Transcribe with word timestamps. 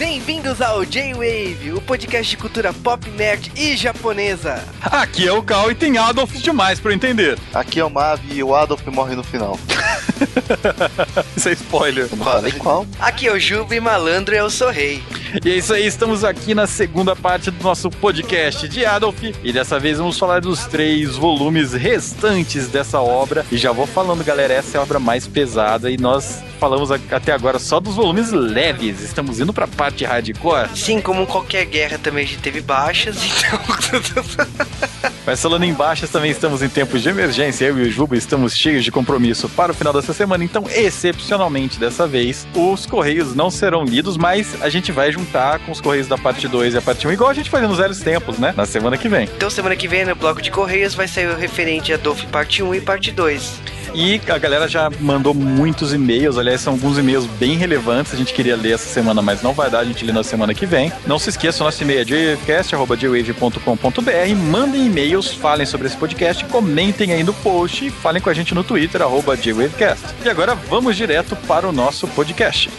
Bem-vindos 0.00 0.62
ao 0.62 0.82
J-Wave, 0.82 1.74
o 1.74 1.80
podcast 1.82 2.30
de 2.30 2.38
cultura 2.38 2.72
pop, 2.72 3.06
nerd 3.10 3.52
e 3.54 3.76
japonesa. 3.76 4.64
Aqui 4.80 5.28
é 5.28 5.32
o 5.32 5.42
Cal 5.42 5.70
e 5.70 5.74
tem 5.74 5.98
Adolf 5.98 6.32
demais 6.36 6.80
pra 6.80 6.90
eu 6.90 6.96
entender. 6.96 7.38
Aqui 7.52 7.80
é 7.80 7.84
o 7.84 7.90
Mavi 7.90 8.38
e 8.38 8.42
o 8.42 8.54
Adolf 8.54 8.86
morre 8.86 9.14
no 9.14 9.22
final. 9.22 9.60
Isso 11.36 11.50
é 11.50 11.52
spoiler. 11.52 12.08
Eu 12.10 12.16
não 12.16 12.24
falei 12.24 12.52
qual. 12.52 12.86
Aqui 12.98 13.28
é 13.28 13.32
o 13.32 13.38
Juba 13.38 13.74
e 13.74 13.80
malandro 13.80 14.34
eu 14.34 14.48
sou 14.48 14.70
rei. 14.70 15.02
E 15.44 15.50
é 15.50 15.56
isso 15.56 15.72
aí, 15.72 15.86
estamos 15.86 16.24
aqui 16.24 16.54
na 16.54 16.66
segunda 16.66 17.14
parte 17.14 17.50
do 17.50 17.62
nosso 17.62 17.88
podcast 17.88 18.68
de 18.68 18.84
Adolf. 18.84 19.22
E 19.44 19.52
dessa 19.52 19.78
vez 19.78 19.98
vamos 19.98 20.18
falar 20.18 20.40
dos 20.40 20.66
três 20.66 21.16
volumes 21.16 21.72
restantes 21.72 22.66
dessa 22.66 23.00
obra. 23.00 23.46
E 23.50 23.56
já 23.56 23.70
vou 23.70 23.86
falando, 23.86 24.24
galera, 24.24 24.54
essa 24.54 24.76
é 24.76 24.80
a 24.80 24.82
obra 24.82 24.98
mais 24.98 25.26
pesada 25.26 25.90
e 25.90 25.96
nós 25.96 26.42
falamos 26.58 26.90
até 26.90 27.32
agora 27.32 27.58
só 27.58 27.78
dos 27.78 27.94
volumes 27.94 28.32
leves. 28.32 29.00
Estamos 29.00 29.40
indo 29.40 29.52
pra 29.52 29.66
parte 29.68 30.04
hardcore. 30.04 30.68
Sim, 30.74 31.00
como 31.00 31.26
qualquer 31.26 31.64
guerra 31.64 31.98
também 31.98 32.24
a 32.24 32.26
gente 32.26 32.40
teve 32.40 32.60
baixas, 32.60 33.16
então. 33.24 34.24
Mas 35.24 35.40
falando 35.40 35.64
em 35.64 35.72
baixas, 35.72 36.10
também 36.10 36.30
estamos 36.30 36.62
em 36.62 36.68
tempos 36.68 37.02
de 37.02 37.08
emergência. 37.08 37.66
Eu 37.66 37.78
e 37.78 37.82
o 37.82 37.90
Juba 37.90 38.16
estamos 38.16 38.54
cheios 38.54 38.84
de 38.84 38.90
compromisso 38.90 39.48
para 39.50 39.72
o 39.72 39.74
final 39.74 39.92
dessa 39.92 40.12
semana. 40.12 40.42
Então, 40.42 40.64
excepcionalmente 40.68 41.78
dessa 41.78 42.06
vez, 42.06 42.46
os 42.54 42.84
Correios 42.84 43.34
não 43.34 43.50
serão 43.50 43.84
lidos, 43.84 44.16
mas 44.16 44.60
a 44.62 44.68
gente 44.68 44.90
vai 44.92 45.12
juntar 45.20 45.58
com 45.60 45.72
os 45.72 45.80
Correios 45.80 46.08
da 46.08 46.16
parte 46.16 46.48
2 46.48 46.74
e 46.74 46.78
a 46.78 46.82
parte 46.82 47.06
1, 47.06 47.12
igual 47.12 47.30
a 47.30 47.34
gente 47.34 47.50
fazia 47.50 47.68
nos 47.68 47.78
velhos 47.78 48.00
tempos, 48.00 48.38
né? 48.38 48.54
Na 48.56 48.64
semana 48.64 48.96
que 48.96 49.08
vem. 49.08 49.28
Então, 49.36 49.50
semana 49.50 49.76
que 49.76 49.86
vem, 49.86 50.04
no 50.04 50.14
bloco 50.14 50.40
de 50.40 50.50
Correios, 50.50 50.94
vai 50.94 51.06
sair 51.06 51.28
o 51.28 51.36
referente 51.36 51.92
a 51.92 51.96
Dolph 51.96 52.24
parte 52.24 52.62
1 52.62 52.74
e 52.74 52.80
parte 52.80 53.12
2. 53.12 53.60
E 53.92 54.20
a 54.28 54.38
galera 54.38 54.68
já 54.68 54.88
mandou 55.00 55.34
muitos 55.34 55.92
e-mails, 55.92 56.38
aliás, 56.38 56.60
são 56.60 56.74
alguns 56.74 56.96
e-mails 56.96 57.26
bem 57.26 57.56
relevantes. 57.56 58.14
A 58.14 58.16
gente 58.16 58.32
queria 58.32 58.56
ler 58.56 58.74
essa 58.74 58.88
semana, 58.88 59.20
mas 59.20 59.42
não 59.42 59.52
vai 59.52 59.68
dar, 59.68 59.80
a 59.80 59.84
gente 59.84 60.04
lê 60.04 60.12
na 60.12 60.22
semana 60.22 60.54
que 60.54 60.64
vem. 60.64 60.92
Não 61.06 61.18
se 61.18 61.30
esqueça, 61.30 61.62
o 61.62 61.66
nosso 61.66 61.82
e-mail 61.82 62.00
é 62.00 62.04
jwavecast.com.br. 62.04 64.36
Mandem 64.50 64.86
e-mails, 64.86 65.34
falem 65.34 65.66
sobre 65.66 65.88
esse 65.88 65.96
podcast, 65.96 66.44
comentem 66.44 67.12
aí 67.12 67.24
no 67.24 67.34
post 67.34 67.86
e 67.86 67.90
falem 67.90 68.22
com 68.22 68.30
a 68.30 68.34
gente 68.34 68.54
no 68.54 68.62
Twitter, 68.62 69.02
arroba. 69.02 69.36
E 70.24 70.28
agora 70.28 70.54
vamos 70.54 70.96
direto 70.96 71.34
para 71.34 71.68
o 71.68 71.72
nosso 71.72 72.06
podcast. 72.08 72.70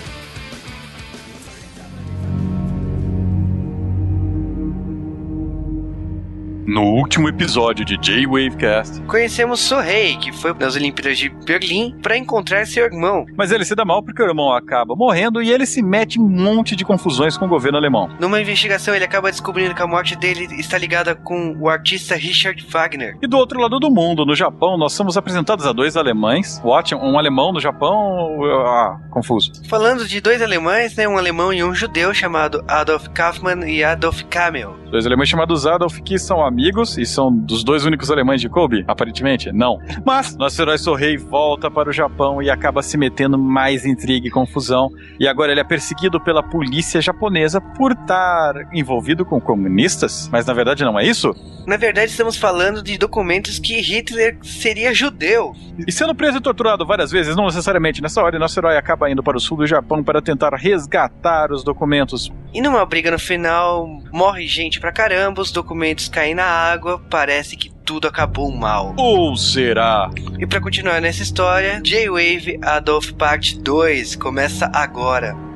No 6.71 6.83
último 6.83 7.27
episódio 7.27 7.83
de 7.83 7.97
J-Wavecast, 7.97 9.01
Conhecemos 9.01 9.59
Sorrei, 9.59 10.15
que 10.15 10.31
foi 10.31 10.53
nas 10.53 10.73
Olimpíadas 10.73 11.17
de 11.17 11.27
Berlim 11.27 11.93
para 12.01 12.17
encontrar 12.17 12.65
seu 12.65 12.85
irmão. 12.85 13.25
mas 13.35 13.51
ele 13.51 13.65
se 13.65 13.75
dá 13.75 13.83
mal 13.83 14.01
porque 14.01 14.23
o 14.23 14.25
irmão 14.25 14.53
acaba 14.53 14.95
morrendo 14.95 15.43
e 15.43 15.51
ele 15.51 15.65
se 15.65 15.81
mete 15.81 16.15
em 16.15 16.21
um 16.21 16.29
monte 16.29 16.73
de 16.73 16.85
confusões 16.85 17.37
com 17.37 17.43
o 17.43 17.49
governo 17.49 17.77
alemão. 17.77 18.09
Numa 18.21 18.39
investigação, 18.39 18.95
ele 18.95 19.03
acaba 19.03 19.29
descobrindo 19.29 19.75
que 19.75 19.81
a 19.81 19.85
morte 19.85 20.15
dele 20.15 20.47
está 20.61 20.77
ligada 20.77 21.13
com 21.13 21.57
o 21.59 21.67
artista 21.67 22.15
Richard 22.15 22.65
Wagner. 22.69 23.17
E 23.21 23.27
do 23.27 23.35
outro 23.35 23.59
lado 23.59 23.77
do 23.77 23.91
mundo, 23.91 24.25
no 24.25 24.33
Japão, 24.33 24.77
nós 24.77 24.93
somos 24.93 25.17
apresentados 25.17 25.65
a 25.65 25.73
dois 25.73 25.97
alemães. 25.97 26.61
Watch, 26.63 26.95
um 26.95 27.19
alemão 27.19 27.51
no 27.51 27.59
Japão. 27.59 28.39
Ah, 28.65 28.97
confuso. 29.09 29.51
Falando 29.67 30.07
de 30.07 30.21
dois 30.21 30.41
alemães, 30.41 30.95
né, 30.95 31.05
um 31.05 31.17
alemão 31.17 31.51
e 31.51 31.65
um 31.65 31.75
judeu 31.75 32.13
chamado 32.13 32.63
Adolf 32.65 33.09
Kaufmann 33.09 33.67
e 33.67 33.83
Adolf 33.83 34.23
Kamel. 34.29 34.79
Dois 34.89 35.05
alemães 35.05 35.27
chamados 35.27 35.67
Adolf 35.67 35.99
que 35.99 36.17
são 36.17 36.45
amigos 36.45 36.60
e 36.97 37.05
são 37.05 37.33
dos 37.35 37.63
dois 37.63 37.85
únicos 37.85 38.11
alemães 38.11 38.41
de 38.41 38.49
Kobe? 38.49 38.83
Aparentemente, 38.87 39.51
não. 39.51 39.77
Mas 40.05 40.35
nosso 40.35 40.61
herói 40.61 40.77
Sorrei 40.77 41.17
volta 41.17 41.69
para 41.69 41.89
o 41.89 41.93
Japão 41.93 42.41
e 42.41 42.49
acaba 42.49 42.81
se 42.81 42.97
metendo 42.97 43.37
mais 43.37 43.85
intriga 43.85 44.27
e 44.27 44.31
confusão. 44.31 44.89
E 45.19 45.27
agora 45.27 45.51
ele 45.51 45.61
é 45.61 45.63
perseguido 45.63 46.19
pela 46.19 46.43
polícia 46.43 47.01
japonesa 47.01 47.59
por 47.59 47.93
estar 47.93 48.53
envolvido 48.73 49.25
com 49.25 49.39
comunistas? 49.39 50.29
Mas 50.31 50.45
na 50.45 50.53
verdade 50.53 50.83
não 50.83 50.99
é 50.99 51.05
isso? 51.05 51.33
Na 51.65 51.77
verdade, 51.77 52.09
estamos 52.09 52.37
falando 52.37 52.81
de 52.81 52.97
documentos 52.97 53.59
que 53.59 53.79
Hitler 53.79 54.37
seria 54.41 54.93
judeu. 54.93 55.53
E 55.87 55.91
sendo 55.91 56.15
preso 56.15 56.37
e 56.37 56.41
torturado 56.41 56.85
várias 56.85 57.11
vezes, 57.11 57.35
não 57.35 57.45
necessariamente 57.45 58.01
nessa 58.01 58.21
hora, 58.21 58.39
nosso 58.39 58.59
herói 58.59 58.77
acaba 58.77 59.09
indo 59.11 59.21
para 59.21 59.37
o 59.37 59.39
sul 59.39 59.57
do 59.57 59.67
Japão 59.67 60.03
para 60.03 60.21
tentar 60.21 60.55
resgatar 60.55 61.51
os 61.51 61.63
documentos. 61.63 62.31
E 62.53 62.61
numa 62.61 62.85
briga 62.85 63.11
no 63.11 63.19
final, 63.19 63.87
morre 64.11 64.47
gente 64.47 64.79
pra 64.79 64.91
caramba, 64.91 65.41
os 65.41 65.51
documentos 65.51 66.09
caem 66.09 66.35
na 66.35 66.43
água, 66.51 67.01
parece 67.09 67.55
que 67.55 67.71
tudo 67.85 68.07
acabou 68.07 68.51
mal. 68.51 68.93
Ou 68.97 69.35
será? 69.35 70.09
E 70.39 70.45
pra 70.45 70.61
continuar 70.61 71.01
nessa 71.01 71.23
história, 71.23 71.81
J-Wave 71.83 72.59
Adolf 72.61 73.11
Part 73.13 73.57
2 73.59 74.15
começa 74.15 74.69
agora. 74.73 75.50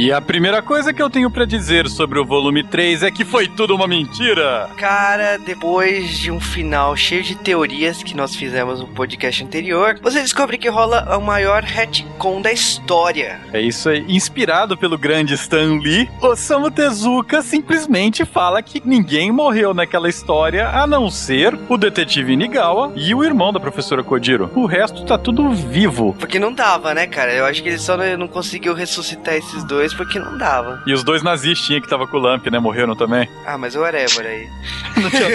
E 0.00 0.10
a 0.10 0.18
primeira 0.18 0.62
coisa 0.62 0.94
que 0.94 1.02
eu 1.02 1.10
tenho 1.10 1.30
pra 1.30 1.44
dizer 1.44 1.86
sobre 1.86 2.18
o 2.18 2.24
volume 2.24 2.64
3 2.64 3.02
é 3.02 3.10
que 3.10 3.22
foi 3.22 3.46
tudo 3.46 3.74
uma 3.74 3.86
mentira. 3.86 4.70
Cara, 4.78 5.36
depois 5.36 6.16
de 6.16 6.30
um 6.30 6.40
final 6.40 6.96
cheio 6.96 7.22
de 7.22 7.34
teorias 7.34 8.02
que 8.02 8.16
nós 8.16 8.34
fizemos 8.34 8.80
no 8.80 8.86
podcast 8.86 9.44
anterior, 9.44 9.98
você 10.00 10.22
descobre 10.22 10.56
que 10.56 10.70
rola 10.70 11.18
o 11.18 11.20
maior 11.20 11.62
retcon 11.62 12.40
da 12.40 12.50
história. 12.50 13.42
É 13.52 13.60
isso 13.60 13.90
aí. 13.90 14.02
Inspirado 14.08 14.74
pelo 14.74 14.96
grande 14.96 15.34
Stan 15.34 15.78
Lee, 15.82 16.08
Osamu 16.22 16.70
Tezuka 16.70 17.42
simplesmente 17.42 18.24
fala 18.24 18.62
que 18.62 18.80
ninguém 18.82 19.30
morreu 19.30 19.74
naquela 19.74 20.08
história 20.08 20.66
a 20.70 20.86
não 20.86 21.10
ser 21.10 21.54
o 21.68 21.76
detetive 21.76 22.36
Nigawa 22.36 22.94
e 22.96 23.14
o 23.14 23.22
irmão 23.22 23.52
da 23.52 23.60
professora 23.60 24.02
Kojiro. 24.02 24.50
O 24.54 24.64
resto 24.64 25.04
tá 25.04 25.18
tudo 25.18 25.50
vivo. 25.50 26.16
Porque 26.18 26.38
não 26.38 26.54
dava, 26.54 26.94
né, 26.94 27.06
cara? 27.06 27.34
Eu 27.34 27.44
acho 27.44 27.62
que 27.62 27.68
ele 27.68 27.78
só 27.78 27.98
não 28.16 28.28
conseguiu 28.28 28.72
ressuscitar 28.72 29.34
esses 29.34 29.62
dois 29.62 29.89
porque 29.94 30.18
não 30.18 30.36
dava. 30.36 30.82
E 30.86 30.92
os 30.92 31.02
dois 31.02 31.22
nazistinhos 31.22 31.82
que 31.82 31.88
tava 31.88 32.06
com 32.06 32.16
o 32.16 32.20
Lamp, 32.20 32.46
né? 32.46 32.58
Morreram 32.58 32.94
também. 32.94 33.28
Ah, 33.46 33.58
mas 33.58 33.74
whatever 33.74 34.26
aí. 34.26 34.48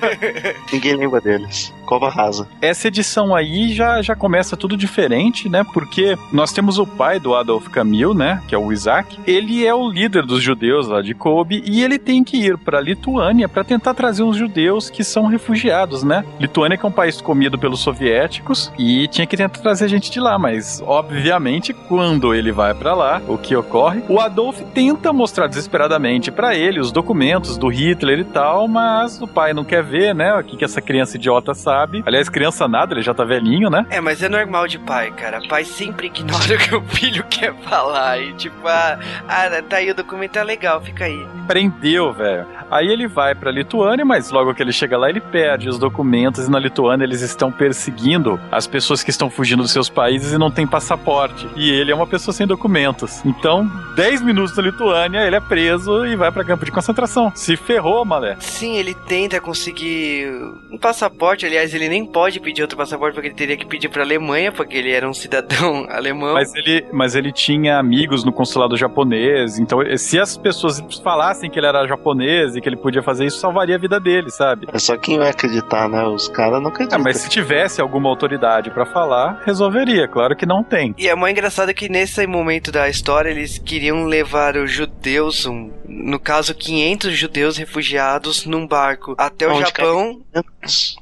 Ninguém 0.72 0.94
lembra 0.94 1.20
deles. 1.20 1.72
Cova 1.84 2.08
rasa. 2.08 2.48
Essa 2.60 2.88
edição 2.88 3.34
aí 3.34 3.72
já, 3.72 4.00
já 4.00 4.14
começa 4.14 4.56
tudo 4.56 4.76
diferente, 4.76 5.48
né? 5.48 5.64
Porque 5.72 6.16
nós 6.32 6.52
temos 6.52 6.78
o 6.78 6.86
pai 6.86 7.18
do 7.18 7.34
Adolf 7.34 7.68
Camil, 7.68 8.14
né? 8.14 8.42
Que 8.46 8.54
é 8.54 8.58
o 8.58 8.72
Isaac. 8.72 9.18
Ele 9.26 9.66
é 9.66 9.74
o 9.74 9.90
líder 9.90 10.24
dos 10.24 10.42
judeus 10.42 10.86
lá 10.86 11.02
de 11.02 11.14
Kobe 11.14 11.62
e 11.66 11.82
ele 11.82 11.98
tem 11.98 12.22
que 12.22 12.36
ir 12.36 12.56
pra 12.58 12.80
Lituânia 12.80 13.48
para 13.48 13.64
tentar 13.64 13.94
trazer 13.94 14.22
uns 14.22 14.36
judeus 14.36 14.88
que 14.88 15.02
são 15.02 15.26
refugiados, 15.26 16.02
né? 16.02 16.24
Lituânia 16.38 16.78
que 16.78 16.84
é 16.84 16.88
um 16.88 16.92
país 16.92 17.20
comido 17.20 17.58
pelos 17.58 17.80
soviéticos 17.80 18.72
e 18.78 19.08
tinha 19.08 19.26
que 19.26 19.36
tentar 19.36 19.58
trazer 19.60 19.88
gente 19.88 20.10
de 20.10 20.20
lá, 20.20 20.38
mas 20.38 20.82
obviamente 20.86 21.72
quando 21.72 22.34
ele 22.34 22.52
vai 22.52 22.74
pra 22.74 22.94
lá, 22.94 23.20
o 23.26 23.36
que 23.36 23.54
ocorre? 23.56 23.99
O 24.08 24.20
Adolf 24.20 24.60
tenta 24.74 25.12
mostrar 25.12 25.46
desesperadamente 25.46 26.30
pra 26.30 26.54
ele 26.54 26.80
os 26.80 26.92
documentos 26.92 27.56
do 27.56 27.68
Hitler 27.68 28.20
e 28.20 28.24
tal, 28.24 28.66
mas 28.68 29.20
o 29.20 29.26
pai 29.26 29.52
não 29.52 29.64
quer 29.64 29.82
ver, 29.82 30.14
né? 30.14 30.34
O 30.34 30.42
que, 30.42 30.56
que 30.56 30.64
essa 30.64 30.80
criança 30.80 31.16
idiota 31.16 31.54
sabe. 31.54 32.02
Aliás, 32.06 32.28
criança 32.28 32.66
nada, 32.66 32.94
ele 32.94 33.02
já 33.02 33.14
tá 33.14 33.24
velhinho, 33.24 33.70
né? 33.70 33.86
É, 33.90 34.00
mas 34.00 34.22
é 34.22 34.28
normal 34.28 34.66
de 34.66 34.78
pai, 34.78 35.10
cara. 35.12 35.40
Pai 35.48 35.64
sempre 35.64 36.06
ignora 36.08 36.54
o 36.54 36.58
que 36.58 36.74
o 36.74 36.82
filho 36.82 37.24
quer 37.28 37.54
falar. 37.62 38.18
E 38.20 38.32
tipo, 38.34 38.66
ah, 38.66 38.98
ah 39.28 39.62
tá 39.68 39.76
aí 39.76 39.90
o 39.90 39.94
documento 39.94 40.36
é 40.38 40.44
legal, 40.44 40.80
fica 40.80 41.04
aí. 41.04 41.26
Prendeu, 41.46 42.12
velho. 42.12 42.46
Aí 42.70 42.86
ele 42.86 43.08
vai 43.08 43.34
pra 43.34 43.50
Lituânia, 43.50 44.04
mas 44.04 44.30
logo 44.30 44.54
que 44.54 44.62
ele 44.62 44.72
chega 44.72 44.96
lá, 44.96 45.08
ele 45.08 45.20
perde 45.20 45.68
os 45.68 45.78
documentos 45.78 46.46
e 46.46 46.50
na 46.50 46.58
Lituânia 46.58 47.04
eles 47.04 47.20
estão 47.20 47.50
perseguindo 47.50 48.40
as 48.50 48.66
pessoas 48.66 49.02
que 49.02 49.10
estão 49.10 49.28
fugindo 49.28 49.62
dos 49.62 49.72
seus 49.72 49.88
países 49.88 50.32
e 50.32 50.38
não 50.38 50.50
tem 50.50 50.66
passaporte. 50.66 51.48
E 51.56 51.70
ele 51.70 51.90
é 51.90 51.94
uma 51.94 52.06
pessoa 52.06 52.32
sem 52.32 52.46
documentos. 52.46 53.24
Então, 53.24 53.70
10 53.94 54.22
minutos 54.22 54.56
na 54.56 54.62
Lituânia, 54.62 55.26
ele 55.26 55.36
é 55.36 55.40
preso 55.40 56.04
e 56.06 56.16
vai 56.16 56.30
pra 56.30 56.44
campo 56.44 56.64
de 56.64 56.70
concentração. 56.72 57.32
Se 57.34 57.56
ferrou, 57.56 58.04
malé. 58.04 58.36
Sim, 58.40 58.76
ele 58.76 58.94
tenta 58.94 59.40
conseguir 59.40 60.30
um 60.70 60.78
passaporte. 60.78 61.46
Aliás, 61.46 61.74
ele 61.74 61.88
nem 61.88 62.04
pode 62.04 62.40
pedir 62.40 62.62
outro 62.62 62.76
passaporte 62.76 63.14
porque 63.14 63.28
ele 63.28 63.34
teria 63.34 63.56
que 63.56 63.66
pedir 63.66 63.88
pra 63.88 64.02
Alemanha, 64.02 64.52
porque 64.52 64.76
ele 64.76 64.90
era 64.90 65.08
um 65.08 65.14
cidadão 65.14 65.86
alemão. 65.90 66.34
Mas 66.34 66.54
ele, 66.54 66.86
mas 66.92 67.14
ele 67.14 67.32
tinha 67.32 67.78
amigos 67.78 68.24
no 68.24 68.32
consulado 68.32 68.76
japonês, 68.76 69.58
então 69.58 69.80
se 69.96 70.18
as 70.18 70.36
pessoas 70.36 70.82
falassem 71.02 71.50
que 71.50 71.58
ele 71.58 71.66
era 71.66 71.86
japonês 71.86 72.56
e 72.56 72.60
que 72.60 72.68
ele 72.68 72.76
podia 72.76 73.02
fazer 73.02 73.26
isso, 73.26 73.38
salvaria 73.38 73.76
a 73.76 73.78
vida 73.78 73.98
dele, 74.00 74.30
sabe? 74.30 74.66
É 74.72 74.78
só 74.78 74.96
quem 74.96 75.18
vai 75.18 75.30
acreditar, 75.30 75.88
né? 75.88 76.04
Os 76.04 76.28
caras 76.28 76.60
não 76.60 76.68
Ah, 76.68 76.72
acreditam. 76.72 77.00
mas 77.02 77.18
se 77.18 77.28
tivesse 77.28 77.80
alguma 77.80 78.08
autoridade 78.08 78.70
pra 78.70 78.84
falar, 78.86 79.42
resolveria. 79.44 80.08
Claro 80.08 80.36
que 80.36 80.46
não 80.46 80.62
tem. 80.62 80.94
E 80.98 81.08
é 81.08 81.14
mais 81.14 81.32
engraçado 81.32 81.72
que 81.74 81.88
nesse 81.88 82.26
momento 82.26 82.70
da 82.72 82.88
história 82.88 83.30
eles 83.30 83.58
queriam 83.70 84.04
levar 84.04 84.56
os 84.56 84.72
judeus, 84.72 85.46
um- 85.46 85.70
no 85.86 86.18
caso 86.18 86.52
500 86.52 87.16
judeus 87.16 87.56
refugiados, 87.56 88.44
num 88.44 88.66
barco 88.66 89.14
até 89.16 89.46
o 89.46 89.52
Onde 89.52 89.60
Japão. 89.60 90.20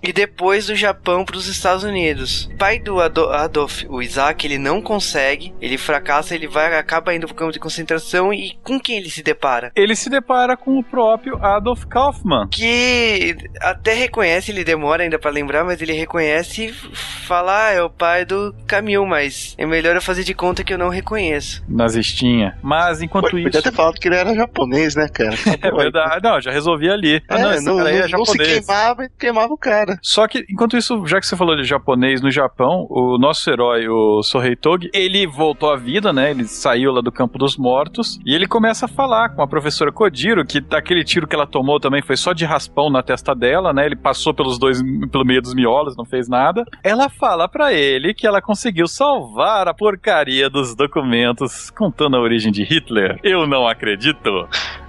E 0.02 0.12
depois 0.12 0.66
do 0.66 0.76
Japão 0.76 1.24
para 1.24 1.36
os 1.36 1.46
Estados 1.48 1.82
Unidos. 1.84 2.48
O 2.52 2.56
pai 2.56 2.78
do 2.78 3.00
Ado 3.00 3.28
Adolf, 3.30 3.84
o 3.88 4.00
Isaac, 4.00 4.46
ele 4.46 4.58
não 4.58 4.80
consegue, 4.80 5.52
ele 5.60 5.76
fracassa, 5.76 6.34
ele 6.34 6.46
vai 6.46 6.68
acaba 6.78 7.14
indo 7.14 7.26
pro 7.26 7.34
campo 7.34 7.52
de 7.52 7.58
concentração 7.58 8.32
e 8.32 8.56
com 8.62 8.78
quem 8.78 8.98
ele 8.98 9.10
se 9.10 9.22
depara? 9.22 9.72
Ele 9.74 9.96
se 9.96 10.08
depara 10.08 10.56
com 10.56 10.78
o 10.78 10.84
próprio 10.84 11.36
Adolf 11.44 11.84
Kaufmann. 11.86 12.46
Que 12.48 13.36
até 13.60 13.94
reconhece, 13.94 14.50
ele 14.50 14.62
demora 14.64 15.02
ainda 15.02 15.18
para 15.18 15.30
lembrar, 15.30 15.64
mas 15.64 15.80
ele 15.82 15.92
reconhece 15.92 16.66
e 16.66 16.72
fala, 16.72 17.66
ah, 17.68 17.70
é 17.72 17.82
o 17.82 17.90
pai 17.90 18.24
do 18.24 18.54
Camil, 18.66 19.04
mas 19.06 19.54
é 19.58 19.66
melhor 19.66 19.94
eu 19.96 20.02
fazer 20.02 20.24
de 20.24 20.34
conta 20.34 20.62
que 20.62 20.72
eu 20.72 20.78
não 20.78 20.88
reconheço. 20.88 21.62
Nazistinha. 21.68 22.56
Mas 22.62 23.02
enquanto 23.02 23.30
Pô, 23.30 23.36
isso. 23.38 23.44
Podia 23.44 23.62
ter 23.62 23.72
falado 23.72 23.98
que 23.98 24.08
ele 24.08 24.16
era 24.16 24.34
japonês, 24.34 24.94
né, 24.94 25.08
cara? 25.08 25.36
É 25.60 25.70
verdade. 25.70 26.22
Não, 26.22 26.40
já 26.40 26.50
resolvi 26.52 26.88
ali. 26.88 27.22
Ah, 27.28 27.38
É, 27.38 27.42
não, 27.42 27.52
esse 27.52 27.64
não, 27.64 27.76
cara 27.78 27.88
aí 27.88 27.96
é 27.96 28.08
não- 28.08 28.18
não 28.18 28.24
se 28.24 28.32
japonês. 28.38 29.08
queimava 29.18 29.47
queimava 29.48 29.54
o 29.54 29.58
cara. 29.58 29.98
Só 30.02 30.28
que, 30.28 30.44
enquanto 30.50 30.76
isso, 30.76 31.04
já 31.06 31.18
que 31.18 31.26
você 31.26 31.36
falou 31.36 31.56
de 31.56 31.64
japonês 31.64 32.20
no 32.20 32.30
Japão, 32.30 32.86
o 32.90 33.18
nosso 33.18 33.48
herói, 33.50 33.88
o 33.88 34.22
Sohei 34.22 34.54
Togi, 34.54 34.90
ele 34.92 35.26
voltou 35.26 35.70
à 35.70 35.76
vida, 35.76 36.12
né? 36.12 36.30
Ele 36.30 36.44
saiu 36.44 36.92
lá 36.92 37.00
do 37.00 37.10
campo 37.10 37.38
dos 37.38 37.56
mortos 37.56 38.18
e 38.24 38.34
ele 38.34 38.46
começa 38.46 38.84
a 38.86 38.88
falar 38.88 39.30
com 39.30 39.42
a 39.42 39.48
professora 39.48 39.90
Kodiro, 39.92 40.44
que 40.44 40.60
daquele 40.60 41.04
tiro 41.04 41.26
que 41.26 41.34
ela 41.34 41.46
tomou 41.46 41.80
também 41.80 42.02
foi 42.02 42.16
só 42.16 42.32
de 42.32 42.44
raspão 42.44 42.90
na 42.90 43.02
testa 43.02 43.34
dela, 43.34 43.72
né? 43.72 43.86
Ele 43.86 43.96
passou 43.96 44.34
pelos 44.34 44.58
dois, 44.58 44.82
pelo 45.10 45.24
meio 45.24 45.40
dos 45.40 45.54
miolos, 45.54 45.96
não 45.96 46.04
fez 46.04 46.28
nada. 46.28 46.64
Ela 46.82 47.08
fala 47.08 47.48
pra 47.48 47.72
ele 47.72 48.12
que 48.14 48.26
ela 48.26 48.42
conseguiu 48.42 48.86
salvar 48.86 49.68
a 49.68 49.74
porcaria 49.74 50.50
dos 50.50 50.74
documentos 50.74 51.70
contando 51.70 52.16
a 52.16 52.20
origem 52.20 52.52
de 52.52 52.62
Hitler. 52.62 53.18
Eu 53.22 53.46
não 53.46 53.66
acredito. 53.66 54.48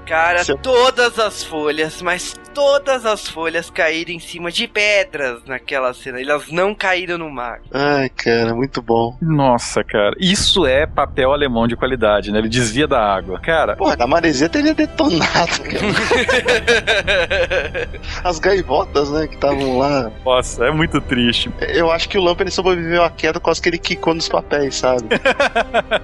Cara, 0.09 0.43
Seu- 0.43 0.57
todas 0.57 1.19
as 1.19 1.43
folhas, 1.43 2.01
mas 2.01 2.33
todas 2.53 3.05
as 3.05 3.27
folhas 3.27 3.69
caíram 3.69 4.11
em 4.11 4.19
cima 4.19 4.51
de 4.51 4.67
pedras 4.67 5.43
naquela 5.45 5.93
cena. 5.93 6.19
Elas 6.19 6.51
não 6.51 6.73
caíram 6.73 7.17
no 7.19 7.29
mar. 7.29 7.59
Ai, 7.71 8.09
cara, 8.09 8.55
muito 8.55 8.81
bom. 8.81 9.15
Nossa, 9.21 9.83
cara, 9.83 10.15
isso 10.19 10.65
é 10.65 10.87
papel 10.87 11.31
alemão 11.31 11.67
de 11.67 11.75
qualidade, 11.75 12.31
né? 12.31 12.39
Ele 12.39 12.49
desvia 12.49 12.87
da 12.87 12.99
água. 12.99 13.39
Cara, 13.39 13.75
Porra, 13.75 13.95
a 13.99 14.07
maresia 14.07 14.49
teria 14.49 14.73
detonado, 14.73 15.61
cara. 15.63 15.79
As 18.23 18.39
gaivotas, 18.39 19.11
né, 19.11 19.27
que 19.27 19.35
estavam 19.35 19.77
lá. 19.77 20.11
nossa, 20.25 20.65
é 20.65 20.71
muito 20.71 20.99
triste. 21.01 21.51
Eu 21.59 21.91
acho 21.91 22.09
que 22.09 22.17
o 22.17 22.21
Lamp 22.23 22.41
ele 22.41 22.49
sobreviveu 22.51 23.03
à 23.03 23.09
queda 23.11 23.39
quase 23.39 23.61
que 23.61 23.69
ele 23.69 23.77
quicou 23.77 24.13
nos 24.15 24.27
papéis, 24.27 24.75
sabe? 24.75 25.03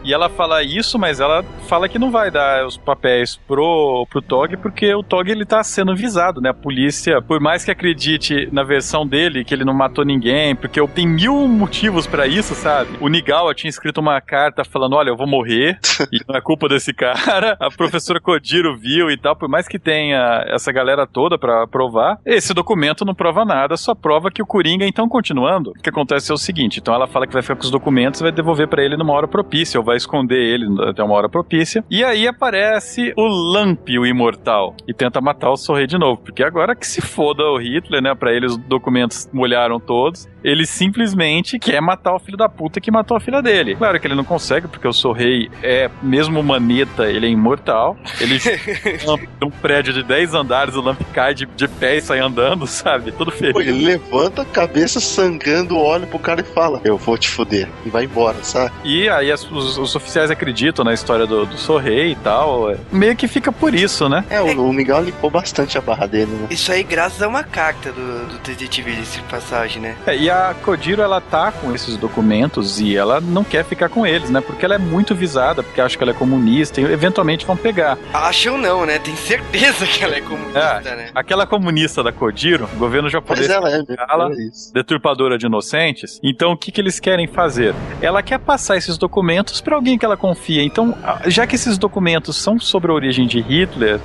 E 0.03 0.13
ela 0.13 0.29
fala 0.29 0.61
isso, 0.61 0.99
mas 0.99 1.19
ela 1.19 1.43
fala 1.67 1.89
que 1.89 1.97
não 1.97 2.11
vai 2.11 2.29
dar 2.29 2.65
os 2.67 2.77
papéis 2.77 3.39
pro, 3.47 3.94
pro 4.09 4.21
Tog, 4.21 4.57
porque 4.57 4.91
o 4.95 5.03
Tog 5.03 5.29
ele 5.29 5.45
tá 5.45 5.63
sendo 5.63 5.95
visado, 5.95 6.41
né? 6.41 6.49
A 6.49 6.53
polícia, 6.53 7.21
por 7.21 7.39
mais 7.39 7.63
que 7.63 7.69
acredite 7.69 8.49
na 8.51 8.63
versão 8.63 9.05
dele, 9.05 9.43
que 9.45 9.53
ele 9.53 9.63
não 9.63 9.73
matou 9.75 10.03
ninguém, 10.03 10.55
porque 10.55 10.79
eu- 10.79 10.87
tem 10.87 11.07
mil 11.07 11.47
motivos 11.47 12.07
pra 12.07 12.25
isso, 12.25 12.55
sabe? 12.55 12.97
O 12.99 13.07
Nigawa 13.07 13.53
tinha 13.53 13.69
escrito 13.69 13.99
uma 14.01 14.19
carta 14.21 14.63
falando: 14.63 14.95
olha, 14.95 15.09
eu 15.09 15.17
vou 15.17 15.27
morrer, 15.27 15.77
e 16.11 16.19
não 16.27 16.35
é 16.35 16.41
culpa 16.41 16.67
desse 16.67 16.93
cara. 16.93 17.55
A 17.59 17.69
professora 17.69 18.19
Kodiro 18.19 18.75
viu 18.77 19.11
e 19.11 19.17
tal, 19.17 19.35
por 19.35 19.47
mais 19.49 19.67
que 19.67 19.77
tenha 19.77 20.43
essa 20.47 20.71
galera 20.71 21.05
toda 21.05 21.37
pra 21.37 21.67
provar, 21.67 22.17
esse 22.25 22.53
documento 22.53 23.03
não 23.05 23.13
prova 23.13 23.43
nada, 23.45 23.75
só 23.77 23.93
prova 23.93 24.31
que 24.31 24.41
o 24.41 24.45
Coringa, 24.45 24.85
então, 24.87 25.07
continuando, 25.09 25.71
o 25.71 25.73
que 25.81 25.89
acontece 25.89 26.31
é 26.31 26.33
o 26.33 26.37
seguinte: 26.37 26.79
então 26.79 26.93
ela 26.95 27.07
fala 27.07 27.27
que 27.27 27.33
vai 27.33 27.41
ficar 27.41 27.55
com 27.55 27.63
os 27.63 27.71
documentos 27.71 28.19
e 28.21 28.23
vai 28.23 28.31
devolver 28.31 28.67
pra 28.67 28.83
ele 28.83 28.95
numa 28.97 29.13
hora 29.13 29.27
propícia, 29.27 29.79
ou 29.79 29.85
vai 29.85 29.97
esconder 29.97 30.39
ele 30.41 30.65
até 30.89 31.03
uma 31.03 31.13
hora 31.15 31.27
propícia. 31.29 31.83
E 31.91 32.03
aí 32.03 32.27
aparece 32.27 33.13
o 33.17 33.27
Lamp, 33.75 33.87
o 33.99 34.05
imortal, 34.05 34.75
e 34.87 34.93
tenta 34.93 35.19
matar 35.21 35.49
o 35.51 35.57
Sorrei 35.57 35.87
de 35.87 35.97
novo, 35.97 36.21
porque 36.23 36.43
agora 36.43 36.75
que 36.75 36.87
se 36.87 37.01
foda 37.01 37.43
o 37.43 37.57
Hitler, 37.57 38.01
né? 38.01 38.15
Pra 38.15 38.31
ele 38.33 38.45
os 38.45 38.57
documentos 38.57 39.29
molharam 39.33 39.79
todos, 39.79 40.27
ele 40.43 40.65
simplesmente 40.65 41.57
quer 41.59 41.81
matar 41.81 42.13
o 42.15 42.19
filho 42.19 42.37
da 42.37 42.47
puta 42.47 42.79
que 42.79 42.91
matou 42.91 43.17
a 43.17 43.19
filha 43.19 43.41
dele. 43.41 43.75
Claro 43.75 43.99
que 43.99 44.07
ele 44.07 44.15
não 44.15 44.23
consegue, 44.23 44.67
porque 44.67 44.87
o 44.87 44.93
Sorrei 44.93 45.49
é, 45.63 45.89
mesmo 46.01 46.41
maneta, 46.43 47.07
ele 47.09 47.25
é 47.27 47.29
imortal. 47.29 47.97
Ele 48.21 48.39
um 49.43 49.49
prédio 49.49 49.93
de 49.93 50.03
10 50.03 50.33
andares, 50.33 50.75
o 50.75 50.81
Lamp 50.81 50.99
cai 51.13 51.33
de, 51.33 51.45
de 51.45 51.67
pé 51.67 51.97
e 51.97 52.01
sai 52.01 52.19
andando, 52.19 52.65
sabe? 52.67 53.11
Todo 53.11 53.31
Pô, 53.31 53.37
feliz. 53.37 53.67
ele 53.67 53.85
levanta 53.85 54.41
a 54.43 54.45
cabeça 54.45 54.99
sangrando, 54.99 55.77
olha 55.77 56.05
pro 56.07 56.19
cara 56.19 56.41
e 56.41 56.43
fala: 56.43 56.79
Eu 56.83 56.97
vou 56.97 57.17
te 57.17 57.29
fuder. 57.29 57.67
E 57.85 57.89
vai 57.89 58.05
embora, 58.05 58.37
sabe? 58.43 58.71
E 58.83 59.09
aí 59.09 59.31
as- 59.31 59.49
os, 59.49 59.77
os 59.77 59.95
oficiais 59.95 60.29
acreditam 60.31 60.85
na 60.85 60.93
história 60.93 61.25
do, 61.25 61.45
do 61.45 61.57
Sorrei 61.57 62.11
e 62.11 62.15
tal. 62.15 62.71
é. 62.71 62.77
Meio 62.91 63.15
que 63.15 63.27
fica 63.27 63.51
por 63.51 63.64
isso, 63.73 64.07
né? 64.09 64.23
É, 64.29 64.41
o, 64.41 64.69
o 64.69 64.73
Miguel 64.73 65.01
limpou 65.03 65.29
bastante 65.29 65.77
a 65.77 65.81
barra 65.81 66.05
dele, 66.05 66.31
né? 66.31 66.47
Isso 66.49 66.71
aí 66.71 66.83
graças 66.83 67.21
a 67.21 67.27
uma 67.27 67.43
carta 67.43 67.91
do, 67.91 68.27
do 68.27 68.37
detetive 68.39 68.91
de 68.95 69.21
passagem, 69.23 69.81
né? 69.81 69.95
É, 70.05 70.15
e 70.15 70.29
a 70.29 70.53
Kodiro, 70.63 71.01
ela 71.01 71.19
tá 71.21 71.51
com 71.51 71.73
esses 71.73 71.97
documentos 71.97 72.79
e 72.79 72.95
ela 72.95 73.19
não 73.21 73.43
quer 73.43 73.63
ficar 73.65 73.89
com 73.89 74.05
eles, 74.05 74.29
né? 74.29 74.41
Porque 74.41 74.65
ela 74.65 74.75
é 74.75 74.79
muito 74.79 75.15
visada, 75.15 75.63
porque 75.63 75.81
acha 75.81 75.97
que 75.97 76.03
ela 76.03 76.11
é 76.11 76.15
comunista 76.15 76.79
e 76.81 76.83
eventualmente 76.83 77.45
vão 77.45 77.55
pegar. 77.57 77.97
Acham 78.13 78.57
não, 78.57 78.85
né? 78.85 78.99
Tem 78.99 79.15
certeza 79.15 79.85
que 79.85 80.03
ela 80.03 80.15
é 80.15 80.21
comunista, 80.21 80.95
né? 80.95 81.09
Aquela 81.15 81.45
comunista 81.47 82.03
da 82.03 82.11
Kodiro, 82.11 82.69
o 82.73 82.77
governo 82.77 83.09
japonês 83.09 83.47
Mas 83.47 83.55
ela 83.55 83.69
é. 83.69 83.83
Ela- 84.09 84.31
é 84.31 84.35
deturpadora 84.73 85.37
de 85.37 85.45
inocentes. 85.45 86.19
Então, 86.23 86.51
o 86.51 86.57
que, 86.57 86.71
que 86.71 86.81
eles 86.81 86.99
querem 86.99 87.27
fazer? 87.27 87.73
Ela 88.01 88.21
quer 88.21 88.39
passar 88.39 88.77
esses 88.77 88.97
documentos 88.97 89.61
para 89.61 89.75
alguém 89.75 89.97
que 89.97 90.05
ela 90.05 90.17
confia. 90.17 90.61
Então, 90.63 90.95
já 91.27 91.45
que 91.47 91.55
esses 91.55 91.77
documentos 91.77 92.35
são 92.35 92.59
sobre 92.59 92.91
a 92.91 92.93
origem 92.93 93.25
de 93.27 93.39
Hitler, 93.39 93.54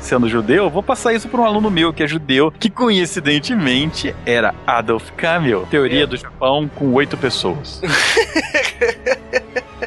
sendo 0.00 0.28
judeu, 0.28 0.64
eu 0.64 0.70
vou 0.70 0.82
passar 0.82 1.12
isso 1.12 1.28
para 1.28 1.40
um 1.40 1.44
aluno 1.44 1.70
meu 1.70 1.92
que 1.92 2.02
é 2.02 2.06
judeu, 2.06 2.52
que 2.52 2.70
coincidentemente 2.70 4.14
era 4.24 4.54
Adolf 4.66 5.10
Kamil, 5.16 5.66
teoria 5.70 6.06
do 6.06 6.16
Japão 6.16 6.68
com 6.68 6.92
oito 6.92 7.16
pessoas. 7.16 7.80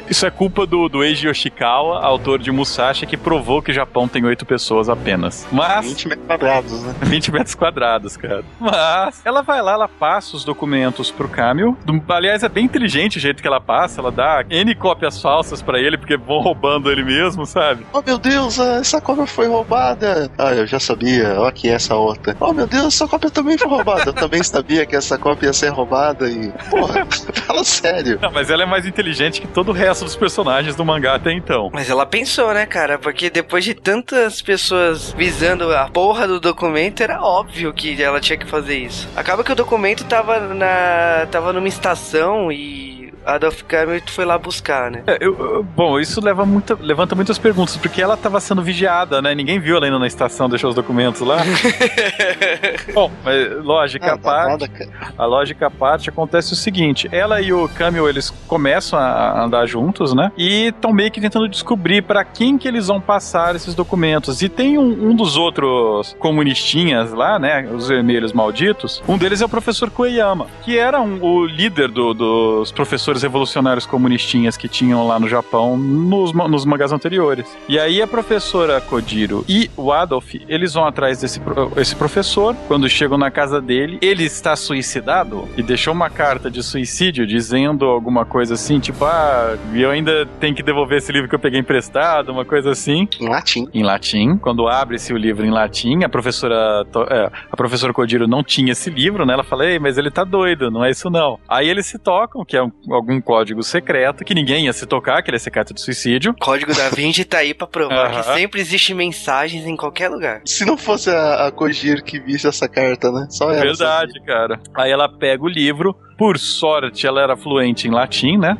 Isso 0.08 0.26
é 0.26 0.30
culpa 0.30 0.66
do, 0.66 0.88
do 0.88 1.02
Eiji 1.02 1.26
Yoshikawa, 1.26 2.04
autor 2.04 2.38
de 2.38 2.50
Musashi, 2.52 3.06
que 3.06 3.16
provou 3.16 3.62
que 3.62 3.70
o 3.70 3.74
Japão 3.74 4.06
tem 4.06 4.24
oito 4.24 4.44
pessoas 4.44 4.88
apenas. 4.88 5.46
Mas 5.50 5.86
20 5.86 6.08
metros 6.08 6.26
quadrados, 6.26 6.82
né? 6.82 6.94
20 7.02 7.32
metros 7.32 7.54
quadrados, 7.54 8.16
cara. 8.16 8.44
Mas 8.60 9.20
ela 9.24 9.42
vai 9.42 9.62
lá, 9.62 9.72
ela 9.72 9.88
passa 9.88 10.36
os 10.36 10.44
documentos 10.44 11.10
pro 11.10 11.28
Camil. 11.28 11.76
Do- 11.84 12.02
Aliás, 12.12 12.42
é 12.42 12.48
bem 12.48 12.64
inteligente 12.66 13.16
o 13.16 13.20
jeito 13.20 13.40
que 13.40 13.46
ela 13.48 13.60
passa. 13.60 14.00
Ela 14.00 14.10
dá 14.12 14.44
N 14.50 14.74
cópias 14.74 15.20
falsas 15.20 15.62
pra 15.62 15.78
ele, 15.80 15.96
porque 15.96 16.16
vão 16.16 16.40
roubando 16.40 16.90
ele 16.90 17.02
mesmo, 17.02 17.46
sabe? 17.46 17.86
Oh 17.92 18.02
meu 18.04 18.18
Deus, 18.18 18.60
ah, 18.60 18.76
essa 18.80 19.00
cópia 19.00 19.26
foi 19.26 19.48
roubada. 19.48 20.30
Ah, 20.38 20.52
eu 20.52 20.66
já 20.66 20.78
sabia. 20.78 21.34
Ó, 21.40 21.46
aqui 21.46 21.68
essa 21.68 21.94
outra. 21.94 22.36
Oh 22.40 22.52
meu 22.52 22.66
Deus, 22.66 22.86
essa 22.94 23.08
cópia 23.08 23.30
também 23.30 23.56
foi 23.56 23.68
roubada. 23.68 24.02
Eu 24.10 24.12
também 24.12 24.42
sabia 24.42 24.84
que 24.86 24.94
essa 24.96 25.16
cópia 25.18 25.46
ia 25.46 25.52
ser 25.52 25.70
roubada 25.70 26.28
e. 26.28 26.52
Porra, 26.70 27.06
fala 27.46 27.64
sério. 27.64 28.18
Não, 28.20 28.30
mas 28.30 28.50
ela 28.50 28.62
é 28.62 28.66
mais 28.66 28.86
inteligente 28.86 29.40
que 29.40 29.46
todo 29.48 29.70
o 29.70 29.72
resto 29.72 29.93
dos 30.02 30.16
personagens 30.16 30.74
do 30.74 30.84
mangá 30.84 31.14
até 31.14 31.32
então. 31.32 31.70
Mas 31.72 31.90
ela 31.90 32.06
pensou, 32.06 32.52
né, 32.52 32.66
cara? 32.66 32.98
Porque 32.98 33.30
depois 33.30 33.64
de 33.64 33.74
tantas 33.74 34.42
pessoas 34.42 35.12
visando 35.12 35.72
a 35.74 35.88
porra 35.88 36.26
do 36.26 36.40
documento, 36.40 37.02
era 37.02 37.22
óbvio 37.22 37.72
que 37.72 38.02
ela 38.02 38.20
tinha 38.20 38.38
que 38.38 38.46
fazer 38.46 38.78
isso. 38.78 39.08
Acaba 39.14 39.44
que 39.44 39.52
o 39.52 39.56
documento 39.56 40.04
tava 40.04 40.40
na. 40.40 41.26
tava 41.30 41.52
numa 41.52 41.68
estação 41.68 42.50
e 42.50 42.93
Adolf 43.26 43.62
Cameron 43.62 44.00
foi 44.06 44.24
lá 44.24 44.36
buscar, 44.38 44.90
né? 44.90 45.02
É, 45.06 45.18
eu- 45.20 45.36
eu- 45.38 45.62
bom, 45.62 45.98
isso 45.98 46.20
leva 46.20 46.44
muita- 46.44 46.76
levanta 46.80 47.14
muitas 47.14 47.38
perguntas, 47.38 47.76
porque 47.76 48.00
ela 48.02 48.16
tava 48.16 48.38
sendo 48.40 48.62
vigiada, 48.62 49.20
né? 49.22 49.34
Ninguém 49.34 49.58
viu 49.58 49.76
ela 49.76 49.86
indo 49.88 49.98
na 49.98 50.06
estação 50.06 50.48
deixar 50.48 50.68
os 50.68 50.74
documentos 50.74 51.20
lá. 51.22 51.38
bom, 52.94 53.10
mas 53.24 53.64
lógica 53.64 54.06
à 54.06 54.08
Nada, 54.10 54.22
parte. 54.22 54.48
nada, 54.50 54.68
cara. 54.68 55.12
A 55.16 55.26
lógica 55.26 55.66
à 55.66 55.70
parte 55.70 56.08
acontece 56.08 56.52
o 56.52 56.56
seguinte: 56.56 57.08
ela 57.12 57.40
e 57.40 57.52
o 57.52 57.68
Camil 57.68 58.08
eles 58.08 58.30
começam 58.46 58.98
a 58.98 59.42
andar 59.44 59.66
juntos, 59.66 60.14
né? 60.14 60.30
E 60.36 60.66
estão 60.66 60.92
meio 60.92 61.10
que 61.10 61.20
tentando 61.20 61.48
descobrir 61.48 62.02
pra 62.02 62.24
quem 62.24 62.58
que 62.58 62.66
eles 62.68 62.86
vão 62.88 63.00
passar 63.00 63.54
esses 63.54 63.74
documentos. 63.74 64.42
E 64.42 64.48
tem 64.48 64.78
um, 64.78 65.10
um 65.10 65.14
dos 65.16 65.36
outros 65.36 66.14
comunistinhas 66.18 67.12
lá, 67.12 67.38
né? 67.38 67.68
Os 67.72 67.88
vermelhos 67.88 68.32
malditos. 68.32 69.02
Um 69.08 69.16
deles 69.18 69.40
é 69.40 69.44
o 69.44 69.48
professor 69.48 69.90
Koyama, 69.90 70.46
que 70.62 70.78
era 70.78 71.00
um- 71.00 71.22
o 71.22 71.44
líder 71.46 71.88
do- 71.88 72.14
dos 72.14 72.72
professores 72.72 73.13
revolucionários 73.22 73.86
comunistinhas 73.86 74.56
que 74.56 74.68
tinham 74.68 75.06
lá 75.06 75.18
no 75.18 75.28
Japão 75.28 75.76
nos, 75.76 76.32
nos 76.32 76.64
mangás 76.64 76.92
anteriores. 76.92 77.46
E 77.68 77.78
aí 77.78 78.00
a 78.02 78.06
professora 78.06 78.80
Kodiro 78.80 79.44
e 79.48 79.70
o 79.76 79.92
Adolf, 79.92 80.34
eles 80.48 80.74
vão 80.74 80.84
atrás 80.86 81.20
desse 81.20 81.40
esse 81.76 81.94
professor. 81.96 82.54
Quando 82.68 82.88
chegam 82.88 83.18
na 83.18 83.30
casa 83.30 83.60
dele, 83.60 83.98
ele 84.00 84.24
está 84.24 84.56
suicidado 84.56 85.48
e 85.56 85.62
deixou 85.62 85.92
uma 85.92 86.08
carta 86.10 86.50
de 86.50 86.62
suicídio 86.62 87.26
dizendo 87.26 87.84
alguma 87.86 88.24
coisa 88.24 88.54
assim, 88.54 88.78
tipo, 88.80 89.04
ah, 89.04 89.56
eu 89.74 89.90
ainda 89.90 90.26
tenho 90.40 90.54
que 90.54 90.62
devolver 90.62 90.98
esse 90.98 91.12
livro 91.12 91.28
que 91.28 91.34
eu 91.34 91.38
peguei 91.38 91.60
emprestado, 91.60 92.30
uma 92.30 92.44
coisa 92.44 92.70
assim 92.70 93.08
Em 93.20 93.28
latim. 93.28 93.68
em 93.72 93.82
latim. 93.82 94.36
Quando 94.38 94.66
abre-se 94.68 95.12
o 95.12 95.16
livro 95.16 95.44
em 95.44 95.50
latim, 95.50 96.02
a 96.04 96.08
professora, 96.08 96.84
é, 97.10 97.30
a 97.50 97.56
professora 97.56 97.92
Kodiro 97.92 98.26
não 98.26 98.42
tinha 98.42 98.72
esse 98.72 98.90
livro, 98.90 99.24
né? 99.26 99.34
Ela 99.34 99.44
fala, 99.44 99.66
Ei, 99.66 99.78
mas 99.78 99.98
ele 99.98 100.10
tá 100.10 100.24
doido, 100.24 100.70
não 100.70 100.84
é 100.84 100.90
isso 100.90 101.08
não. 101.10 101.38
Aí 101.48 101.68
eles 101.68 101.86
se 101.86 101.98
tocam, 101.98 102.44
que 102.44 102.56
é 102.56 102.62
um- 102.62 102.72
algum 103.04 103.20
código 103.20 103.62
secreto 103.62 104.24
que 104.24 104.34
ninguém 104.34 104.64
ia 104.64 104.72
se 104.72 104.86
tocar, 104.86 105.22
que 105.22 105.30
ele 105.30 105.36
é 105.36 105.38
secreto 105.38 105.74
de 105.74 105.80
suicídio. 105.80 106.34
Código 106.40 106.74
da 106.74 106.88
Vinci 106.88 107.24
tá 107.24 107.38
aí 107.38 107.52
pra 107.52 107.66
provar 107.66 108.10
que 108.10 108.22
sempre 108.34 108.60
existe 108.60 108.94
mensagens 108.94 109.66
em 109.66 109.76
qualquer 109.76 110.08
lugar. 110.08 110.40
Se 110.46 110.64
não 110.64 110.76
fosse 110.76 111.10
a, 111.10 111.46
a 111.46 111.52
Kojir 111.52 112.02
que 112.02 112.18
visse 112.18 112.46
essa 112.48 112.68
carta, 112.68 113.12
né? 113.12 113.26
Só 113.28 113.52
ela. 113.52 113.60
Verdade, 113.60 114.12
sabia. 114.12 114.26
cara. 114.26 114.60
Aí 114.74 114.90
ela 114.90 115.08
pega 115.08 115.42
o 115.42 115.48
livro, 115.48 115.94
por 116.16 116.38
sorte, 116.38 117.06
ela 117.06 117.20
era 117.20 117.36
fluente 117.36 117.88
em 117.88 117.90
latim, 117.90 118.36
né? 118.36 118.56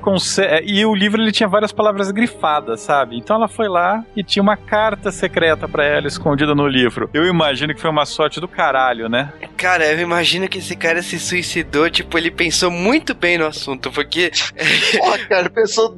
E 0.65 0.85
o 0.85 0.95
livro 0.95 1.23
ele 1.23 1.33
tinha 1.33 1.49
várias 1.49 1.73
palavras 1.73 2.11
grifadas, 2.11 2.81
sabe? 2.81 3.17
Então 3.17 3.37
ela 3.37 3.49
foi 3.49 3.69
lá 3.69 4.05
e 4.17 4.23
tinha 4.23 4.43
uma 4.43 4.57
carta 4.57 5.11
secreta 5.11 5.69
para 5.69 5.85
ela 5.85 6.07
escondida 6.07 6.55
no 6.55 6.67
livro. 6.67 7.09
Eu 7.13 7.27
imagino 7.27 7.75
que 7.75 7.81
foi 7.81 7.91
uma 7.91 8.07
sorte 8.07 8.41
do 8.41 8.49
caralho, 8.49 9.09
né? 9.09 9.33
Cara, 9.57 9.87
eu 9.87 10.01
imagino 10.01 10.49
que 10.49 10.59
esse 10.59 10.77
cara 10.77 11.03
se 11.03 11.19
suicidou, 11.19 11.89
tipo, 11.91 12.19
ele 12.19 12.31
pensou 12.31 12.71
muito 12.71 13.15
bem 13.15 13.39
no 13.39 13.47
assunto, 13.47 13.91
porque. 13.91 14.31
Pô, 14.99 15.29
cara, 15.29 15.49
pensou. 15.51 15.95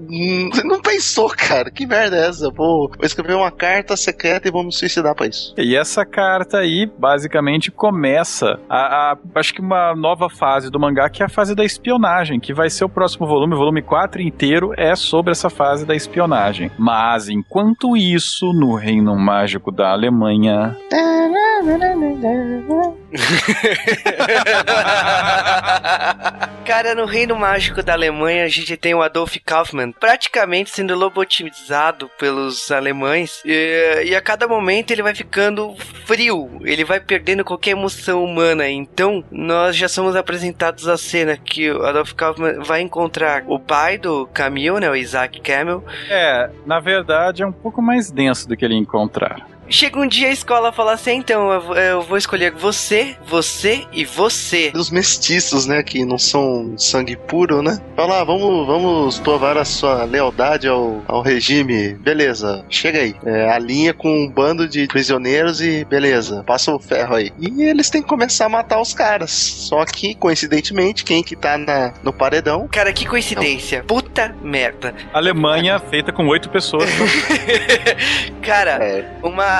Não 0.64 0.80
pensou, 0.80 1.28
cara. 1.28 1.70
Que 1.70 1.86
merda 1.86 2.16
é 2.16 2.28
essa? 2.28 2.50
Vou, 2.50 2.88
vou 2.88 3.04
escrever 3.04 3.34
uma 3.34 3.50
carta 3.50 3.96
secreta 3.96 4.48
e 4.48 4.50
vou 4.50 4.64
me 4.64 4.72
suicidar 4.72 5.14
pra 5.14 5.26
isso. 5.26 5.54
E 5.56 5.76
essa 5.76 6.04
carta 6.04 6.58
aí, 6.58 6.86
basicamente, 6.98 7.70
começa 7.70 8.58
a, 8.68 9.12
a 9.12 9.18
acho 9.34 9.54
que 9.54 9.60
uma 9.60 9.94
nova 9.94 10.28
fase 10.28 10.70
do 10.70 10.78
mangá, 10.78 11.08
que 11.08 11.22
é 11.22 11.26
a 11.26 11.28
fase 11.28 11.45
fase 11.46 11.54
da 11.54 11.64
espionagem, 11.64 12.40
que 12.40 12.52
vai 12.52 12.68
ser 12.68 12.84
o 12.84 12.88
próximo 12.88 13.24
volume, 13.24 13.54
o 13.54 13.58
volume 13.58 13.80
4 13.80 14.20
inteiro 14.20 14.72
é 14.76 14.96
sobre 14.96 15.30
essa 15.30 15.48
fase 15.48 15.86
da 15.86 15.94
espionagem. 15.94 16.72
Mas 16.76 17.28
enquanto 17.28 17.96
isso, 17.96 18.52
no 18.52 18.74
Reino 18.74 19.14
Mágico 19.14 19.70
da 19.70 19.92
Alemanha. 19.92 20.76
Cara, 26.64 26.94
no 26.94 27.04
Reino 27.04 27.36
Mágico 27.36 27.82
da 27.82 27.92
Alemanha 27.92 28.44
a 28.44 28.48
gente 28.48 28.76
tem 28.76 28.94
o 28.94 29.02
Adolf 29.02 29.36
Kaufmann 29.44 29.92
praticamente 29.92 30.70
sendo 30.70 30.96
lobotomizado 30.96 32.10
pelos 32.18 32.70
alemães 32.72 33.42
e, 33.44 34.04
e, 34.06 34.14
a 34.14 34.20
cada 34.20 34.48
momento 34.48 34.90
ele 34.90 35.02
vai 35.02 35.14
ficando 35.14 35.76
frio, 36.04 36.50
ele 36.62 36.84
vai 36.84 36.98
perdendo 36.98 37.44
qualquer 37.44 37.70
emoção 37.70 38.24
humana. 38.24 38.68
Então 38.68 39.22
nós 39.30 39.76
já 39.76 39.88
somos 39.88 40.16
apresentados 40.16 40.88
a 40.88 40.96
cena 40.96 41.36
que 41.36 41.70
o 41.70 41.84
Adolf 41.84 42.12
Kaufmann 42.12 42.64
vai 42.64 42.80
encontrar 42.80 43.44
o 43.46 43.60
pai 43.60 43.98
do 43.98 44.26
Camille, 44.26 44.80
né, 44.80 44.90
o 44.90 44.96
Isaac 44.96 45.40
Camel. 45.40 45.84
É, 46.10 46.50
na 46.66 46.80
verdade 46.80 47.42
é 47.42 47.46
um 47.46 47.52
pouco 47.52 47.80
mais 47.80 48.10
denso 48.10 48.48
do 48.48 48.56
que 48.56 48.64
ele 48.64 48.74
encontrar. 48.74 49.55
Chega 49.68 49.98
um 49.98 50.06
dia 50.06 50.28
a 50.28 50.32
escola 50.32 50.72
fala 50.72 50.92
assim: 50.92 51.12
então, 51.12 51.50
eu 51.74 52.02
vou 52.02 52.16
escolher 52.16 52.52
você, 52.52 53.16
você 53.26 53.84
e 53.92 54.04
você. 54.04 54.72
Os 54.74 54.90
mestiços, 54.90 55.66
né, 55.66 55.82
que 55.82 56.04
não 56.04 56.18
são 56.18 56.74
sangue 56.78 57.16
puro, 57.16 57.62
né? 57.62 57.78
Fala, 57.96 58.20
ah, 58.20 58.24
vamos, 58.24 58.66
vamos 58.66 59.18
provar 59.18 59.56
a 59.56 59.64
sua 59.64 60.04
lealdade 60.04 60.68
ao, 60.68 61.02
ao 61.08 61.22
regime. 61.22 61.94
Beleza, 61.94 62.64
chega 62.68 63.00
aí. 63.00 63.14
É, 63.24 63.50
alinha 63.50 63.92
com 63.92 64.08
um 64.08 64.28
bando 64.28 64.68
de 64.68 64.86
prisioneiros 64.86 65.60
e 65.60 65.84
beleza, 65.84 66.44
passa 66.46 66.72
o 66.72 66.78
ferro 66.78 67.16
aí. 67.16 67.32
E 67.38 67.62
eles 67.62 67.90
têm 67.90 68.02
que 68.02 68.08
começar 68.08 68.46
a 68.46 68.48
matar 68.48 68.80
os 68.80 68.94
caras. 68.94 69.30
Só 69.30 69.84
que, 69.84 70.14
coincidentemente, 70.14 71.04
quem 71.04 71.22
que 71.22 71.34
tá 71.34 71.58
na, 71.58 71.92
no 72.02 72.12
paredão. 72.12 72.68
Cara, 72.68 72.92
que 72.92 73.06
coincidência. 73.06 73.78
Não. 73.78 73.86
Puta 73.86 74.34
merda. 74.42 74.94
Alemanha 75.12 75.78
feita 75.78 76.12
com 76.12 76.26
oito 76.28 76.48
pessoas. 76.50 76.88
cara, 78.42 78.78
é. 78.82 79.04
uma 79.22 79.55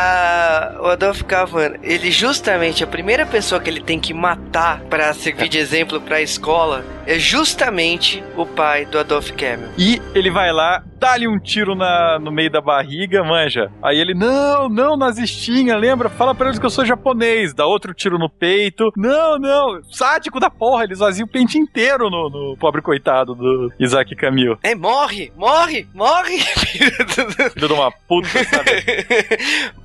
o 0.81 0.87
Adolf 0.87 1.23
Kaufmann, 1.23 1.75
ele 1.83 2.11
justamente 2.11 2.83
a 2.83 2.87
primeira 2.87 3.27
pessoa 3.27 3.61
que 3.61 3.71
ele 3.71 3.81
tem 3.81 3.99
que 3.99 4.15
matar 4.15 4.81
para 4.91 5.13
servir 5.15 5.49
de 5.49 5.59
exemplo 5.59 6.01
para 6.01 6.17
a 6.17 6.23
escola 6.23 6.85
é 7.07 7.19
justamente 7.19 8.23
o 8.37 8.45
pai 8.45 8.85
do 8.85 8.99
Adolf 8.99 9.31
Camel. 9.31 9.71
E 9.79 10.03
ele 10.15 10.31
vai 10.31 10.53
lá, 10.53 10.83
dá-lhe 10.99 11.29
um 11.29 11.39
tiro 11.39 11.75
na, 11.75 12.19
no 12.19 12.33
meio 12.33 12.51
da 12.51 12.61
barriga, 12.61 13.23
manja. 13.23 13.71
Aí 13.83 13.99
ele, 13.99 14.13
não, 14.15 14.69
não, 14.69 14.97
nazistinha, 14.97 15.77
lembra? 15.77 16.09
Fala 16.09 16.35
pra 16.35 16.49
eles 16.49 16.59
que 16.59 16.67
eu 16.67 16.71
sou 16.71 16.85
japonês. 16.85 17.55
Dá 17.55 17.65
outro 17.67 17.95
tiro 17.95 18.19
no 18.19 18.29
peito. 18.29 18.91
Não, 18.97 19.39
não, 19.39 19.83
sádico 19.85 20.41
da 20.41 20.51
porra. 20.51 20.85
Eles 20.85 20.99
vaziam 20.99 21.27
o 21.27 21.31
pente 21.31 21.59
inteiro 21.59 22.11
no, 22.11 22.29
no 22.29 22.57
pobre 22.59 22.83
coitado 22.83 23.35
do 23.35 23.73
Isaac 23.79 24.15
Camil. 24.17 24.59
É, 24.63 24.75
morre, 24.75 25.33
morre, 25.37 25.87
morre. 25.95 26.39
Filho 27.55 27.69
de 27.69 27.73
uma 27.73 27.91
puta, 27.91 28.29
sabe? 28.45 28.71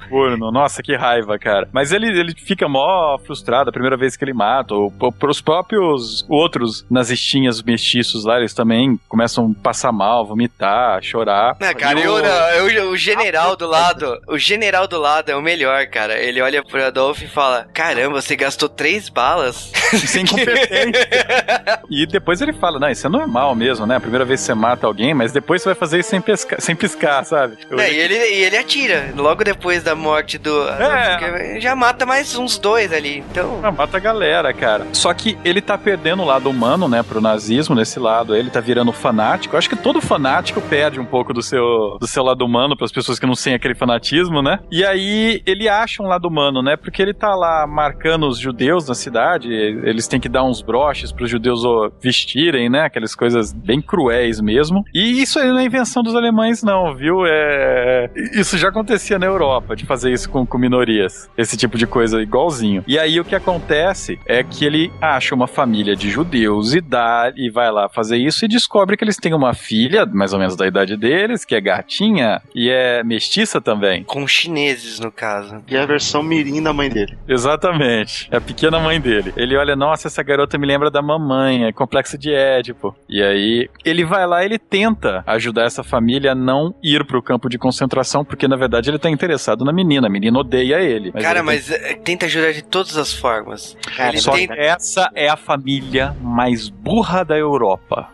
Nossa, 0.51 0.83
que 0.83 0.95
raiva, 0.95 1.39
cara. 1.39 1.69
Mas 1.71 1.91
ele, 1.91 2.07
ele 2.07 2.33
fica 2.35 2.67
mó 2.67 3.17
frustrado 3.19 3.69
a 3.69 3.73
primeira 3.73 3.95
vez 3.95 4.17
que 4.17 4.25
ele 4.25 4.33
mata. 4.33 4.75
Ou, 4.75 4.91
pros 5.17 5.39
próprios 5.41 6.25
outros 6.29 6.85
nazistinhas 7.11 7.61
mestiços 7.61 8.23
lá, 8.23 8.37
eles 8.37 8.53
também 8.53 8.99
começam 9.07 9.53
a 9.59 9.63
passar 9.63 9.91
mal, 9.91 10.25
vomitar, 10.25 11.03
chorar. 11.03 11.57
Não, 11.59 11.73
cara, 11.73 11.99
eu, 11.99 12.17
eu, 12.17 12.69
eu, 12.69 12.89
o 12.91 12.97
general 12.97 13.55
do 13.55 13.67
lado, 13.67 14.19
o 14.27 14.37
general 14.37 14.87
do 14.87 14.97
lado 14.97 15.29
é 15.29 15.35
o 15.35 15.41
melhor, 15.41 15.85
cara. 15.87 16.17
Ele 16.17 16.41
olha 16.41 16.63
pro 16.63 16.83
Adolfo 16.83 17.23
e 17.23 17.27
fala: 17.27 17.67
Caramba, 17.73 18.21
você 18.21 18.35
gastou 18.35 18.69
três 18.69 19.09
balas. 19.09 19.71
Sem 19.91 20.25
competência. 20.25 21.09
e 21.89 22.05
depois 22.05 22.41
ele 22.41 22.53
fala: 22.53 22.79
Não, 22.79 22.89
isso 22.89 23.05
é 23.05 23.09
normal 23.09 23.53
mesmo, 23.55 23.85
né? 23.85 23.97
A 23.97 23.99
primeira 23.99 24.25
vez 24.25 24.39
que 24.39 24.45
você 24.45 24.53
mata 24.53 24.87
alguém, 24.87 25.13
mas 25.13 25.31
depois 25.31 25.61
você 25.61 25.69
vai 25.69 25.75
fazer 25.75 25.99
isso 25.99 26.09
sem, 26.09 26.21
pescar, 26.21 26.61
sem 26.61 26.75
piscar, 26.75 27.25
sabe? 27.25 27.57
É, 27.77 27.91
e 27.91 27.97
ele, 27.97 28.15
e 28.15 28.43
ele 28.43 28.57
atira. 28.57 29.11
Logo 29.15 29.43
depois 29.43 29.83
da 29.83 29.95
morte 29.95 30.37
do. 30.37 30.67
É. 30.69 31.59
Já 31.59 31.75
mata 31.75 32.05
mais 32.05 32.35
uns 32.35 32.57
dois 32.57 32.93
ali. 32.93 33.23
Então. 33.31 33.59
Já 33.61 33.71
mata 33.71 33.97
a 33.97 33.99
galera, 33.99 34.53
cara. 34.53 34.87
Só 34.93 35.13
que 35.13 35.37
ele 35.43 35.61
tá 35.61 35.77
perdendo 35.77 36.23
o 36.23 36.25
lado 36.25 36.49
humano, 36.49 36.87
né? 36.87 37.00
Pro 37.03 37.21
nazismo, 37.21 37.75
nesse 37.75 37.99
lado. 37.99 38.35
Ele 38.35 38.49
tá 38.49 38.59
virando 38.59 38.91
fanático. 38.91 39.55
Eu 39.55 39.57
acho 39.59 39.69
que 39.69 39.75
todo 39.75 40.01
fanático 40.01 40.61
perde 40.61 40.99
um 40.99 41.05
pouco 41.05 41.33
do 41.33 41.41
seu, 41.41 41.97
do 41.99 42.07
seu 42.07 42.23
lado 42.23 42.45
humano 42.45 42.75
para 42.75 42.85
as 42.85 42.91
pessoas 42.91 43.19
que 43.19 43.25
não 43.25 43.33
têm 43.33 43.53
aquele 43.53 43.75
fanatismo, 43.75 44.41
né? 44.41 44.59
E 44.71 44.83
aí 44.83 45.41
ele 45.45 45.67
acha 45.67 46.01
um 46.03 46.07
lado 46.07 46.27
humano, 46.27 46.61
né? 46.61 46.75
Porque 46.75 47.01
ele 47.01 47.13
tá 47.13 47.35
lá 47.35 47.65
marcando 47.67 48.27
os 48.27 48.37
judeus 48.37 48.87
na 48.87 48.95
cidade. 48.95 49.51
Eles 49.51 50.07
têm 50.07 50.19
que 50.19 50.29
dar 50.29 50.43
uns 50.43 50.61
broches 50.61 51.11
para 51.11 51.23
os 51.23 51.29
judeus 51.29 51.61
vestirem, 52.01 52.69
né? 52.69 52.85
Aquelas 52.85 53.15
coisas 53.15 53.51
bem 53.51 53.81
cruéis 53.81 54.39
mesmo. 54.39 54.83
E 54.93 55.21
isso 55.21 55.39
aí 55.39 55.49
não 55.49 55.59
é 55.59 55.65
invenção 55.65 56.03
dos 56.03 56.15
alemães, 56.15 56.63
não, 56.63 56.95
viu? 56.95 57.25
É... 57.25 58.09
Isso 58.33 58.57
já 58.57 58.69
acontecia 58.69 59.17
na 59.17 59.25
Europa, 59.25 59.75
de 59.75 59.85
fazer 59.85 60.11
isso 60.11 60.29
com, 60.29 60.45
com 60.45 60.57
minorias. 60.57 61.29
Esse 61.37 61.57
tipo 61.57 61.77
de 61.77 61.87
coisa 61.87 62.21
igualzinho. 62.21 62.83
E 62.87 62.97
aí 62.97 63.19
o 63.19 63.25
que 63.25 63.35
acontece 63.35 64.19
é 64.25 64.43
que 64.43 64.65
ele 64.65 64.91
acha 65.01 65.33
uma 65.35 65.47
família 65.47 65.95
de 65.95 66.09
judeus 66.09 66.73
e 66.73 66.81
dá 66.91 67.31
e 67.35 67.49
vai 67.49 67.71
lá 67.71 67.87
fazer 67.87 68.17
isso 68.17 68.43
e 68.43 68.47
descobre 68.47 68.97
que 68.97 69.03
eles 69.03 69.17
têm 69.17 69.33
uma 69.33 69.53
filha, 69.53 70.05
mais 70.05 70.33
ou 70.33 70.39
menos 70.39 70.55
da 70.55 70.67
idade 70.67 70.97
deles, 70.97 71.45
que 71.45 71.55
é 71.55 71.61
gatinha 71.61 72.41
e 72.53 72.69
é 72.69 73.03
mestiça 73.03 73.61
também. 73.61 74.03
Com 74.03 74.27
chineses, 74.27 74.99
no 74.99 75.11
caso. 75.11 75.63
E 75.67 75.75
é 75.75 75.81
a 75.81 75.85
versão 75.85 76.21
mirim 76.21 76.61
da 76.61 76.73
mãe 76.73 76.89
dele. 76.89 77.17
Exatamente. 77.27 78.27
É 78.29 78.37
a 78.37 78.41
pequena 78.41 78.79
mãe 78.79 78.99
dele. 78.99 79.33
Ele 79.37 79.55
olha, 79.55 79.75
nossa, 79.75 80.07
essa 80.07 80.21
garota 80.21 80.57
me 80.57 80.67
lembra 80.67 80.91
da 80.91 81.01
mamãe, 81.01 81.65
é 81.65 81.71
complexo 81.71 82.17
de 82.17 82.33
Édipo. 82.33 82.95
E 83.07 83.23
aí 83.23 83.69
ele 83.85 84.03
vai 84.03 84.27
lá, 84.27 84.43
ele 84.43 84.59
tenta 84.59 85.23
ajudar 85.25 85.63
essa 85.63 85.83
família 85.83 86.33
a 86.33 86.35
não 86.35 86.75
ir 86.83 87.05
pro 87.05 87.21
campo 87.21 87.47
de 87.47 87.57
concentração, 87.57 88.25
porque 88.25 88.47
na 88.47 88.57
verdade 88.57 88.89
ele 88.89 88.99
tá 88.99 89.09
interessado 89.09 89.63
na 89.63 89.71
menina. 89.71 90.07
A 90.07 90.09
menina 90.09 90.39
odeia 90.39 90.81
ele. 90.81 91.11
Mas 91.13 91.23
Cara, 91.23 91.39
ele 91.39 91.45
mas 91.45 91.67
tenta... 91.67 91.95
tenta 92.03 92.25
ajudar 92.25 92.51
de 92.51 92.61
todas 92.63 92.97
as 92.97 93.13
formas. 93.13 93.77
Cara, 93.95 94.17
Só 94.17 94.33
tenta... 94.33 94.53
essa 94.55 95.09
é 95.15 95.29
a 95.29 95.37
família 95.37 96.15
mais 96.21 96.69
burra 96.83 97.23
da 97.23 97.37
Europa. 97.37 98.09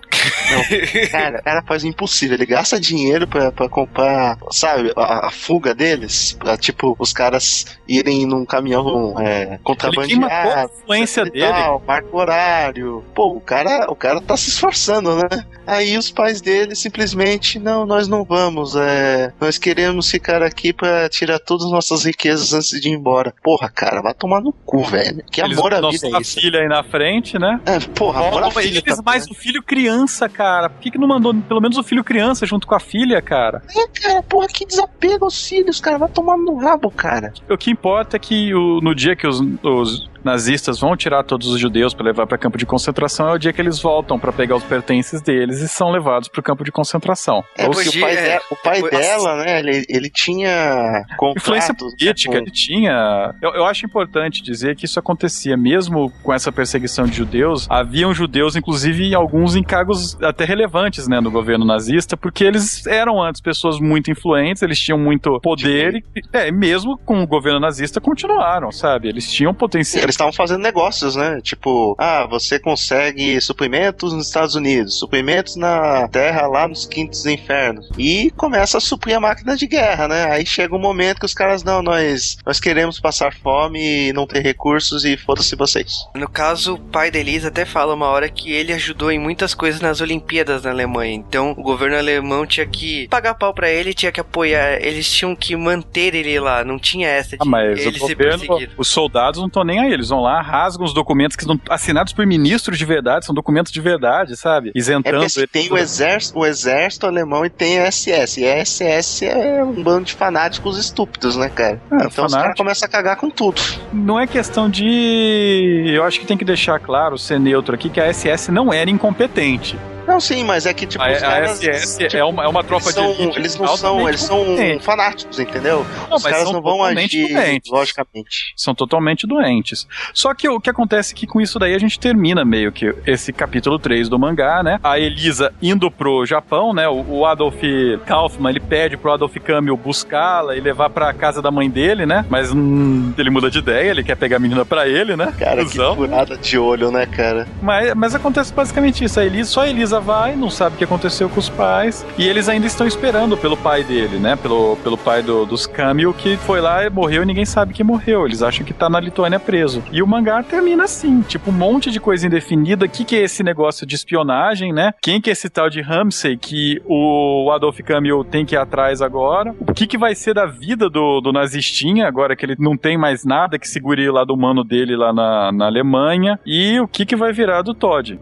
Não, 0.52 1.10
cara, 1.10 1.42
ela 1.46 1.62
faz 1.64 1.84
o 1.84 1.88
impossível. 1.88 2.36
Ele 2.36 2.46
gasta 2.46 2.80
dinheiro 2.80 3.28
pra, 3.28 3.52
pra 3.52 3.70
comprar, 3.70 4.38
sabe, 4.52 4.92
a, 4.96 5.28
a 5.28 5.32
fuga 5.32 5.74
deles. 5.74 6.34
Pra, 6.40 6.58
tipo, 6.58 6.96
os 7.00 7.14
caras 7.14 7.66
irem 7.88 8.26
num 8.26 8.46
caminhão 8.46 9.20
é, 9.20 9.60
contrabandeado. 9.64 10.50
a 10.50 10.66
influência 10.66 11.24
dele. 11.26 11.48
Tal, 11.48 11.84
marco 11.86 12.18
horário. 12.18 13.04
Pô, 13.14 13.36
o 13.36 13.42
cara, 13.42 13.90
o 13.90 13.96
cara 13.96 14.22
tá 14.22 14.36
se 14.38 14.50
esforçando, 14.50 15.16
né? 15.16 15.46
Aí 15.66 15.98
os 15.98 16.10
pais 16.12 16.40
dele 16.40 16.76
simplesmente, 16.76 17.60
não, 17.60 17.86
nós 17.86 18.08
não 18.08 18.24
vamos. 18.24 18.76
É, 18.76 19.34
nós 19.40 19.58
queremos 19.58 20.10
ficar 20.10 20.42
aqui 20.42 20.72
pra 20.72 21.10
tirar 21.10 21.40
todas 21.40 21.66
as 21.66 21.72
nossas 21.72 22.06
riquezas 22.06 22.54
antes 22.54 22.80
de 22.80 22.90
ir 22.90 22.94
embora. 22.94 23.34
Porra, 23.44 23.70
cara, 23.70 24.02
vai 24.02 24.14
tomar 24.14 24.42
no 24.42 24.54
cu, 24.54 24.84
velho. 24.84 25.24
Que 25.30 25.42
Eles 25.42 25.58
amor 25.58 25.74
à 25.74 25.82
vida 25.90 26.08
é 26.08 26.22
isso? 26.22 26.40
filha 26.40 26.60
aí 26.60 26.68
na 26.68 26.84
frente, 26.84 27.38
né? 27.38 27.60
É, 27.66 27.80
porra, 27.80 28.28
amor 28.28 28.44
à 28.44 28.52
filha. 28.52 28.82
Eles 28.86 29.02
mais 29.04 29.28
o 29.28 29.34
filho 29.34 29.62
criança, 29.62 30.30
cara. 30.38 30.70
Por 30.70 30.80
que, 30.80 30.92
que 30.92 30.98
não 30.98 31.08
mandou 31.08 31.34
pelo 31.34 31.60
menos 31.60 31.78
o 31.78 31.84
filho 31.84 32.04
criança 32.04 32.46
junto 32.46 32.68
com 32.68 32.76
a 32.76 32.80
filha, 32.80 33.22
cara? 33.22 33.64
É, 33.76 33.88
cara, 34.00 34.24
porra, 34.24 34.48
que 34.48 34.66
desapego 34.66 35.26
aos 35.26 35.48
filhos, 35.48 35.82
cara. 35.82 35.98
Vai 35.98 36.10
tomar 36.10 36.38
no 36.38 36.56
rabo, 36.58 36.92
cara. 36.92 37.34
O 37.50 37.58
que 37.58 37.72
importa 37.72 38.18
é 38.18 38.20
que 38.20 38.54
o, 38.54 38.80
no 38.82 38.94
dia 38.94 39.16
que 39.16 39.28
os, 39.28 39.42
os 39.64 40.08
nazistas 40.24 40.80
vão 40.80 40.96
tirar 40.96 41.24
todos 41.24 41.48
os 41.48 41.60
judeus 41.60 41.94
para 41.94 42.06
levar 42.06 42.28
para 42.28 42.38
campo 42.38 42.58
de 42.58 42.66
concentração 42.66 43.30
é 43.30 43.34
o 43.34 43.38
dia 43.38 43.54
que 43.54 43.62
eles 43.62 43.80
voltam 43.80 44.20
para 44.20 44.32
pegar 44.32 44.58
os 44.58 44.64
pertences 44.64 45.22
deles 45.22 45.62
e 45.62 45.68
são 45.68 45.90
levados 45.90 46.28
para 46.28 46.40
o 46.40 46.44
campo 46.44 46.64
de 46.64 46.72
concentração. 46.72 47.44
É, 47.58 47.66
Ou 47.66 47.74
se 47.74 47.98
o 47.98 48.02
pai, 48.02 48.16
é, 48.16 48.42
o 48.52 48.56
pai 48.56 48.82
dela, 48.82 49.38
né, 49.38 49.60
ele, 49.60 49.86
ele 49.88 50.10
tinha 50.10 51.06
influência 51.36 51.74
né, 51.74 51.80
política, 51.80 52.34
né, 52.34 52.40
com... 52.40 52.44
ele 52.44 52.52
tinha. 52.52 53.34
Eu, 53.42 53.52
eu 53.52 53.66
acho 53.66 53.86
importante 53.86 54.44
dizer 54.44 54.76
que 54.76 54.86
isso 54.86 55.00
acontecia 55.00 55.56
mesmo 55.56 56.12
com 56.22 56.34
essa 56.34 56.52
perseguição 56.52 57.06
de 57.06 57.16
judeus. 57.16 57.68
Haviam 57.70 58.14
judeus, 58.14 58.56
inclusive, 58.56 59.06
em 59.06 59.14
alguns 59.14 59.56
encargos 59.56 60.18
até 60.28 60.46
relevantes, 60.46 61.08
né, 61.08 61.20
no 61.20 61.32
governo 61.32 61.66
nazista, 61.66 62.18
porque 62.18 62.44
eles 62.44 62.86
eram 62.88 63.22
antes 63.22 63.42
pessoas 63.42 63.80
muito 63.80 64.12
influentes, 64.12 64.62
eles 64.62 64.80
tinham 64.80 64.98
muito 64.98 65.40
poder 65.42 66.04
e, 66.16 66.22
é, 66.34 66.52
mesmo 66.52 66.98
com 66.98 67.22
o 67.22 67.28
governo 67.28 67.60
nazista 67.60 68.02
continuaram, 68.02 68.72
sabe? 68.72 69.08
Eles 69.08 69.32
tinham 69.32 69.54
potencial. 69.54 70.04
Eles 70.04 70.14
estavam 70.14 70.34
fazendo 70.34 70.62
negócios, 70.62 71.16
né? 71.16 71.40
Tipo, 71.42 71.96
ah, 71.98 72.26
você 72.30 72.60
consegue 72.60 73.40
suprimentos 73.42 74.14
nos 74.14 74.28
Estados 74.28 74.56
Unidos, 74.56 75.00
suprimentos 75.00 75.56
na 75.56 76.08
Terra 76.10 76.48
lá 76.48 76.68
nos 76.68 76.86
quintos 76.86 77.26
infernos 77.26 77.90
e 77.98 78.32
começa 78.32 78.78
a 78.78 78.82
suprir 78.82 79.16
a 79.16 79.20
máquina 79.20 79.56
de 79.56 79.68
guerra, 79.68 80.08
né? 80.08 80.32
Aí 80.32 80.46
chega 80.46 80.76
um 80.76 80.80
momento 80.80 81.20
que 81.20 81.26
os 81.26 81.34
caras 81.34 81.64
não, 81.64 81.82
nós 81.82 82.38
nós 82.46 82.60
queremos 82.60 83.00
passar 83.00 83.34
fome 83.34 84.10
e 84.10 84.14
não 84.14 84.28
ter 84.28 84.42
recursos 84.42 85.06
e 85.06 85.18
foda-se 85.18 85.56
vocês. 85.56 86.06
No 86.16 86.30
caso, 86.30 86.76
o 86.76 86.80
pai 86.80 87.12
da 87.12 87.20
Elisa 87.20 87.48
até 87.48 87.66
fala 87.66 87.94
uma 87.94 88.08
hora 88.08 88.30
que 88.30 88.52
ele 88.52 88.74
ajudou 88.74 89.12
em 89.12 89.20
muitas 89.20 89.54
coisas 89.54 89.82
nas 89.82 90.02
Olimpíadas 90.02 90.17
na 90.64 90.70
Alemanha. 90.72 91.14
Então, 91.14 91.52
o 91.52 91.64
governo 91.64 91.98
alemão 91.98 92.46
tinha 92.46 92.66
que 92.66 93.08
pagar 93.08 93.36
pau 93.36 93.54
para 93.54 93.70
ele, 93.70 93.94
tinha 93.94 94.12
que 94.12 94.20
apoiar, 94.20 94.82
eles 94.82 95.10
tinham 95.10 95.36
que 95.36 95.56
manter 95.56 96.16
ele 96.16 96.40
lá, 96.40 96.64
não 96.64 96.78
tinha 96.78 97.08
essa 97.08 97.32
de 97.32 97.38
ah, 97.40 97.46
mas 97.46 97.80
ele 97.80 97.98
o 97.98 98.00
governo, 98.00 98.68
Os 98.78 98.88
soldados 98.88 99.40
não 99.40 99.48
estão 99.48 99.64
nem 99.64 99.80
aí, 99.80 99.92
eles 99.92 100.10
vão 100.10 100.22
lá, 100.22 100.42
rasgam 100.42 100.86
os 100.86 100.94
documentos 100.94 101.36
que 101.36 101.44
são 101.44 101.60
assinados 101.70 102.14
por 102.14 102.26
ministros 102.26 102.78
de 102.78 102.86
verdade, 102.86 103.26
são 103.26 103.34
documentos 103.34 103.72
de 103.72 103.82
verdade, 103.82 104.36
sabe? 104.36 104.72
Isentando. 104.76 105.26
É 105.26 105.48
tem 105.48 105.72
o 105.72 105.78
exército, 105.78 106.40
o 106.40 106.46
exército 106.46 107.06
alemão 107.06 107.46
e 107.46 107.50
tem 107.50 107.80
a 107.80 107.92
SS. 107.92 108.42
E 108.42 108.48
a 108.48 108.64
SS 108.64 109.26
é 109.26 109.64
um 109.64 109.84
bando 109.84 110.06
de 110.06 110.14
fanáticos 110.14 110.78
estúpidos, 110.78 111.36
né, 111.36 111.50
cara? 111.50 111.82
É, 111.92 111.96
então 111.96 112.10
fanático. 112.10 112.26
os 112.26 112.34
caras 112.34 112.58
começam 112.58 112.88
a 112.88 112.90
cagar 112.90 113.16
com 113.18 113.30
tudo. 113.30 113.62
Não 113.92 114.20
é 114.20 114.28
questão 114.28 114.70
de. 114.70 115.94
Eu 115.94 116.04
acho 116.04 116.20
que 116.20 116.26
tem 116.26 116.38
que 116.38 116.46
deixar 116.46 116.80
claro, 116.80 117.18
ser 117.18 117.40
neutro 117.40 117.76
aqui, 117.76 117.90
que 117.90 118.00
a 118.00 118.12
SS 118.14 118.52
não 118.52 118.74
era 118.74 118.90
incompetente. 118.90 119.78
Não, 120.08 120.20
sim, 120.20 120.44
mas 120.44 120.66
é 120.66 120.74
que, 120.74 120.86
tipo, 120.88 121.04
a, 121.04 121.14
caras, 121.14 121.60
a 121.62 121.74
SS 121.74 121.98
tipo, 121.98 122.18
é, 122.18 122.24
uma, 122.24 122.44
é 122.46 122.48
uma 122.48 122.64
tropa 122.64 122.92
são, 122.92 123.14
de 123.14 123.22
elite. 123.24 123.40
Eles 123.40 123.58
não 123.58 123.76
são, 123.76 124.08
eles 124.08 124.22
são 124.22 124.46
fanáticos, 124.80 125.38
entendeu? 125.40 125.86
Não, 126.10 126.16
Os 126.16 126.24
caras 126.24 126.52
não 126.52 126.62
vão 126.62 126.84
agir 126.84 127.28
doentes. 127.34 127.72
logicamente. 127.72 128.54
São 128.56 128.74
totalmente 128.74 129.28
doentes. 129.28 129.86
Só 130.14 130.34
que 130.34 130.48
o 130.48 130.60
que 130.60 130.70
acontece 130.70 131.14
é 131.14 131.16
que 131.18 131.28
com 131.28 131.42
isso 131.42 131.60
daí 131.60 131.76
a 131.76 131.80
gente 131.80 132.00
termina 132.00 132.46
meio 132.46 132.72
que 132.72 132.96
esse 133.06 133.34
capítulo 133.34 133.78
3 133.78 134.08
do 134.08 134.18
mangá, 134.18 134.64
né? 134.64 134.80
A 134.84 134.98
Elisa 134.98 135.54
indo 135.62 135.92
pro 135.92 136.26
Japão, 136.26 136.74
né? 136.74 136.88
O, 136.88 137.20
o 137.20 137.26
Adolf 137.26 137.62
Kaufman, 138.06 138.50
ele 138.52 138.60
pede 138.60 138.96
pro 138.96 139.12
Adolf 139.12 139.36
Camil 139.38 139.76
buscá-la 139.76 140.56
e 140.56 140.62
levar 140.62 140.90
pra 140.90 141.14
casa 141.14 141.42
da 141.42 141.52
mãe 141.52 141.70
dele, 141.70 142.06
né? 142.06 142.26
Mas 142.30 142.52
hum, 142.52 143.14
ele 143.18 143.30
muda 143.30 143.50
de 143.50 143.60
ideia, 143.60 143.92
ele 143.92 144.04
quer 144.04 144.16
pegar 144.16 144.38
a 144.38 144.40
menina 144.40 144.66
pra 144.66 144.88
ele, 144.88 145.16
né? 145.16 145.34
Cara, 145.38 145.64
Usão. 145.64 145.96
que 145.96 146.02
furada 146.02 146.38
de 146.38 146.58
olho, 146.58 146.92
né, 146.92 147.06
cara? 147.06 147.48
Mas, 147.62 147.94
mas 147.94 148.16
acontece 148.16 148.54
basicamente 148.54 149.04
isso. 149.04 149.20
A 149.20 149.26
Elisa, 149.26 149.50
só 149.50 149.62
a 149.62 149.70
Elisa 149.70 149.97
vai, 150.00 150.36
não 150.36 150.50
sabe 150.50 150.76
o 150.76 150.78
que 150.78 150.84
aconteceu 150.84 151.30
com 151.30 151.40
os 151.40 151.50
pais, 151.50 152.06
e 152.18 152.28
eles 152.28 152.50
ainda 152.50 152.68
estão 152.68 152.88
esperando 152.88 153.38
pelo 153.38 153.58
pai 153.58 153.84
dele, 153.84 154.18
né? 154.18 154.36
Pelo, 154.36 154.76
pelo 154.78 154.98
pai 154.98 155.22
do, 155.22 155.46
dos 155.46 155.66
Camil, 155.66 156.14
que 156.14 156.38
foi 156.38 156.62
lá 156.62 156.86
e 156.86 156.90
morreu 156.90 157.24
e 157.24 157.26
ninguém 157.26 157.46
sabe 157.46 157.74
que 157.74 157.84
morreu. 157.84 158.26
Eles 158.26 158.42
acham 158.42 158.66
que 158.66 158.74
tá 158.74 158.90
na 158.90 159.00
Lituânia 159.00 159.40
preso. 159.40 159.84
E 159.92 160.02
o 160.02 160.08
mangá 160.08 160.42
termina 160.44 160.84
assim, 160.84 161.22
tipo, 161.22 161.52
um 161.52 161.54
monte 161.54 161.92
de 161.92 162.00
coisa 162.00 162.26
indefinida. 162.26 162.86
O 162.86 162.90
que, 162.90 163.04
que 163.04 163.16
é 163.16 163.24
esse 163.24 163.44
negócio 163.44 163.86
de 163.86 163.96
espionagem, 163.96 164.74
né? 164.74 164.94
Quem 165.02 165.22
que 165.22 165.30
é 165.30 165.34
esse 165.34 165.50
tal 165.50 165.70
de 165.70 165.82
Ramsey 165.82 166.38
que 166.38 166.82
o 166.86 167.52
Adolf 167.52 167.80
Camil 167.80 168.24
tem 168.24 168.46
que 168.46 168.56
ir 168.56 168.58
atrás 168.58 169.02
agora? 169.02 169.56
O 169.68 169.74
que, 169.74 169.88
que 169.88 169.98
vai 169.98 170.16
ser 170.16 170.34
da 170.34 170.46
vida 170.46 170.90
do, 170.90 171.22
do 171.22 171.32
nazistinha, 171.32 172.08
agora 172.08 172.36
que 172.36 172.46
ele 172.46 172.56
não 172.60 172.78
tem 172.78 172.98
mais 172.98 173.26
nada 173.26 173.60
que 173.60 173.68
segure 173.68 174.10
lá 174.10 174.24
do 174.24 174.36
mano 174.36 174.64
dele 174.64 174.96
lá 174.96 175.14
na, 175.14 175.52
na 175.52 175.66
Alemanha? 175.66 176.40
E 176.46 176.80
o 176.80 176.88
que, 176.88 177.06
que 177.06 177.16
vai 177.16 177.32
virar 177.34 177.62
do 177.62 177.74
Todd? 177.74 178.20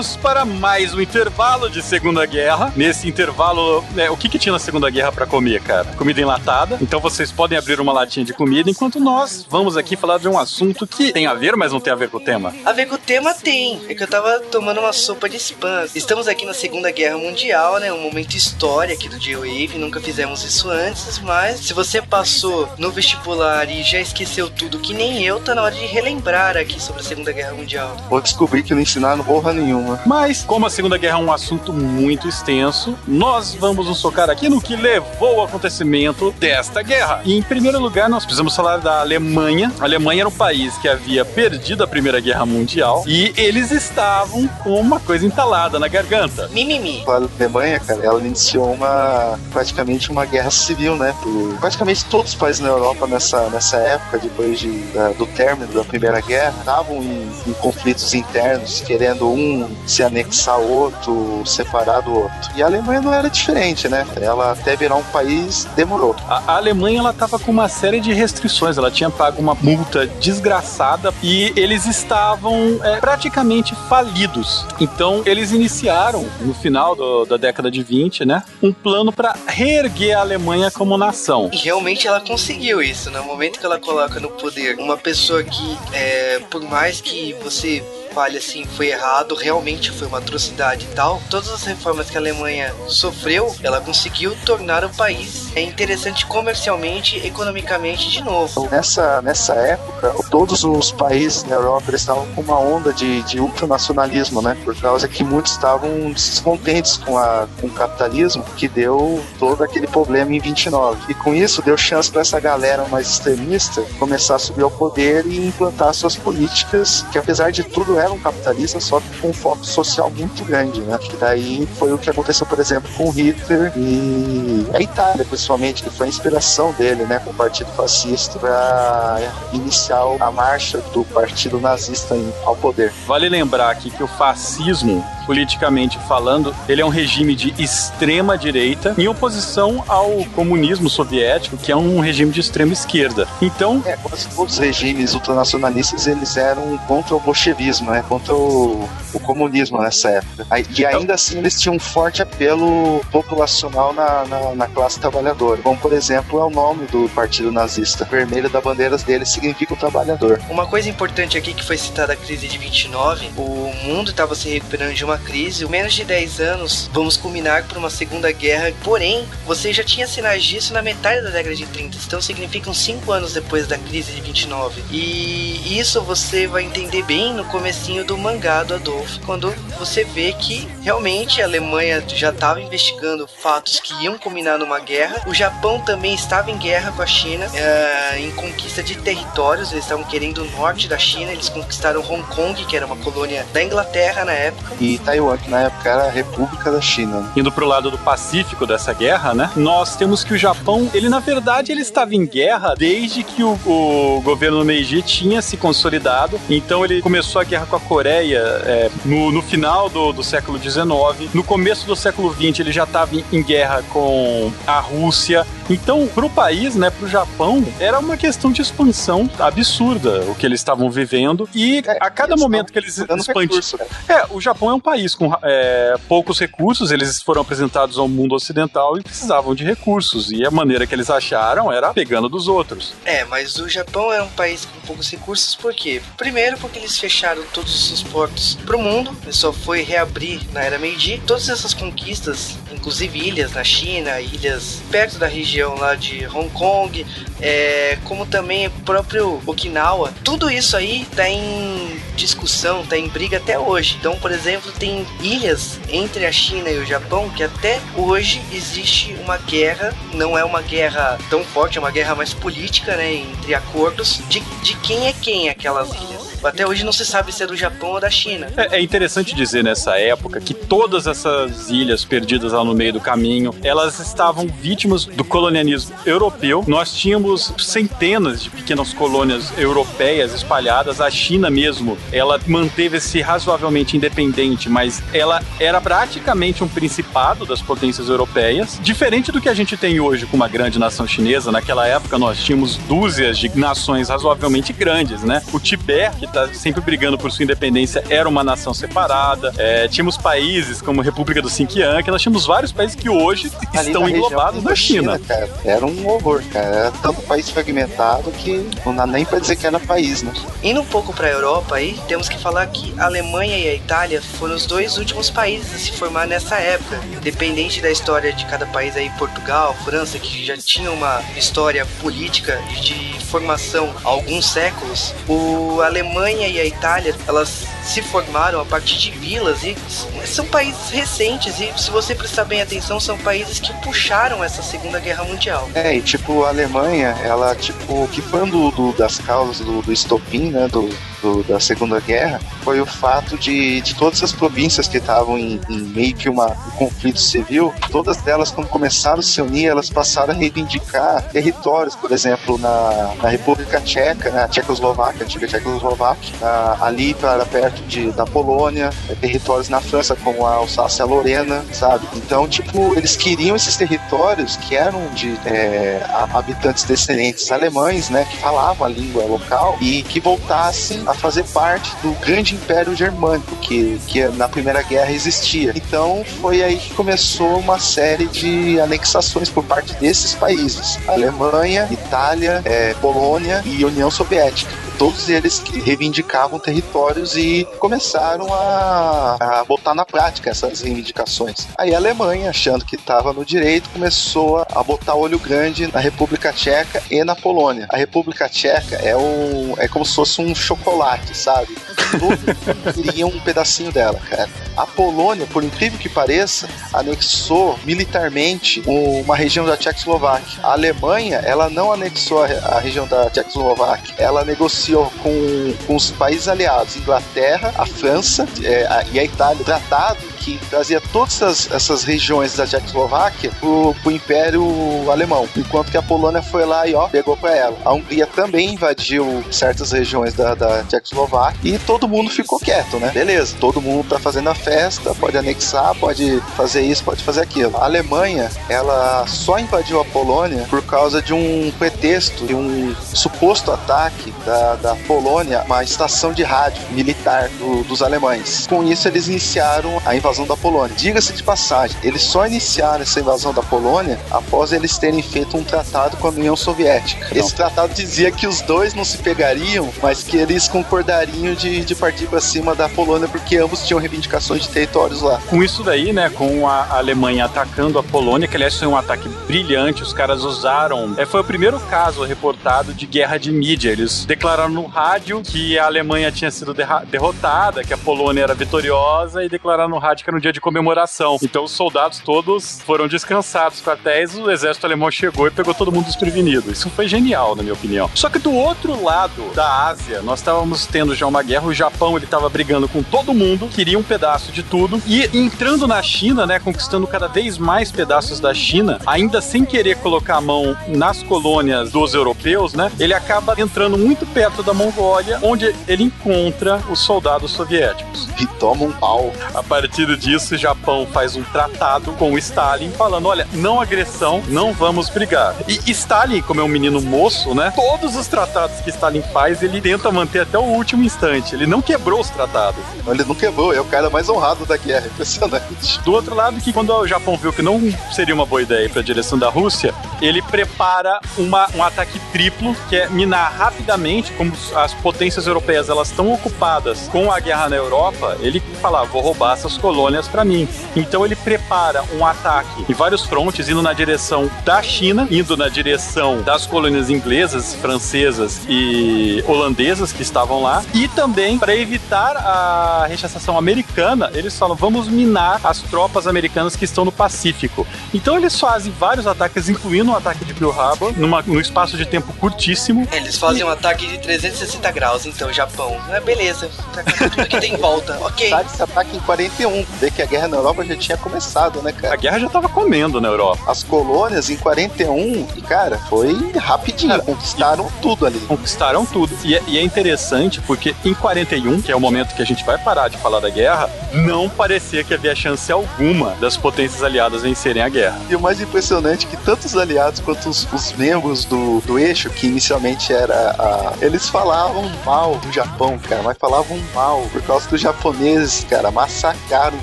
Vamos 0.00 0.16
para 0.16 0.46
mais 0.46 0.94
um 0.94 1.00
intervalo 1.00 1.68
de 1.68 1.82
Segunda 1.82 2.24
Guerra. 2.24 2.72
Nesse 2.74 3.06
intervalo, 3.06 3.84
né, 3.92 4.08
o 4.08 4.16
que, 4.16 4.30
que 4.30 4.38
tinha 4.38 4.50
na 4.50 4.58
Segunda 4.58 4.88
Guerra 4.88 5.12
para 5.12 5.26
comer, 5.26 5.60
cara? 5.60 5.92
Comida 5.92 6.18
enlatada. 6.22 6.78
Então 6.80 7.00
vocês 7.00 7.30
podem 7.30 7.58
abrir 7.58 7.78
uma 7.78 7.92
latinha 7.92 8.24
de 8.24 8.32
comida 8.32 8.70
enquanto 8.70 8.98
nós 8.98 9.44
vamos 9.46 9.76
aqui 9.76 9.96
falar 9.96 10.18
de 10.18 10.26
um 10.26 10.38
assunto 10.38 10.86
que 10.86 11.12
tem 11.12 11.26
a 11.26 11.34
ver, 11.34 11.54
mas 11.54 11.70
não 11.70 11.80
tem 11.80 11.92
a 11.92 11.96
ver 11.96 12.08
com 12.08 12.16
o 12.16 12.20
tema. 12.20 12.54
A 12.64 12.72
ver 12.72 12.86
com 12.86 12.94
o 12.94 12.98
tema 12.98 13.34
tem. 13.34 13.78
É 13.90 13.94
que 13.94 14.02
eu 14.02 14.08
tava 14.08 14.40
tomando 14.50 14.80
uma 14.80 14.94
sopa 14.94 15.28
de 15.28 15.36
spam. 15.36 15.86
Estamos 15.94 16.26
aqui 16.26 16.46
na 16.46 16.54
Segunda 16.54 16.90
Guerra 16.90 17.18
Mundial, 17.18 17.78
né? 17.78 17.92
Um 17.92 18.00
momento 18.00 18.34
história 18.34 18.94
aqui 18.94 19.06
do 19.06 19.18
J-Wave. 19.18 19.76
Nunca 19.76 20.00
fizemos 20.00 20.42
isso 20.44 20.70
antes, 20.70 21.18
mas 21.18 21.60
se 21.60 21.74
você 21.74 22.00
passou 22.00 22.66
no 22.78 22.90
vestibular 22.90 23.68
e 23.68 23.82
já 23.82 24.00
esqueceu 24.00 24.48
tudo 24.48 24.78
que 24.78 24.94
nem 24.94 25.22
eu, 25.22 25.40
tá 25.40 25.54
na 25.54 25.62
hora 25.62 25.74
de 25.74 25.84
relembrar 25.84 26.56
aqui 26.56 26.80
sobre 26.80 27.02
a 27.02 27.04
Segunda 27.04 27.32
Guerra 27.32 27.52
Mundial. 27.52 27.94
Vou 28.08 28.20
descobrir 28.22 28.62
que 28.62 28.72
não 28.72 28.80
ensinaram 28.80 29.10
ensinaram 29.10 29.24
porra 29.24 29.52
nenhuma. 29.52 29.89
Mas, 30.06 30.42
como 30.42 30.66
a 30.66 30.70
Segunda 30.70 30.96
Guerra 30.96 31.18
é 31.18 31.22
um 31.22 31.32
assunto 31.32 31.72
muito 31.72 32.28
extenso, 32.28 32.96
nós 33.06 33.54
vamos 33.54 33.86
nos 33.86 34.00
focar 34.00 34.30
aqui 34.30 34.48
no 34.48 34.60
que 34.60 34.76
levou 34.76 35.40
ao 35.40 35.44
acontecimento 35.44 36.30
desta 36.38 36.82
guerra. 36.82 37.22
E, 37.24 37.36
em 37.36 37.42
primeiro 37.42 37.78
lugar, 37.80 38.08
nós 38.08 38.24
precisamos 38.24 38.54
falar 38.54 38.78
da 38.78 39.00
Alemanha. 39.00 39.72
A 39.80 39.84
Alemanha 39.84 40.22
era 40.22 40.28
um 40.28 40.32
país 40.32 40.76
que 40.78 40.88
havia 40.88 41.24
perdido 41.24 41.82
a 41.82 41.86
Primeira 41.86 42.20
Guerra 42.20 42.46
Mundial 42.46 43.04
e 43.06 43.32
eles 43.36 43.70
estavam 43.70 44.46
com 44.62 44.78
uma 44.80 45.00
coisa 45.00 45.26
entalada 45.26 45.78
na 45.78 45.88
garganta. 45.88 46.48
Mimimi. 46.48 47.02
A 47.06 47.14
Alemanha, 47.14 47.80
cara, 47.80 48.04
ela 48.04 48.20
iniciou 48.20 48.72
uma 48.72 49.38
praticamente 49.52 50.10
uma 50.10 50.24
guerra 50.24 50.50
civil, 50.50 50.96
né? 50.96 51.14
Por 51.22 51.56
praticamente 51.58 52.04
todos 52.04 52.32
os 52.32 52.34
países 52.36 52.60
na 52.60 52.68
Europa 52.68 53.06
nessa, 53.06 53.48
nessa 53.50 53.76
época, 53.78 54.18
depois 54.18 54.58
de, 54.58 54.70
da, 54.92 55.08
do 55.10 55.26
término 55.26 55.72
da 55.72 55.84
Primeira 55.84 56.20
Guerra, 56.20 56.54
estavam 56.58 56.96
em, 57.02 57.30
em 57.46 57.52
conflitos 57.54 58.12
internos 58.14 58.80
que 58.80 58.90
querendo 59.00 59.30
um 59.30 59.68
se 59.86 60.02
anexar 60.02 60.56
ao 60.56 60.64
outro, 60.64 61.42
separar 61.46 62.00
do 62.00 62.14
outro. 62.14 62.50
E 62.56 62.62
a 62.62 62.66
Alemanha 62.66 63.00
não 63.00 63.12
era 63.12 63.28
diferente, 63.28 63.88
né? 63.88 64.06
Ela 64.20 64.52
até 64.52 64.76
virar 64.76 64.96
um 64.96 65.02
país 65.04 65.66
demorou. 65.76 66.14
A, 66.28 66.52
a 66.52 66.56
Alemanha 66.56 67.00
ela 67.00 67.12
tava 67.12 67.38
com 67.38 67.50
uma 67.50 67.68
série 67.68 68.00
de 68.00 68.12
restrições, 68.12 68.78
ela 68.78 68.90
tinha 68.90 69.10
pago 69.10 69.40
uma 69.40 69.54
multa 69.54 70.06
desgraçada 70.06 71.12
e 71.22 71.52
eles 71.56 71.86
estavam 71.86 72.80
é, 72.82 72.98
praticamente 72.98 73.74
falidos. 73.88 74.66
Então 74.80 75.22
eles 75.26 75.52
iniciaram 75.52 76.26
no 76.40 76.54
final 76.54 76.94
do, 76.94 77.24
da 77.24 77.36
década 77.36 77.70
de 77.70 77.82
20, 77.82 78.24
né, 78.24 78.42
um 78.62 78.72
plano 78.72 79.12
para 79.12 79.34
reerguer 79.46 80.16
a 80.16 80.20
Alemanha 80.20 80.70
como 80.70 80.96
nação. 80.96 81.50
E 81.52 81.56
realmente 81.56 82.06
ela 82.06 82.20
conseguiu 82.20 82.82
isso. 82.82 83.10
No 83.10 83.22
momento 83.24 83.58
que 83.58 83.66
ela 83.66 83.78
coloca 83.78 84.20
no 84.20 84.30
poder 84.30 84.76
uma 84.78 84.96
pessoa 84.96 85.42
que, 85.42 85.78
é, 85.92 86.40
por 86.50 86.62
mais 86.62 87.00
que 87.00 87.34
você 87.42 87.82
fale 88.12 88.38
assim 88.38 88.64
foi 88.64 88.88
errado, 88.88 89.34
realmente 89.34 89.90
foi 89.90 90.06
uma 90.06 90.18
atrocidade 90.18 90.86
e 90.90 90.94
tal. 90.94 91.20
Todas 91.30 91.50
as 91.50 91.64
reformas 91.64 92.10
que 92.10 92.16
a 92.16 92.20
Alemanha 92.20 92.74
sofreu, 92.88 93.54
ela 93.62 93.80
conseguiu 93.80 94.36
tornar 94.44 94.84
o 94.84 94.90
país 94.90 95.40
é 95.54 95.62
interessante 95.62 96.26
comercialmente, 96.26 97.24
economicamente 97.26 98.10
de 98.10 98.22
novo. 98.22 98.68
Nessa, 98.70 99.20
nessa 99.22 99.54
época, 99.54 100.14
todos 100.30 100.64
os 100.64 100.92
países 100.92 101.42
da 101.42 101.56
Europa 101.56 101.94
estavam 101.94 102.26
com 102.34 102.40
uma 102.40 102.58
onda 102.58 102.92
de, 102.92 103.22
de 103.22 103.40
ultranacionalismo, 103.40 104.40
né? 104.40 104.56
Por 104.64 104.76
causa 104.76 105.08
que 105.08 105.24
muitos 105.24 105.52
estavam 105.52 106.10
descontentes 106.12 106.96
com, 106.96 107.18
a, 107.18 107.46
com 107.60 107.66
o 107.66 107.70
capitalismo 107.70 108.44
que 108.56 108.68
deu 108.68 109.22
todo 109.38 109.62
aquele 109.64 109.86
problema 109.86 110.32
em 110.34 110.38
29. 110.38 111.10
E 111.10 111.14
com 111.14 111.34
isso 111.34 111.62
deu 111.62 111.76
chance 111.76 112.10
para 112.10 112.20
essa 112.20 112.38
galera 112.38 112.84
mais 112.88 113.08
extremista 113.08 113.82
começar 113.98 114.36
a 114.36 114.38
subir 114.38 114.62
ao 114.62 114.70
poder 114.70 115.26
e 115.26 115.46
implantar 115.46 115.92
suas 115.94 116.16
políticas 116.16 117.04
que 117.10 117.18
apesar 117.18 117.50
de 117.50 117.64
tudo 117.64 117.99
era 118.00 118.12
um 118.12 118.18
capitalista, 118.18 118.80
só 118.80 119.00
que 119.00 119.20
com 119.20 119.28
um 119.28 119.32
foco 119.32 119.64
social 119.64 120.10
muito 120.10 120.44
grande, 120.44 120.80
né? 120.80 120.98
E 121.02 121.16
daí 121.16 121.68
foi 121.78 121.92
o 121.92 121.98
que 121.98 122.10
aconteceu, 122.10 122.46
por 122.46 122.58
exemplo, 122.58 122.90
com 122.96 123.10
Hitler 123.10 123.72
e 123.76 124.66
a 124.74 124.80
Itália, 124.80 125.24
principalmente, 125.24 125.82
que 125.82 125.90
foi 125.90 126.06
a 126.06 126.08
inspiração 126.08 126.72
dele, 126.72 127.04
né, 127.04 127.18
com 127.18 127.30
o 127.30 127.34
Partido 127.34 127.70
Fascista, 127.72 128.38
para 128.38 129.18
iniciar 129.52 130.00
a 130.20 130.30
marcha 130.30 130.78
do 130.92 131.04
Partido 131.04 131.60
Nazista 131.60 132.14
ao 132.44 132.56
poder. 132.56 132.92
Vale 133.06 133.28
lembrar 133.28 133.70
aqui 133.70 133.90
que 133.90 134.02
o 134.02 134.06
fascismo 134.06 135.04
politicamente 135.30 135.96
falando, 136.08 136.52
ele 136.68 136.80
é 136.80 136.84
um 136.84 136.88
regime 136.88 137.36
de 137.36 137.54
extrema 137.62 138.36
direita 138.36 138.94
em 138.98 139.06
oposição 139.06 139.84
ao 139.86 140.24
comunismo 140.34 140.90
soviético, 140.90 141.56
que 141.56 141.70
é 141.70 141.76
um 141.76 142.00
regime 142.00 142.32
de 142.32 142.40
extrema 142.40 142.72
esquerda. 142.72 143.28
Então, 143.40 143.80
é, 143.86 143.96
os 144.36 144.58
regimes 144.58 145.14
ultranacionalistas 145.14 146.08
eles 146.08 146.36
eram 146.36 146.76
contra 146.88 147.14
o 147.14 147.20
bolchevismo, 147.20 147.89
né? 147.90 148.04
Contra 148.08 148.34
o, 148.34 148.88
o 149.12 149.20
comunismo 149.20 149.80
nessa 149.80 150.10
época. 150.10 150.46
E 150.76 150.84
ainda 150.84 151.14
assim 151.14 151.38
eles 151.38 151.60
tinham 151.60 151.76
um 151.76 151.78
forte 151.78 152.22
apelo 152.22 153.00
populacional 153.10 153.92
na, 153.92 154.24
na, 154.24 154.54
na, 154.54 154.66
classe 154.66 154.98
trabalhadora. 154.98 155.60
Como, 155.62 155.78
por 155.78 155.92
exemplo, 155.92 156.38
é 156.38 156.44
o 156.44 156.50
nome 156.50 156.86
do 156.86 157.08
partido 157.10 157.50
nazista. 157.50 158.04
O 158.04 158.06
vermelho 158.06 158.48
da 158.48 158.60
bandeira 158.60 158.96
deles 158.98 159.30
significa 159.30 159.74
o 159.74 159.76
trabalhador. 159.76 160.40
Uma 160.48 160.66
coisa 160.66 160.88
importante 160.88 161.36
aqui 161.36 161.54
que 161.54 161.64
foi 161.64 161.76
citada 161.76 162.12
a 162.12 162.16
crise 162.16 162.46
de 162.46 162.58
29, 162.58 163.30
o 163.36 163.72
mundo 163.84 164.10
estava 164.10 164.34
se 164.34 164.48
recuperando 164.48 164.94
de 164.94 165.04
uma 165.04 165.18
crise, 165.18 165.66
menos 165.68 165.94
de 165.94 166.04
10 166.04 166.40
anos, 166.40 166.90
vamos 166.92 167.16
culminar 167.16 167.64
por 167.64 167.78
uma 167.78 167.90
segunda 167.90 168.30
guerra, 168.32 168.72
porém, 168.82 169.26
você 169.46 169.72
já 169.72 169.82
tinha 169.82 170.06
sinais 170.06 170.42
disso 170.44 170.72
na 170.72 170.82
metade 170.82 171.22
da 171.22 171.30
década 171.30 171.54
de 171.54 171.66
30, 171.66 171.96
então 172.06 172.20
significam 172.20 172.72
5 172.72 173.10
anos 173.12 173.32
depois 173.32 173.66
da 173.66 173.78
crise 173.78 174.12
de 174.12 174.20
29. 174.20 174.82
E 174.90 175.78
isso 175.78 176.00
você 176.02 176.46
vai 176.46 176.64
entender 176.64 177.02
bem 177.02 177.34
no 177.34 177.44
comecinho 177.80 178.04
do 178.04 178.18
mangá 178.18 178.62
do 178.62 178.74
Adolf, 178.74 179.18
quando 179.24 179.54
você 179.78 180.04
vê 180.04 180.34
que 180.34 180.68
realmente 180.82 181.40
a 181.40 181.46
Alemanha 181.46 182.04
já 182.06 182.28
estava 182.28 182.60
investigando 182.60 183.26
fatos 183.26 183.80
que 183.80 183.94
iam 184.04 184.18
culminar 184.18 184.58
numa 184.58 184.78
guerra, 184.78 185.22
o 185.26 185.32
Japão 185.32 185.80
também 185.80 186.14
estava 186.14 186.50
em 186.50 186.58
guerra 186.58 186.92
com 186.92 187.00
a 187.00 187.06
China, 187.06 187.46
uh, 187.46 188.18
em 188.18 188.30
conquista 188.32 188.82
de 188.82 188.96
territórios, 188.96 189.72
eles 189.72 189.84
estavam 189.84 190.04
querendo 190.04 190.42
o 190.42 190.50
norte 190.50 190.88
da 190.88 190.98
China, 190.98 191.32
eles 191.32 191.48
conquistaram 191.48 192.00
Hong 192.02 192.22
Kong, 192.34 192.64
que 192.66 192.76
era 192.76 192.84
uma 192.84 192.96
colônia 192.96 193.46
da 193.52 193.62
Inglaterra 193.62 194.26
na 194.26 194.32
época. 194.32 194.74
E 194.78 194.98
Taiwan, 194.98 195.38
que 195.38 195.48
na 195.48 195.62
época 195.62 195.88
era 195.88 196.04
a 196.04 196.10
República 196.10 196.70
da 196.70 196.80
China. 196.82 197.32
Indo 197.34 197.50
pro 197.50 197.66
lado 197.66 197.90
do 197.90 197.98
Pacífico 197.98 198.66
dessa 198.66 198.92
guerra, 198.92 199.32
né? 199.32 199.50
Nós 199.56 199.96
temos 199.96 200.22
que 200.22 200.34
o 200.34 200.38
Japão, 200.38 200.90
ele 200.92 201.08
na 201.08 201.20
verdade 201.20 201.72
ele 201.72 201.80
estava 201.80 202.14
em 202.14 202.26
guerra 202.26 202.74
desde 202.76 203.22
que 203.22 203.42
o, 203.42 203.58
o 203.64 204.20
governo 204.22 204.62
Meiji 204.64 205.00
tinha 205.00 205.40
se 205.40 205.56
consolidado. 205.56 206.38
Então 206.50 206.84
ele 206.84 207.00
começou 207.00 207.40
a 207.40 207.44
guerra 207.44 207.69
com 207.70 207.76
a 207.76 207.80
Coreia 207.80 208.38
é, 208.64 208.90
no, 209.04 209.30
no, 209.30 209.40
final 209.40 209.88
do, 209.88 210.12
do 210.12 210.22
século 210.22 210.58
XIX. 210.58 211.32
No 211.32 211.44
começo 211.44 211.86
do 211.86 211.94
século 211.94 212.34
XX 212.34 212.60
ele 212.60 212.72
já 212.72 212.84
estava 212.84 213.14
em, 213.14 213.24
em 213.32 213.42
guerra 213.42 213.82
com 213.90 214.52
a 214.66 214.80
Rússia. 214.80 215.46
Então, 215.70 216.08
pro 216.08 216.28
país, 216.28 216.74
né, 216.74 216.90
pro 216.90 217.06
Japão, 217.06 217.64
era 217.78 217.98
uma 218.00 218.16
questão 218.16 218.50
de 218.50 218.60
expansão 218.60 219.30
absurda 219.38 220.22
o 220.22 220.34
que 220.34 220.44
eles 220.44 220.58
estavam 220.58 220.90
vivendo. 220.90 221.48
E 221.54 221.82
é, 221.86 221.98
a 222.00 222.10
cada 222.10 222.36
momento 222.36 222.72
que 222.72 222.78
eles 222.78 222.98
expandiam. 222.98 223.60
Né? 223.78 223.86
É, 224.08 224.26
o 224.30 224.40
Japão 224.40 224.70
é 224.70 224.74
um 224.74 224.80
país 224.80 225.14
com 225.14 225.32
é, 225.42 225.94
poucos 226.08 226.40
recursos, 226.40 226.90
eles 226.90 227.22
foram 227.22 227.42
apresentados 227.42 227.98
ao 227.98 228.08
mundo 228.08 228.34
ocidental 228.34 228.98
e 228.98 229.02
precisavam 229.02 229.54
de 229.54 229.64
recursos. 229.64 230.32
E 230.32 230.44
a 230.44 230.50
maneira 230.50 230.86
que 230.86 230.94
eles 230.94 231.08
acharam 231.08 231.70
era 231.70 231.94
pegando 231.94 232.28
dos 232.28 232.48
outros. 232.48 232.92
É, 233.04 233.24
mas 233.24 233.56
o 233.58 233.68
Japão 233.68 234.12
era 234.12 234.24
um 234.24 234.30
país 234.30 234.64
com 234.64 234.80
poucos 234.86 235.08
recursos, 235.08 235.54
por 235.54 235.72
quê? 235.72 236.02
Primeiro, 236.16 236.58
porque 236.58 236.80
eles 236.80 236.98
fecharam 236.98 237.42
todos 237.60 237.92
os 237.92 238.02
portos 238.02 238.58
pro 238.64 238.78
mundo, 238.78 239.14
ele 239.22 239.32
só 239.32 239.52
foi 239.52 239.82
reabrir 239.82 240.40
na 240.52 240.62
era 240.62 240.78
Meiji. 240.78 241.20
Todas 241.26 241.48
essas 241.48 241.74
conquistas, 241.74 242.56
inclusive 242.72 243.18
ilhas 243.18 243.52
na 243.52 243.62
China, 243.62 244.18
ilhas 244.18 244.80
perto 244.90 245.18
da 245.18 245.26
região 245.26 245.76
lá 245.76 245.94
de 245.94 246.26
Hong 246.26 246.48
Kong, 246.50 247.04
é, 247.40 247.98
como 248.04 248.24
também 248.24 248.66
o 248.66 248.70
próprio 248.70 249.42
Okinawa, 249.44 250.12
tudo 250.24 250.50
isso 250.50 250.74
aí 250.74 251.06
tá 251.14 251.28
em 251.28 252.00
discussão, 252.16 252.84
tá 252.86 252.96
em 252.96 253.08
briga 253.08 253.36
até 253.36 253.58
hoje. 253.58 253.96
Então, 253.98 254.16
por 254.16 254.30
exemplo, 254.30 254.72
tem 254.72 255.06
ilhas 255.20 255.78
entre 255.90 256.24
a 256.24 256.32
China 256.32 256.70
e 256.70 256.78
o 256.78 256.86
Japão 256.86 257.28
que 257.28 257.42
até 257.42 257.78
hoje 257.94 258.40
existe 258.52 259.14
uma 259.22 259.36
guerra, 259.36 259.94
não 260.14 260.36
é 260.36 260.44
uma 260.44 260.62
guerra 260.62 261.18
tão 261.28 261.44
forte, 261.44 261.76
é 261.76 261.80
uma 261.80 261.90
guerra 261.90 262.14
mais 262.14 262.32
política, 262.32 262.96
né, 262.96 263.12
entre 263.12 263.54
acordos 263.54 264.22
de, 264.28 264.40
de 264.62 264.74
quem 264.78 265.08
é 265.08 265.12
quem 265.12 265.50
aquelas 265.50 265.88
ilhas. 265.90 266.29
Até 266.42 266.66
hoje 266.66 266.84
não 266.84 266.92
se 266.92 267.04
sabe 267.04 267.32
se 267.32 267.42
é 267.42 267.46
do 267.46 267.56
Japão 267.56 267.90
ou 267.90 268.00
da 268.00 268.10
China. 268.10 268.48
É, 268.56 268.78
é, 268.78 268.82
interessante 268.82 269.34
dizer 269.34 269.62
nessa 269.62 269.98
época 269.98 270.40
que 270.40 270.54
todas 270.54 271.06
essas 271.06 271.70
ilhas 271.70 272.04
perdidas 272.04 272.52
lá 272.52 272.64
no 272.64 272.74
meio 272.74 272.94
do 272.94 273.00
caminho, 273.00 273.54
elas 273.62 273.98
estavam 273.98 274.46
vítimas 274.46 275.04
do 275.04 275.24
colonialismo 275.24 275.94
europeu. 276.06 276.64
Nós 276.66 276.94
tínhamos 276.94 277.52
centenas 277.58 278.42
de 278.42 278.50
pequenas 278.50 278.92
colônias 278.92 279.52
europeias 279.58 280.32
espalhadas. 280.34 281.00
A 281.00 281.10
China 281.10 281.50
mesmo, 281.50 281.98
ela 282.12 282.40
manteve-se 282.46 283.20
razoavelmente 283.20 283.96
independente, 283.96 284.68
mas 284.68 285.02
ela 285.12 285.42
era 285.58 285.80
praticamente 285.80 286.64
um 286.64 286.68
principado 286.68 287.44
das 287.44 287.60
potências 287.60 288.08
europeias. 288.08 288.78
Diferente 288.82 289.30
do 289.30 289.40
que 289.40 289.48
a 289.48 289.54
gente 289.54 289.76
tem 289.76 290.00
hoje 290.00 290.26
com 290.26 290.36
uma 290.36 290.48
grande 290.48 290.78
nação 290.78 291.06
chinesa, 291.06 291.52
naquela 291.52 291.86
época 291.86 292.18
nós 292.18 292.42
tínhamos 292.42 292.76
dúzias 292.76 293.38
de 293.38 293.50
nações 293.58 294.08
razoavelmente 294.08 294.72
grandes, 294.72 295.22
né? 295.22 295.42
O 295.52 295.60
Tibete, 295.60 296.26
tá 296.30 296.52
sempre 296.54 296.80
brigando 296.80 297.18
por 297.18 297.30
sua 297.30 297.44
independência, 297.44 298.02
era 298.08 298.28
uma 298.28 298.42
nação 298.42 298.72
separada. 298.72 299.52
É, 299.58 299.88
tínhamos 299.88 300.16
países 300.16 300.80
como 300.80 301.00
a 301.00 301.04
República 301.04 301.42
do 301.42 301.50
Xinjiang, 301.50 302.02
que 302.02 302.10
nós 302.10 302.22
tínhamos 302.22 302.46
vários 302.46 302.72
países 302.72 302.96
que 302.96 303.08
hoje 303.08 303.50
Ali 303.74 303.86
estão 303.86 304.02
na 304.02 304.10
englobados 304.10 304.62
na 304.62 304.74
China. 304.74 305.18
China 305.18 305.48
era 305.64 305.84
um 305.84 306.06
horror, 306.08 306.42
cara. 306.52 306.66
Era 306.66 306.92
tanto 307.02 307.20
país 307.22 307.50
fragmentado 307.50 308.30
que 308.32 308.68
não 308.84 308.94
dá 308.94 309.06
nem 309.06 309.24
pra 309.24 309.38
dizer 309.38 309.56
que 309.56 309.66
era 309.66 309.80
país, 309.80 310.22
né? 310.22 310.32
Indo 310.62 310.80
um 310.80 310.84
pouco 310.84 311.12
pra 311.12 311.28
Europa 311.28 311.76
aí, 311.76 311.98
temos 312.06 312.28
que 312.28 312.38
falar 312.38 312.66
que 312.68 312.94
a 312.98 313.06
Alemanha 313.06 313.56
e 313.56 313.68
a 313.68 313.74
Itália 313.74 314.22
foram 314.22 314.54
os 314.54 314.66
dois 314.66 314.98
últimos 314.98 315.30
países 315.30 315.74
a 315.74 315.78
se 315.78 315.92
formar 315.92 316.26
nessa 316.26 316.56
época. 316.56 317.00
Independente 317.12 317.80
da 317.80 317.90
história 317.90 318.32
de 318.32 318.44
cada 318.46 318.66
país 318.66 318.96
aí, 318.96 319.10
Portugal, 319.18 319.74
França, 319.84 320.18
que 320.18 320.44
já 320.44 320.56
tinha 320.56 320.90
uma 320.90 321.22
história 321.36 321.86
política 322.00 322.60
de 322.80 323.18
formação 323.24 323.94
há 324.04 324.08
alguns 324.08 324.46
séculos, 324.46 325.14
o 325.28 325.80
Alemanha 325.80 326.19
Alemanha 326.20 326.48
e 326.48 326.60
a 326.60 326.66
Itália, 326.66 327.16
elas 327.26 327.66
se 327.90 328.02
formaram 328.02 328.60
a 328.60 328.64
partir 328.64 328.98
de 328.98 329.10
vilas 329.10 329.64
e 329.64 329.76
são 330.24 330.46
países 330.46 330.90
recentes 330.90 331.58
e 331.58 331.72
se 331.76 331.90
você 331.90 332.14
prestar 332.14 332.44
bem 332.44 332.62
atenção, 332.62 333.00
são 333.00 333.18
países 333.18 333.58
que 333.58 333.72
puxaram 333.82 334.44
essa 334.44 334.62
Segunda 334.62 335.00
Guerra 335.00 335.24
Mundial. 335.24 335.68
É, 335.74 335.96
e 335.96 336.00
tipo, 336.00 336.44
a 336.44 336.50
Alemanha, 336.50 337.16
ela, 337.24 337.54
tipo, 337.56 338.06
que 338.08 338.22
foi 338.22 338.48
do, 338.48 338.70
do, 338.70 338.92
das 338.92 339.18
causas 339.18 339.58
do, 339.58 339.82
do 339.82 339.92
estopim, 339.92 340.50
né, 340.50 340.68
do, 340.68 340.88
do, 341.20 341.42
da 341.42 341.58
Segunda 341.58 341.98
Guerra 341.98 342.40
foi 342.62 342.80
o 342.80 342.86
fato 342.86 343.36
de, 343.36 343.80
de 343.80 343.94
todas 343.94 344.22
as 344.22 344.32
províncias 344.32 344.86
que 344.86 344.98
estavam 344.98 345.38
em, 345.38 345.60
em, 345.68 345.78
meio 345.80 346.14
que 346.14 346.28
uma, 346.28 346.46
um 346.46 346.70
conflito 346.76 347.18
civil, 347.18 347.72
todas 347.90 348.24
elas, 348.26 348.50
quando 348.50 348.68
começaram 348.68 349.18
a 349.18 349.22
se 349.22 349.40
unir, 349.42 349.66
elas 349.66 349.90
passaram 349.90 350.32
a 350.32 350.36
reivindicar 350.36 351.22
territórios, 351.30 351.96
por 351.96 352.12
exemplo, 352.12 352.58
na, 352.58 353.14
na 353.20 353.28
República 353.28 353.80
Tcheca, 353.80 354.30
na 354.30 354.46
Tchecoslováquia, 354.46 355.24
antiga 355.24 355.46
Tchecoslováquia, 355.46 356.32
ali 356.80 357.14
para 357.14 357.44
perto 357.46 357.79
de, 357.86 358.10
da 358.12 358.24
Polônia, 358.24 358.90
é, 359.08 359.14
territórios 359.14 359.68
na 359.68 359.80
França, 359.80 360.16
como 360.16 360.46
a 360.46 360.54
Alsácia-Lorena, 360.54 361.64
sabe? 361.72 362.06
Então, 362.16 362.48
tipo, 362.48 362.94
eles 362.96 363.16
queriam 363.16 363.56
esses 363.56 363.76
territórios 363.76 364.56
que 364.56 364.76
eram 364.76 365.06
de 365.14 365.36
é, 365.46 366.04
habitantes 366.32 366.84
descendentes 366.84 367.50
alemães, 367.50 368.10
né, 368.10 368.26
que 368.30 368.36
falavam 368.38 368.86
a 368.86 368.90
língua 368.90 369.24
local 369.24 369.76
e 369.80 370.02
que 370.02 370.20
voltassem 370.20 371.02
a 371.06 371.14
fazer 371.14 371.44
parte 371.44 371.94
do 372.02 372.12
grande 372.20 372.54
império 372.54 372.94
germânico 372.94 373.54
que, 373.56 374.00
que 374.06 374.26
na 374.28 374.48
Primeira 374.48 374.82
Guerra 374.82 375.12
existia. 375.12 375.72
Então 375.74 376.24
foi 376.40 376.62
aí 376.62 376.76
que 376.76 376.94
começou 376.94 377.58
uma 377.58 377.78
série 377.78 378.26
de 378.26 378.80
anexações 378.80 379.48
por 379.48 379.64
parte 379.64 379.94
desses 379.94 380.34
países: 380.34 380.98
Alemanha, 381.06 381.88
Itália, 381.90 382.62
é, 382.64 382.94
Polônia 382.94 383.62
e 383.64 383.84
União 383.84 384.10
Soviética 384.10 384.79
todos 385.00 385.30
eles 385.30 385.58
que 385.60 385.80
reivindicavam 385.80 386.58
territórios 386.58 387.34
e 387.34 387.66
começaram 387.78 388.52
a, 388.52 389.38
a 389.40 389.64
botar 389.64 389.94
na 389.94 390.04
prática 390.04 390.50
essas 390.50 390.82
reivindicações. 390.82 391.66
Aí 391.78 391.94
a 391.94 391.96
Alemanha, 391.96 392.50
achando 392.50 392.84
que 392.84 392.96
estava 392.96 393.32
no 393.32 393.42
direito, 393.42 393.88
começou 393.88 394.58
a 394.58 394.82
botar 394.82 395.14
olho 395.14 395.38
grande 395.38 395.90
na 395.90 396.00
República 396.00 396.52
Tcheca 396.52 397.02
e 397.10 397.24
na 397.24 397.34
Polônia. 397.34 397.86
A 397.88 397.96
República 397.96 398.46
Tcheca 398.46 398.96
é, 398.96 399.16
um, 399.16 399.74
é 399.78 399.88
como 399.88 400.04
se 400.04 400.14
fosse 400.14 400.42
um 400.42 400.54
chocolate, 400.54 401.34
sabe? 401.34 401.74
Todo 402.18 402.92
queria 402.92 403.26
um 403.26 403.40
pedacinho 403.40 403.90
dela, 403.90 404.20
cara. 404.28 404.50
A 404.76 404.86
Polônia, 404.86 405.46
por 405.46 405.64
incrível 405.64 405.98
que 405.98 406.10
pareça, 406.10 406.68
anexou 406.92 407.78
militarmente 407.84 408.82
uma 408.86 409.34
região 409.34 409.64
da 409.64 409.78
Tchecoslováquia. 409.78 410.60
A 410.62 410.72
Alemanha, 410.72 411.38
ela 411.38 411.70
não 411.70 411.90
anexou 411.90 412.42
a, 412.42 412.46
a 412.46 412.80
região 412.80 413.06
da 413.06 413.30
Tchecoslováquia, 413.30 414.14
ela 414.18 414.44
negociou 414.44 414.89
negociou 414.90 415.10
com, 415.22 415.74
com 415.86 415.96
os 415.96 416.10
países 416.10 416.48
aliados, 416.48 416.96
Inglaterra, 416.96 417.72
a 417.78 417.86
França 417.86 418.46
é, 418.62 418.86
a, 418.86 419.04
e 419.12 419.18
a 419.18 419.24
Itália, 419.24 419.64
tratado 419.64 420.18
que 420.40 420.58
trazia 420.70 421.00
todas 421.12 421.34
essas, 421.34 421.70
essas 421.70 422.04
regiões 422.04 422.56
da 422.56 422.66
Tchecoslováquia 422.66 423.52
pro, 423.60 423.94
pro 424.02 424.10
Império 424.10 424.64
Alemão, 425.10 425.48
enquanto 425.56 425.90
que 425.90 425.96
a 425.96 426.02
Polônia 426.02 426.42
foi 426.42 426.64
lá 426.64 426.86
e 426.86 426.94
ó, 426.94 427.06
pegou 427.08 427.36
para 427.36 427.54
ela. 427.54 427.76
A 427.84 427.92
Hungria 427.92 428.26
também 428.26 428.74
invadiu 428.74 429.44
certas 429.50 429.92
regiões 429.92 430.34
da, 430.34 430.54
da 430.54 430.82
Tchecoslováquia 430.84 431.76
e 431.76 431.78
todo 431.78 432.08
mundo 432.08 432.30
ficou 432.30 432.58
quieto, 432.58 432.98
né? 432.98 433.10
Beleza, 433.12 433.56
todo 433.60 433.80
mundo 433.80 434.08
tá 434.08 434.18
fazendo 434.18 434.48
a 434.48 434.54
festa, 434.54 435.14
pode 435.14 435.36
anexar, 435.36 435.94
pode 435.96 436.40
fazer 436.56 436.82
isso, 436.82 437.04
pode 437.04 437.22
fazer 437.22 437.42
aquilo. 437.42 437.76
A 437.76 437.84
Alemanha, 437.84 438.50
ela 438.68 439.26
só 439.26 439.58
invadiu 439.58 440.00
a 440.00 440.04
Polônia 440.04 440.66
por 440.70 440.82
causa 440.82 441.20
de 441.20 441.34
um 441.34 441.70
pretexto, 441.78 442.46
de 442.46 442.54
um 442.54 442.94
suposto 443.12 443.70
ataque 443.70 444.32
da, 444.44 444.76
da 444.76 444.96
Polônia, 445.06 445.62
uma 445.66 445.82
estação 445.84 446.32
de 446.32 446.42
rádio 446.42 446.82
militar 446.90 447.48
do, 447.50 447.82
dos 447.84 448.02
alemães. 448.02 448.66
Com 448.66 448.82
isso, 448.82 449.06
eles 449.06 449.28
iniciaram 449.28 450.00
a 450.04 450.14
invasão 450.14 450.29
da 450.30 450.56
Polônia. 450.56 450.94
Diga-se 450.96 451.32
de 451.32 451.42
passagem, 451.42 451.96
eles 452.02 452.22
só 452.22 452.46
iniciaram 452.46 453.02
essa 453.02 453.20
invasão 453.20 453.52
da 453.52 453.62
Polônia 453.62 454.18
após 454.30 454.72
eles 454.72 454.96
terem 454.98 455.22
feito 455.22 455.56
um 455.56 455.64
tratado 455.64 456.16
com 456.16 456.28
a 456.28 456.30
União 456.30 456.56
Soviética. 456.56 457.28
Não. 457.30 457.36
Esse 457.36 457.54
tratado 457.54 457.92
dizia 457.92 458.30
que 458.30 458.46
os 458.46 458.60
dois 458.62 458.94
não 458.94 459.04
se 459.04 459.18
pegariam, 459.18 459.90
mas 460.02 460.22
que 460.22 460.36
eles 460.36 460.68
concordariam 460.68 461.54
de, 461.54 461.84
de 461.84 461.94
partir 461.94 462.26
para 462.26 462.40
cima 462.40 462.74
da 462.74 462.88
Polônia 462.88 463.28
porque 463.28 463.56
ambos 463.56 463.86
tinham 463.86 464.00
reivindicações 464.00 464.62
de 464.62 464.68
territórios 464.68 465.22
lá. 465.22 465.40
Com 465.48 465.62
isso 465.62 465.82
daí, 465.82 466.12
né, 466.12 466.30
com 466.30 466.68
a 466.68 466.96
Alemanha 466.98 467.44
atacando 467.44 467.98
a 467.98 468.02
Polônia, 468.02 468.48
que 468.48 468.56
aliás 468.56 468.76
foi 468.76 468.88
um 468.88 468.96
ataque 468.96 469.28
brilhante, 469.46 470.02
os 470.02 470.12
caras 470.12 470.44
usaram. 470.44 471.14
É, 471.16 471.26
foi 471.26 471.40
o 471.40 471.44
primeiro 471.44 471.78
caso 471.80 472.22
reportado 472.24 472.94
de 472.94 473.06
guerra 473.06 473.38
de 473.38 473.50
mídia. 473.50 473.90
Eles 473.90 474.24
declararam 474.24 474.70
no 474.70 474.86
rádio 474.86 475.42
que 475.42 475.78
a 475.78 475.86
Alemanha 475.86 476.30
tinha 476.30 476.50
sido 476.50 476.74
derrotada, 477.08 477.82
que 477.82 477.92
a 477.92 477.98
Polônia 477.98 478.42
era 478.42 478.54
vitoriosa 478.54 479.44
e 479.44 479.48
declararam 479.48 479.90
no 479.90 479.98
rádio 479.98 480.19
que 480.22 480.30
era 480.30 480.36
um 480.36 480.40
dia 480.40 480.52
de 480.52 480.60
comemoração. 480.60 481.38
Então 481.42 481.64
os 481.64 481.72
soldados 481.72 482.18
todos 482.18 482.80
foram 482.82 483.08
descansados 483.08 483.78
dos 483.78 483.86
quartéis, 483.86 484.36
o 484.36 484.50
exército 484.50 484.86
alemão 484.86 485.10
chegou 485.10 485.46
e 485.46 485.50
pegou 485.50 485.74
todo 485.74 485.92
mundo 485.92 486.06
desprevenido. 486.06 486.70
Isso 486.70 486.90
foi 486.90 487.08
genial, 487.08 487.54
na 487.56 487.62
minha 487.62 487.74
opinião. 487.74 488.10
Só 488.14 488.28
que 488.28 488.38
do 488.38 488.52
outro 488.52 489.02
lado 489.02 489.50
da 489.54 489.86
Ásia, 489.88 490.22
nós 490.22 490.40
estávamos 490.40 490.86
tendo 490.86 491.14
já 491.14 491.26
uma 491.26 491.42
guerra, 491.42 491.66
o 491.66 491.74
Japão 491.74 492.16
ele 492.16 492.24
estava 492.24 492.48
brigando 492.48 492.88
com 492.88 493.02
todo 493.02 493.34
mundo, 493.34 493.68
queria 493.68 493.98
um 493.98 494.02
pedaço 494.02 494.52
de 494.52 494.62
tudo 494.62 495.00
e 495.06 495.24
entrando 495.36 495.86
na 495.86 496.02
China, 496.02 496.46
né, 496.46 496.58
conquistando 496.58 497.06
cada 497.06 497.26
vez 497.26 497.58
mais 497.58 497.90
pedaços 497.90 498.40
da 498.40 498.52
China, 498.52 498.98
ainda 499.06 499.40
sem 499.40 499.64
querer 499.64 499.96
colocar 499.96 500.36
a 500.36 500.40
mão 500.40 500.76
nas 500.88 501.22
colônias 501.22 501.90
dos 501.90 502.14
europeus, 502.14 502.74
né? 502.74 502.90
Ele 502.98 503.14
acaba 503.14 503.54
entrando 503.60 503.96
muito 503.96 504.26
perto 504.26 504.62
da 504.62 504.72
Mongólia, 504.72 505.38
onde 505.42 505.74
ele 505.86 506.04
encontra 506.04 506.82
os 506.90 507.00
soldados 507.00 507.50
soviéticos. 507.52 508.28
E 508.40 508.46
toma 508.46 508.84
um 508.84 508.92
pau. 508.92 509.32
A 509.54 509.62
partir 509.62 510.09
disso, 510.16 510.54
o 510.54 510.58
Japão 510.58 511.06
faz 511.06 511.36
um 511.36 511.42
tratado 511.42 512.12
com 512.12 512.32
o 512.32 512.38
Stalin, 512.38 512.90
falando: 512.90 513.26
olha, 513.26 513.46
não 513.52 513.80
agressão, 513.80 514.42
não 514.48 514.72
vamos 514.72 515.08
brigar. 515.08 515.54
E 515.66 515.90
Stalin, 515.90 516.42
como 516.42 516.60
é 516.60 516.64
um 516.64 516.68
menino 516.68 517.00
moço, 517.00 517.54
né? 517.54 517.72
Todos 517.74 518.16
os 518.16 518.26
tratados 518.26 518.80
que 518.80 518.90
Stalin 518.90 519.22
faz, 519.22 519.62
ele 519.62 519.80
tenta 519.80 520.10
manter 520.10 520.40
até 520.40 520.58
o 520.58 520.62
último 520.62 521.04
instante. 521.04 521.54
Ele 521.54 521.66
não 521.66 521.82
quebrou 521.82 522.20
os 522.20 522.30
tratados. 522.30 522.82
Ele 523.06 523.24
não 523.24 523.34
quebrou, 523.34 523.72
é 523.74 523.80
o 523.80 523.84
cara 523.84 524.10
mais 524.10 524.28
honrado 524.28 524.64
da 524.66 524.76
guerra. 524.76 525.06
Impressionante. 525.06 526.00
Do 526.04 526.12
outro 526.12 526.34
lado, 526.34 526.60
que 526.60 526.72
quando 526.72 526.90
o 526.92 527.06
Japão 527.06 527.36
viu 527.36 527.52
que 527.52 527.62
não 527.62 527.80
seria 528.12 528.34
uma 528.34 528.46
boa 528.46 528.62
ideia 528.62 528.88
para 528.88 529.00
a 529.00 529.04
direção 529.04 529.38
da 529.38 529.48
Rússia, 529.48 529.94
ele 530.20 530.42
prepara 530.42 531.20
uma, 531.36 531.68
um 531.74 531.82
ataque 531.82 532.18
triplo, 532.32 532.74
que 532.88 532.96
é 532.96 533.08
minar 533.08 533.52
rapidamente, 533.56 534.32
como 534.32 534.52
as 534.74 534.94
potências 534.94 535.46
europeias 535.46 535.88
elas 535.88 536.10
estão 536.10 536.32
ocupadas 536.32 537.08
com 537.08 537.30
a 537.30 537.40
guerra 537.40 537.68
na 537.68 537.76
Europa, 537.76 538.36
ele 538.40 538.60
fala, 538.80 539.04
vou 539.04 539.20
roubar 539.20 539.54
essas 539.54 539.76
colônias 539.76 539.99
para 540.30 540.44
mim. 540.44 540.68
Então 540.96 541.24
ele 541.24 541.36
prepara 541.36 542.02
um 542.14 542.24
ataque 542.24 542.84
em 542.88 542.94
vários 542.94 543.24
frontes, 543.24 543.68
indo 543.68 543.82
na 543.82 543.92
direção 543.92 544.50
da 544.64 544.82
China, 544.82 545.26
indo 545.30 545.56
na 545.56 545.68
direção 545.68 546.42
das 546.42 546.66
colônias 546.66 547.10
inglesas, 547.10 547.74
francesas 547.74 548.62
e 548.68 549.42
holandesas 549.46 550.12
que 550.12 550.22
estavam 550.22 550.62
lá, 550.62 550.82
e 550.94 551.08
também 551.08 551.58
para 551.58 551.74
evitar 551.74 552.36
a 552.36 553.06
rechaçação 553.06 553.58
americana, 553.58 554.30
eles 554.34 554.58
falam, 554.58 554.76
vamos 554.76 555.08
minar 555.08 555.60
as 555.64 555.80
tropas 555.80 556.26
americanas 556.26 556.76
que 556.76 556.84
estão 556.84 557.04
no 557.04 557.12
Pacífico. 557.12 557.86
Então 558.14 558.36
eles 558.36 558.58
fazem 558.58 558.92
vários 558.98 559.26
ataques, 559.26 559.68
incluindo 559.68 560.10
um 560.10 560.16
ataque 560.16 560.44
de 560.44 560.54
Pearl 560.54 560.72
Harbor, 560.72 561.12
numa, 561.16 561.42
num 561.42 561.60
espaço 561.60 561.96
de 561.96 562.06
tempo 562.06 562.32
curtíssimo. 562.34 563.06
Eles 563.12 563.36
fazem 563.36 563.60
e... 563.60 563.64
um 563.64 563.68
ataque 563.68 564.06
de 564.06 564.18
360 564.18 564.90
graus, 564.92 565.26
então, 565.26 565.52
Japão. 565.52 565.96
É, 566.10 566.20
beleza, 566.20 566.70
tá 566.92 567.02
tudo 567.28 567.46
que 567.46 567.60
tem 567.60 567.74
em 567.74 567.76
volta, 567.76 568.18
ok. 568.20 568.48
Sabe 568.48 568.70
esse 568.72 568.82
ataque 568.82 569.16
em 569.16 569.20
41, 569.20 569.84
vê 569.98 570.10
que 570.10 570.22
a 570.22 570.26
guerra 570.26 570.48
na 570.48 570.56
Europa 570.56 570.84
já 570.84 570.96
tinha 570.96 571.16
começado, 571.16 571.82
né, 571.82 571.92
cara? 571.92 572.14
A 572.14 572.16
guerra 572.16 572.38
já 572.38 572.48
tava 572.48 572.68
comendo 572.68 573.20
na 573.20 573.28
Europa. 573.28 573.62
As 573.66 573.82
colônias 573.82 574.50
em 574.50 574.56
41, 574.56 575.46
e 575.56 575.62
cara, 575.62 575.98
foi 576.08 576.34
rapidinho, 576.56 577.10
cara, 577.10 577.22
conquistaram 577.22 577.86
e... 577.86 578.02
tudo 578.02 578.26
ali. 578.26 578.40
Conquistaram 578.40 579.04
tudo. 579.06 579.36
E 579.44 579.54
é, 579.54 579.62
e 579.66 579.78
é 579.78 579.82
interessante 579.82 580.60
porque 580.62 580.94
em 581.04 581.14
41, 581.14 581.82
que 581.82 581.92
é 581.92 581.96
o 581.96 582.00
momento 582.00 582.34
que 582.34 582.42
a 582.42 582.46
gente 582.46 582.64
vai 582.64 582.78
parar 582.78 583.08
de 583.08 583.16
falar 583.18 583.40
da 583.40 583.50
guerra, 583.50 583.88
não 584.12 584.48
parecia 584.48 585.04
que 585.04 585.14
havia 585.14 585.34
chance 585.34 585.70
alguma 585.70 586.30
das 586.40 586.56
potências 586.56 587.02
aliadas 587.02 587.42
vencerem 587.42 587.82
a 587.82 587.88
guerra. 587.88 588.20
E 588.28 588.36
o 588.36 588.40
mais 588.40 588.60
impressionante 588.60 589.26
é 589.26 589.30
que 589.30 589.36
tanto 589.36 589.66
os 589.66 589.76
aliados 589.76 590.20
quanto 590.20 590.48
os, 590.48 590.66
os 590.72 590.92
membros 590.92 591.44
do, 591.44 591.80
do 591.80 591.98
eixo, 591.98 592.30
que 592.30 592.46
inicialmente 592.46 593.12
era 593.12 593.54
a. 593.58 593.94
Eles 594.00 594.28
falavam 594.28 594.90
mal 595.04 595.36
do 595.36 595.52
Japão, 595.52 595.98
cara, 595.98 596.22
mas 596.22 596.36
falavam 596.38 596.78
mal 596.94 597.22
por 597.32 597.42
causa 597.42 597.68
dos 597.68 597.80
japoneses, 597.80 598.64
cara, 598.68 598.90
massacraram 598.90 599.69
o 599.76 599.82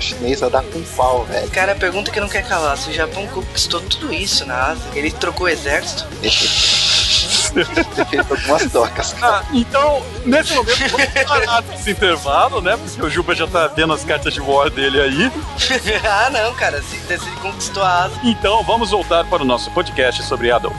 chinês 0.00 0.42
a 0.42 0.48
dar 0.48 0.62
com 0.62 0.82
pau, 0.96 1.24
velho. 1.24 1.50
Cara, 1.50 1.72
a 1.72 1.76
pergunta 1.76 2.10
que 2.10 2.20
não 2.20 2.28
quer 2.28 2.46
calar: 2.46 2.76
se 2.76 2.90
o 2.90 2.92
Japão 2.92 3.26
conquistou 3.28 3.80
tudo 3.80 4.12
isso 4.12 4.44
na 4.46 4.68
Ásia, 4.68 4.90
ele 4.94 5.10
trocou 5.10 5.46
o 5.46 5.48
exército? 5.48 6.06
ter 7.54 8.06
feito 8.06 8.32
algumas 8.32 8.70
trocas. 8.70 9.14
Ah, 9.22 9.42
então, 9.52 10.02
nesse 10.24 10.54
momento, 10.54 10.78
vamos 10.90 11.24
parar 11.26 11.62
desse 11.62 11.90
intervalo, 11.90 12.60
né? 12.60 12.76
Porque 12.76 13.02
o 13.02 13.10
Juba 13.10 13.34
já 13.34 13.46
tá 13.46 13.68
vendo 13.68 13.92
as 13.92 14.04
cartas 14.04 14.34
de 14.34 14.40
war 14.40 14.70
dele 14.70 15.00
aí. 15.00 15.32
ah, 16.04 16.30
não, 16.30 16.54
cara. 16.54 16.82
Se, 16.82 16.98
se 16.98 17.12
ele 17.12 17.36
conquistou 17.40 17.82
a 17.82 18.04
asa. 18.04 18.14
Então, 18.22 18.62
vamos 18.64 18.90
voltar 18.90 19.24
para 19.24 19.42
o 19.42 19.46
nosso 19.46 19.70
podcast 19.70 20.22
sobre 20.22 20.50
Adolf. 20.50 20.76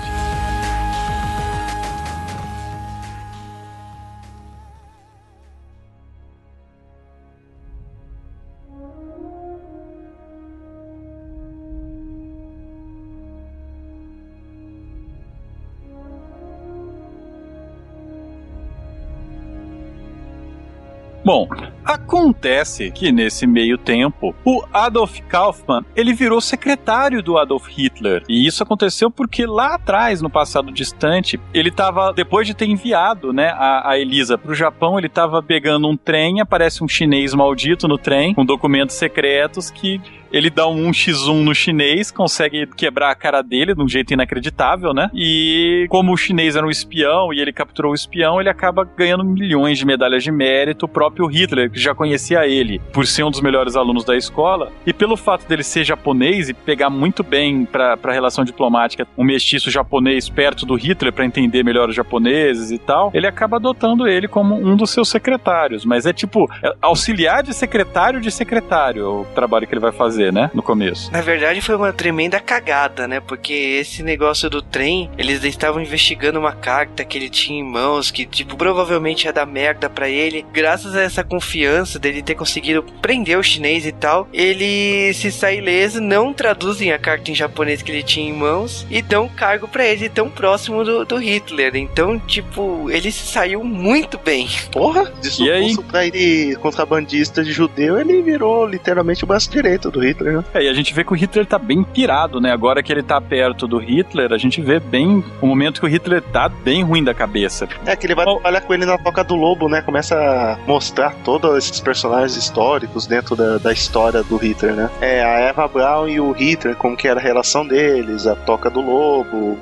Bom, 21.29 21.47
acontece 21.85 22.89
que 22.89 23.11
nesse 23.11 23.45
meio 23.45 23.77
tempo, 23.77 24.33
o 24.43 24.63
Adolf 24.73 25.19
Kaufmann, 25.27 25.85
ele 25.95 26.11
virou 26.11 26.41
secretário 26.41 27.21
do 27.21 27.37
Adolf 27.37 27.67
Hitler. 27.67 28.23
E 28.27 28.47
isso 28.47 28.63
aconteceu 28.63 29.11
porque 29.11 29.45
lá 29.45 29.75
atrás, 29.75 30.23
no 30.23 30.29
passado 30.31 30.71
distante, 30.71 31.39
ele 31.53 31.69
estava, 31.69 32.11
depois 32.13 32.47
de 32.47 32.55
ter 32.55 32.65
enviado, 32.65 33.31
né, 33.31 33.49
a, 33.49 33.91
a 33.91 33.99
Elisa 33.99 34.39
para 34.39 34.51
o 34.51 34.55
Japão, 34.55 34.97
ele 34.97 35.05
estava 35.05 35.39
pegando 35.43 35.87
um 35.87 35.95
trem, 35.95 36.41
aparece 36.41 36.83
um 36.83 36.87
chinês 36.87 37.31
maldito 37.35 37.87
no 37.87 37.99
trem, 37.99 38.33
com 38.33 38.43
documentos 38.43 38.95
secretos 38.95 39.69
que 39.69 40.01
ele 40.31 40.49
dá 40.49 40.67
um 40.67 40.89
1x1 40.91 41.43
no 41.43 41.53
chinês, 41.53 42.11
consegue 42.11 42.67
quebrar 42.67 43.11
a 43.11 43.15
cara 43.15 43.41
dele 43.41 43.73
de 43.73 43.81
um 43.81 43.87
jeito 43.87 44.13
inacreditável, 44.13 44.93
né? 44.93 45.09
E 45.13 45.85
como 45.89 46.13
o 46.13 46.17
chinês 46.17 46.55
era 46.55 46.65
um 46.65 46.69
espião 46.69 47.33
e 47.33 47.39
ele 47.39 47.51
capturou 47.51 47.91
o 47.91 47.95
espião, 47.95 48.39
ele 48.39 48.49
acaba 48.49 48.83
ganhando 48.83 49.23
milhões 49.23 49.77
de 49.77 49.85
medalhas 49.85 50.23
de 50.23 50.31
mérito. 50.31 50.85
O 50.85 50.89
próprio 50.89 51.25
Hitler, 51.27 51.71
que 51.71 51.79
já 51.79 51.93
conhecia 51.93 52.47
ele 52.47 52.79
por 52.93 53.05
ser 53.05 53.23
um 53.23 53.31
dos 53.31 53.41
melhores 53.41 53.75
alunos 53.75 54.03
da 54.03 54.15
escola, 54.15 54.71
e 54.85 54.93
pelo 54.93 55.17
fato 55.17 55.47
dele 55.47 55.63
ser 55.63 55.83
japonês 55.83 56.49
e 56.49 56.53
pegar 56.53 56.89
muito 56.89 57.23
bem 57.23 57.65
para 57.65 57.97
a 58.01 58.11
relação 58.11 58.43
diplomática 58.43 59.07
um 59.17 59.23
mestiço 59.23 59.69
japonês 59.69 60.29
perto 60.29 60.65
do 60.65 60.75
Hitler 60.75 61.11
para 61.11 61.25
entender 61.25 61.63
melhor 61.63 61.89
os 61.89 61.95
japoneses 61.95 62.71
e 62.71 62.77
tal, 62.77 63.11
ele 63.13 63.27
acaba 63.27 63.57
adotando 63.57 64.07
ele 64.07 64.27
como 64.27 64.55
um 64.55 64.75
dos 64.75 64.91
seus 64.91 65.09
secretários. 65.09 65.85
Mas 65.85 66.05
é 66.05 66.13
tipo 66.13 66.49
é 66.63 66.73
auxiliar 66.81 67.43
de 67.43 67.53
secretário 67.53 68.21
de 68.21 68.31
secretário 68.31 69.21
o 69.21 69.25
trabalho 69.33 69.67
que 69.67 69.73
ele 69.73 69.81
vai 69.81 69.91
fazer 69.91 70.18
fazer, 70.19 70.33
né? 70.33 70.51
No 70.53 70.61
começo. 70.61 71.11
Na 71.11 71.21
verdade, 71.21 71.61
foi 71.61 71.75
uma 71.75 71.93
tremenda 71.93 72.39
cagada, 72.39 73.07
né? 73.07 73.19
Porque 73.19 73.53
esse 73.53 74.03
negócio 74.03 74.49
do 74.49 74.61
trem, 74.61 75.09
eles 75.17 75.43
estavam 75.43 75.81
investigando 75.81 76.39
uma 76.39 76.51
carta 76.53 77.05
que 77.05 77.17
ele 77.17 77.29
tinha 77.29 77.59
em 77.59 77.63
mãos, 77.63 78.11
que, 78.11 78.25
tipo, 78.25 78.57
provavelmente 78.57 79.25
ia 79.25 79.33
dar 79.33 79.45
merda 79.45 79.89
para 79.89 80.09
ele. 80.09 80.45
Graças 80.51 80.95
a 80.95 81.01
essa 81.01 81.23
confiança 81.23 81.97
dele 81.97 82.21
ter 82.21 82.35
conseguido 82.35 82.83
prender 83.01 83.37
o 83.37 83.43
chinês 83.43 83.85
e 83.85 83.91
tal, 83.91 84.27
ele 84.33 85.13
se 85.13 85.31
sai 85.31 85.57
ileso, 85.57 86.01
não 86.01 86.33
traduzem 86.33 86.91
a 86.91 86.99
carta 86.99 87.31
em 87.31 87.35
japonês 87.35 87.81
que 87.81 87.91
ele 87.91 88.03
tinha 88.03 88.29
em 88.29 88.33
mãos 88.33 88.85
e 88.89 89.01
dão 89.01 89.29
cargo 89.29 89.67
para 89.67 89.85
ele 89.85 90.09
tão 90.09 90.29
próximo 90.29 90.83
do, 90.83 91.05
do, 91.05 91.17
Hitler. 91.17 91.75
Então, 91.75 92.19
tipo, 92.19 92.89
ele 92.89 93.11
saiu 93.11 93.63
muito 93.63 94.17
bem. 94.17 94.47
Porra, 94.71 95.11
de 95.21 95.29
suposto 95.29 95.83
pra 95.83 96.05
ele 96.05 96.55
contrabandista 96.57 97.43
de 97.43 97.51
judeu, 97.51 97.99
ele 97.99 98.21
virou 98.21 98.65
literalmente 98.65 99.23
o 99.23 99.27
braço 99.27 99.49
direito 99.49 99.91
do 99.91 99.99
Hitler, 99.99 100.08
né? 100.19 100.43
É, 100.53 100.63
e 100.63 100.69
a 100.69 100.73
gente 100.73 100.93
vê 100.93 101.03
que 101.03 101.11
o 101.13 101.15
Hitler 101.15 101.45
tá 101.45 101.57
bem 101.57 101.83
pirado, 101.83 102.39
né? 102.39 102.51
Agora 102.51 102.81
que 102.81 102.91
ele 102.91 103.03
tá 103.03 103.19
perto 103.19 103.67
do 103.67 103.77
Hitler, 103.77 104.31
a 104.31 104.37
gente 104.37 104.61
vê 104.61 104.79
bem 104.79 105.23
o 105.41 105.47
momento 105.47 105.81
que 105.81 105.85
o 105.85 105.89
Hitler 105.89 106.21
tá 106.21 106.49
bem 106.49 106.83
ruim 106.83 107.03
da 107.03 107.13
cabeça. 107.13 107.67
É, 107.85 107.95
que 107.95 108.05
ele 108.05 108.15
vai 108.15 108.25
trabalhar 108.25 108.61
com 108.61 108.73
ele 108.73 108.85
na 108.85 108.97
Toca 108.97 109.23
do 109.23 109.35
Lobo, 109.35 109.67
né? 109.67 109.81
Começa 109.81 110.15
a 110.15 110.57
mostrar 110.67 111.15
todos 111.23 111.57
esses 111.57 111.79
personagens 111.79 112.35
históricos 112.35 113.07
dentro 113.07 113.35
da, 113.35 113.57
da 113.57 113.71
história 113.71 114.23
do 114.23 114.37
Hitler, 114.37 114.75
né? 114.75 114.89
É, 115.01 115.23
a 115.23 115.39
Eva 115.39 115.67
Braun 115.67 116.07
e 116.07 116.19
o 116.19 116.31
Hitler, 116.31 116.75
como 116.75 116.95
que 116.95 117.07
era 117.07 117.19
a 117.19 117.23
relação 117.23 117.65
deles, 117.65 118.27
a 118.27 118.35
Toca 118.35 118.69
do 118.69 118.81
Lobo, 118.81 119.57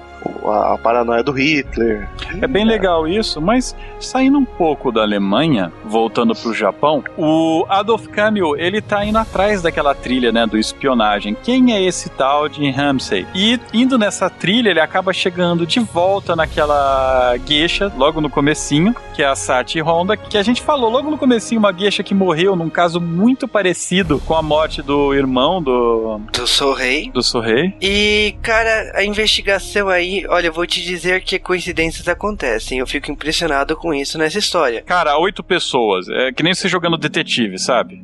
a, 0.46 0.74
a 0.74 0.78
paranoia 0.78 1.24
do 1.24 1.32
Hitler. 1.32 2.08
É 2.42 2.48
bem 2.48 2.66
legal 2.66 3.08
isso, 3.08 3.42
mas 3.42 3.76
saindo 4.00 4.38
um 4.38 4.46
pouco 4.46 4.92
da 4.92 5.02
Alemanha, 5.02 5.72
voltando 5.86 6.36
pro 6.36 6.54
Japão, 6.54 7.04
o 7.18 7.66
Adolf 7.70 8.08
Camus, 8.08 8.58
ele 8.58 8.82
tá 8.82 9.06
indo 9.06 9.18
atrás 9.18 9.62
daquela 9.62 9.94
trilha, 9.96 10.32
né, 10.32 10.46
do 10.46 10.58
espionagem. 10.58 11.36
Quem 11.44 11.74
é 11.74 11.82
esse 11.82 12.10
tal 12.10 12.48
de 12.48 12.70
Ramsey? 12.70 13.26
E 13.34 13.60
indo 13.74 13.98
nessa 13.98 14.30
trilha, 14.30 14.70
ele 14.70 14.80
acaba 14.80 15.14
chegando 15.14 15.66
de 15.66 15.80
volta 15.80 16.36
naquela 16.36 17.36
gueixa, 17.46 17.92
logo 17.98 18.22
no 18.22 18.30
comecinho, 18.30 18.96
que 19.14 19.24
é 19.24 19.26
a 19.26 19.36
Sati 19.36 19.82
Honda, 19.82 20.18
que 20.18 20.38
a 20.38 20.44
gente 20.44 20.62
falou 20.62 20.90
logo 20.90 21.10
no 21.10 21.18
comecinho, 21.18 21.60
uma 21.60 21.72
gueixa 21.72 22.04
que 22.04 22.14
morreu 22.14 22.56
num 22.56 22.70
caso 22.70 23.00
muito 23.00 23.48
parecido 23.48 24.20
com 24.26 24.36
a 24.36 24.42
morte 24.42 24.82
do 24.82 25.14
irmão 25.14 25.62
do... 25.62 26.20
Do 26.32 26.48
Sorrei. 26.48 27.10
Do 27.12 27.24
Sorrei. 27.24 27.74
E, 27.82 28.36
cara, 28.42 28.92
a 28.96 29.04
investigação 29.04 29.90
aí 29.90 30.17
olha, 30.28 30.48
eu 30.48 30.54
vou 30.54 30.66
te 30.66 30.82
dizer 30.82 31.22
que 31.22 31.40
coincidências 31.40 32.08
acontecem. 32.08 32.80
Eu 32.80 32.88
fico 32.88 33.12
impressionado 33.12 33.76
com 33.76 33.94
isso 33.94 34.18
nessa 34.18 34.40
história. 34.40 34.82
Cara, 34.88 35.18
oito 35.20 35.44
pessoas. 35.44 36.08
É 36.10 36.32
que 36.32 36.44
nem 36.44 36.54
você 36.54 36.68
jogando 36.68 36.98
detetive, 36.98 37.58
sabe? 37.60 38.02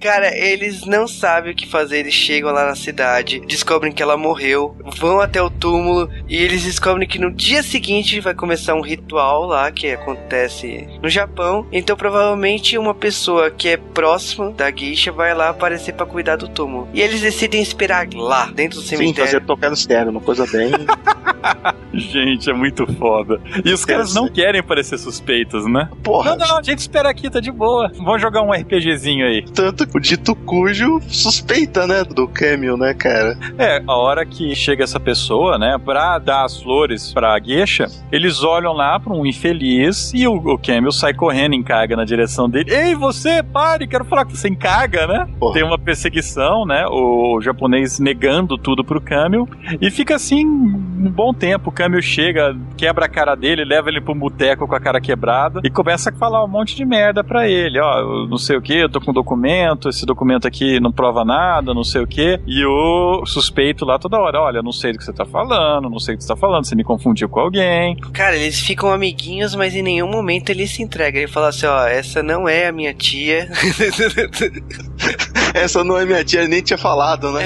Cara, 0.00 0.36
eles 0.36 0.84
não 0.86 1.06
sabem 1.06 1.52
o 1.52 1.56
que 1.56 1.66
fazer. 1.66 1.98
Eles 2.00 2.14
chegam 2.14 2.52
lá 2.52 2.66
na 2.66 2.74
cidade, 2.74 3.40
descobrem 3.40 3.92
que 3.92 4.02
ela 4.02 4.16
morreu, 4.16 4.76
vão 4.98 5.20
até 5.20 5.40
o 5.40 5.50
túmulo 5.50 6.10
e 6.28 6.36
eles 6.36 6.64
descobrem 6.64 7.08
que 7.08 7.18
no 7.18 7.32
dia 7.32 7.62
seguinte 7.62 8.20
vai 8.20 8.34
começar 8.34 8.74
um 8.74 8.80
ritual 8.80 9.46
lá 9.46 9.70
que 9.70 9.90
acontece 9.90 10.88
no 11.02 11.08
Japão. 11.08 11.66
Então, 11.72 11.96
provavelmente, 11.96 12.78
uma 12.78 12.94
pessoa 12.94 13.50
que 13.50 13.68
é 13.68 13.76
próxima 13.76 14.50
da 14.50 14.70
guicha 14.70 15.12
vai 15.12 15.34
lá 15.34 15.50
aparecer 15.50 15.92
para 15.92 16.06
cuidar 16.06 16.36
do 16.36 16.48
túmulo. 16.48 16.88
E 16.92 17.00
eles 17.00 17.20
decidem 17.20 17.62
esperar 17.62 18.08
lá, 18.14 18.46
dentro 18.46 18.80
do 18.80 18.84
cemitério. 18.84 19.14
Sim, 19.14 19.20
fazer 19.20 19.46
tocar 19.46 19.68
no 19.68 19.74
externo, 19.74 20.10
uma 20.10 20.20
coisa 20.20 20.46
bem 20.46 20.71
gente, 21.92 22.50
é 22.50 22.52
muito 22.52 22.86
foda. 22.94 23.40
E 23.64 23.72
os 23.72 23.84
caras 23.84 24.14
não 24.14 24.28
querem 24.28 24.62
parecer 24.62 24.98
suspeitos, 24.98 25.66
né? 25.66 25.88
Porra. 26.02 26.36
Não, 26.36 26.46
não, 26.46 26.58
a 26.58 26.62
gente 26.62 26.78
espera 26.78 27.08
aqui, 27.08 27.30
tá 27.30 27.40
de 27.40 27.50
boa. 27.50 27.90
Vamos 27.96 28.20
jogar 28.20 28.42
um 28.42 28.52
RPGzinho 28.52 29.26
aí. 29.26 29.42
Tanto 29.42 29.86
o 29.94 30.00
dito 30.00 30.34
cujo 30.34 31.00
suspeita, 31.08 31.86
né, 31.86 32.04
do 32.04 32.26
Camel, 32.28 32.76
né, 32.76 32.94
cara? 32.94 33.36
É, 33.58 33.82
a 33.86 33.96
hora 33.96 34.24
que 34.24 34.54
chega 34.54 34.84
essa 34.84 34.98
pessoa, 34.98 35.58
né, 35.58 35.76
pra 35.84 36.18
dar 36.18 36.44
as 36.44 36.60
flores 36.60 37.12
pra 37.12 37.38
Gueixa, 37.38 37.86
eles 38.10 38.42
olham 38.42 38.72
lá 38.72 38.98
pra 38.98 39.12
um 39.12 39.26
infeliz 39.26 40.12
e 40.14 40.26
o, 40.26 40.34
o 40.34 40.58
Camel 40.58 40.92
sai 40.92 41.14
correndo, 41.14 41.54
encarga 41.54 41.96
na 41.96 42.04
direção 42.04 42.48
dele. 42.48 42.74
Ei, 42.74 42.94
você, 42.94 43.42
pare, 43.42 43.86
quero 43.86 44.04
falar 44.04 44.24
com 44.24 44.30
você, 44.30 44.48
encarga, 44.48 45.06
né? 45.06 45.28
Porra. 45.38 45.54
Tem 45.54 45.64
uma 45.64 45.78
perseguição, 45.78 46.64
né, 46.64 46.86
o 46.88 47.40
japonês 47.40 47.98
negando 47.98 48.56
tudo 48.56 48.84
pro 48.84 49.00
Camel 49.00 49.48
e 49.80 49.90
fica 49.90 50.16
assim 50.16 50.44
um 50.52 51.10
bom 51.10 51.32
tempo. 51.32 51.70
O 51.70 51.72
Camil 51.72 52.02
chega, 52.02 52.56
quebra 52.76 53.06
a 53.06 53.08
cara 53.08 53.34
dele, 53.34 53.64
leva 53.64 53.88
ele 53.88 54.00
pro 54.00 54.14
boteco 54.14 54.66
com 54.66 54.74
a 54.74 54.80
cara 54.80 55.00
quebrada 55.00 55.60
e 55.64 55.70
começa 55.70 56.10
a 56.10 56.12
falar 56.12 56.44
um 56.44 56.48
monte 56.48 56.76
de 56.76 56.84
merda 56.84 57.24
pra 57.24 57.48
ele. 57.48 57.80
Ó, 57.80 58.26
não 58.26 58.38
sei 58.38 58.56
o 58.56 58.62
que, 58.62 58.74
eu 58.74 58.88
tô 58.88 59.00
com 59.00 59.10
um 59.10 59.14
documento, 59.14 59.88
esse 59.88 60.04
documento 60.06 60.46
aqui 60.46 60.78
não 60.80 60.92
prova 60.92 61.24
nada, 61.24 61.74
não 61.74 61.84
sei 61.84 62.02
o 62.02 62.06
que. 62.06 62.40
E 62.46 62.64
o 62.64 63.24
suspeito 63.26 63.84
lá 63.84 63.98
toda 63.98 64.18
hora: 64.18 64.40
olha, 64.40 64.62
não 64.62 64.72
sei 64.72 64.92
do 64.92 64.98
que 64.98 65.04
você 65.04 65.12
tá 65.12 65.24
falando, 65.24 65.88
não 65.88 65.98
sei 65.98 66.14
o 66.14 66.18
que 66.18 66.24
você 66.24 66.28
tá 66.28 66.36
falando, 66.36 66.64
você 66.64 66.74
me 66.74 66.84
confundiu 66.84 67.28
com 67.28 67.40
alguém. 67.40 67.96
Cara, 68.12 68.36
eles 68.36 68.60
ficam 68.60 68.90
amiguinhos, 68.90 69.54
mas 69.54 69.74
em 69.74 69.82
nenhum 69.82 70.08
momento 70.08 70.50
ele 70.50 70.66
se 70.66 70.82
entrega. 70.82 71.18
Ele 71.18 71.28
fala 71.28 71.48
assim: 71.48 71.66
ó, 71.66 71.86
essa 71.86 72.22
não 72.22 72.48
é 72.48 72.68
a 72.68 72.72
minha 72.72 72.94
tia. 72.94 73.48
essa 75.62 75.84
não 75.84 75.98
é 75.98 76.04
minha 76.04 76.24
tia, 76.24 76.46
nem 76.48 76.62
tinha 76.62 76.78
falado, 76.78 77.30
né? 77.32 77.42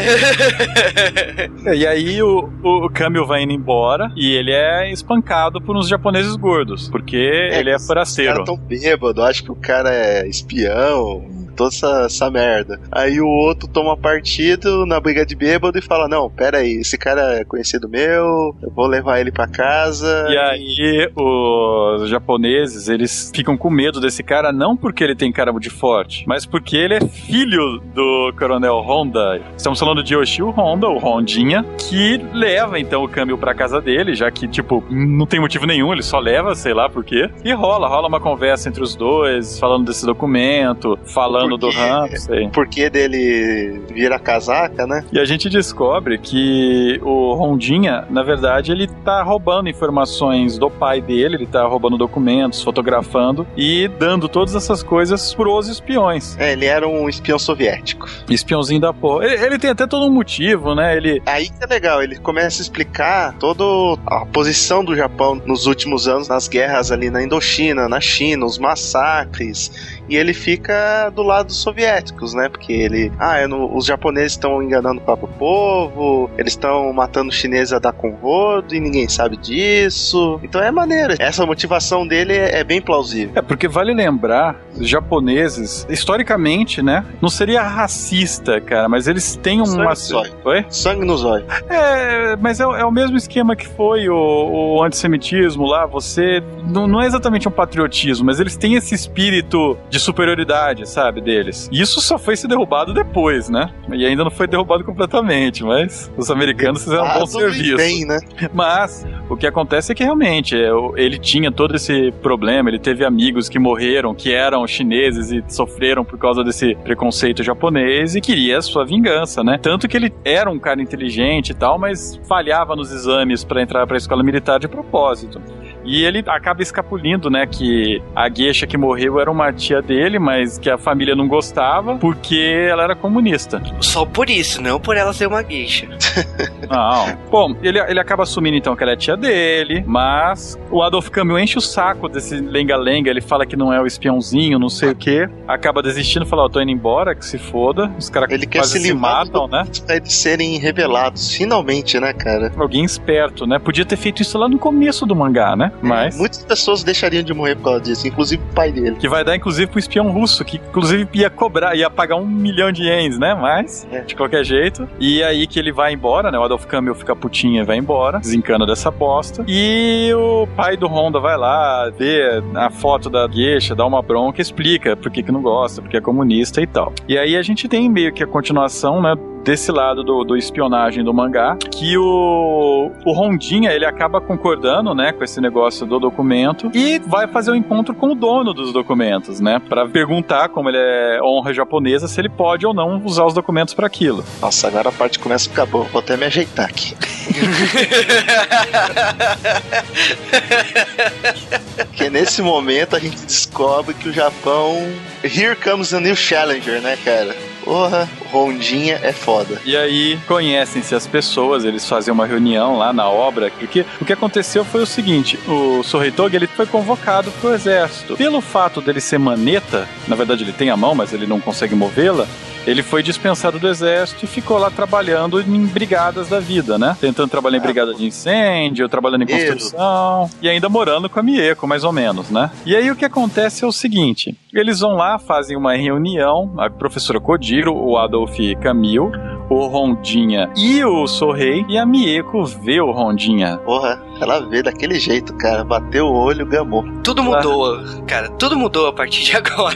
e 1.74 1.86
aí 1.86 2.22
o, 2.22 2.50
o 2.62 2.90
Camil 2.90 3.26
vai 3.26 3.42
indo 3.42 3.52
embora 3.52 4.10
e 4.16 4.34
ele 4.34 4.52
é 4.52 4.90
espancado 4.90 5.60
por 5.60 5.76
uns 5.76 5.88
japoneses 5.88 6.34
gordos, 6.36 6.88
porque 6.88 7.16
é, 7.16 7.58
ele 7.58 7.70
é 7.70 7.78
forasteiro. 7.78 8.32
Os 8.32 8.38
caras 8.38 8.46
tão 8.46 8.56
bêbado, 8.56 9.22
acho 9.22 9.44
que 9.44 9.52
o 9.52 9.56
cara 9.56 9.92
é 9.92 10.26
espião 10.28 11.45
toda 11.56 11.70
essa, 11.70 12.02
essa 12.06 12.30
merda. 12.30 12.78
Aí 12.92 13.20
o 13.20 13.26
outro 13.26 13.68
toma 13.68 13.96
partido 13.96 14.86
na 14.86 15.00
briga 15.00 15.24
de 15.24 15.34
bêbado 15.34 15.78
e 15.78 15.82
fala: 15.82 16.08
Não, 16.08 16.30
pera 16.30 16.58
aí, 16.58 16.74
esse 16.80 16.96
cara 16.98 17.40
é 17.40 17.44
conhecido 17.44 17.88
meu, 17.88 18.54
eu 18.62 18.70
vou 18.74 18.86
levar 18.86 19.20
ele 19.20 19.32
para 19.32 19.48
casa. 19.48 20.26
E 20.28 20.36
aí 20.36 21.10
os 21.16 22.08
japoneses, 22.08 22.88
eles 22.88 23.32
ficam 23.34 23.56
com 23.56 23.70
medo 23.70 24.00
desse 24.00 24.22
cara, 24.22 24.52
não 24.52 24.76
porque 24.76 25.02
ele 25.02 25.14
tem 25.14 25.32
cara 25.32 25.52
de 25.58 25.70
forte, 25.70 26.24
mas 26.26 26.44
porque 26.44 26.76
ele 26.76 26.94
é 26.94 27.00
filho 27.00 27.80
do 27.94 28.32
coronel 28.38 28.80
Honda. 28.80 29.40
Estamos 29.56 29.78
falando 29.78 30.02
de 30.02 30.14
Yoshio 30.14 30.50
Honda, 30.50 30.88
o 30.88 30.98
Rondinha, 30.98 31.64
que 31.78 32.20
leva 32.32 32.78
então 32.78 33.02
o 33.02 33.08
câmbio 33.08 33.38
para 33.38 33.54
casa 33.54 33.80
dele, 33.80 34.14
já 34.14 34.30
que, 34.30 34.46
tipo, 34.46 34.84
não 34.90 35.26
tem 35.26 35.40
motivo 35.40 35.66
nenhum, 35.66 35.92
ele 35.92 36.02
só 36.02 36.18
leva, 36.18 36.54
sei 36.54 36.74
lá 36.74 36.88
por 36.88 37.04
quê. 37.04 37.30
E 37.44 37.52
rola, 37.52 37.88
rola 37.88 38.08
uma 38.08 38.20
conversa 38.20 38.68
entre 38.68 38.82
os 38.82 38.94
dois, 38.94 39.58
falando 39.58 39.86
desse 39.86 40.04
documento, 40.04 40.98
falando 41.06 41.45
falando 41.46 41.58
do 41.58 41.70
Ramsey. 41.70 42.48
Por 42.50 42.68
que 42.68 42.90
dele 42.90 43.80
vira 43.92 44.18
casaca, 44.18 44.86
né? 44.86 45.04
E 45.12 45.18
a 45.18 45.24
gente 45.24 45.48
descobre 45.48 46.18
que 46.18 47.00
o 47.02 47.34
Rondinha, 47.34 48.04
na 48.10 48.22
verdade, 48.22 48.72
ele 48.72 48.86
tá 48.86 49.22
roubando 49.22 49.68
informações 49.68 50.58
do 50.58 50.70
pai 50.70 51.00
dele, 51.00 51.36
ele 51.36 51.46
tá 51.46 51.64
roubando 51.66 51.96
documentos, 51.96 52.62
fotografando 52.62 53.46
e 53.56 53.88
dando 53.98 54.28
todas 54.28 54.54
essas 54.54 54.82
coisas 54.82 55.34
pros 55.34 55.68
espiões. 55.68 56.36
É, 56.38 56.52
ele 56.52 56.66
era 56.66 56.86
um 56.86 57.08
espião 57.08 57.38
soviético. 57.38 58.08
Espiãozinho 58.28 58.80
da 58.80 58.92
porra. 58.92 59.26
Ele, 59.26 59.44
ele 59.44 59.58
tem 59.58 59.70
até 59.70 59.86
todo 59.86 60.06
um 60.06 60.12
motivo, 60.12 60.74
né? 60.74 60.96
Ele... 60.96 61.22
Aí 61.26 61.48
que 61.48 61.62
é 61.62 61.66
legal, 61.66 62.02
ele 62.02 62.16
começa 62.16 62.60
a 62.60 62.62
explicar 62.62 63.34
toda 63.38 63.64
a 64.06 64.26
posição 64.26 64.84
do 64.84 64.96
Japão 64.96 65.40
nos 65.46 65.66
últimos 65.66 66.08
anos 66.08 66.28
nas 66.28 66.48
guerras 66.48 66.90
ali 66.90 67.10
na 67.10 67.22
Indochina, 67.22 67.88
na 67.88 68.00
China, 68.00 68.46
os 68.46 68.58
massacres 68.58 69.95
e 70.08 70.16
ele 70.16 70.32
fica 70.32 71.10
do 71.10 71.22
lado 71.22 71.46
dos 71.46 71.60
soviéticos, 71.60 72.34
né? 72.34 72.48
Porque 72.48 72.72
ele, 72.72 73.12
ah, 73.18 73.46
não, 73.46 73.74
os 73.76 73.86
japoneses 73.86 74.32
estão 74.32 74.62
enganando 74.62 75.00
o 75.00 75.04
próprio 75.04 75.28
povo, 75.38 76.30
eles 76.38 76.52
estão 76.52 76.92
matando 76.92 77.32
chineses 77.32 77.72
a 77.72 77.78
dar 77.78 77.92
com 77.92 78.10
rodo 78.10 78.74
e 78.74 78.80
ninguém 78.80 79.08
sabe 79.08 79.36
disso. 79.36 80.40
Então 80.42 80.62
é 80.62 80.70
maneiro. 80.70 81.14
Essa 81.18 81.44
motivação 81.44 82.06
dele 82.06 82.32
é, 82.32 82.60
é 82.60 82.64
bem 82.64 82.80
plausível. 82.80 83.32
É 83.34 83.42
porque 83.42 83.68
vale 83.68 83.92
lembrar, 83.92 84.56
os 84.78 84.88
japoneses, 84.88 85.86
historicamente, 85.88 86.82
né? 86.82 87.04
Não 87.20 87.28
seria 87.28 87.62
racista, 87.62 88.60
cara, 88.60 88.88
mas 88.88 89.06
eles 89.08 89.36
têm 89.36 89.60
uma. 89.60 89.94
Sangue 89.96 90.32
Oi? 90.44 90.66
Sangue 90.68 91.04
no 91.04 91.16
zóio. 91.16 91.44
É, 91.68 92.36
mas 92.36 92.60
é, 92.60 92.64
é, 92.64 92.84
o 92.84 92.90
mesmo 92.90 93.16
esquema 93.16 93.56
que 93.56 93.66
foi 93.66 94.08
o, 94.08 94.76
o 94.76 94.82
antissemitismo 94.82 95.66
lá. 95.66 95.86
Você. 95.86 96.42
Não, 96.64 96.86
não 96.86 97.00
é 97.00 97.06
exatamente 97.06 97.48
um 97.48 97.50
patriotismo, 97.50 98.26
mas 98.26 98.40
eles 98.40 98.56
têm 98.56 98.74
esse 98.74 98.94
espírito 98.94 99.76
de 99.88 99.95
de 99.96 100.02
superioridade, 100.02 100.88
sabe, 100.88 101.20
deles. 101.20 101.68
Isso 101.72 102.00
só 102.00 102.18
foi 102.18 102.36
se 102.36 102.46
derrubado 102.46 102.92
depois, 102.92 103.48
né? 103.48 103.70
E 103.92 104.04
ainda 104.04 104.24
não 104.24 104.30
foi 104.30 104.46
derrubado 104.46 104.84
completamente, 104.84 105.64
mas 105.64 106.10
os 106.16 106.30
americanos 106.30 106.84
fizeram 106.84 107.04
um 107.04 107.18
bom 107.20 107.26
serviço. 107.26 107.76
Bem, 107.76 108.04
né? 108.04 108.18
Mas 108.52 109.06
o 109.28 109.36
que 109.36 109.46
acontece 109.46 109.92
é 109.92 109.94
que 109.94 110.04
realmente 110.04 110.54
é, 110.54 110.68
ele 110.96 111.18
tinha 111.18 111.50
todo 111.50 111.74
esse 111.74 112.12
problema, 112.22 112.68
ele 112.68 112.78
teve 112.78 113.04
amigos 113.04 113.48
que 113.48 113.58
morreram, 113.58 114.14
que 114.14 114.32
eram 114.32 114.66
chineses 114.66 115.32
e 115.32 115.42
sofreram 115.48 116.04
por 116.04 116.18
causa 116.18 116.44
desse 116.44 116.74
preconceito 116.76 117.42
japonês 117.42 118.14
e 118.14 118.20
queria 118.20 118.58
a 118.58 118.62
sua 118.62 118.84
vingança, 118.84 119.42
né? 119.42 119.58
Tanto 119.60 119.88
que 119.88 119.96
ele 119.96 120.12
era 120.24 120.50
um 120.50 120.58
cara 120.58 120.82
inteligente 120.82 121.50
e 121.50 121.54
tal, 121.54 121.78
mas 121.78 122.20
falhava 122.28 122.76
nos 122.76 122.92
exames 122.92 123.44
para 123.44 123.62
entrar 123.62 123.86
para 123.86 123.96
a 123.96 123.98
escola 123.98 124.22
militar 124.22 124.58
de 124.58 124.68
propósito. 124.68 125.40
E 125.86 126.04
ele 126.04 126.22
acaba 126.26 126.62
escapulindo, 126.62 127.30
né, 127.30 127.46
que 127.46 128.02
a 128.14 128.28
gueixa 128.28 128.66
que 128.66 128.76
morreu 128.76 129.20
era 129.20 129.30
uma 129.30 129.52
tia 129.52 129.80
dele, 129.80 130.18
mas 130.18 130.58
que 130.58 130.68
a 130.68 130.76
família 130.76 131.14
não 131.14 131.28
gostava 131.28 131.96
porque 131.96 132.66
ela 132.68 132.82
era 132.82 132.94
comunista. 132.94 133.62
Só 133.80 134.04
por 134.04 134.28
isso, 134.28 134.60
não 134.60 134.80
por 134.80 134.96
ela 134.96 135.12
ser 135.12 135.26
uma 135.26 135.42
gueixa. 135.42 135.86
Não. 136.68 137.16
Bom, 137.30 137.56
ele, 137.62 137.78
ele 137.78 138.00
acaba 138.00 138.22
assumindo 138.22 138.56
então 138.56 138.74
que 138.74 138.82
ela 138.82 138.92
é 138.92 138.96
tia 138.96 139.16
dele, 139.16 139.84
mas 139.86 140.58
o 140.70 140.82
Adolf 140.82 141.08
Camus 141.08 141.40
enche 141.40 141.58
o 141.58 141.60
saco 141.60 142.08
desse 142.08 142.36
lenga-lenga, 142.36 143.10
ele 143.10 143.20
fala 143.20 143.46
que 143.46 143.56
não 143.56 143.72
é 143.72 143.80
o 143.80 143.86
espiãozinho, 143.86 144.58
não 144.58 144.68
sei 144.68 144.90
o 144.90 144.94
que, 144.94 145.28
acaba 145.46 145.82
desistindo, 145.82 146.26
fala, 146.26 146.44
ó, 146.44 146.48
tô 146.48 146.60
indo 146.60 146.70
embora, 146.70 147.14
que 147.14 147.24
se 147.24 147.38
foda, 147.38 147.90
os 147.98 148.10
caras 148.10 148.30
Ele 148.30 148.46
quer 148.46 148.60
quase 148.60 148.72
se 148.72 148.80
se 148.80 148.92
livrar 148.92 149.16
matam, 149.16 149.48
né? 149.48 149.64
eles 149.88 150.14
serem 150.14 150.58
revelados, 150.58 151.32
finalmente, 151.32 151.98
né, 152.00 152.12
cara? 152.12 152.52
Alguém 152.56 152.84
esperto, 152.84 153.46
né? 153.46 153.58
Podia 153.58 153.84
ter 153.84 153.96
feito 153.96 154.22
isso 154.22 154.36
lá 154.38 154.48
no 154.48 154.58
começo 154.58 155.06
do 155.06 155.14
mangá, 155.14 155.54
né? 155.54 155.72
Mas... 155.82 156.16
Muitas 156.16 156.44
pessoas 156.44 156.82
deixariam 156.82 157.22
de 157.22 157.32
morrer 157.34 157.56
por 157.56 157.64
causa 157.64 157.80
disso, 157.80 158.06
inclusive 158.06 158.42
o 158.42 158.54
pai 158.54 158.72
dele. 158.72 158.96
Que 158.96 159.08
vai 159.08 159.24
dar, 159.24 159.36
inclusive, 159.36 159.66
pro 159.70 159.78
espião 159.78 160.10
russo, 160.10 160.44
que 160.44 160.56
inclusive 160.56 161.08
ia 161.14 161.30
cobrar, 161.30 161.74
ia 161.74 161.90
pagar 161.90 162.16
um 162.16 162.26
milhão 162.26 162.70
de 162.72 162.82
ienes, 162.84 163.18
né? 163.18 163.34
Mas, 163.34 163.86
É. 163.90 164.00
de 164.00 164.14
qualquer 164.14 164.44
jeito. 164.44 164.88
E 164.98 165.22
aí 165.22 165.46
que 165.46 165.58
ele 165.58 165.72
vai 165.72 165.92
embora, 165.92 166.30
né? 166.30 166.38
O 166.38 166.42
Adolf 166.42 166.64
Campbell 166.66 166.94
fica 166.94 167.14
putinho 167.14 167.62
e 167.62 167.64
vai 167.64 167.76
embora, 167.76 168.18
desencana 168.18 168.66
dessa 168.66 168.90
bosta. 168.90 169.44
E 169.46 170.12
o 170.14 170.46
pai 170.56 170.76
do 170.76 170.86
Honda 170.86 171.20
vai 171.20 171.36
lá, 171.36 171.90
vê 171.90 172.42
a 172.54 172.70
foto 172.70 173.08
da 173.10 173.26
gueixa, 173.26 173.74
dá 173.74 173.84
uma 173.86 174.02
bronca, 174.02 174.40
explica 174.40 174.96
por 174.96 175.10
que, 175.10 175.22
que 175.22 175.32
não 175.32 175.42
gosta, 175.42 175.82
porque 175.82 175.96
é 175.96 176.00
comunista 176.00 176.60
e 176.60 176.66
tal. 176.66 176.92
E 177.08 177.16
aí 177.18 177.36
a 177.36 177.42
gente 177.42 177.68
tem 177.68 177.88
meio 177.88 178.12
que 178.12 178.22
a 178.22 178.26
continuação, 178.26 179.00
né? 179.02 179.14
Desse 179.46 179.70
lado 179.70 180.02
do, 180.02 180.24
do 180.24 180.36
espionagem 180.36 181.04
do 181.04 181.14
mangá, 181.14 181.56
que 181.70 181.96
o, 181.96 182.90
o 183.04 183.12
Rondinha 183.12 183.70
ele 183.70 183.86
acaba 183.86 184.20
concordando, 184.20 184.92
né, 184.92 185.12
com 185.12 185.22
esse 185.22 185.40
negócio 185.40 185.86
do 185.86 186.00
documento 186.00 186.68
e 186.74 186.98
vai 186.98 187.28
fazer 187.28 187.52
um 187.52 187.54
encontro 187.54 187.94
com 187.94 188.10
o 188.10 188.14
dono 188.16 188.52
dos 188.52 188.72
documentos, 188.72 189.38
né, 189.38 189.62
Pra 189.68 189.86
perguntar, 189.86 190.48
como 190.48 190.68
ele 190.68 190.78
é 190.78 191.20
honra 191.22 191.54
japonesa, 191.54 192.08
se 192.08 192.20
ele 192.20 192.28
pode 192.28 192.66
ou 192.66 192.74
não 192.74 193.00
usar 193.04 193.24
os 193.24 193.34
documentos 193.34 193.72
para 193.72 193.86
aquilo. 193.86 194.24
Nossa, 194.42 194.66
agora 194.66 194.88
a 194.88 194.92
parte 194.92 195.20
começa 195.20 195.46
a 195.46 195.50
ficar 195.50 195.66
boa. 195.66 195.84
Vou 195.84 196.00
até 196.00 196.16
me 196.16 196.24
ajeitar 196.24 196.66
aqui. 196.66 196.96
Porque 201.86 202.10
nesse 202.10 202.42
momento 202.42 202.96
a 202.96 202.98
gente 202.98 203.24
descobre 203.24 203.94
que 203.94 204.08
o 204.08 204.12
Japão. 204.12 204.76
Here 205.22 205.54
comes 205.54 205.94
a 205.94 206.00
new 206.00 206.16
challenger, 206.16 206.82
né, 206.82 206.98
cara? 207.04 207.55
Porra, 207.66 208.08
Rondinha 208.30 209.00
é 209.02 209.12
foda. 209.12 209.60
E 209.64 209.76
aí 209.76 210.16
conhecem-se 210.28 210.94
as 210.94 211.04
pessoas, 211.04 211.64
eles 211.64 211.84
fazem 211.84 212.14
uma 212.14 212.24
reunião 212.24 212.78
lá 212.78 212.92
na 212.92 213.10
obra, 213.10 213.50
porque 213.50 213.84
o 214.00 214.04
que 214.04 214.12
aconteceu 214.12 214.64
foi 214.64 214.82
o 214.82 214.86
seguinte, 214.86 215.36
o 215.48 215.82
Sorreitoga 215.82 216.36
ele 216.36 216.46
foi 216.46 216.64
convocado 216.64 217.32
pro 217.40 217.52
exército. 217.52 218.16
Pelo 218.16 218.40
fato 218.40 218.80
dele 218.80 219.00
ser 219.00 219.18
maneta, 219.18 219.88
na 220.06 220.14
verdade 220.14 220.44
ele 220.44 220.52
tem 220.52 220.70
a 220.70 220.76
mão, 220.76 220.94
mas 220.94 221.12
ele 221.12 221.26
não 221.26 221.40
consegue 221.40 221.74
movê-la, 221.74 222.28
ele 222.66 222.82
foi 222.82 223.02
dispensado 223.02 223.58
do 223.58 223.68
exército 223.68 224.24
e 224.24 224.28
ficou 224.28 224.58
lá 224.58 224.70
trabalhando 224.70 225.40
em 225.40 225.66
brigadas 225.66 226.28
da 226.28 226.40
vida, 226.40 226.76
né? 226.76 226.96
Tentando 227.00 227.30
trabalhar 227.30 227.58
em 227.58 227.60
brigada 227.60 227.94
de 227.94 228.04
incêndio, 228.04 228.88
trabalhando 228.88 229.22
em 229.22 229.36
Isso. 229.36 229.52
construção 229.52 230.30
e 230.42 230.48
ainda 230.48 230.68
morando 230.68 231.08
com 231.08 231.20
a 231.20 231.22
Mieko, 231.22 231.66
mais 231.66 231.84
ou 231.84 231.92
menos, 231.92 232.28
né? 232.28 232.50
E 232.64 232.74
aí 232.74 232.90
o 232.90 232.96
que 232.96 233.04
acontece 233.04 233.64
é 233.64 233.66
o 233.66 233.72
seguinte: 233.72 234.36
eles 234.58 234.80
vão 234.80 234.94
lá, 234.94 235.18
fazem 235.18 235.56
uma 235.56 235.74
reunião, 235.74 236.52
a 236.56 236.68
professora 236.70 237.20
Kodiro, 237.20 237.74
o 237.74 237.96
Adolf 237.96 238.36
Camil, 238.60 239.10
o 239.48 239.66
Rondinha 239.66 240.50
e 240.56 240.84
o 240.84 241.06
Sorrei, 241.06 241.64
e 241.68 241.78
a 241.78 241.86
Mieko 241.86 242.44
vê 242.44 242.80
o 242.80 242.90
Rondinha. 242.90 243.58
Porra, 243.58 244.02
ela 244.20 244.40
vê 244.48 244.62
daquele 244.62 244.98
jeito, 244.98 245.34
cara. 245.36 245.64
Bateu 245.64 246.06
o 246.06 246.12
olho, 246.12 246.46
gamou. 246.46 246.84
Tudo 247.02 247.22
mudou, 247.22 247.78
cara. 248.06 248.28
Tudo 248.30 248.56
mudou 248.56 248.88
a 248.88 248.92
partir 248.92 249.24
de 249.24 249.34
agora. 249.36 249.74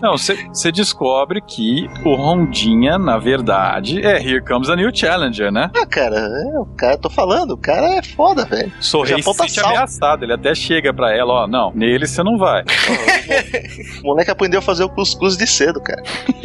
Não, 0.00 0.16
você 0.16 0.72
descobre 0.72 1.40
que 1.40 1.88
o 2.04 2.14
Rondinha, 2.14 2.98
na 2.98 3.18
verdade, 3.18 4.04
é 4.04 4.16
Here 4.20 4.44
Comes 4.44 4.68
a 4.68 4.76
New 4.76 4.94
Challenger, 4.94 5.50
né? 5.52 5.70
Ah, 5.76 5.86
cara, 5.86 6.16
é, 6.16 6.58
o 6.58 6.66
cara, 6.76 6.96
tô 6.96 7.10
falando, 7.10 7.52
o 7.52 7.56
cara 7.56 7.98
é 7.98 8.02
foda, 8.02 8.44
velho. 8.44 8.72
Japão 9.06 9.32
se 9.34 9.48
sente 9.48 9.60
ameaçado, 9.60 10.24
ele 10.24 10.32
até 10.32 10.54
chega 10.54 10.92
pra 10.92 11.14
ela, 11.14 11.44
ó, 11.44 11.46
não, 11.46 11.72
nele 11.74 12.06
você 12.06 12.22
não 12.22 12.36
vai. 12.38 12.64
O 14.02 14.08
moleque 14.08 14.30
aprendeu 14.30 14.60
a 14.60 14.62
fazer 14.62 14.84
o 14.84 14.88
cuscuz 14.88 15.36
de 15.36 15.46
cedo, 15.46 15.80
cara. 15.80 16.02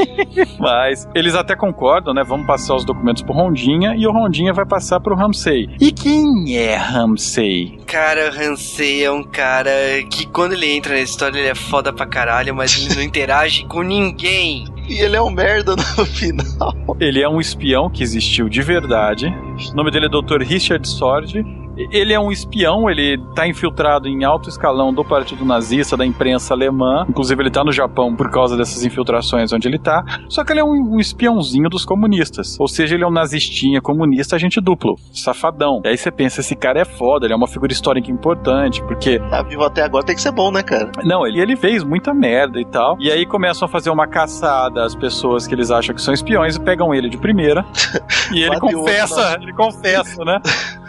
Mas 0.60 1.08
eles 1.14 1.36
até 1.36 1.56
concordam, 1.56 2.14
né? 2.14 2.24
Vamos 2.24 2.48
passar 2.48 2.76
os 2.76 2.84
documentos 2.86 3.22
pro 3.22 3.34
Rondinha 3.34 3.94
e 3.96 4.06
o 4.08 4.12
Rondinha 4.12 4.54
vai 4.54 4.66
passar 4.66 5.00
pro 5.00 5.16
Ramsey. 5.16 5.70
E 5.80 5.92
quem 5.92 6.58
é 6.58 6.81
Ramsey? 6.82 7.80
Cara, 7.88 8.30
o 8.32 8.42
Hansei 8.42 9.04
é 9.04 9.12
um 9.12 9.24
cara 9.24 9.72
que 10.10 10.26
quando 10.26 10.54
ele 10.54 10.72
entra 10.72 10.94
na 10.94 11.02
história 11.02 11.38
ele 11.38 11.48
é 11.48 11.56
foda 11.56 11.94
pra 11.94 12.06
caralho, 12.06 12.56
mas 12.56 12.78
ele 12.78 12.96
não 12.96 13.02
interage 13.04 13.66
com 13.66 13.82
ninguém. 13.82 14.66
E 14.88 15.00
ele 15.00 15.16
é 15.16 15.22
um 15.22 15.30
merda 15.30 15.76
no 15.76 16.06
final. 16.06 16.76
Ele 17.00 17.22
é 17.22 17.30
um 17.30 17.40
espião 17.40 17.90
que 17.90 18.04
existiu 18.04 18.50
de 18.50 18.62
verdade. 18.62 19.28
O 19.72 19.76
nome 19.76 19.92
dele 19.92 20.08
é 20.08 20.10
Dr. 20.10 20.42
Richard 20.42 20.88
Sword. 20.88 21.46
Ele 21.92 22.14
é 22.14 22.20
um 22.20 22.32
espião, 22.32 22.90
ele 22.90 23.18
tá 23.36 23.48
infiltrado 23.48 24.08
em 24.08 24.24
alto 24.24 24.50
escalão 24.50 24.94
do 24.94 25.04
Partido 25.04 25.46
Nazista, 25.46 25.96
da 25.98 26.06
imprensa 26.06 26.54
alemã. 26.54 27.06
Inclusive, 27.10 27.42
ele 27.42 27.52
tá 27.52 27.64
no 27.64 27.72
Japão 27.72 28.16
por 28.16 28.30
causa 28.30 28.58
dessas 28.58 28.84
infiltrações 28.84 29.52
onde 29.54 29.68
ele 29.68 29.80
tá. 29.80 30.04
Só 30.30 30.44
que 30.44 30.54
ele 30.54 30.60
é 30.60 30.64
um, 30.64 30.96
um 30.96 31.00
espiãozinho 31.00 31.70
dos 31.70 31.86
comunistas. 31.86 32.60
Ou 32.60 32.68
seja, 32.68 32.96
ele 32.96 33.04
é 33.04 33.08
um 33.08 33.12
nazistinha 33.12 33.82
comunista, 33.82 34.36
agente 34.36 34.60
duplo, 34.60 34.98
safadão. 35.14 35.82
E 35.84 35.90
aí 35.90 35.98
você 35.98 36.12
pensa, 36.12 36.42
esse 36.42 36.56
cara 36.56 36.82
é 36.82 36.86
foda, 36.86 37.26
ele 37.26 37.34
é 37.34 37.36
uma 37.36 37.48
figura 37.48 37.72
histórica 37.72 38.12
importante, 38.12 38.82
porque 38.84 39.20
Tá 39.30 39.42
vivo 39.42 39.64
até 39.64 39.84
agora, 39.84 40.06
tem 40.06 40.16
que 40.16 40.22
ser 40.22 40.32
bom, 40.32 40.52
né, 40.52 40.64
cara? 40.64 40.92
não, 41.04 41.26
ele, 41.26 41.40
ele 41.40 41.56
fez 41.56 41.84
muita 41.84 42.14
merda 42.14 42.60
e 42.60 42.66
tal. 42.66 42.98
E 43.00 43.12
aí 43.12 43.26
começam 43.26 43.66
a 43.66 43.70
fazer 43.70 43.90
uma 43.90 44.08
caçada 44.08 44.84
às 44.84 44.96
pessoas 44.96 45.48
que 45.48 45.56
eles 45.56 45.72
acham 45.72 45.96
que 45.96 46.02
são 46.02 46.14
espiões 46.14 46.56
e 46.56 46.60
pegam 46.60 46.94
ele 46.94 47.10
de 47.10 47.18
primeira. 47.18 47.66
e 48.34 48.42
ele 48.44 48.60
confessa, 48.60 49.38
ele 49.42 49.54
confessa, 49.54 50.24
né? 50.24 50.40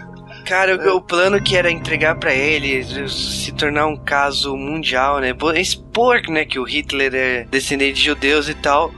Cara, 0.44 0.76
o, 0.76 0.96
o 0.96 1.00
plano 1.00 1.42
que 1.42 1.56
era 1.56 1.70
entregar 1.70 2.16
pra 2.16 2.34
ele 2.34 2.82
se 3.08 3.52
tornar 3.52 3.86
um 3.86 3.96
caso 3.96 4.56
mundial, 4.56 5.20
né? 5.20 5.34
Expor, 5.56 6.20
né, 6.28 6.44
que 6.44 6.58
o 6.58 6.64
Hitler 6.64 7.14
é 7.14 7.44
descendente 7.44 7.94
de 7.94 8.04
judeus 8.04 8.48
e 8.48 8.54
tal. 8.54 8.92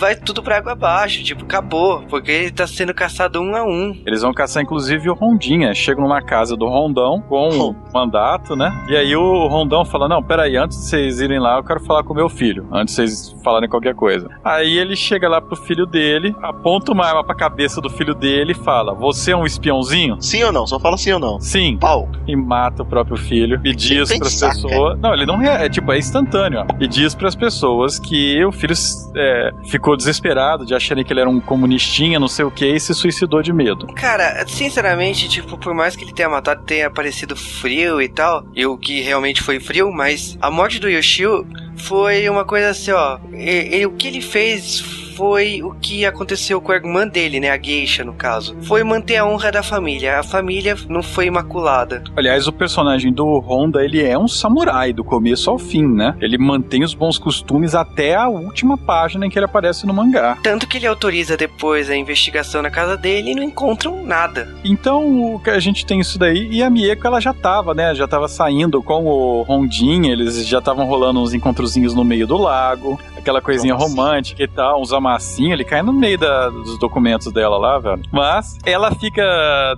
Vai 0.00 0.16
tudo 0.16 0.42
pra 0.42 0.56
água 0.56 0.72
abaixo, 0.72 1.22
tipo, 1.22 1.44
acabou. 1.44 2.02
Porque 2.08 2.30
ele 2.30 2.50
tá 2.50 2.66
sendo 2.66 2.94
caçado 2.94 3.38
um 3.40 3.54
a 3.54 3.62
um. 3.62 4.00
Eles 4.06 4.22
vão 4.22 4.32
caçar 4.32 4.62
inclusive 4.62 5.10
o 5.10 5.14
Rondinha. 5.14 5.74
Chegam 5.74 6.08
na 6.08 6.22
casa 6.22 6.56
do 6.56 6.66
Rondão 6.66 7.20
com 7.28 7.48
o 7.50 7.76
mandato, 7.92 8.56
né? 8.56 8.72
E 8.88 8.96
aí 8.96 9.14
o 9.14 9.46
Rondão 9.46 9.84
fala: 9.84 10.08
Não, 10.08 10.22
peraí, 10.22 10.56
antes 10.56 10.78
de 10.78 10.84
vocês 10.86 11.20
irem 11.20 11.38
lá, 11.38 11.58
eu 11.58 11.62
quero 11.64 11.80
falar 11.80 12.02
com 12.02 12.12
o 12.14 12.16
meu 12.16 12.28
filho. 12.30 12.66
Antes 12.72 12.94
de 12.96 13.02
vocês 13.08 13.36
falarem 13.44 13.68
qualquer 13.68 13.94
coisa. 13.94 14.28
Aí 14.42 14.78
ele 14.78 14.96
chega 14.96 15.28
lá 15.28 15.40
pro 15.40 15.54
filho 15.54 15.84
dele, 15.84 16.34
aponta 16.42 16.92
uma 16.92 17.04
arma 17.06 17.22
pra 17.22 17.34
cabeça 17.34 17.80
do 17.80 17.90
filho 17.90 18.14
dele 18.14 18.52
e 18.52 18.54
fala: 18.54 18.94
Você 18.94 19.32
é 19.32 19.36
um 19.36 19.44
espiãozinho? 19.44 20.16
Sim 20.20 20.42
ou 20.44 20.52
não? 20.52 20.66
Só 20.66 20.80
fala 20.80 20.96
sim 20.96 21.12
ou 21.12 21.18
não. 21.20 21.38
Sim. 21.40 21.76
Pau. 21.78 22.08
e 22.26 22.34
mata 22.34 22.82
o 22.82 22.86
próprio 22.86 23.16
filho 23.18 23.60
e 23.64 23.74
diz 23.74 24.08
Sem 24.08 24.18
pras 24.18 24.32
pensar, 24.32 24.48
pessoas. 24.54 24.98
Não, 24.98 25.12
ele 25.12 25.26
não 25.26 25.36
rea- 25.36 25.52
é 25.64 25.68
tipo, 25.68 25.92
é 25.92 25.98
instantâneo, 25.98 26.60
ó. 26.60 26.66
E 26.80 26.88
diz 26.88 27.14
pras 27.14 27.34
pessoas 27.34 27.98
que 27.98 28.42
o 28.44 28.52
filho 28.52 28.74
é, 29.16 29.50
ficou 29.66 29.89
desesperado 29.96 30.64
de 30.64 30.74
acharem 30.74 31.04
que 31.04 31.12
ele 31.12 31.20
era 31.20 31.30
um 31.30 31.40
comunistinha, 31.40 32.18
não 32.18 32.28
sei 32.28 32.44
o 32.44 32.50
que, 32.50 32.66
e 32.66 32.80
se 32.80 32.94
suicidou 32.94 33.42
de 33.42 33.52
medo. 33.52 33.86
Cara, 33.94 34.44
sinceramente, 34.46 35.28
tipo, 35.28 35.56
por 35.58 35.74
mais 35.74 35.96
que 35.96 36.04
ele 36.04 36.12
tenha 36.12 36.28
matado, 36.28 36.62
tenha 36.64 36.90
parecido 36.90 37.36
frio 37.36 38.00
e 38.00 38.08
tal, 38.08 38.44
e 38.54 38.66
o 38.66 38.76
que 38.76 39.00
realmente 39.00 39.42
foi 39.42 39.60
frio, 39.60 39.92
mas 39.92 40.36
a 40.40 40.50
morte 40.50 40.78
do 40.78 40.88
Yoshio 40.88 41.46
foi 41.76 42.28
uma 42.28 42.44
coisa 42.44 42.70
assim, 42.70 42.92
ó. 42.92 43.18
E, 43.32 43.78
e 43.78 43.86
o 43.86 43.92
que 43.92 44.08
ele 44.08 44.20
fez 44.20 45.09
foi 45.20 45.62
o 45.62 45.74
que 45.74 46.06
aconteceu 46.06 46.62
com 46.62 46.72
a 46.72 46.76
irmã 46.76 47.06
dele, 47.06 47.40
né? 47.40 47.50
A 47.50 47.58
geisha, 47.58 48.02
no 48.02 48.14
caso. 48.14 48.56
Foi 48.62 48.82
manter 48.82 49.18
a 49.18 49.26
honra 49.26 49.52
da 49.52 49.62
família. 49.62 50.18
A 50.18 50.22
família 50.22 50.74
não 50.88 51.02
foi 51.02 51.26
imaculada. 51.26 52.02
Aliás, 52.16 52.46
o 52.46 52.52
personagem 52.52 53.12
do 53.12 53.38
Honda, 53.38 53.84
ele 53.84 54.02
é 54.02 54.18
um 54.18 54.26
samurai 54.26 54.94
do 54.94 55.04
começo 55.04 55.50
ao 55.50 55.58
fim, 55.58 55.86
né? 55.86 56.16
Ele 56.22 56.38
mantém 56.38 56.82
os 56.82 56.94
bons 56.94 57.18
costumes 57.18 57.74
até 57.74 58.14
a 58.14 58.28
última 58.28 58.78
página 58.78 59.26
em 59.26 59.28
que 59.28 59.38
ele 59.38 59.44
aparece 59.44 59.86
no 59.86 59.92
mangá. 59.92 60.38
Tanto 60.42 60.66
que 60.66 60.78
ele 60.78 60.86
autoriza 60.86 61.36
depois 61.36 61.90
a 61.90 61.96
investigação 61.96 62.62
na 62.62 62.70
casa 62.70 62.96
dele 62.96 63.32
e 63.32 63.34
não 63.34 63.42
encontram 63.42 64.02
nada. 64.02 64.56
Então, 64.64 65.34
o 65.34 65.38
que 65.38 65.50
a 65.50 65.60
gente 65.60 65.84
tem 65.84 66.00
isso 66.00 66.18
daí, 66.18 66.48
e 66.50 66.62
a 66.62 66.70
Mieko, 66.70 67.06
ela 67.06 67.20
já 67.20 67.34
tava, 67.34 67.74
né, 67.74 67.94
já 67.94 68.08
tava 68.08 68.26
saindo 68.26 68.82
com 68.82 69.04
o 69.04 69.42
Rondinha, 69.42 70.12
eles 70.12 70.46
já 70.46 70.60
estavam 70.60 70.86
rolando 70.86 71.20
uns 71.20 71.34
encontrozinhos 71.34 71.94
no 71.94 72.06
meio 72.06 72.26
do 72.26 72.38
lago, 72.38 72.98
aquela 73.18 73.42
coisinha 73.42 73.74
assim? 73.74 73.84
romântica 73.84 74.42
e 74.42 74.48
tal, 74.48 74.80
uns 74.80 74.94
amassados 74.94 75.09
massinha, 75.12 75.52
ele 75.52 75.64
cai 75.64 75.82
no 75.82 75.92
meio 75.92 76.18
da, 76.18 76.48
dos 76.48 76.78
documentos 76.78 77.32
dela 77.32 77.58
lá, 77.58 77.78
velho. 77.78 78.02
Mas 78.12 78.56
ela 78.64 78.94
fica 78.94 79.22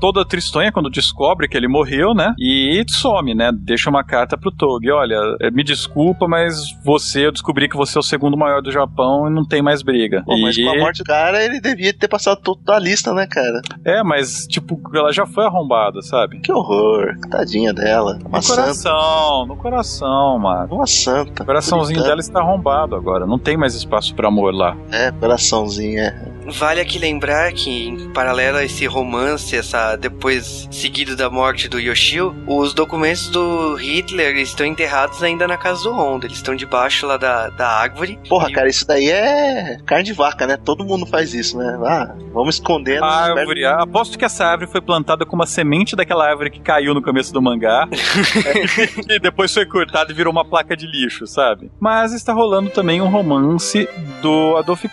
toda 0.00 0.24
tristonha 0.24 0.72
quando 0.72 0.90
descobre 0.90 1.48
que 1.48 1.56
ele 1.56 1.68
morreu, 1.68 2.14
né? 2.14 2.34
E 2.38 2.82
some, 2.88 3.34
né? 3.34 3.50
Deixa 3.52 3.88
uma 3.88 4.04
carta 4.04 4.36
pro 4.36 4.50
Togi. 4.50 4.90
Olha, 4.90 5.16
eh, 5.40 5.50
me 5.50 5.64
desculpa, 5.64 6.26
mas 6.28 6.72
você, 6.84 7.26
eu 7.26 7.32
descobri 7.32 7.68
que 7.68 7.76
você 7.76 7.98
é 7.98 8.00
o 8.00 8.02
segundo 8.02 8.36
maior 8.36 8.60
do 8.60 8.70
Japão 8.70 9.28
e 9.28 9.30
não 9.30 9.44
tem 9.44 9.62
mais 9.62 9.82
briga. 9.82 10.22
Pô, 10.24 10.36
e... 10.36 10.42
mas 10.42 10.56
com 10.56 10.70
a 10.70 10.78
morte 10.78 10.98
do 10.98 11.04
cara, 11.04 11.42
ele 11.42 11.60
devia 11.60 11.92
ter 11.92 12.08
passado 12.08 12.40
toda 12.42 12.74
a 12.74 12.78
lista, 12.78 13.12
né, 13.14 13.26
cara? 13.26 13.62
É, 13.84 14.02
mas, 14.02 14.46
tipo, 14.46 14.80
ela 14.94 15.12
já 15.12 15.26
foi 15.26 15.44
arrombada, 15.44 16.02
sabe? 16.02 16.40
Que 16.40 16.52
horror. 16.52 17.16
Tadinha 17.30 17.72
dela. 17.72 18.18
Uma 18.26 18.38
no 18.38 18.42
santa. 18.42 18.62
coração, 18.62 19.46
no 19.46 19.56
coração, 19.56 20.38
mano. 20.38 20.74
Uma 20.74 20.86
santa. 20.86 21.42
O 21.42 21.46
coraçãozinho 21.46 22.00
Puritana. 22.00 22.08
dela 22.08 22.20
está 22.20 22.40
arrombado 22.40 22.94
agora. 22.94 23.26
Não 23.26 23.38
tem 23.38 23.56
mais 23.56 23.74
espaço 23.74 24.14
pra 24.14 24.28
amor 24.28 24.54
lá. 24.54 24.76
É, 24.90 25.10
coraçãozinho, 25.22 26.00
é. 26.00 26.32
Vale 26.46 26.80
aqui 26.80 26.98
lembrar 26.98 27.52
que, 27.52 27.70
em 27.70 28.10
paralelo 28.10 28.58
a 28.58 28.64
esse 28.64 28.84
romance, 28.86 29.56
essa 29.56 29.94
depois 29.94 30.68
seguido 30.70 31.14
da 31.14 31.30
morte 31.30 31.68
do 31.68 31.78
Yoshio, 31.78 32.34
os 32.48 32.74
documentos 32.74 33.28
do 33.28 33.76
Hitler 33.76 34.36
estão 34.38 34.66
enterrados 34.66 35.22
ainda 35.22 35.46
na 35.46 35.56
casa 35.56 35.84
do 35.84 35.92
Honda. 35.92 36.26
Eles 36.26 36.38
estão 36.38 36.56
debaixo 36.56 37.06
lá 37.06 37.16
da, 37.16 37.48
da 37.50 37.68
árvore. 37.68 38.18
Porra, 38.28 38.50
cara, 38.50 38.68
isso 38.68 38.84
daí 38.86 39.08
é 39.08 39.78
carne 39.86 40.04
de 40.04 40.12
vaca, 40.12 40.46
né? 40.46 40.56
Todo 40.56 40.84
mundo 40.84 41.06
faz 41.06 41.32
isso, 41.32 41.56
né? 41.56 41.78
Ah, 41.84 42.12
vamos 42.32 42.56
esconder. 42.56 43.00
A 43.00 43.06
árvore, 43.06 43.64
aposto 43.64 44.18
que 44.18 44.24
essa 44.24 44.44
árvore 44.44 44.70
foi 44.70 44.80
plantada 44.80 45.24
com 45.24 45.36
uma 45.36 45.46
semente 45.46 45.94
daquela 45.94 46.28
árvore 46.28 46.50
que 46.50 46.60
caiu 46.60 46.92
no 46.92 47.02
começo 47.02 47.32
do 47.32 47.40
mangá. 47.40 47.88
e 49.08 49.20
depois 49.20 49.54
foi 49.54 49.64
cortada 49.64 50.10
e 50.10 50.14
virou 50.14 50.32
uma 50.32 50.44
placa 50.44 50.76
de 50.76 50.86
lixo, 50.86 51.24
sabe? 51.26 51.70
Mas 51.78 52.12
está 52.12 52.32
rolando 52.32 52.70
também 52.70 53.00
um 53.00 53.08
romance 53.08 53.88
do 54.20 54.56
Adolf 54.56 54.84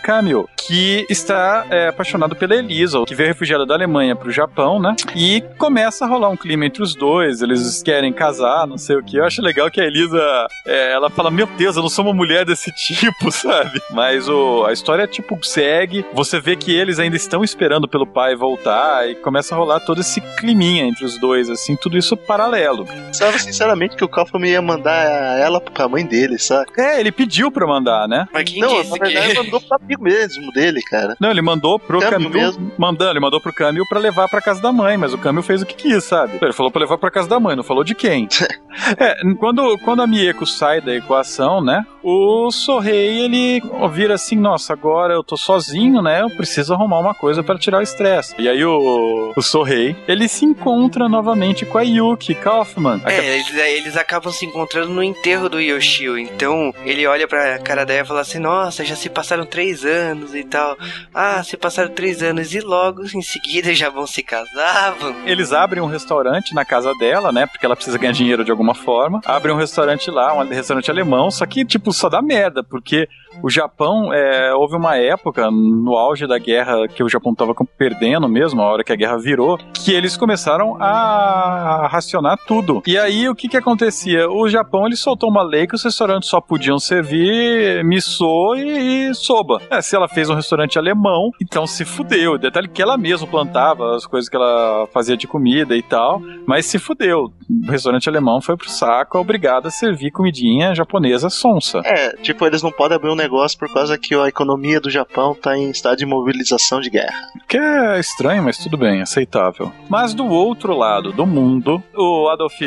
Que 0.56 1.06
está 1.08 1.66
é, 1.70 1.88
apaixonado 1.88 2.36
pela 2.36 2.54
Elisa, 2.54 3.04
que 3.06 3.14
veio 3.14 3.28
refugiada 3.28 3.66
da 3.66 3.74
Alemanha 3.74 4.14
pro 4.14 4.30
Japão, 4.30 4.80
né? 4.80 4.94
E 5.14 5.42
começa 5.58 6.04
a 6.04 6.08
rolar 6.08 6.28
um 6.28 6.36
clima 6.36 6.66
entre 6.66 6.82
os 6.82 6.94
dois, 6.94 7.42
eles 7.42 7.82
querem 7.82 8.12
casar, 8.12 8.66
não 8.66 8.78
sei 8.78 8.96
o 8.96 9.02
que. 9.02 9.16
Eu 9.16 9.24
acho 9.24 9.42
legal 9.42 9.70
que 9.70 9.80
a 9.80 9.84
Elisa, 9.84 10.46
é, 10.66 10.92
ela 10.92 11.10
fala, 11.10 11.30
meu 11.30 11.46
Deus, 11.46 11.76
eu 11.76 11.82
não 11.82 11.88
sou 11.88 12.04
uma 12.04 12.14
mulher 12.14 12.44
desse 12.44 12.70
tipo, 12.76 13.30
sabe? 13.30 13.80
Mas 13.90 14.28
o, 14.28 14.64
a 14.64 14.72
história, 14.72 15.06
tipo, 15.06 15.38
segue, 15.44 16.04
você 16.12 16.40
vê 16.40 16.56
que 16.56 16.72
eles 16.72 16.98
ainda 16.98 17.16
estão 17.16 17.42
esperando 17.42 17.88
pelo 17.88 18.06
pai 18.06 18.34
voltar 18.34 19.08
e 19.08 19.14
começa 19.14 19.54
a 19.54 19.58
rolar 19.58 19.80
todo 19.80 20.00
esse 20.00 20.20
climinha 20.20 20.84
entre 20.84 21.04
os 21.04 21.18
dois, 21.18 21.48
assim, 21.50 21.76
tudo 21.76 21.98
isso 21.98 22.16
paralelo. 22.16 22.86
Pensava 22.86 23.38
sinceramente 23.38 23.96
que 23.96 24.04
o 24.04 24.08
Kaufman 24.08 24.50
ia 24.50 24.62
mandar 24.62 25.38
ela 25.38 25.60
pra 25.60 25.88
mãe 25.88 26.04
dele, 26.04 26.38
sabe? 26.38 26.70
É, 26.78 27.00
ele 27.00 27.12
pediu 27.12 27.50
pra 27.50 27.66
mandar, 27.66 28.08
né? 28.08 28.26
Mas 28.32 28.44
quem 28.44 28.60
não, 28.60 28.80
disse 28.80 28.90
na 28.90 29.04
verdade, 29.04 29.28
que... 29.28 29.38
mandou 29.38 29.60
pro 29.60 29.76
amigo 29.76 29.99
mesmo 30.00 30.50
dele, 30.52 30.80
cara. 30.82 31.16
Não, 31.20 31.30
ele 31.30 31.42
mandou 31.42 31.78
pro 31.78 32.00
Camil, 32.00 32.30
mesmo. 32.30 32.72
mandando, 32.78 33.10
ele 33.10 33.20
mandou 33.20 33.40
pro 33.40 33.52
Camil 33.52 33.84
pra 33.88 33.98
levar 33.98 34.28
pra 34.28 34.40
casa 34.40 34.60
da 34.60 34.72
mãe, 34.72 34.96
mas 34.96 35.12
o 35.12 35.18
Camil 35.18 35.42
fez 35.42 35.62
o 35.62 35.66
que 35.66 35.74
quis, 35.74 36.04
sabe? 36.04 36.38
Ele 36.40 36.52
falou 36.52 36.70
pra 36.70 36.80
levar 36.80 36.98
pra 36.98 37.10
casa 37.10 37.28
da 37.28 37.38
mãe, 37.38 37.54
não 37.56 37.62
falou 37.62 37.84
de 37.84 37.94
quem. 37.94 38.28
é, 38.98 39.16
quando, 39.38 39.78
quando 39.78 40.02
a 40.02 40.06
Mieko 40.06 40.46
sai 40.46 40.80
da 40.80 40.94
equação, 40.94 41.62
né, 41.62 41.84
o 42.02 42.50
Sorrei, 42.50 43.24
ele 43.24 43.62
vira 43.92 44.14
assim, 44.14 44.36
nossa, 44.36 44.72
agora 44.72 45.14
eu 45.14 45.22
tô 45.22 45.36
sozinho, 45.36 46.02
né, 46.02 46.22
eu 46.22 46.30
preciso 46.30 46.72
arrumar 46.72 46.98
uma 46.98 47.14
coisa 47.14 47.42
pra 47.42 47.58
tirar 47.58 47.78
o 47.78 47.82
estresse. 47.82 48.34
E 48.38 48.48
aí 48.48 48.64
o, 48.64 49.32
o 49.36 49.42
Sorrei, 49.42 49.96
ele 50.08 50.28
se 50.28 50.44
encontra 50.44 51.08
novamente 51.08 51.66
com 51.66 51.78
a 51.78 51.82
Yuki 51.82 52.34
Kaufman. 52.34 53.00
É, 53.04 53.34
eles, 53.34 53.54
eles 53.54 53.96
acabam 53.96 54.32
se 54.32 54.46
encontrando 54.46 54.92
no 54.92 55.02
enterro 55.02 55.48
do 55.48 55.60
Yoshio. 55.60 56.18
Então 56.18 56.72
ele 56.84 57.06
olha 57.06 57.26
pra 57.28 57.58
cara 57.58 57.84
dela 57.84 58.02
e 58.02 58.06
fala 58.06 58.20
assim: 58.20 58.38
Nossa, 58.38 58.84
já 58.84 58.96
se 58.96 59.08
passaram 59.08 59.44
três 59.44 59.84
anos 59.84 60.34
e 60.34 60.44
tal. 60.44 60.76
Ah, 61.14 61.42
se 61.42 61.56
passaram 61.56 61.90
três 61.90 62.22
anos 62.22 62.54
e 62.54 62.60
logo 62.60 63.02
em 63.02 63.22
seguida 63.22 63.74
já 63.74 63.90
vão 63.90 64.06
se 64.06 64.22
casar. 64.22 64.92
Vão... 64.98 65.14
Eles 65.26 65.52
abrem 65.52 65.82
um 65.82 65.86
restaurante 65.86 66.54
na 66.54 66.64
casa 66.64 66.94
dela, 66.94 67.32
né? 67.32 67.46
Porque 67.46 67.64
ela 67.64 67.76
precisa 67.76 67.98
ganhar 67.98 68.12
dinheiro 68.12 68.44
de 68.44 68.50
alguma 68.50 68.59
forma. 68.74 69.20
Abrem 69.26 69.54
um 69.54 69.58
restaurante 69.58 70.10
lá, 70.10 70.34
um 70.34 70.46
restaurante 70.48 70.90
alemão, 70.90 71.30
só 71.30 71.44
que, 71.46 71.64
tipo, 71.64 71.92
só 71.92 72.08
dá 72.08 72.20
merda, 72.22 72.62
porque 72.62 73.08
o 73.42 73.48
Japão, 73.48 74.12
é, 74.12 74.52
houve 74.54 74.76
uma 74.76 74.96
época, 74.96 75.50
no 75.50 75.96
auge 75.96 76.26
da 76.26 76.38
guerra, 76.38 76.86
que 76.88 77.02
o 77.02 77.08
Japão 77.08 77.34
tava 77.34 77.54
com- 77.54 77.64
perdendo 77.64 78.28
mesmo, 78.28 78.60
a 78.60 78.66
hora 78.66 78.84
que 78.84 78.92
a 78.92 78.96
guerra 78.96 79.16
virou, 79.18 79.58
que 79.72 79.92
eles 79.92 80.16
começaram 80.16 80.76
a 80.80 81.88
racionar 81.90 82.38
tudo. 82.46 82.82
E 82.86 82.98
aí, 82.98 83.28
o 83.28 83.34
que 83.34 83.48
que 83.48 83.56
acontecia? 83.56 84.28
O 84.30 84.48
Japão, 84.48 84.86
ele 84.86 84.96
soltou 84.96 85.30
uma 85.30 85.42
lei 85.42 85.66
que 85.66 85.74
os 85.74 85.82
restaurantes 85.84 86.28
só 86.28 86.40
podiam 86.40 86.78
servir 86.78 87.84
miso 87.84 88.54
e, 88.56 89.08
e 89.10 89.14
soba. 89.14 89.60
É, 89.70 89.80
se 89.80 89.94
ela 89.96 90.08
fez 90.08 90.28
um 90.28 90.34
restaurante 90.34 90.78
alemão, 90.78 91.30
então 91.40 91.66
se 91.66 91.84
fudeu. 91.84 92.38
Detalhe 92.38 92.68
que 92.68 92.82
ela 92.82 92.96
mesma 92.96 93.26
plantava 93.26 93.94
as 93.94 94.06
coisas 94.06 94.28
que 94.28 94.36
ela 94.36 94.86
fazia 94.92 95.16
de 95.16 95.26
comida 95.26 95.76
e 95.76 95.82
tal, 95.82 96.20
mas 96.46 96.66
se 96.66 96.78
fudeu. 96.78 97.32
O 97.66 97.70
restaurante 97.70 98.08
alemão 98.08 98.40
foi 98.40 98.49
pro 98.56 98.70
saco, 98.70 99.18
é 99.18 99.20
obrigado 99.20 99.66
a 99.66 99.70
servir 99.70 100.10
comidinha 100.10 100.74
japonesa 100.74 101.30
sonsa. 101.30 101.80
É, 101.84 102.16
tipo, 102.16 102.46
eles 102.46 102.62
não 102.62 102.72
podem 102.72 102.96
abrir 102.96 103.10
um 103.10 103.16
negócio 103.16 103.58
por 103.58 103.72
causa 103.72 103.98
que 103.98 104.14
a 104.14 104.28
economia 104.28 104.80
do 104.80 104.90
Japão 104.90 105.34
tá 105.34 105.56
em 105.56 105.70
estado 105.70 105.98
de 105.98 106.06
mobilização 106.06 106.80
de 106.80 106.90
guerra. 106.90 107.28
Que 107.48 107.56
é 107.56 107.98
estranho, 107.98 108.42
mas 108.42 108.58
tudo 108.58 108.76
bem, 108.76 109.02
aceitável. 109.02 109.72
Mas 109.88 110.14
do 110.14 110.26
outro 110.26 110.76
lado 110.76 111.12
do 111.12 111.26
mundo, 111.26 111.82
o 111.94 112.28
Adolf 112.28 112.58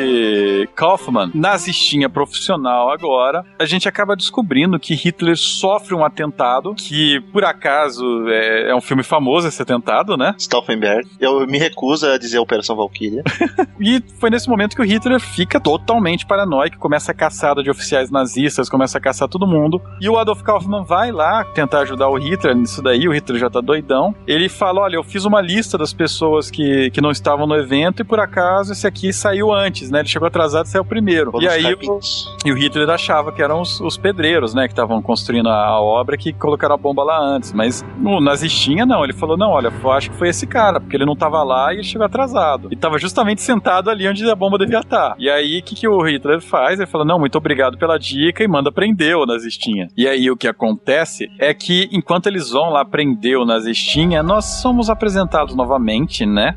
Kaufmann, 0.74 1.30
nazistinha 1.34 2.08
profissional 2.08 2.90
agora, 2.90 3.44
a 3.58 3.64
gente 3.64 3.88
acaba 3.88 4.16
descobrindo 4.16 4.78
que 4.78 4.94
Hitler 4.94 5.36
sofre 5.36 5.94
um 5.94 6.04
atentado, 6.04 6.74
que 6.74 7.20
por 7.32 7.44
acaso 7.44 8.28
é, 8.28 8.70
é 8.70 8.74
um 8.74 8.80
filme 8.80 9.02
famoso 9.02 9.48
esse 9.48 9.60
atentado, 9.60 10.16
né? 10.16 10.34
Stauffenberg. 10.38 11.08
Eu 11.20 11.46
me 11.46 11.58
recuso 11.58 12.06
a 12.06 12.18
dizer 12.18 12.38
Operação 12.38 12.76
Valkyria. 12.76 13.22
E 13.80 14.02
foi 14.18 14.30
nesse 14.30 14.48
momento 14.48 14.76
que 14.76 14.80
o 14.80 14.84
Hitler 14.84 15.20
fica 15.20 15.60
totalmente 15.78 16.24
paranoico, 16.24 16.78
começa 16.78 17.10
a 17.10 17.14
caçada 17.14 17.62
de 17.62 17.70
oficiais 17.70 18.10
nazistas, 18.10 18.68
começa 18.68 18.98
a 18.98 19.00
caçar 19.00 19.28
todo 19.28 19.46
mundo. 19.46 19.82
E 20.00 20.08
o 20.08 20.16
Adolf 20.16 20.42
Kaufmann 20.42 20.84
vai 20.84 21.10
lá 21.10 21.44
tentar 21.44 21.80
ajudar 21.80 22.08
o 22.08 22.16
Hitler 22.16 22.54
nisso 22.54 22.80
daí, 22.80 23.08
o 23.08 23.12
Hitler 23.12 23.40
já 23.40 23.50
tá 23.50 23.60
doidão. 23.60 24.14
Ele 24.26 24.48
fala: 24.48 24.82
Olha, 24.82 24.96
eu 24.96 25.02
fiz 25.02 25.24
uma 25.24 25.40
lista 25.40 25.76
das 25.76 25.92
pessoas 25.92 26.50
que, 26.50 26.90
que 26.90 27.00
não 27.00 27.10
estavam 27.10 27.46
no 27.46 27.56
evento 27.56 28.02
e 28.02 28.04
por 28.04 28.20
acaso 28.20 28.72
esse 28.72 28.86
aqui 28.86 29.12
saiu 29.12 29.52
antes, 29.52 29.90
né? 29.90 30.00
Ele 30.00 30.08
chegou 30.08 30.28
atrasado 30.28 30.66
e 30.66 30.68
saiu 30.68 30.84
primeiro. 30.84 31.32
Vou 31.32 31.42
e 31.42 31.48
aí 31.48 31.74
o, 31.74 31.98
e 32.44 32.52
o 32.52 32.56
Hitler 32.56 32.88
achava 32.88 33.32
que 33.32 33.42
eram 33.42 33.60
os, 33.60 33.80
os 33.80 33.96
pedreiros, 33.96 34.54
né? 34.54 34.66
Que 34.66 34.72
estavam 34.72 35.02
construindo 35.02 35.48
a, 35.48 35.66
a 35.66 35.80
obra 35.80 36.16
que 36.16 36.32
colocaram 36.32 36.74
a 36.74 36.78
bomba 36.78 37.02
lá 37.02 37.18
antes. 37.18 37.52
Mas 37.52 37.84
o 38.04 38.20
nazistinha 38.20 38.86
não, 38.86 39.02
ele 39.02 39.12
falou: 39.12 39.36
Não, 39.36 39.50
olha, 39.50 39.72
eu 39.82 39.92
acho 39.92 40.10
que 40.10 40.16
foi 40.16 40.28
esse 40.28 40.46
cara, 40.46 40.80
porque 40.80 40.96
ele 40.96 41.06
não 41.06 41.16
tava 41.16 41.42
lá 41.42 41.72
e 41.72 41.76
ele 41.76 41.84
chegou 41.84 42.06
atrasado. 42.06 42.68
E 42.70 42.76
tava 42.76 42.98
justamente 42.98 43.42
sentado 43.42 43.90
ali 43.90 44.08
onde 44.08 44.28
a 44.28 44.34
bomba 44.34 44.58
devia 44.58 44.80
estar. 44.80 45.14
E 45.18 45.28
aí, 45.28 45.62
que, 45.64 45.74
que 45.74 45.88
o 45.88 46.00
Hitler 46.02 46.40
faz? 46.40 46.78
Ele 46.78 46.86
fala: 46.86 47.04
Não, 47.04 47.18
muito 47.18 47.36
obrigado 47.36 47.78
pela 47.78 47.98
dica 47.98 48.42
e 48.42 48.48
manda 48.48 48.70
prender 48.70 49.16
o 49.16 49.26
nazistinha. 49.26 49.88
E 49.96 50.06
aí, 50.06 50.30
o 50.30 50.36
que 50.36 50.46
acontece 50.46 51.28
é 51.38 51.52
que 51.52 51.88
enquanto 51.92 52.26
eles 52.26 52.50
vão 52.50 52.70
lá 52.70 52.84
prender 52.84 53.38
o 53.38 53.44
nazistinha, 53.44 54.22
nós 54.22 54.44
somos 54.60 54.90
apresentados 54.90 55.54
novamente, 55.54 56.26
né? 56.26 56.54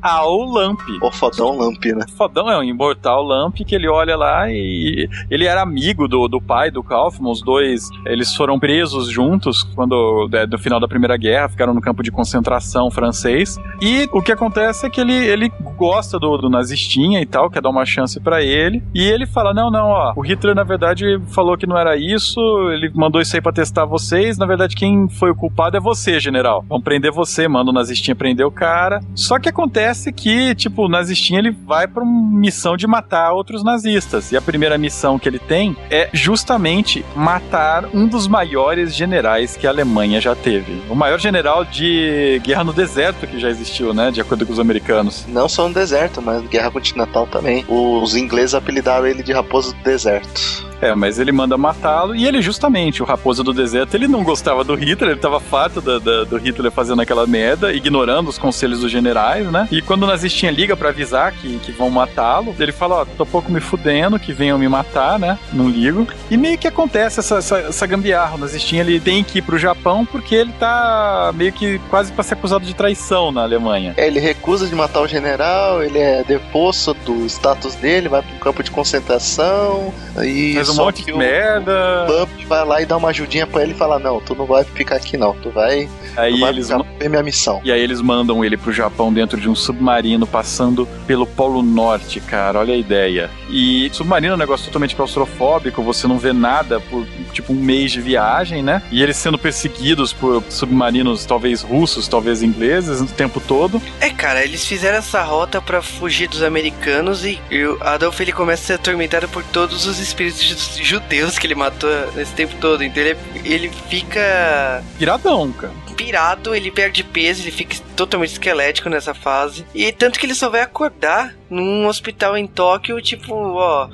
Ao 0.00 0.42
Lamp. 0.44 0.80
O 1.02 1.10
fodão 1.10 1.56
Lamp, 1.56 1.84
né? 1.84 2.04
Fodão 2.16 2.50
é 2.50 2.58
um 2.58 2.62
imortal 2.62 3.22
Lamp 3.22 3.56
que 3.56 3.74
ele 3.74 3.88
olha 3.88 4.16
lá 4.16 4.50
e 4.50 5.08
ele 5.30 5.46
era 5.46 5.62
amigo 5.62 6.06
do, 6.06 6.28
do 6.28 6.40
pai 6.40 6.70
do 6.70 6.82
Kaufman. 6.82 7.30
Os 7.30 7.40
dois 7.40 7.88
eles 8.06 8.34
foram 8.34 8.58
presos 8.58 9.08
juntos 9.08 9.62
quando 9.74 10.28
é, 10.32 10.46
do 10.46 10.58
final 10.58 10.80
da 10.80 10.88
Primeira 10.88 11.16
Guerra, 11.16 11.48
ficaram 11.48 11.74
no 11.74 11.80
campo 11.80 12.02
de 12.02 12.10
concentração 12.10 12.90
francês. 12.90 13.56
E 13.80 14.08
o 14.12 14.20
que 14.20 14.32
acontece 14.32 14.86
é 14.86 14.90
que 14.90 15.00
ele, 15.00 15.14
ele 15.14 15.48
gosta 15.76 16.18
do, 16.18 16.36
do 16.36 16.50
nazistinha 16.50 17.20
e 17.20 17.26
tal, 17.26 17.50
quer 17.50 17.62
dar 17.62 17.70
uma 17.70 17.84
chance 17.84 18.18
ele. 18.42 18.82
E 18.94 19.02
ele 19.02 19.26
fala: 19.26 19.54
Não, 19.54 19.70
não, 19.70 19.88
ó, 19.88 20.12
o 20.16 20.20
Hitler 20.20 20.54
na 20.54 20.64
verdade 20.64 21.20
falou 21.28 21.56
que 21.56 21.66
não 21.66 21.78
era 21.78 21.96
isso, 21.96 22.40
ele 22.72 22.90
mandou 22.94 23.20
isso 23.20 23.34
aí 23.36 23.42
pra 23.42 23.52
testar 23.52 23.84
vocês. 23.84 24.38
Na 24.38 24.46
verdade, 24.46 24.76
quem 24.76 25.08
foi 25.08 25.30
o 25.30 25.34
culpado 25.34 25.76
é 25.76 25.80
você, 25.80 26.18
general. 26.20 26.64
Vão 26.68 26.80
prender 26.80 27.12
você, 27.12 27.48
manda 27.48 27.70
o 27.70 27.74
nazistinha 27.74 28.14
prender 28.14 28.46
o 28.46 28.50
cara. 28.50 29.00
Só 29.14 29.38
que 29.38 29.48
acontece 29.48 30.12
que, 30.12 30.54
tipo, 30.54 30.86
o 30.86 30.88
nazistinha 30.88 31.38
ele 31.38 31.50
vai 31.50 31.86
pra 31.86 32.02
uma 32.02 32.38
missão 32.38 32.76
de 32.76 32.86
matar 32.86 33.32
outros 33.32 33.64
nazistas. 33.64 34.32
E 34.32 34.36
a 34.36 34.42
primeira 34.42 34.78
missão 34.78 35.18
que 35.18 35.28
ele 35.28 35.38
tem 35.38 35.76
é 35.90 36.08
justamente 36.12 37.04
matar 37.14 37.86
um 37.94 38.06
dos 38.06 38.26
maiores 38.26 38.94
generais 38.94 39.56
que 39.56 39.66
a 39.66 39.70
Alemanha 39.70 40.20
já 40.20 40.34
teve. 40.34 40.82
O 40.88 40.94
maior 40.94 41.18
general 41.18 41.64
de 41.64 42.40
guerra 42.44 42.64
no 42.64 42.72
deserto 42.72 43.26
que 43.26 43.38
já 43.38 43.48
existiu, 43.48 43.94
né? 43.94 44.10
De 44.10 44.20
acordo 44.20 44.46
com 44.46 44.52
os 44.52 44.60
americanos. 44.60 45.24
Não 45.28 45.48
só 45.48 45.68
no 45.68 45.74
deserto, 45.74 46.20
mas 46.20 46.42
Guerra 46.46 46.70
Continental 46.70 47.26
também. 47.26 47.64
Os 47.68 48.14
ingleses 48.14 48.31
apelidaram 48.54 49.06
ele 49.06 49.22
de 49.22 49.32
Raposo 49.32 49.74
do 49.74 49.82
Deserto. 49.82 50.71
É, 50.82 50.96
mas 50.96 51.20
ele 51.20 51.30
manda 51.30 51.56
matá-lo 51.56 52.12
e 52.12 52.26
ele 52.26 52.42
justamente, 52.42 53.04
o 53.04 53.06
Raposa 53.06 53.44
do 53.44 53.52
Deserto, 53.52 53.94
ele 53.94 54.08
não 54.08 54.24
gostava 54.24 54.64
do 54.64 54.74
Hitler, 54.74 55.12
ele 55.12 55.20
tava 55.20 55.38
farto 55.38 55.80
da, 55.80 56.00
da, 56.00 56.24
do 56.24 56.36
Hitler 56.36 56.72
fazendo 56.72 57.00
aquela 57.00 57.24
merda, 57.24 57.72
ignorando 57.72 58.28
os 58.28 58.36
conselhos 58.36 58.80
dos 58.80 58.90
generais, 58.90 59.46
né? 59.46 59.68
E 59.70 59.80
quando 59.80 60.02
o 60.02 60.06
nazistinha 60.08 60.50
liga 60.50 60.76
para 60.76 60.88
avisar 60.88 61.30
que, 61.32 61.56
que 61.60 61.70
vão 61.70 61.88
matá-lo, 61.88 62.52
ele 62.58 62.72
fala, 62.72 63.02
ó, 63.02 63.04
tô 63.04 63.24
pouco 63.24 63.52
me 63.52 63.60
fudendo, 63.60 64.18
que 64.18 64.32
venham 64.32 64.58
me 64.58 64.68
matar, 64.68 65.20
né? 65.20 65.38
Não 65.52 65.68
ligo. 65.68 66.04
E 66.28 66.36
meio 66.36 66.58
que 66.58 66.66
acontece 66.66 67.20
essa, 67.20 67.36
essa, 67.36 67.58
essa 67.58 67.86
gambiarra, 67.86 68.34
o 68.34 68.38
nazistinha 68.38 68.82
ele 68.82 68.98
tem 68.98 69.22
que 69.22 69.38
ir 69.38 69.42
pro 69.42 69.56
Japão 69.56 70.04
porque 70.04 70.34
ele 70.34 70.52
tá 70.58 71.30
meio 71.32 71.52
que 71.52 71.78
quase 71.90 72.10
pra 72.10 72.24
ser 72.24 72.34
acusado 72.34 72.64
de 72.64 72.74
traição 72.74 73.30
na 73.30 73.42
Alemanha. 73.42 73.94
É, 73.96 74.08
ele 74.08 74.18
recusa 74.18 74.66
de 74.66 74.74
matar 74.74 75.00
o 75.00 75.06
general, 75.06 75.80
ele 75.80 75.98
é 75.98 76.24
deposto 76.24 76.92
do 76.92 77.24
status 77.26 77.76
dele, 77.76 78.08
vai 78.08 78.20
pro 78.20 78.34
campo 78.40 78.64
de 78.64 78.70
concentração 78.72 79.94
e... 80.24 80.54
Faz 80.54 80.71
um 80.72 80.84
monte 80.84 81.04
de 81.04 81.12
merda. 81.12 82.06
O 82.08 82.26
Bump 82.26 82.46
vai 82.46 82.64
lá 82.64 82.82
e 82.82 82.86
dá 82.86 82.96
uma 82.96 83.08
ajudinha 83.08 83.46
pra 83.46 83.62
ele 83.62 83.72
e 83.72 83.74
fala, 83.76 83.98
não, 83.98 84.20
tu 84.20 84.34
não 84.34 84.46
vai 84.46 84.64
ficar 84.64 84.96
aqui 84.96 85.16
não, 85.16 85.34
tu 85.34 85.50
vai... 85.50 85.88
Aí 86.16 86.34
tu 86.34 86.40
vai 86.40 86.50
eles 86.50 86.68
ver 86.68 87.08
minha 87.08 87.22
missão. 87.22 87.60
E 87.64 87.72
aí 87.72 87.80
eles 87.80 88.00
mandam 88.00 88.44
ele 88.44 88.56
pro 88.56 88.72
Japão 88.72 89.12
dentro 89.12 89.40
de 89.40 89.48
um 89.48 89.54
submarino 89.54 90.26
passando 90.26 90.86
pelo 91.06 91.26
Polo 91.26 91.62
Norte, 91.62 92.20
cara. 92.20 92.58
Olha 92.58 92.74
a 92.74 92.76
ideia. 92.76 93.30
E 93.48 93.90
submarino 93.92 94.32
é 94.32 94.36
um 94.36 94.38
negócio 94.38 94.66
totalmente 94.66 94.94
claustrofóbico, 94.94 95.82
você 95.82 96.06
não 96.06 96.18
vê 96.18 96.32
nada 96.32 96.80
por 96.80 97.06
tipo 97.32 97.52
um 97.52 97.56
mês 97.56 97.92
de 97.92 98.00
viagem, 98.00 98.62
né? 98.62 98.82
E 98.90 99.02
eles 99.02 99.16
sendo 99.16 99.38
perseguidos 99.38 100.12
por 100.12 100.42
submarinos, 100.48 101.24
talvez 101.24 101.62
russos, 101.62 102.08
talvez 102.08 102.42
ingleses, 102.42 103.00
o 103.00 103.06
tempo 103.06 103.40
todo. 103.40 103.80
É, 104.00 104.10
cara, 104.10 104.44
eles 104.44 104.64
fizeram 104.66 104.98
essa 104.98 105.22
rota 105.22 105.60
para 105.60 105.80
fugir 105.82 106.28
dos 106.28 106.42
americanos 106.42 107.24
e, 107.24 107.40
e 107.50 107.64
o 107.64 107.78
Adolf 107.80 108.20
ele 108.20 108.32
começa 108.32 108.62
a 108.62 108.66
ser 108.66 108.72
atormentado 108.74 109.28
por 109.28 109.42
todos 109.44 109.86
os 109.86 109.98
espíritos 109.98 110.40
judeus 110.76 111.38
que 111.38 111.46
ele 111.46 111.54
matou 111.54 111.90
nesse 112.12 112.32
tempo 112.32 112.54
todo. 112.60 112.82
Então 112.82 113.02
ele, 113.02 113.18
ele 113.44 113.70
fica. 113.88 114.82
Piradão, 114.98 115.52
cara 115.52 115.72
pirado, 115.92 116.54
ele 116.54 116.70
perde 116.70 117.04
peso, 117.04 117.42
ele 117.42 117.52
fica 117.52 117.76
totalmente 117.94 118.32
esquelético 118.32 118.88
nessa 118.88 119.14
fase. 119.14 119.64
E 119.74 119.92
tanto 119.92 120.18
que 120.18 120.26
ele 120.26 120.34
só 120.34 120.50
vai 120.50 120.62
acordar 120.62 121.34
num 121.48 121.86
hospital 121.86 122.36
em 122.36 122.46
Tóquio, 122.46 123.00
tipo, 123.00 123.32
ó, 123.34 123.88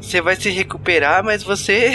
você 0.00 0.20
vai 0.20 0.36
se 0.36 0.48
recuperar, 0.48 1.22
mas 1.22 1.42
você 1.42 1.92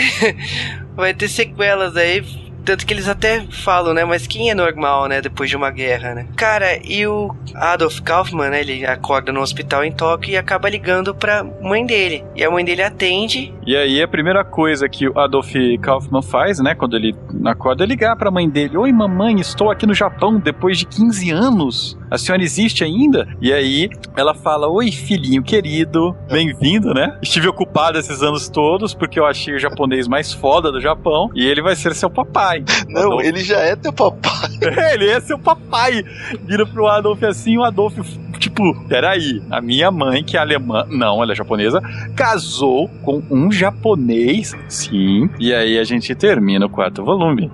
vai 0.94 1.12
ter 1.12 1.28
sequelas 1.28 1.96
aí 1.96 2.24
tanto 2.68 2.84
que 2.84 2.92
eles 2.92 3.08
até 3.08 3.46
falam, 3.50 3.94
né? 3.94 4.04
Mas 4.04 4.26
quem 4.26 4.50
é 4.50 4.54
normal, 4.54 5.08
né? 5.08 5.22
Depois 5.22 5.48
de 5.48 5.56
uma 5.56 5.70
guerra, 5.70 6.14
né? 6.14 6.26
Cara, 6.36 6.78
e 6.84 7.06
o 7.06 7.34
Adolf 7.54 7.98
Kaufmann, 8.00 8.50
né? 8.50 8.60
Ele 8.60 8.84
acorda 8.84 9.32
no 9.32 9.40
hospital 9.40 9.82
em 9.84 9.90
Tóquio 9.90 10.32
e 10.32 10.36
acaba 10.36 10.68
ligando 10.68 11.14
pra 11.14 11.42
mãe 11.42 11.86
dele. 11.86 12.22
E 12.36 12.44
a 12.44 12.50
mãe 12.50 12.62
dele 12.62 12.82
atende. 12.82 13.54
E 13.66 13.74
aí 13.74 14.02
a 14.02 14.06
primeira 14.08 14.44
coisa 14.44 14.86
que 14.86 15.08
o 15.08 15.18
Adolf 15.18 15.50
Kaufmann 15.80 16.20
faz, 16.20 16.58
né? 16.58 16.74
Quando 16.74 16.94
ele 16.94 17.16
acorda 17.46 17.84
é 17.84 17.86
ligar 17.86 18.14
pra 18.16 18.30
mãe 18.30 18.46
dele. 18.46 18.76
Oi, 18.76 18.92
mamãe, 18.92 19.40
estou 19.40 19.70
aqui 19.70 19.86
no 19.86 19.94
Japão 19.94 20.38
depois 20.38 20.76
de 20.76 20.84
15 20.84 21.30
anos. 21.30 21.98
A 22.10 22.16
senhora 22.16 22.42
existe 22.42 22.84
ainda? 22.84 23.28
E 23.40 23.52
aí 23.52 23.88
ela 24.16 24.34
fala: 24.34 24.68
Oi, 24.68 24.90
filhinho 24.90 25.42
querido, 25.42 26.14
bem-vindo, 26.30 26.92
né? 26.92 27.18
Estive 27.22 27.48
ocupado 27.48 27.98
esses 27.98 28.22
anos 28.22 28.48
todos 28.48 28.94
porque 28.94 29.18
eu 29.18 29.26
achei 29.26 29.54
o 29.54 29.58
japonês 29.58 30.08
mais 30.08 30.32
foda 30.32 30.72
do 30.72 30.80
Japão 30.80 31.30
e 31.34 31.46
ele 31.46 31.62
vai 31.62 31.76
ser 31.76 31.94
seu 31.94 32.10
papai. 32.10 32.57
Não, 32.88 33.12
Adolf... 33.12 33.24
ele 33.24 33.40
já 33.42 33.58
é 33.58 33.76
teu 33.76 33.92
papai. 33.92 34.50
ele 34.94 35.08
é 35.08 35.20
seu 35.20 35.38
papai. 35.38 36.04
Vira 36.44 36.66
pro 36.66 36.86
Adolf 36.86 37.22
assim, 37.24 37.56
o 37.58 37.64
Adolf, 37.64 37.96
tipo, 38.38 38.74
peraí, 38.86 39.42
a 39.50 39.60
minha 39.60 39.90
mãe, 39.90 40.22
que 40.22 40.36
é 40.36 40.40
alemã, 40.40 40.86
não, 40.88 41.22
ela 41.22 41.32
é 41.32 41.36
japonesa, 41.36 41.80
casou 42.14 42.88
com 43.02 43.22
um 43.30 43.50
japonês, 43.50 44.54
sim. 44.68 45.28
E 45.38 45.52
aí 45.52 45.78
a 45.78 45.84
gente 45.84 46.14
termina 46.14 46.66
o 46.66 46.70
quarto 46.70 47.04
volume. 47.04 47.50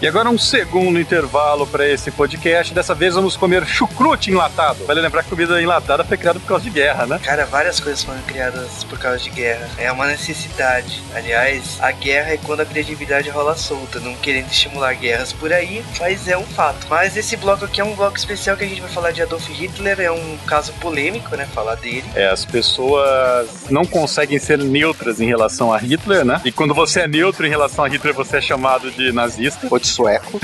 E 0.00 0.06
agora 0.06 0.28
um 0.28 0.36
segundo 0.36 1.00
intervalo 1.00 1.66
para 1.66 1.88
esse 1.88 2.10
podcast. 2.10 2.74
Dessa 2.74 2.94
vez 2.94 3.14
vamos 3.14 3.34
comer 3.34 3.64
chucrute 3.64 4.30
enlatado. 4.30 4.84
Vale 4.84 5.00
lembrar 5.00 5.22
que 5.22 5.30
comida 5.30 5.60
enlatada 5.60 6.04
foi 6.04 6.18
criada 6.18 6.38
por 6.38 6.46
causa 6.46 6.64
de 6.64 6.70
guerra, 6.70 7.06
né? 7.06 7.18
Cara, 7.22 7.46
várias 7.46 7.80
coisas 7.80 8.04
foram 8.04 8.20
criadas 8.22 8.84
por 8.84 8.98
causa 8.98 9.18
de 9.18 9.30
guerra. 9.30 9.66
É 9.78 9.90
uma 9.90 10.06
necessidade. 10.06 11.02
Aliás, 11.14 11.78
a 11.80 11.90
guerra 11.92 12.34
é 12.34 12.36
quando 12.36 12.60
a 12.60 12.66
criatividade 12.66 13.30
rola 13.30 13.56
solta, 13.56 13.98
não 13.98 14.14
querendo 14.16 14.50
estimular 14.50 14.92
guerras 14.94 15.32
por 15.32 15.50
aí, 15.50 15.82
mas 15.98 16.28
é 16.28 16.36
um 16.36 16.44
fato. 16.44 16.86
Mas 16.90 17.16
esse 17.16 17.34
bloco 17.34 17.64
aqui 17.64 17.80
é 17.80 17.84
um 17.84 17.94
bloco 17.94 18.18
especial 18.18 18.54
que 18.54 18.64
a 18.64 18.68
gente 18.68 18.82
vai 18.82 18.90
falar 18.90 19.12
de 19.12 19.22
Adolf 19.22 19.48
Hitler. 19.48 19.98
É 19.98 20.12
um 20.12 20.36
caso 20.46 20.74
polêmico, 20.74 21.34
né? 21.36 21.48
Falar 21.54 21.76
dele. 21.76 22.04
É, 22.14 22.28
as 22.28 22.44
pessoas 22.44 23.48
não 23.70 23.86
conseguem 23.86 24.38
ser 24.38 24.58
neutras 24.58 25.22
em 25.22 25.26
relação 25.26 25.72
a 25.72 25.78
Hitler, 25.78 26.22
né? 26.22 26.42
E 26.44 26.52
quando 26.52 26.74
você 26.74 27.00
é 27.00 27.08
neutro 27.08 27.46
em 27.46 27.50
relação 27.50 27.82
a 27.82 27.88
Hitler, 27.88 28.12
você 28.12 28.36
é 28.36 28.40
chamado 28.42 28.90
de 28.90 29.10
nazista 29.10 29.66
sueco. 29.86 30.40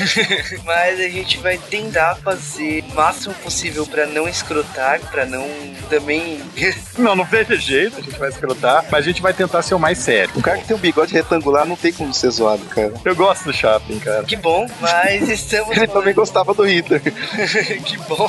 Mas 0.64 1.00
a 1.00 1.08
gente 1.08 1.38
vai 1.38 1.58
tentar 1.58 2.16
fazer 2.16 2.84
o 2.90 2.94
máximo 2.94 3.34
possível 3.34 3.86
para 3.86 4.06
não 4.06 4.28
escrotar, 4.28 5.00
para 5.10 5.24
não 5.24 5.48
também. 5.88 6.40
não, 6.98 7.14
não 7.14 7.24
veja 7.24 7.56
jeito, 7.56 7.98
a 7.98 8.02
gente 8.02 8.18
vai 8.18 8.28
escrotar, 8.28 8.84
mas 8.90 9.04
a 9.04 9.08
gente 9.08 9.22
vai 9.22 9.32
tentar 9.32 9.62
ser 9.62 9.74
o 9.74 9.78
mais 9.78 9.98
sério. 9.98 10.32
O 10.36 10.42
cara 10.42 10.58
que 10.58 10.66
tem 10.66 10.76
um 10.76 10.80
bigode 10.80 11.12
retangular 11.12 11.66
não 11.66 11.76
tem 11.76 11.92
como 11.92 12.12
ser 12.12 12.30
zoado, 12.30 12.64
cara. 12.66 12.92
Eu 13.04 13.14
gosto 13.14 13.44
do 13.44 13.52
Chaplin, 13.52 13.98
cara. 13.98 14.24
Que 14.24 14.36
bom, 14.36 14.66
mas 14.80 15.28
estamos. 15.28 15.76
Ele 15.76 15.86
também 15.86 16.14
gostava 16.14 16.54
do 16.54 16.64
Hitler. 16.64 17.00
que 17.00 17.96
bom, 18.08 18.28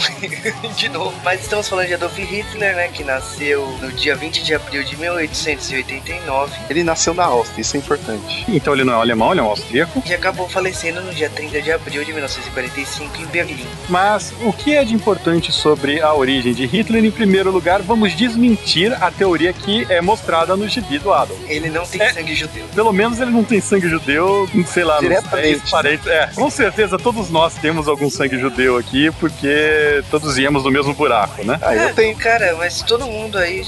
de 0.75 0.89
novo. 0.89 1.15
Mas 1.23 1.41
estamos 1.41 1.67
falando 1.67 1.87
de 1.87 1.93
Adolf 1.93 2.17
Hitler, 2.17 2.75
né? 2.75 2.87
Que 2.89 3.03
nasceu 3.03 3.67
no 3.81 3.91
dia 3.91 4.15
20 4.15 4.43
de 4.43 4.53
abril 4.53 4.83
de 4.83 4.97
1889. 4.97 6.55
Ele 6.69 6.83
nasceu 6.83 7.13
na 7.13 7.25
Áustria, 7.25 7.61
isso 7.61 7.75
é 7.75 7.79
importante. 7.79 8.45
Então 8.47 8.73
ele 8.73 8.83
não 8.83 8.93
é 8.93 8.95
alemão, 8.97 9.31
ele 9.31 9.39
é 9.39 9.43
um 9.43 9.47
austríaco. 9.47 10.01
E 10.05 10.13
acabou 10.13 10.44
acabou 10.45 10.49
falecendo 10.49 11.01
no 11.01 11.13
dia 11.13 11.29
30 11.29 11.61
de 11.61 11.71
abril 11.71 12.03
de 12.03 12.13
1945 12.13 13.21
em 13.21 13.25
Berlim. 13.25 13.65
Mas 13.89 14.33
o 14.41 14.53
que 14.53 14.75
é 14.75 14.83
de 14.83 14.93
importante 14.93 15.51
sobre 15.51 16.01
a 16.01 16.13
origem 16.13 16.53
de 16.53 16.65
Hitler? 16.65 17.03
Em 17.03 17.11
primeiro 17.11 17.51
lugar, 17.51 17.81
vamos 17.81 18.13
desmentir 18.15 18.93
a 19.01 19.11
teoria 19.11 19.51
que 19.51 19.85
é 19.89 20.01
mostrada 20.01 20.55
no 20.55 20.67
gibi 20.67 20.99
do 20.99 21.11
Adolf. 21.11 21.39
Ele 21.47 21.69
não 21.69 21.85
tem 21.85 22.01
é, 22.01 22.13
sangue 22.13 22.35
judeu. 22.35 22.65
Pelo 22.73 22.93
menos 22.93 23.19
ele 23.19 23.31
não 23.31 23.43
tem 23.43 23.59
sangue 23.59 23.89
judeu, 23.89 24.47
sei 24.67 24.83
lá, 24.83 24.99
Diretamente. 24.99 25.69
parentes. 25.69 26.07
É, 26.07 26.27
com 26.33 26.49
certeza 26.49 26.97
todos 26.97 27.29
nós 27.29 27.55
temos 27.55 27.87
algum 27.87 28.09
sangue 28.09 28.37
judeu 28.39 28.77
aqui, 28.77 29.11
porque 29.19 30.03
todos 30.09 30.37
íamos 30.37 30.63
no 30.63 30.71
mesmo 30.71 30.93
buraco, 30.93 31.43
né? 31.43 31.59
Ah, 31.61 31.75
eu 31.75 31.93
tenho. 31.93 32.15
Cara, 32.15 32.55
mas 32.55 32.81
todo 32.81 33.05
mundo 33.05 33.37
aí 33.37 33.63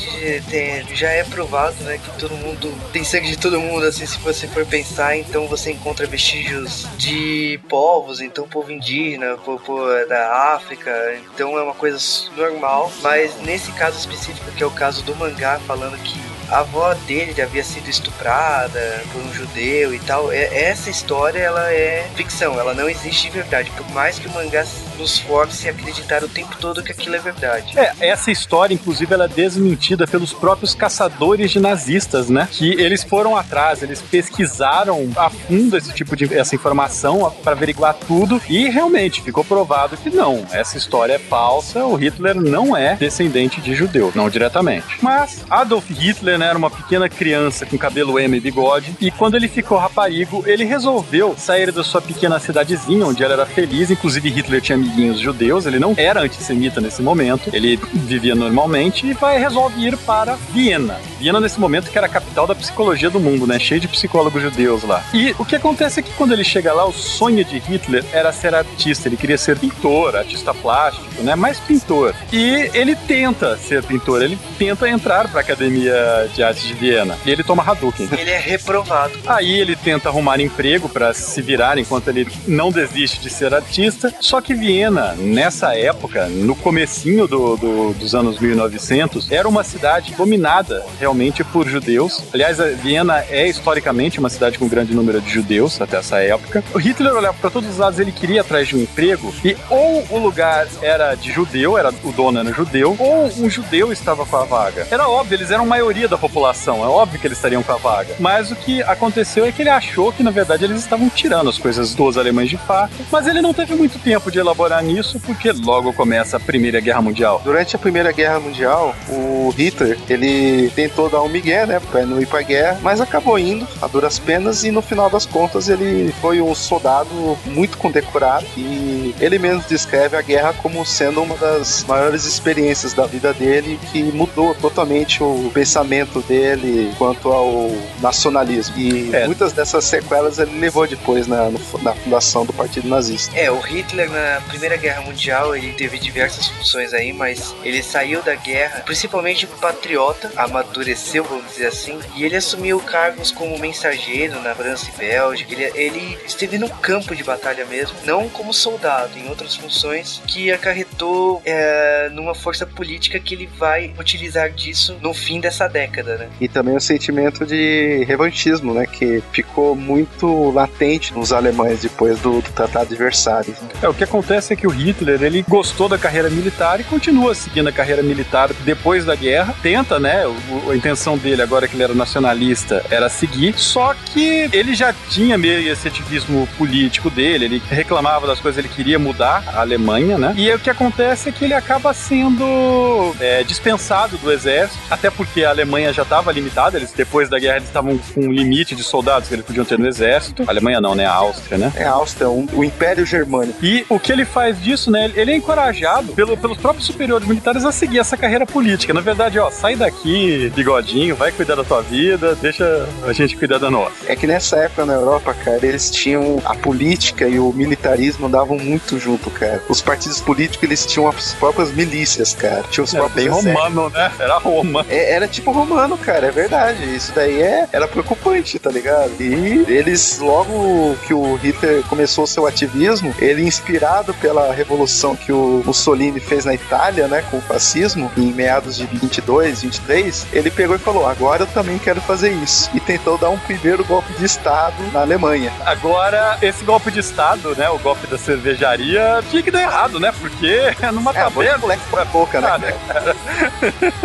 tem, 0.50 0.86
já 0.96 1.10
é 1.10 1.24
provado, 1.24 1.76
né, 1.84 1.98
que 1.98 2.18
todo 2.18 2.36
mundo 2.36 2.74
tem 2.94 3.04
sangue 3.04 3.30
de 3.30 3.38
todo 3.38 3.60
mundo, 3.60 3.86
assim, 3.86 4.06
se 4.06 4.18
você 4.20 4.48
for 4.48 4.66
pensar, 4.66 5.18
então 5.18 5.48
você 5.48 5.72
encontra 5.72 6.08
vestígios 6.08 6.67
de 6.98 7.60
povos, 7.70 8.22
então 8.22 8.48
povo 8.48 8.72
indígena, 8.72 9.38
povo 9.38 9.86
da 10.08 10.54
África, 10.56 10.92
então 11.34 11.58
é 11.58 11.62
uma 11.62 11.74
coisa 11.74 11.98
normal, 12.36 12.92
mas 13.02 13.40
nesse 13.42 13.72
caso 13.74 13.98
específico, 13.98 14.52
que 14.52 14.64
é 14.64 14.66
o 14.66 14.72
caso 14.72 15.04
do 15.04 15.16
mangá, 15.16 15.60
falando 15.60 15.98
que 16.04 16.20
a 16.50 16.60
avó 16.60 16.94
dele 16.94 17.42
havia 17.42 17.64
sido 17.64 17.90
estuprada 17.90 19.04
por 19.12 19.22
um 19.22 19.34
judeu 19.34 19.94
e 19.94 20.00
tal. 20.00 20.32
É, 20.32 20.70
essa 20.70 20.90
história 20.90 21.40
ela 21.40 21.72
é 21.72 22.10
ficção, 22.16 22.60
ela 22.60 22.74
não 22.74 22.90
existe 22.90 23.24
de 23.24 23.32
verdade. 23.32 23.72
Por 23.72 23.90
mais 23.92 24.18
que 24.18 24.28
o 24.28 24.32
mangá 24.32 24.66
nos 24.98 25.20
force 25.20 25.68
a 25.68 25.72
acreditar 25.72 26.24
o 26.24 26.30
tempo 26.30 26.56
todo 26.60 26.84
que 26.84 26.92
aquilo 26.92 27.16
é 27.16 27.20
verdade. 27.20 27.78
É, 27.78 27.94
essa 28.00 28.32
história, 28.32 28.74
inclusive, 28.74 29.14
ela 29.14 29.26
é 29.26 29.28
desmentida 29.28 30.08
pelos 30.08 30.34
próprios 30.34 30.74
caçadores 30.74 31.52
de 31.52 31.60
nazistas, 31.60 32.30
né? 32.30 32.48
Que 32.52 32.72
eles 32.74 33.04
foram 33.04 33.38
atrás, 33.38 33.84
eles 33.84 34.02
pesquisaram 34.02 35.10
a 35.16 35.30
fundo 35.30 35.78
esse 35.78 35.94
tipo 35.94 36.16
de 36.16 36.28
essa 36.38 36.56
informação 36.56 37.34
para 37.44 37.54
averiguar 37.54 37.94
tudo 37.94 38.42
e 38.50 38.70
realmente 38.70 39.22
ficou 39.22 39.44
provado 39.44 39.98
que 39.98 40.10
não, 40.10 40.46
essa 40.52 40.78
história 40.78 41.14
é 41.14 41.20
falsa, 41.20 41.86
o 41.86 41.96
Hitler 41.96 42.36
não 42.36 42.76
é 42.76 42.96
descendente 42.96 43.62
de 43.62 43.74
judeu, 43.74 44.12
não 44.16 44.30
diretamente. 44.30 44.98
Mas 45.02 45.46
Adolf 45.50 45.90
Hitler 45.90 46.38
né, 46.38 46.48
era 46.48 46.58
uma 46.58 46.70
pequena 46.70 47.10
criança 47.10 47.66
com 47.66 47.78
cabelo 47.78 48.20
emo 48.20 48.36
e 48.36 48.40
bigode, 48.40 48.96
e 49.00 49.12
quando 49.12 49.36
ele 49.36 49.48
ficou 49.48 49.78
raparigo, 49.78 50.44
ele 50.46 50.64
resolveu 50.64 51.36
sair 51.38 51.72
da 51.72 51.84
sua 51.84 52.02
pequena 52.02 52.40
cidadezinha, 52.40 53.06
onde 53.06 53.24
ele 53.24 53.34
era 53.34 53.46
feliz, 53.46 53.90
inclusive 53.90 54.30
Hitler 54.30 54.62
tinha 54.62 54.78
amiguinhos 54.88 55.20
judeus, 55.20 55.66
ele 55.66 55.80
não 55.80 55.94
era 55.98 56.22
antissemita 56.22 56.80
nesse 56.80 57.02
momento, 57.02 57.50
ele 57.54 57.78
vivia 57.94 58.36
normalmente 58.36 59.06
e 59.06 59.14
vai 59.14 59.38
resolve 59.38 59.86
ir 59.86 59.98
para 59.98 60.36
Viena. 60.54 60.98
Viena 61.20 61.40
nesse 61.40 61.60
momento 61.60 61.92
que 61.92 61.98
era 61.98 62.08
a 62.08 62.10
capital 62.10 62.48
da 62.48 62.56
psicologia 62.56 63.10
do 63.10 63.20
mundo, 63.20 63.46
né, 63.46 63.60
cheio 63.60 63.82
de 63.82 63.88
psicólogos 63.88 64.42
judeus 64.42 64.84
lá. 64.84 65.04
E 65.14 65.36
o 65.38 65.46
que 65.46 65.56
acontece 65.56 66.00
é 66.00 66.04
que 66.04 66.12
quando 66.14 66.34
ele 66.34 66.44
chega 66.44 66.74
lá, 66.74 66.86
o 66.86 66.94
sonho 66.94 67.44
de 67.44 67.58
Hitler 67.60 68.04
era 68.12 68.32
ser 68.32 68.56
artista, 68.56 69.08
ele 69.08 69.18
queria 69.18 69.38
ser 69.38 69.58
pintor, 69.58 70.16
artista 70.16 70.54
plástico, 70.54 71.24
né, 71.24 71.36
mais 71.36 71.60
pintor. 71.60 72.16
E 72.32 72.70
ele 72.74 72.96
tenta 72.96 73.58
ser 73.58 73.84
pintor, 73.84 74.22
ele 74.22 74.38
tenta 74.58 74.88
entrar 74.90 75.28
para 75.28 75.42
a 75.42 75.44
academia 75.44 76.30
de 76.34 76.44
Artes 76.44 76.64
de 76.64 76.74
Viena. 76.74 77.18
E 77.26 77.32
ele 77.32 77.44
toma 77.44 77.64
Hadouken. 77.64 78.08
Ele 78.12 78.32
é 78.32 78.40
reprovado. 78.40 79.14
Aí 79.26 79.60
ele 79.60 79.76
tenta 79.76 80.10
arrumar 80.10 80.40
emprego 80.40 80.88
para 80.88 81.14
se 81.14 81.42
virar 81.42 81.78
enquanto 81.78 82.08
ele 82.08 82.28
não 82.48 82.72
desiste 82.72 83.20
de 83.20 83.30
ser 83.30 83.54
artista. 83.54 84.14
Só 84.20 84.40
que 84.40 84.54
Viena, 84.54 84.77
nessa 85.18 85.76
época, 85.76 86.28
no 86.28 86.56
comecinho 86.56 87.28
do, 87.28 87.58
do, 87.58 87.94
dos 87.94 88.14
anos 88.14 88.40
1900, 88.40 89.32
era 89.32 89.48
uma 89.48 89.64
cidade 89.64 90.14
dominada 90.14 90.86
realmente 91.00 91.44
por 91.44 91.68
judeus. 91.68 92.24
Aliás, 92.34 92.58
Viena 92.82 93.24
é 93.30 93.48
historicamente 93.48 94.20
uma 94.20 94.30
cidade 94.30 94.58
com 94.60 94.68
grande 94.68 94.94
número 94.94 95.20
de 95.20 95.30
judeus 95.30 95.80
até 95.82 95.98
essa 95.98 96.20
época. 96.20 96.64
O 96.74 96.78
Hitler 96.78 97.14
olhava 97.14 97.38
para 97.40 97.50
todos 97.50 97.70
os 97.70 97.78
lados, 97.78 98.00
ele 98.00 98.12
queria 98.12 98.42
atrás 98.42 98.68
de 98.68 98.76
um 98.76 98.80
emprego 98.82 99.34
e 99.44 99.56
ou 99.70 100.06
o 100.10 100.18
lugar 100.18 100.68
era 100.82 101.16
de 101.16 101.32
judeu, 101.32 101.78
era 101.78 101.92
o 102.04 102.12
dono 102.12 102.40
era 102.40 102.52
judeu, 102.54 102.96
ou 103.00 103.26
um 103.40 103.50
judeu 103.50 103.92
estava 103.92 104.26
com 104.26 104.38
a 104.38 104.44
vaga. 104.44 104.88
Era 104.90 105.08
óbvio, 105.08 105.36
eles 105.36 105.52
eram 105.52 105.66
maioria 105.66 106.08
da 106.08 106.18
população, 106.18 106.84
é 106.84 106.88
óbvio 106.88 107.20
que 107.20 107.28
eles 107.28 107.38
estariam 107.38 107.64
com 107.64 107.72
a 107.72 107.78
vaga. 107.78 108.16
Mas 108.20 108.52
o 108.52 108.56
que 108.56 108.82
aconteceu 108.84 109.46
é 109.46 109.52
que 109.52 109.62
ele 109.62 109.70
achou 109.70 110.12
que 110.12 110.24
na 110.24 110.32
verdade 110.32 110.66
eles 110.66 110.80
estavam 110.80 111.10
tirando 111.10 111.50
as 111.50 111.58
coisas 111.58 111.94
dos 111.94 112.18
alemães 112.18 112.50
de 112.50 112.58
fato, 112.58 112.94
mas 113.12 113.28
ele 113.28 113.42
não 113.42 113.54
teve 113.54 113.76
muito 113.76 114.00
tempo 114.00 114.32
de 114.32 114.40
elaborar 114.40 114.67
nisso 114.82 115.20
porque 115.20 115.52
logo 115.52 115.94
começa 115.94 116.38
a 116.38 116.40
Primeira 116.40 116.80
Guerra 116.80 117.02
Mundial. 117.02 117.42
Durante 117.44 117.76
a 117.76 117.80
Primeira 117.80 118.12
Guerra 118.12 118.40
Mundial, 118.40 118.96
o 119.10 119.54
Hitler, 119.58 119.98
ele 120.10 120.70
tentou 120.72 121.10
dar 121.10 121.22
um 121.22 121.30
migué, 121.30 121.66
né, 121.66 121.80
pra 121.80 122.06
não 122.06 122.22
ir 122.22 122.28
pra 122.28 122.42
guerra, 122.42 122.80
mas 122.82 123.02
acabou 123.02 123.40
indo 123.40 123.68
a 123.82 123.88
duras 123.88 124.20
penas 124.20 124.64
e 124.64 124.72
no 124.72 124.82
final 124.82 125.10
das 125.10 125.26
contas 125.26 125.70
ele 125.70 126.14
foi 126.22 126.42
um 126.42 126.54
soldado 126.54 127.38
muito 127.46 127.78
condecorado 127.78 128.46
e 128.56 129.16
ele 129.20 129.40
mesmo 129.40 129.64
descreve 129.68 130.16
a 130.16 130.22
guerra 130.22 130.54
como 130.62 130.86
sendo 130.86 131.22
uma 131.22 131.36
das 131.36 131.84
maiores 131.88 132.26
experiências 132.26 132.94
da 132.94 133.06
vida 133.06 133.34
dele 133.34 133.80
que 133.92 134.04
mudou 134.04 134.54
totalmente 134.56 135.24
o 135.24 135.50
pensamento 135.54 136.22
dele 136.22 136.94
quanto 136.98 137.32
ao 137.32 137.72
nacionalismo. 138.02 138.78
E 138.78 139.14
é. 139.14 139.26
muitas 139.26 139.54
dessas 139.54 139.86
sequelas 139.86 140.40
ele 140.40 140.60
levou 140.60 140.88
depois 140.88 141.28
na, 141.28 141.50
na 141.82 141.94
fundação 141.94 142.46
do 142.46 142.54
Partido 142.54 142.88
Nazista. 142.88 143.38
É, 143.38 143.50
o 143.52 143.60
Hitler 143.60 144.10
na 144.10 144.42
Primeira 144.58 144.76
Guerra 144.76 145.02
Mundial 145.02 145.56
ele 145.56 145.72
teve 145.74 146.00
diversas 146.00 146.48
funções 146.48 146.92
aí, 146.92 147.14
mas 147.14 147.56
ele 147.64 147.84
saiu 147.84 148.24
da 148.24 148.34
guerra 148.34 148.82
principalmente 148.82 149.46
patriota, 149.46 150.32
amadureceu, 150.36 151.24
vamos 151.24 151.46
dizer 151.46 151.68
assim, 151.68 152.00
e 152.16 152.24
ele 152.24 152.36
assumiu 152.36 152.80
cargos 152.80 153.32
como 153.32 153.60
mensageiro 153.60 154.42
na 154.42 154.56
França 154.56 154.90
e 154.90 154.98
Bélgica. 154.98 155.54
Ele, 155.54 155.72
ele 155.76 156.18
esteve 156.26 156.58
no 156.58 156.68
campo 156.70 157.16
de 157.16 157.24
batalha 157.24 157.66
mesmo, 157.66 157.96
não 158.04 158.28
como 158.30 158.52
soldado, 158.52 159.18
em 159.20 159.30
outras 159.30 159.56
funções, 159.56 160.22
que 160.26 160.52
acarretou 160.52 161.40
é, 161.46 162.10
numa 162.12 162.34
força 162.34 162.66
política 162.66 163.20
que 163.20 163.36
ele 163.36 163.46
vai 163.58 163.94
utilizar 164.00 164.50
disso 164.50 164.98
no 165.02 165.14
fim 165.14 165.40
dessa 165.40 165.68
década, 165.68 166.18
né? 166.18 166.30
E 166.42 166.48
também 166.48 166.76
o 166.76 166.82
sentimento 166.82 167.46
de 167.46 168.04
revanchismo, 168.08 168.74
né? 168.74 168.88
Que 168.88 169.22
ficou 169.32 169.76
muito 169.76 170.50
latente 170.50 171.14
nos 171.14 171.32
alemães 171.32 171.82
depois 171.82 172.20
do, 172.20 172.42
do 172.42 172.52
Tratado 172.52 172.90
de 172.90 172.96
Versalhes. 172.96 173.56
É, 173.84 173.88
o 173.88 173.94
que 173.94 174.04
acontece 174.04 174.47
é 174.54 174.56
que 174.56 174.68
o 174.68 174.70
Hitler, 174.70 175.22
ele 175.22 175.46
gostou 175.48 175.88
da 175.90 175.98
carreira 175.98 176.30
militar 176.30 176.80
e 176.80 176.84
continua 176.84 177.34
seguindo 177.34 177.68
a 177.68 177.72
carreira 177.72 178.02
militar 178.02 178.50
depois 178.66 179.06
da 179.06 179.16
guerra. 179.16 179.56
Tenta, 179.62 180.00
né? 180.00 180.26
O, 180.28 180.72
a 180.72 180.76
intenção 180.76 181.18
dele, 181.18 181.42
agora 181.42 181.68
que 181.68 181.76
ele 181.76 181.84
era 181.84 181.94
nacionalista, 181.94 182.84
era 182.90 183.10
seguir. 183.10 183.58
Só 183.58 183.94
que 183.94 184.50
ele 184.52 184.76
já 184.76 184.94
tinha 185.10 185.38
meio 185.38 185.72
esse 185.72 185.88
ativismo 185.88 186.48
político 186.58 187.10
dele, 187.10 187.46
ele 187.46 187.64
reclamava 187.70 188.28
das 188.28 188.40
coisas, 188.40 188.58
ele 188.58 188.74
queria 188.74 189.00
mudar 189.00 189.44
a 189.48 189.62
Alemanha, 189.62 190.18
né? 190.18 190.34
E 190.36 190.50
aí, 190.50 190.56
o 190.56 190.60
que 190.60 190.70
acontece 190.70 191.30
é 191.30 191.32
que 191.32 191.46
ele 191.46 191.54
acaba 191.54 191.94
sendo 191.94 193.16
é, 193.20 193.44
dispensado 193.44 194.18
do 194.18 194.32
exército, 194.32 194.80
até 194.90 195.10
porque 195.10 195.44
a 195.44 195.50
Alemanha 195.50 195.92
já 195.94 196.04
estava 196.04 196.32
limitada, 196.32 196.78
eles 196.78 196.92
depois 196.92 197.30
da 197.30 197.40
guerra 197.40 197.58
eles 197.58 197.68
estavam 197.68 197.98
com 197.98 198.22
um 198.22 198.32
limite 198.32 198.76
de 198.76 198.84
soldados 198.84 199.28
que 199.28 199.36
eles 199.36 199.46
podiam 199.46 199.66
ter 199.66 199.78
no 199.78 199.88
exército. 199.88 200.44
A 200.48 200.52
Alemanha 200.52 200.82
não, 200.82 200.96
né? 200.96 201.06
A 201.06 201.14
Áustria, 201.14 201.58
né? 201.58 201.72
É 201.76 201.84
a 201.84 201.92
Áustria, 201.92 202.30
um, 202.30 202.48
o 202.54 202.64
Império 202.64 203.06
Germânico. 203.06 203.64
E 203.64 203.86
o 203.90 204.00
que 204.00 204.12
ele 204.12 204.26
faz 204.38 204.62
disso, 204.62 204.92
né? 204.92 205.12
Ele 205.16 205.32
é 205.32 205.36
encorajado 205.36 206.14
pelo, 206.14 206.38
pelos 206.38 206.60
próprios 206.60 206.86
superiores 206.86 207.28
militares 207.28 207.66
a 207.66 207.72
seguir 207.72 207.98
essa 207.98 208.16
carreira 208.16 208.46
política. 208.46 208.94
Na 208.94 209.02
verdade, 209.02 209.40
ó, 209.40 209.50
sai 209.50 209.76
daqui, 209.76 210.52
bigodinho, 210.56 211.16
vai 211.16 211.32
cuidar 211.32 211.56
da 211.56 211.64
tua 211.64 211.82
vida, 211.82 212.36
deixa 212.36 212.88
a 213.04 213.12
gente 213.14 213.36
cuidar 213.36 213.58
da 213.58 213.72
nossa. 213.72 213.96
É 214.06 214.16
que 214.16 214.28
nessa 214.28 214.58
época 214.58 214.86
na 214.86 214.94
Europa, 214.94 215.34
cara, 215.34 215.66
eles 215.66 215.90
tinham 215.90 216.40
a 216.46 216.54
política 216.54 217.28
e 217.28 217.40
o 217.40 217.52
militarismo 217.52 218.28
andavam 218.28 218.60
muito 218.60 219.00
junto, 219.00 219.32
cara. 219.32 219.64
Os 219.68 219.82
partidos 219.82 220.22
políticos, 220.22 220.62
eles 220.62 220.86
tinham 220.86 221.10
as 221.10 221.34
próprias 221.34 221.72
milícias, 221.72 222.36
cara. 222.36 222.64
Tinha 222.70 222.84
os 222.84 222.94
era 222.94 223.06
próprios 223.06 223.44
bem 223.44 223.54
romano, 223.54 223.90
né? 223.90 224.12
Era 224.20 224.38
Roma. 224.38 224.86
É, 224.88 225.14
era 225.14 225.28
tipo 225.28 225.52
romano, 225.52 225.98
cara, 225.98 226.28
é 226.28 226.32
verdade. 226.32 226.96
Isso 226.96 227.12
daí 227.16 227.42
é, 227.42 227.68
era 227.74 227.88
preocupante, 227.88 228.60
tá 228.60 228.70
ligado? 228.70 229.20
E 229.20 229.66
eles, 229.68 230.20
logo 230.20 230.96
que 231.08 231.14
o 231.14 231.36
Hitler 231.38 231.82
começou 231.86 232.28
seu 232.28 232.46
ativismo, 232.46 233.16
ele 233.18 233.42
inspirado 233.42 234.14
pela 234.20 234.54
revolução 234.54 235.16
que 235.16 235.32
o 235.32 235.62
Mussolini 235.66 236.20
fez 236.20 236.46
na 236.46 236.54
Itália, 236.54 237.08
né, 237.08 237.24
com 237.30 237.38
o 237.38 237.42
fascismo, 237.42 238.12
em 238.18 238.34
meados 238.34 238.78
de 238.78 238.86
22, 238.86 239.62
23, 239.64 240.28
ele 240.34 240.52
pegou 240.52 240.76
e 240.76 240.80
falou: 240.80 241.08
agora 241.08 241.44
eu 241.44 241.48
também 241.48 241.78
quero 241.78 242.02
fazer 242.02 242.32
isso. 242.32 242.70
E 242.74 242.80
tentou 242.80 243.18
dar 243.18 243.30
um 243.30 243.40
primeiro 243.40 243.84
golpe 243.86 244.12
de 244.14 244.26
Estado 244.26 244.76
na 244.92 245.02
Alemanha. 245.02 245.52
Agora, 245.66 246.38
esse 246.42 246.64
golpe 246.64 246.92
de 246.92 247.00
Estado, 247.00 247.56
né, 247.56 247.70
o 247.70 247.78
golpe 247.80 248.08
da 248.08 248.18
cervejaria, 248.18 249.24
tinha 249.30 249.42
que 249.42 249.52
dar 249.52 249.62
errado, 249.62 250.00
né? 250.00 250.14
Porque 250.20 250.58
numa 250.94 251.12
é, 251.12 251.14
tabela. 251.14 251.58
moleque 251.58 251.84
pra 251.90 252.06
boca, 252.06 252.42
né? 252.42 252.50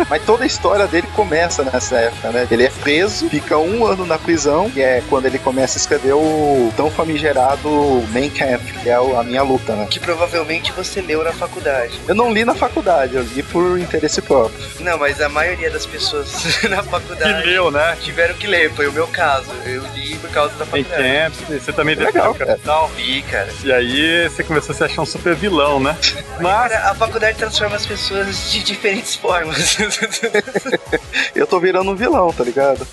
Mas 0.09 0.23
toda 0.23 0.43
a 0.43 0.47
história 0.47 0.87
dele 0.87 1.07
começa 1.15 1.63
nessa 1.63 1.95
época, 1.97 2.29
né? 2.29 2.47
Ele 2.49 2.63
é 2.63 2.69
preso, 2.69 3.29
fica 3.29 3.57
um 3.57 3.85
ano 3.85 4.05
na 4.05 4.17
prisão, 4.17 4.71
e 4.75 4.81
é 4.81 5.03
quando 5.09 5.25
ele 5.25 5.39
começa 5.39 5.77
a 5.77 5.79
escrever 5.79 6.13
o 6.13 6.71
tão 6.75 6.89
famigerado 6.89 7.69
Main 8.11 8.29
Camp, 8.29 8.61
que 8.81 8.89
é 8.89 8.95
a 8.95 9.23
minha 9.23 9.43
luta, 9.43 9.75
né? 9.75 9.87
Que 9.89 9.99
provavelmente 10.03 10.71
você 10.73 11.01
leu 11.01 11.23
na 11.23 11.31
faculdade. 11.31 11.99
Eu 12.07 12.15
não 12.15 12.31
li 12.31 12.45
na 12.45 12.53
faculdade, 12.53 13.15
eu 13.15 13.23
li 13.23 13.41
por 13.41 13.79
interesse 13.79 14.21
próprio. 14.21 14.59
Não, 14.79 14.97
mas 14.97 15.21
a 15.21 15.29
maioria 15.29 15.69
das 15.71 15.85
pessoas 15.85 16.61
na 16.69 16.83
faculdade 16.83 17.41
que 17.41 17.49
leu, 17.49 17.71
né? 17.71 17.97
tiveram 18.01 18.35
que 18.35 18.45
ler, 18.45 18.71
foi 18.73 18.87
o 18.87 18.91
meu 18.91 19.07
caso. 19.07 19.49
Eu 19.65 19.83
li 19.95 20.15
por 20.17 20.29
causa 20.29 20.53
da 20.55 20.65
faculdade. 20.65 21.01
Main 21.01 21.31
Camp, 21.31 21.33
você 21.49 21.73
também 21.73 21.95
deu 21.95 22.05
Legal, 22.05 22.35
capital. 22.35 22.91
Li, 22.97 23.21
cara. 23.23 23.49
E 23.63 23.71
aí 23.71 24.29
você 24.29 24.43
começou 24.43 24.73
a 24.73 24.77
se 24.77 24.83
achar 24.83 25.01
um 25.01 25.05
super 25.05 25.35
vilão, 25.35 25.79
né? 25.79 25.97
Mas. 26.39 26.53
Cara, 26.53 26.91
a 26.91 26.95
faculdade 26.95 27.37
transforma 27.37 27.75
as 27.75 27.85
pessoas 27.85 28.51
de 28.51 28.63
diferentes 28.63 29.15
formas. 29.15 29.77
Eu 31.35 31.47
tô 31.47 31.59
virando 31.59 31.91
um 31.91 31.95
vilão, 31.95 32.31
tá 32.31 32.43
ligado? 32.43 32.85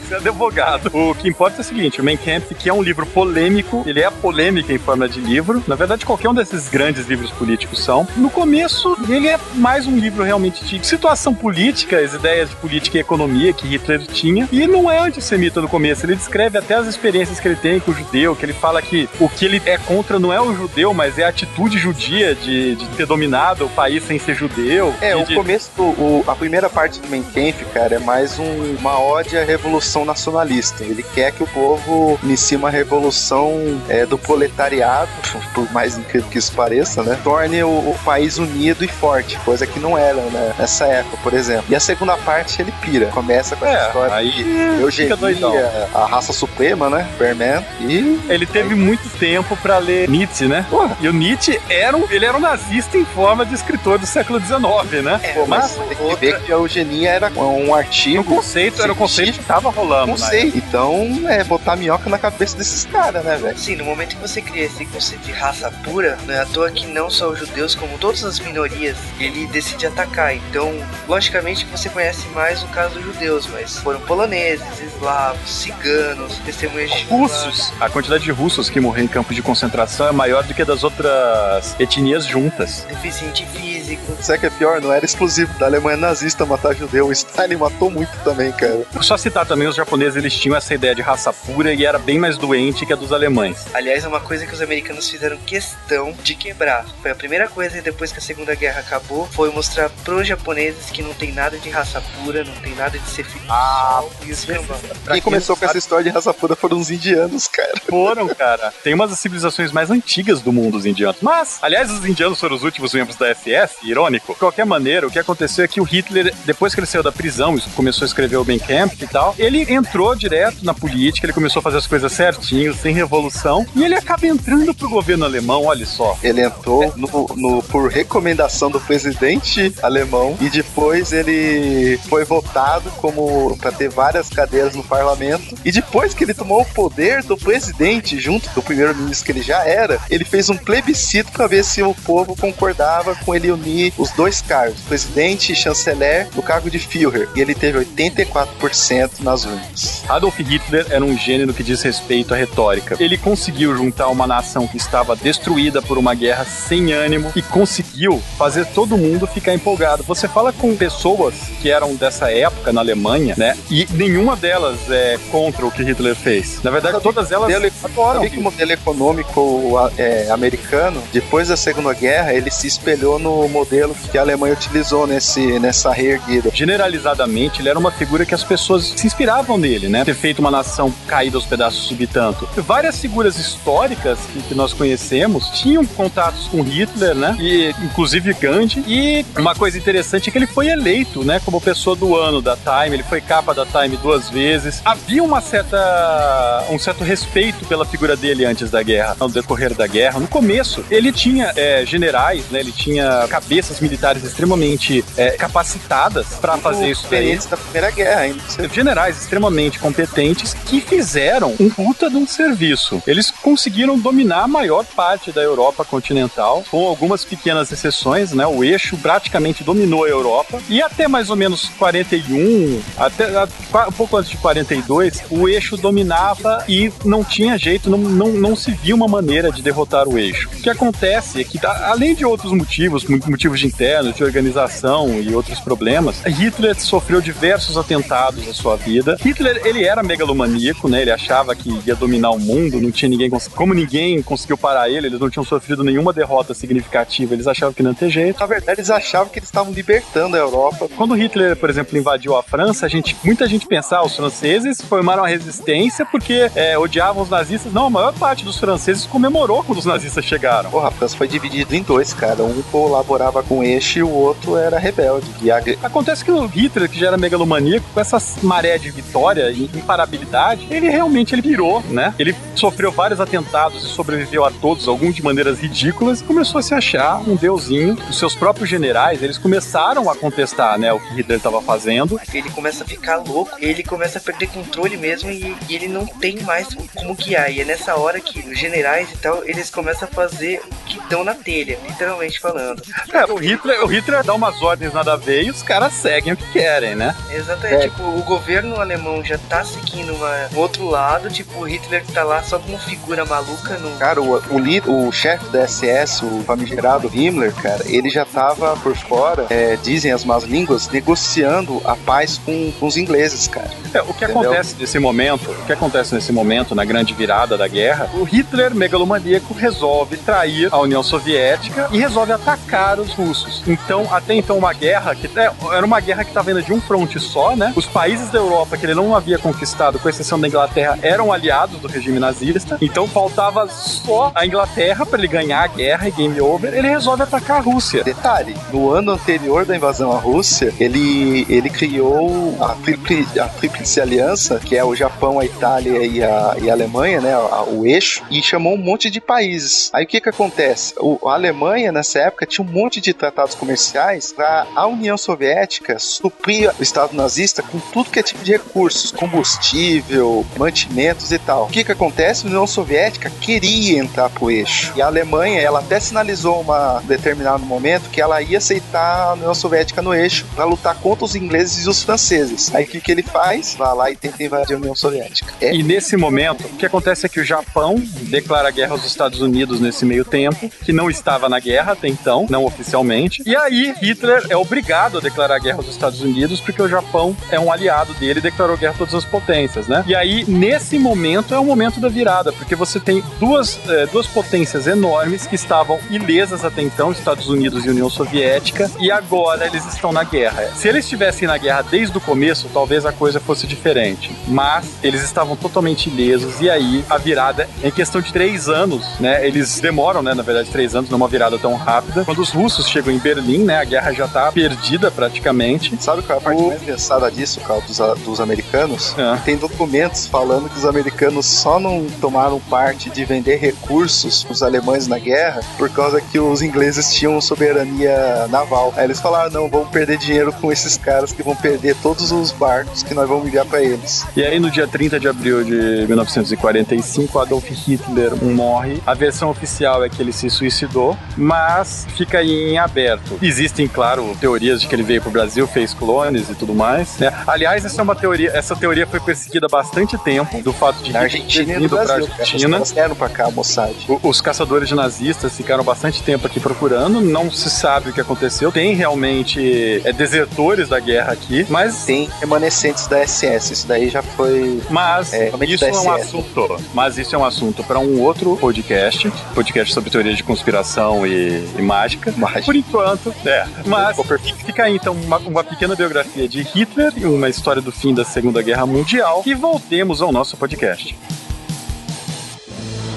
você 0.00 0.14
é 0.14 0.16
advogado. 0.16 0.90
O 0.92 1.14
que 1.14 1.28
importa 1.28 1.58
é 1.58 1.60
o 1.60 1.64
seguinte: 1.64 2.00
o 2.00 2.04
Main 2.04 2.16
Camp, 2.16 2.44
que 2.58 2.68
é 2.68 2.72
um 2.72 2.82
livro 2.82 3.06
polêmico, 3.06 3.82
ele 3.86 4.00
é 4.00 4.10
polêmica 4.10 4.72
em 4.72 4.78
forma 4.78 5.08
de 5.08 5.20
livro. 5.20 5.62
Na 5.66 5.74
verdade, 5.74 6.04
qualquer 6.10 6.28
um 6.28 6.34
desses 6.34 6.68
grandes 6.68 7.06
livros 7.06 7.30
políticos 7.30 7.84
são. 7.84 8.04
No 8.16 8.28
começo, 8.28 8.96
ele 9.08 9.28
é 9.28 9.38
mais 9.54 9.86
um 9.86 9.96
livro 9.96 10.24
realmente 10.24 10.64
de 10.64 10.84
situação 10.84 11.32
política, 11.32 12.00
as 12.00 12.14
ideias 12.14 12.50
de 12.50 12.56
política 12.56 12.98
e 12.98 13.00
economia 13.00 13.52
que 13.52 13.68
Hitler 13.68 14.04
tinha. 14.08 14.48
E 14.50 14.66
não 14.66 14.90
é 14.90 14.98
antissemita 14.98 15.60
no 15.60 15.68
começo. 15.68 16.04
Ele 16.04 16.16
descreve 16.16 16.58
até 16.58 16.74
as 16.74 16.88
experiências 16.88 17.38
que 17.38 17.46
ele 17.46 17.54
tem 17.54 17.78
com 17.78 17.92
o 17.92 17.94
judeu, 17.94 18.34
que 18.34 18.44
ele 18.44 18.52
fala 18.52 18.82
que 18.82 19.08
o 19.20 19.28
que 19.28 19.44
ele 19.44 19.62
é 19.64 19.78
contra 19.78 20.18
não 20.18 20.32
é 20.32 20.40
o 20.40 20.52
judeu, 20.52 20.92
mas 20.92 21.16
é 21.16 21.22
a 21.22 21.28
atitude 21.28 21.78
judia 21.78 22.34
de, 22.34 22.74
de 22.74 22.88
ter 22.88 23.06
dominado 23.06 23.66
o 23.66 23.68
país 23.68 24.02
sem 24.02 24.18
ser 24.18 24.34
judeu. 24.34 24.92
É, 25.00 25.14
o 25.14 25.24
de... 25.24 25.36
começo, 25.36 25.70
do, 25.76 25.84
o, 25.84 26.24
a 26.26 26.34
primeira 26.34 26.68
parte 26.68 26.98
do 26.98 27.06
Mein 27.06 27.22
Kampf, 27.22 27.64
cara, 27.72 27.94
é 27.94 27.98
mais 28.00 28.36
um, 28.36 28.74
uma 28.80 29.00
ode 29.00 29.38
à 29.38 29.44
revolução 29.44 30.04
nacionalista. 30.04 30.82
Ele 30.82 31.04
quer 31.14 31.30
que 31.30 31.44
o 31.44 31.46
povo 31.46 32.18
inicie 32.24 32.56
uma 32.56 32.68
revolução 32.68 33.80
é, 33.88 34.04
do 34.04 34.18
proletariado, 34.18 35.08
por 35.54 35.70
mais 35.70 35.99
incrível 36.00 36.28
que 36.30 36.38
isso 36.38 36.52
pareça, 36.52 37.02
né? 37.02 37.18
Torne 37.22 37.62
o, 37.62 37.68
o, 37.68 37.96
país 38.04 38.38
unido 38.38 38.84
e 38.84 38.88
forte, 38.88 39.38
coisa 39.44 39.66
que 39.66 39.78
não 39.78 39.96
era 39.96 40.20
né, 40.20 40.54
nessa 40.58 40.86
época, 40.86 41.16
por 41.22 41.34
exemplo. 41.34 41.64
E 41.68 41.74
a 41.76 41.80
segunda 41.80 42.16
parte 42.16 42.60
ele 42.60 42.72
pira. 42.80 43.06
Começa 43.06 43.56
com 43.56 43.66
essa 43.66 43.84
É, 43.84 43.86
história 43.86 44.14
aí 44.14 44.80
eugenia, 44.80 45.16
doidão. 45.16 45.52
a 45.94 46.06
raça 46.06 46.32
suprema, 46.32 46.88
né? 46.90 47.06
Berman. 47.18 47.64
E 47.80 48.20
Ele 48.28 48.46
teve 48.46 48.74
muito 48.74 49.08
tempo 49.18 49.56
pra 49.56 49.78
ler 49.78 50.08
Nietzsche, 50.08 50.46
né? 50.46 50.66
Porra. 50.70 50.96
E 51.00 51.08
o 51.08 51.12
Nietzsche 51.12 51.60
era 51.68 51.96
um, 51.96 52.06
ele 52.10 52.24
era 52.24 52.36
um 52.36 52.40
nazista 52.40 52.96
em 52.96 53.04
forma 53.04 53.44
de 53.44 53.54
escritor 53.54 53.98
do 53.98 54.06
século 54.06 54.40
XIX, 54.40 55.02
né? 55.04 55.20
É, 55.22 55.32
Pô, 55.32 55.46
mas 55.46 55.74
tem 55.74 55.96
que 55.96 56.14
ver 56.16 56.40
que 56.40 56.52
a 56.52 56.56
eugenia 56.56 57.10
era 57.10 57.30
um 57.36 57.74
artigo. 57.74 58.20
O 58.20 58.24
conceito 58.24 58.82
era 58.82 58.92
o 58.92 58.96
conceito 58.96 59.38
que 59.38 59.44
tava 59.44 59.70
rolando. 59.70 60.08
Não 60.08 60.16
sei. 60.16 60.52
Então, 60.54 61.22
é 61.28 61.42
botar 61.44 61.76
minhoca 61.76 62.08
na 62.08 62.18
cabeça 62.18 62.56
desses 62.56 62.84
caras, 62.84 63.24
né, 63.24 63.36
velho? 63.36 63.58
Sim, 63.58 63.76
no 63.76 63.84
momento 63.84 64.16
que 64.16 64.22
você 64.22 64.40
cria 64.40 64.64
esse 64.64 64.84
conceito 64.86 65.22
de 65.22 65.32
raça 65.32 65.70
pura, 65.84 65.89
não 66.26 66.34
é 66.34 66.40
à 66.40 66.46
toa 66.46 66.70
que 66.70 66.86
não 66.86 67.10
só 67.10 67.30
os 67.30 67.38
judeus, 67.38 67.74
como 67.74 67.98
todas 67.98 68.24
as 68.24 68.38
minorias, 68.38 68.96
ele 69.18 69.46
decide 69.48 69.86
atacar. 69.86 70.34
Então, 70.34 70.72
logicamente 71.08 71.64
que 71.64 71.70
você 71.70 71.88
conhece 71.88 72.28
mais 72.28 72.62
o 72.62 72.66
caso 72.68 72.94
dos 72.94 73.04
judeus, 73.04 73.46
mas 73.48 73.78
foram 73.78 74.00
poloneses, 74.02 74.80
eslavos, 74.80 75.50
ciganos, 75.50 76.38
testemunhas 76.38 76.90
de 76.90 77.04
Russos. 77.04 77.72
A 77.80 77.88
quantidade 77.88 78.22
de 78.22 78.30
russos 78.30 78.70
que 78.70 78.78
morreram 78.78 79.06
em 79.06 79.08
campos 79.08 79.34
de 79.34 79.42
concentração 79.42 80.08
é 80.08 80.12
maior 80.12 80.44
do 80.44 80.54
que 80.54 80.64
das 80.64 80.84
outras 80.84 81.74
etnias 81.80 82.24
juntas. 82.24 82.84
deficiente 82.88 83.44
físico. 83.46 84.16
Sabe 84.20 84.38
o 84.38 84.40
que 84.40 84.46
é 84.46 84.50
pior? 84.50 84.80
Não 84.80 84.92
era 84.92 85.04
exclusivo 85.04 85.58
da 85.58 85.66
Alemanha 85.66 85.96
nazista 85.96 86.46
matar 86.46 86.74
judeu. 86.74 87.10
Stalin 87.10 87.56
matou 87.56 87.90
muito 87.90 88.16
também, 88.22 88.52
cara. 88.52 88.84
Só 89.00 89.16
citar 89.16 89.44
também, 89.44 89.66
os 89.66 89.74
japoneses 89.74 90.16
eles 90.16 90.34
tinham 90.34 90.56
essa 90.56 90.72
ideia 90.72 90.94
de 90.94 91.02
raça 91.02 91.32
pura 91.32 91.72
e 91.72 91.84
era 91.84 91.98
bem 91.98 92.18
mais 92.18 92.38
doente 92.38 92.86
que 92.86 92.92
a 92.92 92.96
dos 92.96 93.12
alemães. 93.12 93.66
Aliás, 93.74 94.04
é 94.04 94.08
uma 94.08 94.20
coisa 94.20 94.46
que 94.46 94.54
os 94.54 94.62
americanos 94.62 95.08
fizeram 95.08 95.36
questão 95.38 95.79
de 96.22 96.34
quebrar. 96.34 96.86
Foi 97.02 97.10
a 97.10 97.14
primeira 97.14 97.48
coisa 97.48 97.82
depois 97.82 98.12
que 98.12 98.18
a 98.18 98.22
Segunda 98.22 98.54
Guerra 98.54 98.80
acabou, 98.80 99.26
foi 99.26 99.50
mostrar 99.50 99.90
pros 100.04 100.26
japoneses 100.26 100.90
que 100.90 101.02
não 101.02 101.12
tem 101.12 101.32
nada 101.32 101.58
de 101.58 101.68
raça 101.68 102.00
pura, 102.00 102.44
não 102.44 102.54
tem 102.56 102.74
nada 102.74 102.98
de 102.98 103.08
ser 103.08 103.24
filho 103.24 103.44
ah, 103.48 104.02
e 104.24 104.30
os 104.30 104.44
Quem 104.44 105.20
começou 105.20 105.56
com 105.56 105.64
essa 105.64 105.78
história 105.78 106.04
de 106.04 106.10
raça 106.10 106.32
pura 106.32 106.54
foram 106.54 106.78
os 106.78 106.90
indianos, 106.90 107.48
cara. 107.48 107.72
Foram, 107.88 108.28
cara. 108.28 108.72
Tem 108.84 108.94
umas 108.94 109.10
das 109.10 109.18
civilizações 109.18 109.72
mais 109.72 109.90
antigas 109.90 110.40
do 110.40 110.52
mundo, 110.52 110.76
os 110.76 110.86
indianos. 110.86 111.16
Mas, 111.20 111.58
aliás, 111.62 111.90
os 111.90 112.04
indianos 112.04 112.38
foram 112.38 112.54
os 112.56 112.62
últimos 112.62 112.94
membros 112.94 113.16
da 113.16 113.34
SS, 113.34 113.76
irônico. 113.84 114.32
De 114.32 114.38
qualquer 114.38 114.64
maneira, 114.64 115.06
o 115.06 115.10
que 115.10 115.18
aconteceu 115.18 115.64
é 115.64 115.68
que 115.68 115.80
o 115.80 115.84
Hitler, 115.84 116.34
depois 116.44 116.74
que 116.74 116.80
ele 116.80 116.86
saiu 116.86 117.02
da 117.02 117.12
prisão, 117.12 117.58
começou 117.74 118.04
a 118.04 118.06
escrever 118.06 118.36
o 118.36 118.44
Ben 118.44 118.58
Camp 118.58 118.92
e 119.00 119.06
tal, 119.06 119.34
ele 119.38 119.72
entrou 119.72 120.14
direto 120.14 120.64
na 120.64 120.74
política, 120.74 121.26
ele 121.26 121.32
começou 121.32 121.60
a 121.60 121.62
fazer 121.62 121.78
as 121.78 121.86
coisas 121.86 122.12
certinho, 122.12 122.74
sem 122.74 122.94
revolução, 122.94 123.66
e 123.74 123.84
ele 123.84 123.94
acaba 123.94 124.26
entrando 124.26 124.74
pro 124.74 124.88
governo 124.88 125.24
alemão, 125.24 125.69
olha 125.70 125.86
só. 125.86 126.18
Ele 126.22 126.42
entrou 126.42 126.92
no, 126.96 127.26
no, 127.36 127.62
por 127.62 127.90
recomendação 127.90 128.70
do 128.70 128.80
presidente 128.80 129.72
alemão 129.82 130.36
e 130.40 130.50
depois 130.50 131.12
ele 131.12 131.98
foi 132.08 132.24
votado 132.24 132.90
como 132.96 133.56
para 133.56 133.72
ter 133.72 133.88
várias 133.88 134.28
cadeiras 134.28 134.74
no 134.74 134.82
parlamento. 134.82 135.56
E 135.64 135.72
depois 135.72 136.12
que 136.12 136.24
ele 136.24 136.34
tomou 136.34 136.62
o 136.62 136.66
poder 136.66 137.22
do 137.22 137.36
presidente 137.36 138.18
junto 138.18 138.50
do 138.50 138.62
primeiro-ministro 138.62 139.24
que 139.24 139.32
ele 139.32 139.42
já 139.42 139.64
era, 139.64 139.98
ele 140.10 140.24
fez 140.24 140.50
um 140.50 140.56
plebiscito 140.56 141.32
para 141.32 141.46
ver 141.46 141.64
se 141.64 141.82
o 141.82 141.94
povo 141.94 142.36
concordava 142.36 143.14
com 143.14 143.34
ele 143.34 143.50
unir 143.50 143.92
os 143.96 144.10
dois 144.10 144.40
cargos, 144.40 144.80
presidente 144.80 145.52
e 145.52 145.56
chanceler, 145.56 146.28
no 146.34 146.42
cargo 146.42 146.70
de 146.70 146.78
Führer. 146.78 147.28
E 147.34 147.40
ele 147.40 147.54
teve 147.54 147.78
84% 147.78 149.20
nas 149.20 149.44
urnas. 149.44 150.02
Adolf 150.08 150.38
Hitler 150.38 150.86
era 150.90 151.04
um 151.04 151.16
gênio 151.16 151.46
no 151.46 151.54
que 151.54 151.62
diz 151.62 151.82
respeito 151.82 152.34
à 152.34 152.36
retórica. 152.36 152.96
Ele 152.98 153.16
conseguiu 153.16 153.76
juntar 153.76 154.08
uma 154.08 154.26
nação 154.26 154.66
que 154.66 154.76
estava 154.76 155.14
destruída 155.14 155.59
por 155.82 155.98
uma 155.98 156.14
guerra 156.14 156.44
sem 156.44 156.92
ânimo 156.92 157.30
e 157.36 157.42
conseguiu 157.42 158.22
fazer 158.38 158.64
todo 158.66 158.96
mundo 158.96 159.26
ficar 159.26 159.52
empolgado. 159.52 160.02
Você 160.04 160.26
fala 160.26 160.52
com 160.52 160.74
pessoas 160.74 161.34
que 161.60 161.70
eram 161.70 161.94
dessa 161.94 162.30
época 162.32 162.72
na 162.72 162.80
Alemanha, 162.80 163.34
né? 163.36 163.56
E 163.70 163.86
nenhuma 163.90 164.36
delas 164.36 164.78
é 164.90 165.18
contra 165.30 165.66
o 165.66 165.70
que 165.70 165.82
Hitler 165.82 166.14
fez. 166.14 166.62
Na 166.62 166.70
verdade, 166.70 167.00
todas 167.02 167.30
elas 167.30 167.52
modelo, 167.52 167.72
adoram. 167.84 168.28
que 168.28 168.38
o 168.38 168.42
modelo 168.42 168.72
econômico 168.72 169.72
é, 169.98 170.30
americano, 170.30 171.02
depois 171.12 171.48
da 171.48 171.56
Segunda 171.56 171.92
Guerra, 171.92 172.32
ele 172.32 172.50
se 172.50 172.66
espelhou 172.66 173.18
no 173.18 173.48
modelo 173.48 173.94
que 174.10 174.16
a 174.16 174.22
Alemanha 174.22 174.54
utilizou 174.54 175.06
nesse, 175.06 175.58
nessa 175.58 175.92
reerguida. 175.92 176.50
Generalizadamente, 176.54 177.60
ele 177.60 177.68
era 177.68 177.78
uma 177.78 177.90
figura 177.90 178.24
que 178.24 178.34
as 178.34 178.44
pessoas 178.44 178.94
se 178.96 179.06
inspiravam 179.06 179.58
nele, 179.58 179.88
né? 179.88 180.04
Ter 180.04 180.14
feito 180.14 180.38
uma 180.38 180.50
nação 180.50 180.92
caída 181.06 181.36
aos 181.36 181.44
pedaços 181.44 181.86
subtanto. 181.86 182.48
Várias 182.56 182.98
figuras 182.98 183.38
históricas 183.38 184.18
que, 184.32 184.40
que 184.42 184.54
nós 184.54 184.72
conhecemos 184.72 185.39
tinham 185.48 185.84
contatos 185.84 186.46
com 186.48 186.62
Hitler, 186.62 187.14
né? 187.14 187.36
E 187.38 187.74
inclusive 187.82 188.34
Gandhi. 188.34 188.84
E 188.86 189.24
uma 189.38 189.54
coisa 189.54 189.78
interessante 189.78 190.28
é 190.28 190.32
que 190.32 190.38
ele 190.38 190.46
foi 190.46 190.68
eleito, 190.68 191.24
né, 191.24 191.40
como 191.44 191.60
pessoa 191.60 191.96
do 191.96 192.16
ano 192.16 192.42
da 192.42 192.56
Time. 192.56 192.96
Ele 192.96 193.02
foi 193.02 193.20
capa 193.20 193.54
da 193.54 193.64
Time 193.64 193.96
duas 193.96 194.28
vezes. 194.28 194.80
Havia 194.84 195.22
uma 195.22 195.40
certa 195.40 196.66
um 196.70 196.78
certo 196.78 197.04
respeito 197.04 197.64
pela 197.66 197.84
figura 197.84 198.16
dele 198.16 198.44
antes 198.44 198.70
da 198.70 198.82
guerra, 198.82 199.16
no 199.18 199.28
decorrer 199.28 199.74
da 199.74 199.86
guerra. 199.86 200.20
No 200.20 200.28
começo, 200.28 200.84
ele 200.90 201.12
tinha 201.12 201.52
é, 201.56 201.84
generais, 201.86 202.44
né? 202.50 202.60
Ele 202.60 202.72
tinha 202.72 203.26
cabeças 203.28 203.80
militares 203.80 204.24
extremamente 204.24 205.04
é, 205.16 205.30
capacitadas 205.30 206.26
para 206.40 206.56
fazer 206.58 206.90
isso 206.90 207.06
daí. 207.10 207.38
da 207.48 207.56
Primeira 207.56 207.90
Guerra, 207.90 208.20
ainda. 208.20 208.42
Generais 208.72 209.20
extremamente 209.20 209.78
competentes 209.78 210.54
que 210.54 210.80
fizeram 210.80 211.54
um 211.60 211.70
puta 211.70 212.10
de 212.10 212.16
um 212.16 212.26
serviço. 212.26 213.02
Eles 213.06 213.30
conseguiram 213.30 213.98
dominar 213.98 214.44
a 214.44 214.48
maior 214.48 214.84
parte 214.84 215.29
da 215.32 215.42
Europa 215.42 215.84
continental, 215.84 216.64
com 216.70 216.86
algumas 216.86 217.24
pequenas 217.24 217.70
exceções, 217.72 218.32
né? 218.32 218.46
O 218.46 218.62
eixo 218.64 218.96
praticamente 218.96 219.64
dominou 219.64 220.04
a 220.04 220.08
Europa 220.08 220.60
e 220.68 220.82
até 220.82 221.08
mais 221.08 221.30
ou 221.30 221.36
menos 221.36 221.70
41, 221.78 222.80
até 222.96 223.44
um 223.88 223.92
pouco 223.92 224.16
antes 224.16 224.30
de 224.30 224.36
42, 224.36 225.22
o 225.30 225.48
eixo 225.48 225.76
dominava 225.76 226.64
e 226.68 226.92
não 227.04 227.24
tinha 227.24 227.58
jeito, 227.58 227.90
não, 227.90 227.98
não, 227.98 228.28
não 228.28 228.56
se 228.56 228.70
via 228.72 228.94
uma 228.94 229.08
maneira 229.08 229.50
de 229.50 229.62
derrotar 229.62 230.08
o 230.08 230.18
eixo. 230.18 230.48
O 230.48 230.62
que 230.62 230.70
acontece 230.70 231.40
é 231.40 231.44
que, 231.44 231.58
além 231.64 232.14
de 232.14 232.24
outros 232.24 232.52
motivos, 232.52 233.04
motivos 233.04 233.60
de 233.60 233.66
internos, 233.66 234.14
de 234.14 234.24
organização 234.24 235.20
e 235.20 235.34
outros 235.34 235.60
problemas, 235.60 236.22
Hitler 236.24 236.78
sofreu 236.80 237.20
diversos 237.20 237.76
atentados 237.76 238.46
na 238.46 238.54
sua 238.54 238.76
vida. 238.76 239.16
Hitler, 239.20 239.60
ele 239.64 239.84
era 239.84 240.02
megalomaníaco, 240.02 240.88
né? 240.88 241.02
Ele 241.02 241.10
achava 241.10 241.54
que 241.54 241.70
ia 241.86 241.94
dominar 241.94 242.30
o 242.30 242.38
mundo, 242.38 242.80
não 242.80 242.90
tinha 242.90 243.08
ninguém, 243.08 243.30
como 243.54 243.74
ninguém 243.74 244.22
conseguiu 244.22 244.56
parar 244.56 244.88
ele, 244.88 245.08
eles 245.20 245.22
não 245.22 245.30
tinham 245.30 245.44
sofrido 245.44 245.84
nenhuma 245.84 246.12
derrota 246.12 246.54
significativa, 246.54 247.34
eles 247.34 247.46
achavam 247.46 247.74
que 247.74 247.82
não 247.82 247.90
ia 247.90 247.96
ter 247.96 248.10
jeito. 248.10 248.40
Na 248.40 248.46
verdade, 248.46 248.80
eles 248.80 248.90
achavam 248.90 249.28
que 249.28 249.38
eles 249.38 249.48
estavam 249.48 249.72
libertando 249.72 250.36
a 250.36 250.38
Europa. 250.38 250.88
Quando 250.96 251.14
Hitler, 251.14 251.56
por 251.56 251.68
exemplo, 251.68 251.98
invadiu 251.98 252.36
a 252.36 252.42
França, 252.42 252.86
a 252.86 252.88
gente, 252.88 253.16
muita 253.22 253.46
gente 253.46 253.66
pensava, 253.66 254.06
os 254.06 254.16
franceses 254.16 254.80
formaram 254.80 255.24
a 255.24 255.28
resistência 255.28 256.06
porque 256.06 256.50
é, 256.54 256.78
odiavam 256.78 257.22
os 257.22 257.28
nazistas. 257.28 257.72
Não, 257.72 257.86
a 257.86 257.90
maior 257.90 258.12
parte 258.14 258.44
dos 258.44 258.58
franceses 258.58 259.04
comemorou 259.06 259.62
quando 259.62 259.78
os 259.78 259.86
nazistas 259.86 260.24
chegaram. 260.24 260.70
Porra, 260.70 260.88
a 260.88 260.90
França 260.90 261.16
foi 261.16 261.28
dividido 261.28 261.74
em 261.74 261.82
dois, 261.82 262.14
cara. 262.14 262.42
Um 262.42 262.62
colaborava 262.70 263.42
com 263.42 263.62
este 263.62 263.98
e 263.98 264.02
o 264.02 264.10
outro 264.10 264.56
era 264.56 264.78
rebelde. 264.78 265.28
A... 265.50 265.86
Acontece 265.86 266.24
que 266.24 266.30
o 266.30 266.46
Hitler, 266.46 266.88
que 266.88 266.98
já 266.98 267.08
era 267.08 267.16
megalomaníaco, 267.16 267.86
com 267.92 268.00
essa 268.00 268.18
maré 268.42 268.78
de 268.78 268.90
vitória 268.90 269.50
e 269.50 269.64
imparabilidade, 269.64 270.66
ele 270.70 270.88
realmente 270.88 271.34
ele 271.34 271.42
virou, 271.42 271.82
né? 271.88 272.14
Ele 272.18 272.34
sofreu 272.54 272.92
vários 272.92 273.20
atentados 273.20 273.84
e 273.84 273.88
sobreviveu 273.88 274.44
a 274.44 274.50
todos, 274.50 274.88
alguns 274.88 275.09
de 275.12 275.22
maneiras 275.22 275.58
ridículas, 275.60 276.20
e 276.20 276.24
começou 276.24 276.58
a 276.58 276.62
se 276.62 276.74
achar 276.74 277.18
um 277.28 277.36
deusinho. 277.36 277.96
Os 278.08 278.18
seus 278.18 278.34
próprios 278.34 278.68
generais, 278.68 279.22
eles 279.22 279.38
começaram 279.38 280.10
a 280.10 280.16
contestar, 280.16 280.78
né, 280.78 280.92
o 280.92 281.00
que 281.00 281.14
Hitler 281.14 281.38
estava 281.38 281.60
fazendo. 281.62 282.20
Ele 282.32 282.50
começa 282.50 282.84
a 282.84 282.86
ficar 282.86 283.16
louco, 283.16 283.56
ele 283.58 283.82
começa 283.82 284.18
a 284.18 284.20
perder 284.20 284.48
controle 284.48 284.96
mesmo 284.96 285.30
e, 285.30 285.56
e, 285.68 285.74
ele 285.74 285.88
não 285.88 286.06
tem 286.06 286.40
mais 286.40 286.68
como 286.94 287.14
guiar. 287.14 287.50
E 287.50 287.60
é 287.60 287.64
nessa 287.64 287.96
hora 287.96 288.20
que 288.20 288.40
os 288.40 288.58
generais 288.58 289.10
e 289.12 289.16
tal, 289.16 289.42
eles 289.44 289.70
começam 289.70 290.08
a 290.08 290.14
fazer 290.14 290.60
o 290.64 290.84
que 290.86 291.00
dão 291.08 291.24
na 291.24 291.34
telha, 291.34 291.78
literalmente 291.88 292.38
falando. 292.38 292.82
É, 293.12 293.24
o 293.24 293.36
Hitler, 293.36 293.84
o 293.84 293.86
Hitler 293.86 294.24
dá 294.24 294.34
umas 294.34 294.60
ordens 294.62 294.92
nada 294.92 295.14
a 295.14 295.16
ver 295.16 295.44
e 295.44 295.50
os 295.50 295.62
caras 295.62 295.92
seguem 295.92 296.32
o 296.32 296.36
que 296.36 296.50
querem, 296.52 296.94
né? 296.94 297.14
Exatamente. 297.30 297.86
É. 297.86 297.88
Tipo, 297.88 298.02
o 298.02 298.22
governo 298.22 298.80
alemão 298.80 299.24
já 299.24 299.38
tá 299.38 299.64
seguindo 299.64 300.14
uma, 300.14 300.48
um 300.54 300.58
outro 300.58 300.88
lado, 300.88 301.30
tipo, 301.30 301.60
o 301.60 301.68
Hitler 301.68 302.04
tá 302.12 302.22
lá 302.22 302.42
só 302.42 302.58
como 302.58 302.78
figura 302.78 303.24
maluca 303.24 303.78
no. 303.78 303.96
Cara, 303.98 304.20
o, 304.20 304.36
o, 304.36 304.90
o 304.90 304.99
chefe 305.12 305.48
da 305.50 305.66
SS, 305.66 306.24
o 306.24 306.42
famigerado 306.44 307.10
Himmler, 307.12 307.54
cara, 307.54 307.82
ele 307.86 308.10
já 308.10 308.24
tava 308.24 308.76
por 308.76 308.96
fora, 308.96 309.46
é, 309.50 309.76
dizem 309.76 310.12
as 310.12 310.24
más 310.24 310.44
línguas, 310.44 310.88
negociando 310.88 311.80
a 311.84 311.96
paz 311.96 312.38
com, 312.38 312.72
com 312.78 312.86
os 312.86 312.96
ingleses, 312.96 313.46
cara. 313.48 313.70
É, 313.94 314.02
o 314.02 314.06
que 314.14 314.24
Entendeu? 314.24 314.42
acontece 314.42 314.76
nesse 314.78 314.98
momento, 314.98 315.50
o 315.50 315.66
que 315.66 315.72
acontece 315.72 316.14
nesse 316.14 316.32
momento, 316.32 316.74
na 316.74 316.84
grande 316.84 317.14
virada 317.14 317.56
da 317.56 317.66
guerra, 317.66 318.10
o 318.14 318.24
Hitler, 318.24 318.74
megalomaníaco, 318.74 319.54
resolve 319.54 320.16
trair 320.16 320.68
a 320.70 320.78
União 320.78 321.02
Soviética 321.02 321.88
e 321.92 321.98
resolve 321.98 322.32
atacar 322.32 322.98
os 322.98 323.12
russos. 323.12 323.62
Então, 323.66 324.06
até 324.10 324.34
então, 324.34 324.56
uma 324.58 324.72
guerra 324.72 325.14
que 325.14 325.26
é, 325.38 325.50
era 325.72 325.84
uma 325.84 326.00
guerra 326.00 326.24
que 326.24 326.30
estava 326.30 326.50
indo 326.50 326.62
de 326.62 326.72
um 326.72 326.80
fronte 326.80 327.18
só, 327.18 327.56
né? 327.56 327.72
Os 327.76 327.86
países 327.86 328.30
da 328.30 328.38
Europa 328.38 328.76
que 328.76 328.86
ele 328.86 328.94
não 328.94 329.14
havia 329.14 329.38
conquistado, 329.38 329.98
com 329.98 330.08
exceção 330.08 330.40
da 330.40 330.48
Inglaterra, 330.48 330.98
eram 331.02 331.32
aliados 331.32 331.78
do 331.80 331.88
regime 331.88 332.18
nazista. 332.18 332.78
Então, 332.80 333.06
faltava 333.06 333.68
só 333.68 334.32
a 334.34 334.46
Inglaterra 334.46 334.89
para 335.06 335.18
ele 335.18 335.28
ganhar 335.28 335.62
a 335.62 335.66
guerra 335.66 336.08
e 336.08 336.10
game 336.10 336.40
over. 336.40 336.72
Ele 336.72 336.88
resolve 336.88 337.22
atacar 337.22 337.58
a 337.58 337.60
Rússia. 337.60 338.04
Detalhe: 338.04 338.56
no 338.72 338.90
ano 338.90 339.12
anterior 339.12 339.64
da 339.64 339.76
invasão 339.76 340.12
à 340.12 340.18
Rússia, 340.18 340.72
ele, 340.78 341.46
ele 341.48 341.70
criou 341.70 342.56
a 342.60 342.74
Tríplice, 342.74 343.38
a 343.38 343.48
Tríplice 343.48 344.00
Aliança, 344.00 344.58
que 344.58 344.76
é 344.76 344.84
o 344.84 344.94
Japão, 344.94 345.38
a 345.38 345.44
Itália 345.44 346.04
e 346.04 346.22
a, 346.22 346.56
e 346.60 346.70
a 346.70 346.72
Alemanha, 346.72 347.20
né? 347.20 347.34
A, 347.34 347.64
o 347.64 347.86
eixo, 347.86 348.22
e 348.30 348.42
chamou 348.42 348.74
um 348.74 348.78
monte 348.78 349.10
de 349.10 349.20
países. 349.20 349.90
Aí 349.92 350.04
o 350.04 350.06
que 350.06 350.20
que 350.20 350.28
acontece? 350.28 350.94
O, 350.98 351.28
a 351.28 351.34
Alemanha, 351.34 351.92
nessa 351.92 352.20
época, 352.20 352.46
tinha 352.46 352.66
um 352.66 352.70
monte 352.70 353.00
de 353.00 353.12
tratados 353.12 353.54
comerciais 353.54 354.32
para 354.32 354.66
a 354.74 354.86
União 354.86 355.16
Soviética 355.16 355.98
suprir 355.98 356.70
o 356.78 356.82
Estado 356.82 357.14
nazista 357.14 357.62
com 357.62 357.78
tudo 357.78 358.10
que 358.10 358.18
é 358.18 358.22
tipo 358.22 358.42
de 358.42 358.52
recursos, 358.52 359.10
combustível, 359.12 360.44
mantimentos 360.56 361.32
e 361.32 361.38
tal. 361.38 361.64
O 361.64 361.68
que 361.68 361.84
que 361.84 361.92
acontece? 361.92 362.46
A 362.46 362.48
União 362.48 362.66
Soviética 362.66 363.30
queria 363.40 363.98
entrar 363.98 364.30
pro 364.30 364.50
eixo. 364.50 364.79
E 364.96 365.02
a 365.02 365.06
Alemanha, 365.06 365.60
ela 365.60 365.80
até 365.80 365.98
sinalizou 366.00 366.60
uma 366.60 367.00
determinado 367.04 367.64
momento 367.64 368.10
que 368.10 368.20
ela 368.20 368.40
ia 368.42 368.58
aceitar 368.58 369.30
a 369.30 369.32
União 369.34 369.54
Soviética 369.54 370.02
no 370.02 370.14
eixo 370.14 370.46
para 370.54 370.64
lutar 370.64 370.94
contra 370.96 371.24
os 371.24 371.34
ingleses 371.34 371.86
e 371.86 371.88
os 371.88 372.02
franceses. 372.02 372.74
Aí 372.74 372.84
o 372.84 372.88
que 372.88 373.00
que 373.00 373.12
ele 373.12 373.22
faz? 373.22 373.74
Vai 373.74 373.94
lá 373.94 374.10
e 374.10 374.16
tenta 374.16 374.42
invadir 374.42 374.74
a 374.74 374.78
União 374.78 374.94
Soviética. 374.94 375.52
É. 375.60 375.74
E 375.74 375.82
nesse 375.82 376.16
momento, 376.16 376.66
o 376.66 376.76
que 376.76 376.86
acontece 376.86 377.26
é 377.26 377.28
que 377.28 377.40
o 377.40 377.44
Japão 377.44 377.96
declara 378.22 378.70
guerra 378.70 378.92
aos 378.92 379.04
Estados 379.04 379.40
Unidos 379.40 379.80
nesse 379.80 380.04
meio 380.04 380.24
tempo, 380.24 380.70
que 380.84 380.92
não 380.92 381.10
estava 381.10 381.48
na 381.48 381.58
guerra 381.58 381.92
até 381.92 382.08
então, 382.08 382.46
não 382.48 382.64
oficialmente. 382.64 383.42
E 383.46 383.56
aí 383.56 383.94
Hitler 384.00 384.46
é 384.48 384.56
obrigado 384.56 385.18
a 385.18 385.20
declarar 385.20 385.58
guerra 385.58 385.78
aos 385.78 385.88
Estados 385.88 386.20
Unidos 386.20 386.60
porque 386.60 386.82
o 386.82 386.88
Japão 386.88 387.36
é 387.50 387.58
um 387.58 387.70
aliado 387.70 388.14
dele 388.14 388.38
e 388.38 388.42
declarou 388.42 388.76
guerra 388.76 388.94
a 388.94 388.98
todas 388.98 389.14
as 389.14 389.24
potências, 389.24 389.86
né? 389.86 390.04
E 390.06 390.14
aí, 390.14 390.44
nesse 390.46 390.98
momento, 390.98 391.54
é 391.54 391.58
o 391.58 391.64
momento 391.64 392.00
da 392.00 392.08
virada, 392.08 392.52
porque 392.52 392.74
você 392.74 393.00
tem 393.00 393.22
duas, 393.38 393.78
é, 393.88 394.06
duas 394.06 394.26
potências 394.26 394.69
enormes 394.86 395.46
que 395.46 395.54
estavam 395.54 395.98
ilesas 396.10 396.64
até 396.64 396.82
então, 396.82 397.12
Estados 397.12 397.48
Unidos 397.48 397.84
e 397.84 397.90
União 397.90 398.08
Soviética, 398.08 398.90
e 398.98 399.10
agora 399.10 399.66
eles 399.66 399.84
estão 399.86 400.12
na 400.12 400.24
guerra. 400.24 400.70
Se 400.74 400.88
eles 400.88 401.04
estivessem 401.04 401.46
na 401.46 401.58
guerra 401.58 401.82
desde 401.82 402.16
o 402.16 402.20
começo, 402.20 402.68
talvez 402.72 403.04
a 403.04 403.12
coisa 403.12 403.40
fosse 403.40 403.66
diferente. 403.66 404.30
Mas 404.46 404.86
eles 405.02 405.22
estavam 405.22 405.56
totalmente 405.56 406.08
ilesos, 406.08 406.60
e 406.60 406.70
aí 406.70 407.04
a 407.08 407.18
virada, 407.18 407.68
em 407.82 407.90
questão 407.90 408.20
de 408.20 408.32
três 408.32 408.68
anos, 408.68 409.18
né? 409.18 409.46
Eles 409.46 409.80
demoram, 409.80 410.22
né? 410.22 410.34
Na 410.34 410.42
verdade, 410.42 410.70
três 410.70 410.94
anos 410.94 411.10
numa 411.10 411.28
virada 411.28 411.58
tão 411.58 411.74
rápida. 411.74 412.24
Quando 412.24 412.40
os 412.40 412.50
russos 412.50 412.88
chegam 412.88 413.12
em 413.12 413.18
Berlim, 413.18 413.64
né? 413.64 413.78
A 413.78 413.84
guerra 413.84 414.12
já 414.12 414.28
tá 414.28 414.50
perdida 414.52 415.10
praticamente. 415.10 415.96
Sabe 416.00 416.22
qual 416.22 416.38
é 416.38 416.40
a 416.40 416.44
parte 416.44 416.62
o... 416.62 416.68
mais 416.68 416.82
engraçada 416.82 417.30
disso, 417.30 417.60
Carl, 417.60 417.80
dos, 417.82 417.98
dos 418.24 418.40
americanos? 418.40 419.14
É. 419.18 419.36
Tem 419.44 419.56
documentos 419.56 420.26
falando 420.26 420.68
que 420.68 420.78
os 420.78 420.84
americanos 420.84 421.46
só 421.46 421.78
não 421.78 422.06
tomaram 422.20 422.60
parte 422.60 423.10
de 423.10 423.24
vender 423.24 423.56
recursos 423.56 424.42
para 424.42 424.52
os 424.60 424.62
alemães 424.62 425.06
na 425.06 425.18
guerra 425.18 425.60
por 425.76 425.88
causa 425.90 426.20
que 426.20 426.38
os 426.38 426.62
ingleses 426.62 427.12
tinham 427.12 427.40
soberania 427.40 428.46
naval. 428.48 428.92
Aí 428.96 429.04
eles 429.04 429.20
falaram: 429.20 429.50
não, 429.50 429.68
vamos 429.68 429.88
perder 429.88 430.18
dinheiro 430.18 430.52
com 430.52 430.70
esses 430.70 430.96
caras 430.96 431.32
que 431.32 431.42
vão 431.42 431.56
perder 431.56 431.96
todos 432.02 432.30
os 432.30 432.52
barcos 432.52 433.02
que 433.02 433.14
nós 433.14 433.28
vamos 433.28 433.46
enviar 433.46 433.64
para 433.64 433.82
eles. 433.82 434.26
E 434.36 434.42
aí, 434.42 434.60
no 434.60 434.70
dia 434.70 434.86
30 434.86 435.18
de 435.18 435.28
abril 435.28 435.64
de 435.64 436.06
1945, 436.06 437.38
Adolf 437.38 437.68
Hitler 437.70 438.36
morre. 438.42 439.00
A 439.06 439.14
versão 439.14 439.50
oficial 439.50 440.04
é 440.04 440.08
que 440.08 440.20
ele 440.20 440.32
se 440.32 440.50
suicidou, 440.50 441.16
mas 441.36 442.06
fica 442.16 442.38
aí 442.38 442.72
em 442.72 442.78
aberto. 442.78 443.38
Existem, 443.42 443.88
claro, 443.88 444.36
teorias 444.40 444.80
de 444.80 444.88
que 444.88 444.94
ele 444.94 445.02
veio 445.02 445.22
pro 445.22 445.30
Brasil, 445.30 445.66
fez 445.66 445.94
clones 445.94 446.50
e 446.50 446.54
tudo 446.54 446.74
mais. 446.74 447.18
Né? 447.18 447.32
Aliás, 447.46 447.84
essa 447.84 448.00
é 448.00 448.02
uma 448.02 448.14
teoria, 448.14 448.50
essa 448.54 448.76
teoria 448.76 449.06
foi 449.06 449.20
perseguida 449.20 449.66
há 449.66 449.68
bastante 449.68 450.18
tempo, 450.18 450.60
do 450.62 450.72
fato 450.72 451.02
de 451.02 451.12
Na 451.12 451.20
Argentina 451.20 451.78
no 451.78 451.88
Brasil, 451.88 452.26
pra 452.26 452.36
Argentina. 452.40 452.80
Vieram 452.80 453.14
pra 453.14 453.28
cá, 453.28 453.50
Mossad. 453.50 453.94
Os 454.22 454.39
caçadores 454.40 454.88
de 454.88 454.94
nazistas 454.94 455.56
ficaram 455.56 455.84
bastante 455.84 456.22
tempo 456.22 456.46
aqui 456.46 456.60
procurando, 456.60 457.20
não 457.20 457.50
se 457.50 457.70
sabe 457.70 458.10
o 458.10 458.12
que 458.12 458.20
aconteceu. 458.20 458.70
Tem 458.72 458.94
realmente 458.94 460.02
é, 460.04 460.12
desertores 460.12 460.88
da 460.88 461.00
guerra 461.00 461.32
aqui, 461.32 461.66
mas. 461.68 462.04
Tem 462.04 462.28
remanescentes 462.40 463.06
da 463.06 463.26
SS, 463.26 463.72
isso 463.72 463.86
daí 463.86 464.08
já 464.08 464.22
foi. 464.22 464.80
Mas 464.90 465.32
é, 465.32 465.50
isso 465.66 465.84
é 465.84 465.92
um 465.92 466.12
assunto. 466.12 466.80
Mas 466.94 467.18
isso 467.18 467.34
é 467.34 467.38
um 467.38 467.44
assunto 467.44 467.82
para 467.84 467.98
um 467.98 468.20
outro 468.20 468.56
podcast, 468.56 469.30
podcast 469.54 469.92
sobre 469.92 470.10
teoria 470.10 470.34
de 470.34 470.42
conspiração 470.42 471.26
e, 471.26 471.64
e 471.78 471.82
mágica. 471.82 472.32
Mágica. 472.36 472.64
Por 472.64 472.76
enquanto, 472.76 473.34
é. 473.44 473.66
Mas 473.86 474.16
fica 474.64 474.84
aí 474.84 474.96
então 474.96 475.14
uma, 475.14 475.38
uma 475.38 475.64
pequena 475.64 475.94
biografia 475.94 476.48
de 476.48 476.62
Hitler 476.62 477.12
e 477.16 477.24
uma 477.24 477.48
história 477.48 477.82
do 477.82 477.92
fim 477.92 478.14
da 478.14 478.24
Segunda 478.24 478.62
Guerra 478.62 478.86
Mundial 478.86 479.42
e 479.46 479.54
voltemos 479.54 480.22
ao 480.22 480.32
nosso 480.32 480.56
podcast 480.56 481.16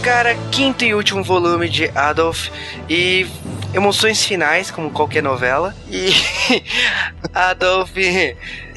cara, 0.04 0.36
quinto 0.52 0.84
e 0.84 0.94
último 0.94 1.24
volume 1.24 1.70
de 1.70 1.90
Adolf. 1.96 2.50
E 2.90 3.26
emoções 3.74 4.24
finais, 4.24 4.72
como 4.72 4.92
qualquer 4.92 5.24
novela. 5.24 5.76
E 5.90 6.12
Adolf 7.34 7.96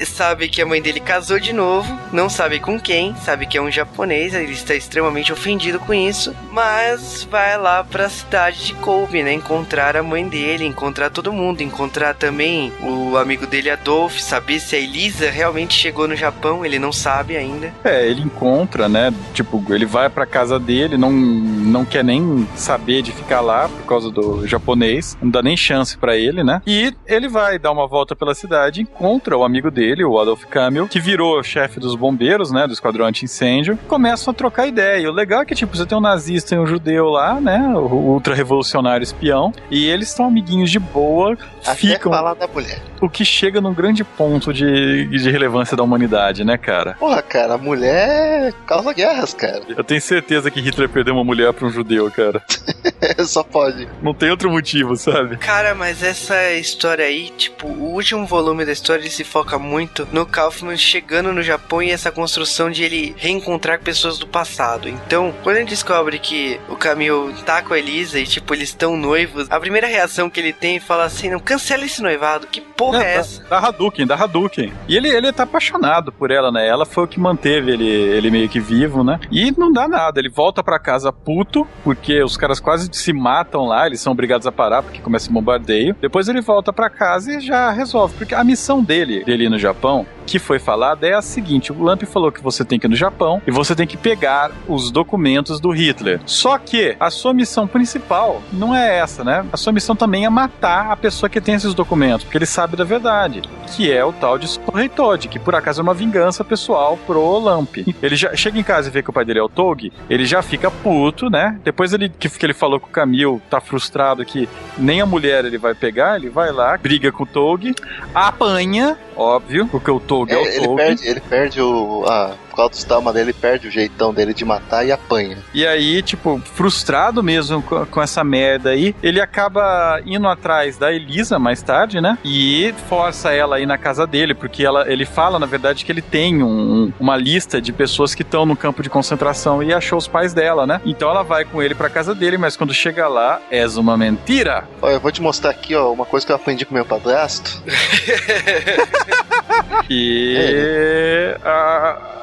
sabe 0.05 0.47
que 0.47 0.61
a 0.61 0.65
mãe 0.65 0.81
dele 0.81 0.99
casou 0.99 1.39
de 1.39 1.53
novo, 1.53 1.97
não 2.11 2.29
sabe 2.29 2.59
com 2.59 2.79
quem, 2.79 3.15
sabe 3.17 3.45
que 3.45 3.57
é 3.57 3.61
um 3.61 3.71
japonês, 3.71 4.33
ele 4.33 4.51
está 4.51 4.75
extremamente 4.75 5.33
ofendido 5.33 5.79
com 5.79 5.93
isso, 5.93 6.35
mas 6.51 7.23
vai 7.29 7.57
lá 7.57 7.83
para 7.83 8.05
a 8.05 8.09
cidade 8.09 8.65
de 8.65 8.73
Kobe, 8.75 9.23
né, 9.23 9.33
encontrar 9.33 9.95
a 9.97 10.03
mãe 10.03 10.27
dele, 10.27 10.65
encontrar 10.65 11.09
todo 11.09 11.33
mundo, 11.33 11.61
encontrar 11.61 12.13
também 12.13 12.71
o 12.81 13.17
amigo 13.17 13.47
dele 13.47 13.69
Adolf, 13.69 14.19
saber 14.19 14.59
se 14.59 14.75
a 14.75 14.79
Elisa 14.79 15.29
realmente 15.29 15.73
chegou 15.73 16.07
no 16.07 16.15
Japão, 16.15 16.65
ele 16.65 16.79
não 16.79 16.91
sabe 16.91 17.35
ainda. 17.35 17.73
É, 17.83 18.07
ele 18.07 18.21
encontra, 18.21 18.87
né, 18.87 19.13
tipo, 19.33 19.63
ele 19.69 19.85
vai 19.85 20.09
para 20.09 20.25
casa 20.25 20.59
dele, 20.59 20.97
não 20.97 21.11
não 21.11 21.83
quer 21.83 22.03
nem 22.03 22.47
saber 22.55 23.01
de 23.01 23.11
ficar 23.11 23.41
lá 23.41 23.67
por 23.67 23.85
causa 23.85 24.09
do 24.09 24.47
japonês, 24.47 24.86
não 25.21 25.29
dá 25.29 25.41
nem 25.41 25.57
chance 25.57 25.97
para 25.97 26.15
ele, 26.15 26.43
né? 26.43 26.61
E 26.65 26.93
ele 27.05 27.27
vai 27.27 27.59
dar 27.59 27.71
uma 27.71 27.87
volta 27.87 28.15
pela 28.15 28.33
cidade, 28.33 28.81
encontra 28.81 29.37
o 29.37 29.43
amigo 29.43 29.69
dele 29.69 30.03
o 30.03 30.19
Adolf 30.19 30.45
Camil, 30.45 30.87
que 30.87 30.99
virou 30.99 31.43
chefe 31.43 31.79
dos 31.79 31.95
bombeiros, 31.95 32.51
né, 32.51 32.65
do 32.67 32.73
esquadrão 32.73 33.05
anti-incêndio, 33.05 33.77
começam 33.87 34.31
a 34.31 34.33
trocar 34.33 34.67
ideia. 34.67 35.01
E 35.01 35.07
o 35.07 35.11
legal 35.11 35.41
é 35.41 35.45
que, 35.45 35.55
tipo, 35.55 35.75
você 35.75 35.85
tem 35.85 35.97
um 35.97 36.01
nazista 36.01 36.55
e 36.55 36.59
um 36.59 36.65
judeu 36.65 37.09
lá, 37.09 37.39
né, 37.39 37.59
o 37.75 38.13
ultra-revolucionário 38.13 39.03
espião, 39.03 39.53
e 39.69 39.85
eles 39.85 40.09
estão 40.09 40.25
amiguinhos 40.27 40.71
de 40.71 40.79
boa, 40.79 41.37
Até 41.61 41.75
ficam... 41.75 42.11
falar 42.11 42.33
da 42.33 42.47
mulher. 42.47 42.81
O 43.01 43.09
que 43.09 43.23
chega 43.23 43.61
num 43.61 43.73
grande 43.73 44.03
ponto 44.03 44.51
de, 44.51 45.05
de 45.05 45.29
relevância 45.29 45.77
da 45.77 45.83
humanidade, 45.83 46.43
né, 46.43 46.57
cara? 46.57 46.95
Porra, 46.99 47.21
cara, 47.21 47.53
a 47.53 47.57
mulher 47.57 48.53
causa 48.65 48.91
guerras, 48.93 49.33
cara. 49.33 49.61
Eu 49.69 49.83
tenho 49.83 50.01
certeza 50.01 50.49
que 50.49 50.59
Hitler 50.59 50.89
perdeu 50.89 51.13
uma 51.13 51.23
mulher 51.23 51.53
pra 51.53 51.67
um 51.67 51.69
judeu, 51.69 52.09
cara. 52.09 52.41
Só 53.25 53.43
pode. 53.43 53.87
Não 54.01 54.13
tem 54.13 54.29
outro 54.29 54.49
motivo, 54.49 54.95
sabe? 54.95 55.37
Cara, 55.37 55.75
mas 55.75 56.03
essa 56.03 56.53
história 56.53 57.05
aí, 57.05 57.29
tipo, 57.29 57.67
o 57.67 57.93
último 57.93 58.25
volume 58.25 58.65
da 58.65 58.71
história 58.71 59.01
ele 59.01 59.09
se 59.09 59.23
foca 59.23 59.57
muito 59.57 60.07
no 60.11 60.25
Kaufman 60.25 60.77
chegando 60.77 61.33
no 61.33 61.41
Japão 61.41 61.81
e 61.81 61.91
essa 61.91 62.11
construção 62.11 62.69
de 62.69 62.83
ele 62.83 63.15
reencontrar 63.17 63.79
pessoas 63.79 64.17
do 64.17 64.27
passado. 64.27 64.89
Então, 64.89 65.33
quando 65.43 65.57
ele 65.57 65.65
descobre 65.65 66.19
que 66.19 66.59
o 66.69 66.75
Camille 66.75 67.33
tá 67.45 67.61
com 67.61 67.73
a 67.73 67.79
Elisa 67.79 68.19
e, 68.19 68.25
tipo, 68.25 68.53
eles 68.53 68.69
estão 68.69 68.97
noivos, 68.97 69.47
a 69.49 69.59
primeira 69.59 69.87
reação 69.87 70.29
que 70.29 70.39
ele 70.39 70.53
tem 70.53 70.77
é 70.77 70.79
falar 70.79 71.05
assim: 71.05 71.29
não, 71.29 71.39
cancela 71.39 71.85
esse 71.85 72.01
noivado, 72.01 72.47
que 72.47 72.61
porra 72.61 73.03
é, 73.03 73.07
é 73.07 73.15
essa? 73.17 73.43
Da, 73.43 73.59
da 73.59 73.67
Hadouken, 73.67 74.07
da 74.07 74.15
Hadouken. 74.15 74.73
E 74.87 74.95
ele, 74.95 75.09
ele 75.09 75.31
tá 75.31 75.43
apaixonado 75.43 76.11
por 76.11 76.31
ela, 76.31 76.51
né? 76.51 76.67
Ela 76.67 76.85
foi 76.85 77.03
o 77.03 77.07
que 77.07 77.19
manteve 77.19 77.71
ele, 77.71 77.87
ele 77.87 78.31
meio 78.31 78.49
que 78.49 78.59
vivo, 78.59 79.03
né? 79.03 79.19
E 79.31 79.51
não 79.57 79.71
dá 79.71 79.87
nada, 79.87 80.19
ele 80.19 80.29
volta 80.29 80.63
para 80.63 80.79
casa 80.79 81.11
puto, 81.11 81.67
porque 81.83 82.23
os 82.23 82.37
caras 82.37 82.59
quase 82.59 82.86
se 82.91 83.13
matam 83.13 83.65
lá, 83.65 83.85
eles 83.87 84.01
são 84.01 84.13
obrigados 84.13 84.47
a 84.47 84.51
parar 84.51 84.83
porque 84.83 85.01
começa 85.01 85.29
o 85.29 85.33
bombardeio. 85.33 85.95
Depois 85.99 86.27
ele 86.27 86.41
volta 86.41 86.71
para 86.71 86.89
casa 86.89 87.37
e 87.37 87.39
já 87.39 87.71
resolve, 87.71 88.15
porque 88.17 88.35
a 88.35 88.43
missão 88.43 88.83
dele, 88.83 89.23
dele 89.23 89.49
no 89.49 89.57
Japão, 89.57 90.05
que 90.25 90.37
foi 90.37 90.59
falada 90.59 91.07
é 91.07 91.13
a 91.13 91.21
seguinte: 91.21 91.71
o 91.71 91.81
Lamp 91.81 92.03
falou 92.03 92.31
que 92.31 92.43
você 92.43 92.65
tem 92.65 92.77
que 92.77 92.85
ir 92.85 92.89
no 92.89 92.95
Japão 92.95 93.41
e 93.47 93.51
você 93.51 93.73
tem 93.73 93.87
que 93.87 93.97
pegar 93.97 94.51
os 94.67 94.91
documentos 94.91 95.59
do 95.59 95.71
Hitler. 95.71 96.19
Só 96.25 96.57
que 96.57 96.95
a 96.99 97.09
sua 97.09 97.33
missão 97.33 97.65
principal 97.65 98.41
não 98.51 98.75
é 98.75 98.97
essa, 98.99 99.23
né? 99.23 99.45
A 99.51 99.57
sua 99.57 99.71
missão 99.71 99.95
também 99.95 100.25
é 100.25 100.29
matar 100.29 100.91
a 100.91 100.95
pessoa 100.95 101.29
que 101.29 101.39
tem 101.39 101.55
esses 101.55 101.73
documentos, 101.73 102.25
porque 102.25 102.37
ele 102.37 102.45
sabe 102.45 102.75
da 102.75 102.83
verdade, 102.83 103.41
que 103.75 103.91
é 103.91 104.03
o 104.03 104.11
tal 104.11 104.37
de 104.37 104.47
Sorreitod, 104.47 105.27
que 105.27 105.39
por 105.39 105.55
acaso 105.55 105.81
é 105.81 105.83
uma 105.83 105.93
vingança 105.93 106.43
pessoal 106.43 106.97
pro 107.05 107.39
Lamp. 107.39 107.77
Ele 108.01 108.15
já 108.15 108.35
chega 108.35 108.59
em 108.59 108.63
casa 108.63 108.89
e 108.89 108.91
vê 108.91 109.01
que 109.01 109.09
o 109.09 109.13
pai 109.13 109.23
dele 109.23 109.39
é 109.39 109.43
o 109.43 109.49
Tog, 109.49 109.91
ele 110.09 110.25
já 110.25 110.41
fica 110.41 110.69
puto, 110.69 111.29
né? 111.29 111.59
Depois 111.63 111.93
ele 111.93 112.09
que 112.09 112.29
ele 112.45 112.53
falou 112.53 112.76
com 112.79 112.87
o 112.87 112.91
Camil, 112.91 113.41
tá 113.49 113.59
frustrado 113.59 114.25
que 114.25 114.47
nem 114.77 115.01
a 115.01 115.05
mulher 115.05 115.45
ele 115.45 115.57
vai 115.57 115.73
pegar, 115.73 116.15
ele 116.15 116.29
vai 116.29 116.51
lá, 116.51 116.77
briga 116.77 117.11
com 117.11 117.23
o 117.23 117.25
Tog, 117.25 117.73
apanha, 118.13 118.97
óbvio, 119.15 119.67
porque 119.67 119.91
o 119.91 119.99
Tog 119.99 120.31
é, 120.31 120.35
é 120.35 120.37
o 120.37 120.45
ele 120.45 120.65
Tog. 120.65 120.77
Perde, 120.77 121.07
ele 121.07 121.19
perde 121.21 121.61
o, 121.61 122.05
a, 122.07 122.33
com 122.57 122.63
a 122.63 122.65
autoestima 122.65 123.13
dele, 123.13 123.31
perde 123.31 123.67
o 123.67 123.71
jeitão 123.71 124.11
dele 124.11 124.33
de 124.33 124.43
matar 124.43 124.83
e 124.83 124.91
apanha. 124.91 125.37
E 125.53 125.65
aí, 125.65 126.01
tipo, 126.01 126.41
frustrado 126.55 127.21
mesmo 127.21 127.61
com, 127.61 127.85
com, 127.85 128.01
essa 128.01 128.23
merda 128.23 128.71
aí, 128.71 128.95
ele 129.03 129.21
acaba 129.21 130.01
indo 130.03 130.27
atrás 130.27 130.75
da 130.75 130.91
Elisa 130.91 131.37
mais 131.37 131.61
tarde, 131.61 132.01
né? 132.01 132.17
E 132.25 132.73
força 132.89 133.31
ela 133.31 133.57
aí 133.57 133.67
na 133.67 133.77
casa 133.77 134.07
dele, 134.07 134.33
porque 134.33 134.65
ela, 134.65 134.91
ele 134.91 135.05
fala, 135.05 135.37
na 135.37 135.45
verdade, 135.45 135.85
que 135.85 135.91
ele 135.91 136.01
tem 136.01 136.41
um, 136.41 136.91
uma 136.99 137.15
lista 137.15 137.61
de 137.61 137.71
pessoas 137.71 138.15
que 138.15 138.23
estão 138.23 138.43
no 138.43 138.55
campo 138.55 138.81
de 138.81 138.89
concentração 138.89 139.61
e 139.61 139.71
achou 139.71 139.99
os 139.99 140.07
pais 140.07 140.33
dela, 140.33 140.65
né? 140.65 140.81
Então 140.83 141.11
ela 141.11 141.21
vai 141.21 141.45
com 141.45 141.61
ele 141.61 141.75
pra 141.75 141.91
casa 141.91 142.15
dele, 142.15 142.39
mas 142.39 142.57
quando 142.57 142.73
chega 142.73 143.07
lá, 143.07 143.39
é 143.51 143.67
uma 143.77 143.95
mentira. 143.95 144.63
Olha, 144.81 144.93
eu 144.93 144.99
vou 144.99 145.11
te 145.11 145.21
mostrar 145.21 145.51
aqui, 145.51 145.75
ó, 145.75 145.91
uma 145.91 146.05
coisa 146.05 146.25
que 146.25 146.31
eu 146.31 146.35
aprendi 146.35 146.65
com 146.65 146.73
meu 146.73 146.85
padrasto. 146.85 147.61
e 149.89 150.35
é. 150.39 151.37
a, 151.43 152.17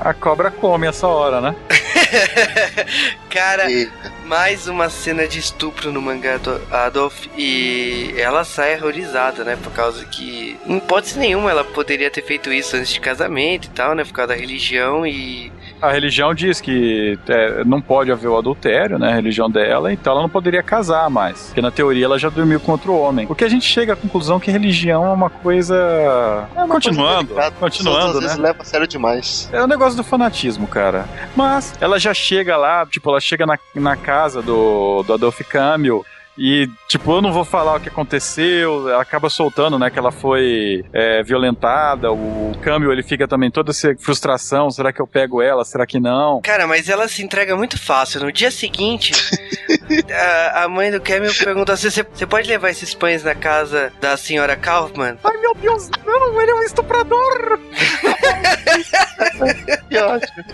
a 0.00 0.14
cobra 0.14 0.50
come 0.50 0.86
essa 0.86 1.06
hora, 1.06 1.40
né? 1.40 1.56
Cara, 3.28 3.70
Eita. 3.70 4.12
mais 4.24 4.68
uma 4.68 4.88
cena 4.88 5.26
de 5.26 5.38
estupro 5.38 5.92
no 5.92 6.00
mangá 6.00 6.36
do 6.36 6.60
Adolf 6.70 7.26
e 7.36 8.14
ela 8.16 8.44
sai 8.44 8.76
horrorizada, 8.76 9.44
né? 9.44 9.58
Por 9.62 9.72
causa 9.72 10.04
que, 10.04 10.58
em 10.66 10.76
hipótese 10.78 11.18
nenhuma, 11.18 11.50
ela 11.50 11.64
poderia 11.64 12.10
ter 12.10 12.22
feito 12.22 12.52
isso 12.52 12.76
antes 12.76 12.90
de 12.90 13.00
casamento 13.00 13.66
e 13.66 13.70
tal, 13.70 13.94
né? 13.94 14.04
Por 14.04 14.12
causa 14.12 14.28
da 14.28 14.40
religião 14.40 15.06
e 15.06 15.52
a 15.80 15.90
religião 15.90 16.34
diz 16.34 16.60
que 16.60 17.18
é, 17.28 17.64
não 17.64 17.80
pode 17.80 18.10
haver 18.10 18.28
o 18.28 18.36
adultério, 18.36 18.98
né? 18.98 19.10
A 19.10 19.14
religião 19.14 19.50
dela, 19.50 19.92
então 19.92 20.12
ela 20.12 20.22
não 20.22 20.28
poderia 20.28 20.62
casar 20.62 21.08
mais. 21.10 21.46
Porque 21.46 21.60
na 21.60 21.70
teoria 21.70 22.04
ela 22.04 22.18
já 22.18 22.28
dormiu 22.28 22.60
com 22.60 22.72
outro 22.72 22.94
homem. 22.94 23.26
O 23.28 23.34
que 23.34 23.44
a 23.44 23.48
gente 23.48 23.66
chega 23.66 23.92
à 23.92 23.96
conclusão 23.96 24.40
que 24.40 24.50
religião 24.50 25.04
é 25.04 25.10
uma 25.10 25.30
coisa. 25.30 25.76
É 26.54 26.62
uma 26.62 26.74
continuando, 26.74 27.34
coisa 27.34 27.50
continuando, 27.52 28.00
né? 28.00 28.18
Às 28.18 28.20
vezes 28.20 28.36
leva 28.38 28.62
a 28.62 28.64
sério 28.64 28.86
demais. 28.86 29.48
É 29.52 29.60
o 29.60 29.64
um 29.64 29.66
negócio 29.66 29.96
do 29.96 30.04
fanatismo, 30.04 30.66
cara. 30.66 31.06
Mas 31.34 31.74
ela 31.80 31.98
já 31.98 32.12
chega 32.14 32.56
lá, 32.56 32.86
tipo, 32.86 33.08
ela 33.10 33.20
chega 33.20 33.46
na, 33.46 33.58
na 33.74 33.96
casa 33.96 34.42
do, 34.42 35.02
do 35.02 35.14
Adolf 35.14 35.40
Camil 35.42 36.04
E, 36.38 36.68
tipo, 36.86 37.12
eu 37.12 37.22
não 37.22 37.32
vou 37.32 37.44
falar 37.44 37.76
o 37.76 37.80
que 37.80 37.88
aconteceu, 37.88 38.88
ela 38.88 39.02
acaba 39.02 39.30
soltando, 39.30 39.78
né, 39.78 39.90
que 39.90 39.98
ela 39.98 40.12
foi 40.12 40.84
é, 40.92 41.22
violentada, 41.22 42.12
o 42.12 42.52
Câmbio, 42.60 42.92
ele 42.92 43.02
fica 43.02 43.26
também 43.26 43.50
toda 43.50 43.70
essa 43.70 43.94
frustração, 43.98 44.70
será 44.70 44.92
que 44.92 45.00
eu 45.00 45.06
pego 45.06 45.40
ela, 45.40 45.64
será 45.64 45.86
que 45.86 45.98
não? 45.98 46.40
Cara, 46.42 46.66
mas 46.66 46.88
ela 46.88 47.08
se 47.08 47.22
entrega 47.22 47.56
muito 47.56 47.78
fácil. 47.78 48.20
No 48.20 48.32
dia 48.32 48.50
seguinte, 48.50 49.12
a, 50.12 50.64
a 50.64 50.68
mãe 50.68 50.90
do 50.90 51.00
Camille 51.00 51.34
pergunta 51.34 51.72
assim, 51.72 51.88
você 51.90 52.26
pode 52.26 52.48
levar 52.48 52.70
esses 52.70 52.94
pães 52.94 53.22
na 53.24 53.34
casa 53.34 53.92
da 54.00 54.16
senhora 54.16 54.56
Kaufman? 54.56 55.18
Ai, 55.24 55.36
meu 55.46 55.54
Deus, 55.54 55.88
não, 56.04 56.40
ele 56.40 56.50
é 56.50 56.54
um 56.54 56.62
estuprador! 56.62 57.60
que 59.88 59.98
ótimo. 59.98 60.44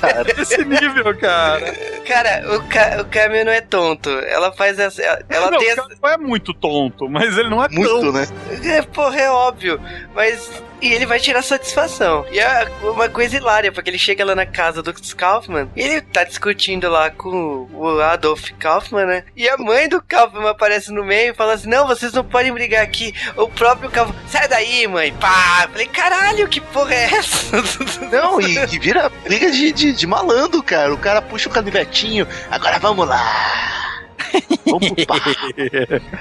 cara. 0.00 0.42
Esse 0.42 0.64
nível, 0.64 1.16
cara. 1.16 1.72
Cara, 2.06 2.56
o, 2.56 2.68
Ca 2.68 3.00
o 3.00 3.04
Camille 3.04 3.44
não 3.44 3.52
é 3.52 3.60
tonto. 3.60 4.10
Ela 4.10 4.52
faz 4.52 4.78
essa. 4.78 5.02
Ela 5.28 5.50
não, 5.50 5.58
tem 5.58 5.70
essa... 5.70 5.86
não 6.02 6.10
é 6.10 6.16
muito 6.16 6.52
tonto, 6.52 7.08
mas 7.08 7.36
ele 7.36 7.48
não 7.48 7.62
é 7.62 7.68
muito, 7.68 8.00
tão. 8.00 8.12
né? 8.12 8.26
É, 8.64 8.82
porra, 8.82 9.20
é 9.20 9.30
óbvio. 9.30 9.80
Mas 10.14 10.50
e 10.80 10.92
ele 10.92 11.04
vai 11.04 11.20
tirar 11.20 11.42
satisfação. 11.42 12.24
E 12.30 12.40
é 12.40 12.68
uma 12.82 13.08
coisa 13.08 13.36
hilária, 13.36 13.70
porque 13.70 13.90
ele 13.90 13.98
chega 13.98 14.24
lá 14.24 14.34
na 14.34 14.46
casa 14.46 14.82
do 14.82 14.94
Kaufman 15.14 15.68
e 15.76 15.82
ele 15.82 16.00
tá 16.00 16.24
discutindo 16.24 16.88
lá 16.88 17.10
com 17.10 17.68
o 17.72 18.00
Adolf 18.00 18.50
Kaufman, 18.58 19.04
né? 19.04 19.24
E 19.36 19.48
a 19.48 19.58
mãe 19.58 19.88
do 19.88 20.00
Kaufman 20.02 20.48
aparece 20.48 20.90
no 20.90 21.04
meio 21.04 21.19
e 21.28 21.34
fala 21.34 21.54
assim: 21.54 21.68
Não, 21.68 21.86
vocês 21.86 22.12
não 22.12 22.24
podem 22.24 22.52
brigar 22.52 22.82
aqui. 22.82 23.14
O 23.36 23.48
próprio 23.48 23.90
Kaufman, 23.90 24.16
sai 24.28 24.48
daí, 24.48 24.86
mãe, 24.86 25.12
pá! 25.12 25.68
falei, 25.70 25.86
caralho, 25.86 26.48
que 26.48 26.60
porra 26.60 26.94
é 26.94 27.14
essa? 27.14 27.56
Não, 28.10 28.40
e, 28.40 28.56
e 28.56 28.78
vira 28.78 29.08
briga 29.24 29.50
de, 29.50 29.72
de, 29.72 29.92
de 29.92 30.06
malandro, 30.06 30.62
cara. 30.62 30.92
O 30.92 30.98
cara 30.98 31.22
puxa 31.22 31.48
o 31.48 31.52
canivetinho, 31.52 32.26
agora 32.50 32.78
vamos 32.78 33.06
lá. 33.06 33.99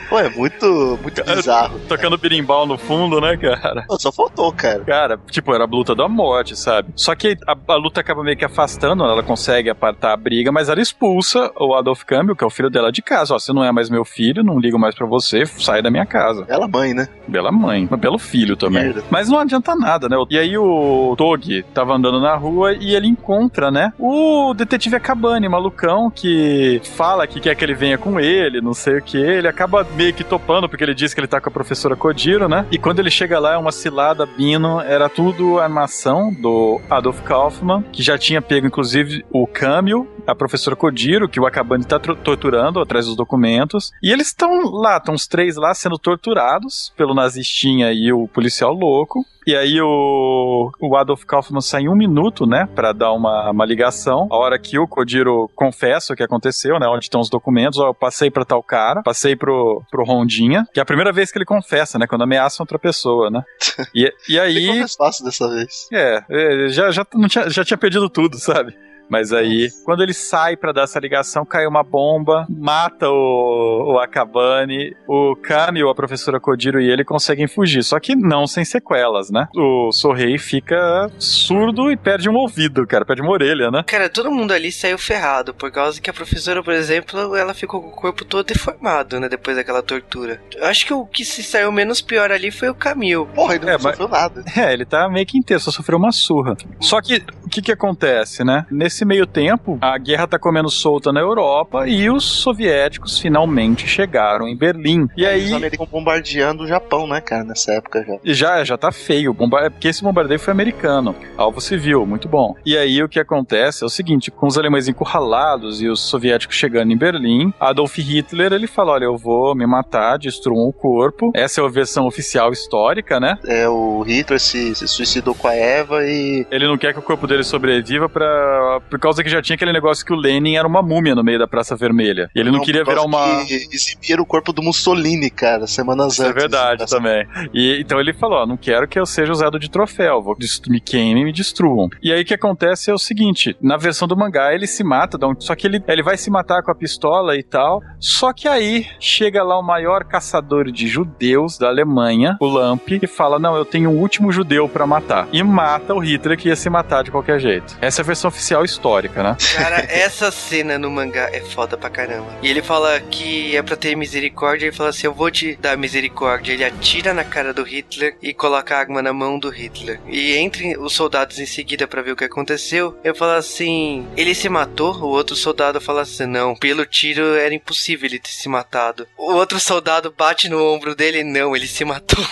Pô, 0.10 0.20
é 0.20 0.30
muito, 0.30 1.00
muito 1.02 1.24
bizarro. 1.24 1.80
Tocando 1.88 2.18
birimbau 2.18 2.66
no 2.66 2.78
fundo, 2.78 3.22
né, 3.22 3.38
cara? 3.38 3.84
Pô, 3.88 4.00
só 4.00 4.12
faltou, 4.12 4.52
cara. 4.52 4.84
Cara, 4.84 5.20
tipo, 5.30 5.54
era 5.54 5.66
a 5.66 5.68
luta 5.68 5.94
da 5.94 6.08
morte, 6.08 6.56
sabe? 6.56 6.92
Só 6.96 7.14
que 7.16 7.38
a, 7.48 7.56
a, 7.68 7.76
luta 7.76 8.02
acaba 8.02 8.24
meio 8.24 8.38
que 8.38 8.46
afastando, 8.46 9.04
ela 9.04 9.24
consegue 9.24 9.70
apartar 9.70 10.14
a 10.14 10.18
briga, 10.18 10.52
mas 10.52 10.70
ela 10.70 10.82
expulsa 10.82 11.52
o 11.60 11.76
Adolf 11.76 12.04
Campbell, 12.04 12.36
que 12.36 12.44
é 12.44 12.48
o 12.48 12.50
filho 12.50 12.70
dela, 12.70 12.92
de 12.92 13.02
casa. 13.02 13.36
Ó, 13.36 13.40
você 13.40 13.54
não 13.54 13.64
é 13.64 13.72
mais 13.72 13.90
meu 13.90 14.06
filho, 14.06 14.44
não 14.44 14.60
ligo 14.60 14.80
mais 14.80 14.96
para 14.96 15.06
você, 15.06 15.46
sai 15.46 15.82
da 15.82 15.92
minha 15.92 16.06
casa. 16.06 16.44
Bela 16.46 16.68
mãe, 16.68 16.94
né? 16.94 17.08
Bela 17.28 17.52
mãe, 17.52 17.88
mas 17.90 18.00
belo 18.00 18.18
filho 18.18 18.56
também. 18.56 18.84
Merda. 18.84 19.04
Mas 19.10 19.30
não 19.30 19.40
adianta 19.40 19.76
nada, 19.76 20.08
né? 20.10 20.16
E 20.30 20.38
aí 20.38 20.58
o 20.58 21.16
Tog 21.18 21.64
tava 21.74 21.94
andando 21.94 22.20
na 22.20 22.36
rua 22.36 22.74
e 22.74 22.96
ele 22.96 23.08
encontra, 23.08 23.72
né? 23.72 23.94
O 23.98 24.54
detetive 24.54 24.96
Akabane, 24.96 25.48
malucão, 25.48 26.10
que 26.10 26.82
fala 26.96 27.28
que 27.28 27.40
quer 27.40 27.56
que 27.56 27.64
ele 27.64 27.74
venha 27.74 27.89
com 27.98 28.20
ele, 28.20 28.62
não 28.62 28.74
sei 28.74 28.98
o 28.98 29.02
que. 29.02 29.18
Ele 29.18 29.48
acaba 29.48 29.86
meio 29.96 30.14
que 30.14 30.24
topando, 30.24 30.68
porque 30.68 30.84
ele 30.84 30.94
diz 30.94 31.14
que 31.14 31.20
ele 31.20 31.28
tá 31.28 31.40
com 31.42 31.50
a 31.50 31.52
professora 31.52 31.96
Kodiro, 31.96 32.48
né? 32.48 32.66
E 32.72 32.78
quando 32.78 33.00
ele 33.00 33.10
chega 33.10 33.40
lá, 33.40 33.54
é 33.54 33.58
uma 33.58 33.72
cilada, 33.72 34.26
Bino, 34.26 34.80
era 34.82 35.10
tudo 35.10 35.60
armação 35.60 36.34
do 36.34 36.80
Adolf 36.90 37.22
Kaufman, 37.22 37.84
que 37.92 38.04
já 38.04 38.18
tinha 38.18 38.42
pego, 38.42 38.68
inclusive, 38.68 39.26
o 39.32 39.48
Camil, 39.48 40.08
a 40.26 40.36
professora 40.36 40.76
Kodiro, 40.76 41.28
que 41.28 41.40
o 41.40 41.46
Akabane 41.46 41.86
tá 41.86 42.00
torturando 42.00 42.80
atrás 42.80 43.06
dos 43.06 43.16
documentos. 43.16 43.92
E 44.02 44.12
eles 44.12 44.28
estão 44.28 44.72
lá, 44.72 44.98
estão 44.98 45.14
os 45.14 45.28
três 45.28 45.56
lá 45.56 45.74
sendo 45.74 45.98
torturados 45.98 46.94
pelo 46.96 47.14
nazistinha 47.14 47.92
e 47.92 48.12
o 48.12 48.28
policial 48.28 48.74
louco. 48.74 49.26
E 49.50 49.56
aí 49.56 49.82
o, 49.82 50.72
o 50.80 50.96
Adolf 50.96 51.24
Kaufman 51.26 51.60
sai 51.60 51.82
em 51.82 51.90
um 51.90 51.96
minuto, 51.96 52.46
né, 52.46 52.70
para 52.76 52.94
dar 52.94 53.12
uma, 53.14 53.50
uma 53.50 53.66
ligação. 53.66 54.28
A 54.30 54.38
hora 54.38 54.60
que 54.60 54.78
o 54.78 54.88
Kodiro 54.88 55.50
confessa 55.56 56.14
o 56.14 56.16
que 56.16 56.22
aconteceu, 56.22 56.78
né, 56.80 56.86
onde 56.88 57.06
estão 57.06 57.20
os 57.20 57.32
documentos, 57.32 57.80
ó, 57.80 57.88
eu 57.88 57.94
passei 57.96 58.30
para 58.30 58.46
tal 58.46 58.62
cara, 58.62 59.02
passei 59.02 59.36
pro, 59.36 59.82
pro 59.90 60.06
Rondinha, 60.06 60.68
que 60.72 60.80
é 60.80 60.84
a 60.84 60.86
primeira 60.86 61.12
vez 61.12 61.32
que 61.32 61.40
ele 61.40 61.46
confessa, 61.46 61.98
né, 61.98 62.06
quando 62.06 62.22
ameaça 62.22 62.62
outra 62.62 62.78
pessoa, 62.78 63.32
né. 63.32 63.42
E, 63.96 64.14
e 64.30 64.40
aí... 64.40 64.86
fácil 64.96 65.26
dessa 65.26 65.50
vez. 65.50 65.88
É, 65.92 66.22
é, 66.30 66.68
já, 66.70 66.92
já, 66.92 67.04
tinha, 67.04 67.50
já 67.50 67.66
tinha 67.66 67.78
perdido 67.78 68.08
tudo, 68.08 68.38
sabe? 68.38 68.78
Mas 69.10 69.34
aí, 69.34 69.70
quando 69.84 70.04
ele 70.04 70.14
sai 70.14 70.56
para 70.56 70.72
dar 70.72 70.84
essa 70.84 71.00
ligação, 71.00 71.46
cai 71.46 71.66
uma 71.66 71.84
bomba, 71.84 72.46
mata 72.50 73.10
o, 73.10 73.94
o 73.94 74.00
Akabane, 74.00 74.96
o 75.08 75.36
Kami, 75.36 75.82
a 75.82 75.96
professora 75.96 76.40
Kodiro 76.40 76.80
e 76.80 76.90
ele 76.90 77.04
conseguem 77.04 77.48
fugir. 77.48 77.84
Só 77.84 78.00
que 78.00 78.16
não 78.16 78.46
sem 78.46 78.64
sequelas, 78.64 79.30
né? 79.30 79.48
O 79.56 79.92
Sorrei 79.92 80.38
fica 80.38 81.10
surdo 81.18 81.92
e 81.92 81.98
perde 81.98 82.30
um 82.30 82.36
ouvido, 82.36 82.86
cara, 82.86 83.06
perde 83.06 83.22
uma 83.22 83.32
orelha, 83.32 83.72
né? 83.72 83.84
Cara, 83.86 84.10
todo 84.10 84.32
mundo 84.32 84.52
ali 84.52 84.72
saiu 84.72 84.98
ferrado, 84.98 85.54
por 85.54 85.72
causa 85.72 86.00
que 86.00 86.10
a 86.10 86.14
professora, 86.14 86.64
por 86.64 86.74
exemplo, 86.74 87.36
ela 87.36 87.54
ficou 87.54 87.82
com 87.82 87.90
o 87.90 87.92
corpo 87.92 88.24
todo 88.24 88.46
deformado, 88.46 89.20
né? 89.20 89.28
Depois 89.28 89.58
daquela 89.58 89.82
tortura. 89.82 90.42
Eu 90.56 90.66
acho 90.66 90.86
que 90.86 90.94
o 90.94 91.06
que 91.06 91.26
se 91.26 91.42
saiu 91.42 91.72
menos 91.72 92.02
pior 92.02 92.32
ali 92.32 92.52
foi 92.52 92.70
o 92.70 92.76
Camil. 92.76 93.26
Porra, 93.28 93.56
ele 93.56 93.66
não 93.66 93.74
é, 93.74 93.80
sofreu 93.80 94.08
mas... 94.08 94.22
nada. 94.22 94.44
É, 94.56 94.74
ele 94.74 94.86
tá 94.86 95.10
meio 95.10 95.26
que 95.26 95.38
inteiro, 95.38 95.62
só 95.62 95.72
sofreu 95.72 95.98
uma 95.98 96.12
surra. 96.12 96.56
Só 96.80 97.02
que, 97.02 97.24
o 97.44 97.50
que 97.50 97.62
que 97.62 97.72
acontece, 97.72 98.44
né? 98.44 98.66
Nesse 98.70 98.99
Nesse 99.00 99.06
meio 99.06 99.26
tempo, 99.26 99.78
a 99.80 99.98
guerra 99.98 100.28
tá 100.28 100.38
comendo 100.38 100.70
solta 100.70 101.14
na 101.14 101.22
Europa 101.22 101.88
e 101.88 102.10
os 102.10 102.26
soviéticos 102.26 103.18
finalmente 103.18 103.88
chegaram 103.88 104.46
em 104.46 104.58
Berlim. 104.58 105.08
E 105.16 105.26
aí. 105.26 105.46
Os 105.46 105.54
americanos 105.54 105.90
bombardeando 105.90 106.64
o 106.64 106.68
Japão, 106.68 107.08
né, 107.08 107.22
cara, 107.22 107.46
nessa 107.46 107.72
época 107.72 108.04
já. 108.04 108.18
Já, 108.26 108.64
já 108.66 108.78
tá 108.78 108.92
feio. 108.92 109.34
Bomba... 109.34 109.62
É 109.62 109.70
porque 109.70 109.88
esse 109.88 110.04
bombardeio 110.04 110.38
foi 110.38 110.52
americano. 110.52 111.16
Alvo 111.38 111.62
civil, 111.62 112.06
muito 112.06 112.28
bom. 112.28 112.56
E 112.66 112.76
aí 112.76 113.02
o 113.02 113.08
que 113.08 113.22
acontece 113.22 113.86
é 113.86 113.88
o 113.88 113.90
seguinte: 113.90 114.32
com 114.32 114.48
os 114.48 114.58
alemães 114.58 114.90
encurralados 114.90 115.82
e 115.82 115.88
os 115.88 116.02
soviéticos 116.02 116.58
chegando 116.58 116.92
em 116.92 116.98
Berlim, 116.98 117.54
Adolf 117.58 117.98
Hitler 117.98 118.52
ele 118.52 118.68
fala: 118.68 118.92
olha, 118.92 119.06
eu 119.06 119.18
vou 119.18 119.56
me 119.56 119.66
matar, 119.66 120.18
destruam 120.18 120.68
o 120.68 120.74
corpo. 120.74 121.32
Essa 121.34 121.62
é 121.62 121.66
a 121.66 121.70
versão 121.70 122.06
oficial 122.06 122.52
histórica, 122.52 123.18
né? 123.18 123.38
É, 123.46 123.70
o 123.70 124.02
Hitler 124.02 124.42
se, 124.42 124.76
se 124.76 124.90
suicidou 124.90 125.34
com 125.34 125.48
a 125.48 125.56
Eva 125.56 126.04
e. 126.04 126.46
Ele 126.52 126.68
não 126.68 126.78
quer 126.78 126.92
que 126.92 127.00
o 127.00 127.04
corpo 127.04 127.26
dele 127.26 127.46
sobreviva 127.46 128.10
para 128.10 128.82
por 128.90 129.00
causa 129.00 129.24
que 129.24 129.30
já 129.30 129.42
tinha 129.42 129.56
aquele 129.56 129.72
negócio 129.72 130.06
que 130.06 130.14
o 130.14 130.16
Lenin 130.16 130.56
era 130.56 130.68
uma 130.68 130.82
múmia 130.82 131.16
no 131.16 131.24
meio 131.24 131.40
da 131.40 131.48
Praça 131.48 131.76
Vermelha. 131.76 132.30
E 132.36 132.40
ele 132.40 132.52
não, 132.52 132.58
não 132.58 132.66
queria 132.66 132.84
virar 132.84 133.04
uma. 133.04 133.42
Exibir 133.50 134.20
o 134.20 134.26
corpo 134.26 134.52
do 134.52 134.62
Mussolini, 134.62 135.30
cara, 135.30 135.68
semanas 135.68 136.14
Isso 136.14 136.24
é 136.24 136.28
antes. 136.28 136.38
É 136.38 136.40
verdade 136.40 136.86
também. 136.88 137.28
E, 137.54 137.80
então 137.80 138.00
ele 138.00 138.14
falou: 138.14 138.40
ó, 138.40 138.46
não 138.46 138.58
quero 138.58 138.88
que 138.88 139.00
eu 139.00 139.06
seja 139.06 139.32
usado 139.32 139.60
de 139.60 139.70
troféu, 139.70 140.22
vou 140.22 140.36
me 140.68 140.80
queimem 140.80 141.24
e 141.24 141.26
me 141.26 141.34
destruam. 141.34 141.90
E 142.02 142.12
aí 142.12 142.22
o 142.22 142.26
que 142.26 142.34
acontece 142.34 142.90
é 142.90 142.94
o 142.94 142.98
seguinte: 142.98 143.56
na 143.62 143.78
versão 143.78 144.08
do 144.08 144.18
mangá 144.18 144.54
ele 144.54 144.68
se 144.68 144.84
mata, 144.84 145.18
só 145.40 145.56
que 145.56 145.68
ele, 145.68 145.82
ele 145.88 146.04
vai 146.04 146.18
se 146.18 146.30
matar 146.30 146.64
com 146.64 146.72
a 146.72 146.76
pistola 146.76 147.36
e 147.36 147.44
tal. 147.44 147.82
Só 148.00 148.34
que 148.34 148.48
aí 148.48 148.86
chega 149.00 149.44
lá 149.44 149.60
o 149.60 149.64
maior 149.64 150.04
caçador 150.04 150.72
de 150.72 150.88
judeus 150.88 151.58
da 151.58 151.68
Alemanha, 151.68 152.38
o 152.40 152.48
Lamp, 152.48 152.90
e 152.90 153.08
fala: 153.08 153.40
Não, 153.40 153.56
eu 153.56 153.66
tenho 153.66 153.90
um 153.90 153.98
último 153.98 154.32
judeu 154.32 154.68
para 154.68 154.88
matar. 154.88 155.28
E 155.32 155.44
mata 155.44 155.94
o 155.94 156.00
Hitler 156.00 156.38
que 156.38 156.50
ia 156.50 156.56
se 156.56 156.70
matar 156.70 157.04
de 157.04 157.12
qualquer 157.12 157.40
jeito. 157.40 157.78
Essa 157.82 158.02
é 158.02 158.04
a 158.04 158.06
versão 158.06 158.30
oficial 158.30 158.64
histórica, 158.70 159.24
né? 159.24 159.38
Cara, 159.56 159.86
essa 159.90 160.32
cena 160.32 160.78
no 160.78 160.90
mangá 160.90 161.30
é 161.32 161.42
foda 161.42 161.78
pra 161.78 161.90
caramba. 161.90 162.28
E 162.42 162.50
ele 162.50 162.62
fala 162.62 163.00
que 163.00 163.56
é 163.56 163.62
pra 163.62 163.76
ter 163.76 163.96
misericórdia, 163.96 164.68
ele 164.68 164.76
fala 164.76 164.90
assim: 164.90 165.08
Eu 165.08 165.14
vou 165.14 165.32
te 165.32 165.56
dar 165.56 165.78
misericórdia. 165.78 166.54
Ele 166.54 166.64
atira 166.64 167.14
na 167.14 167.24
cara 167.24 167.54
do 167.54 167.64
Hitler 167.64 168.16
e 168.22 168.34
coloca 168.34 168.76
a 168.76 168.80
arma 168.80 169.02
na 169.02 169.14
mão 169.14 169.40
do 169.40 169.50
Hitler. 169.50 170.00
E 170.08 170.36
entre 170.38 170.78
os 170.78 170.94
soldados 170.94 171.40
em 171.40 171.46
seguida 171.46 171.88
para 171.88 172.02
ver 172.02 172.12
o 172.12 172.16
que 172.16 172.24
aconteceu, 172.24 172.98
eu 173.04 173.16
falo 173.16 173.34
assim: 173.34 174.08
Ele 174.16 174.34
se 174.36 174.50
matou? 174.50 174.96
O 174.96 175.08
outro 175.08 175.36
soldado 175.36 175.82
fala 175.82 176.02
assim: 176.02 176.26
Não, 176.26 176.56
pelo 176.56 176.86
tiro 176.86 177.36
era 177.36 177.54
impossível 177.54 178.08
ele 178.08 178.20
ter 178.20 178.32
se 178.32 178.50
matado. 178.50 179.08
O 179.18 179.34
outro 179.34 179.60
soldado 179.60 180.14
bate 180.16 180.50
no 180.50 180.64
ombro 180.64 180.96
dele: 180.96 181.24
Não, 181.24 181.56
ele 181.56 181.68
se 181.68 181.84
matou. 181.86 182.24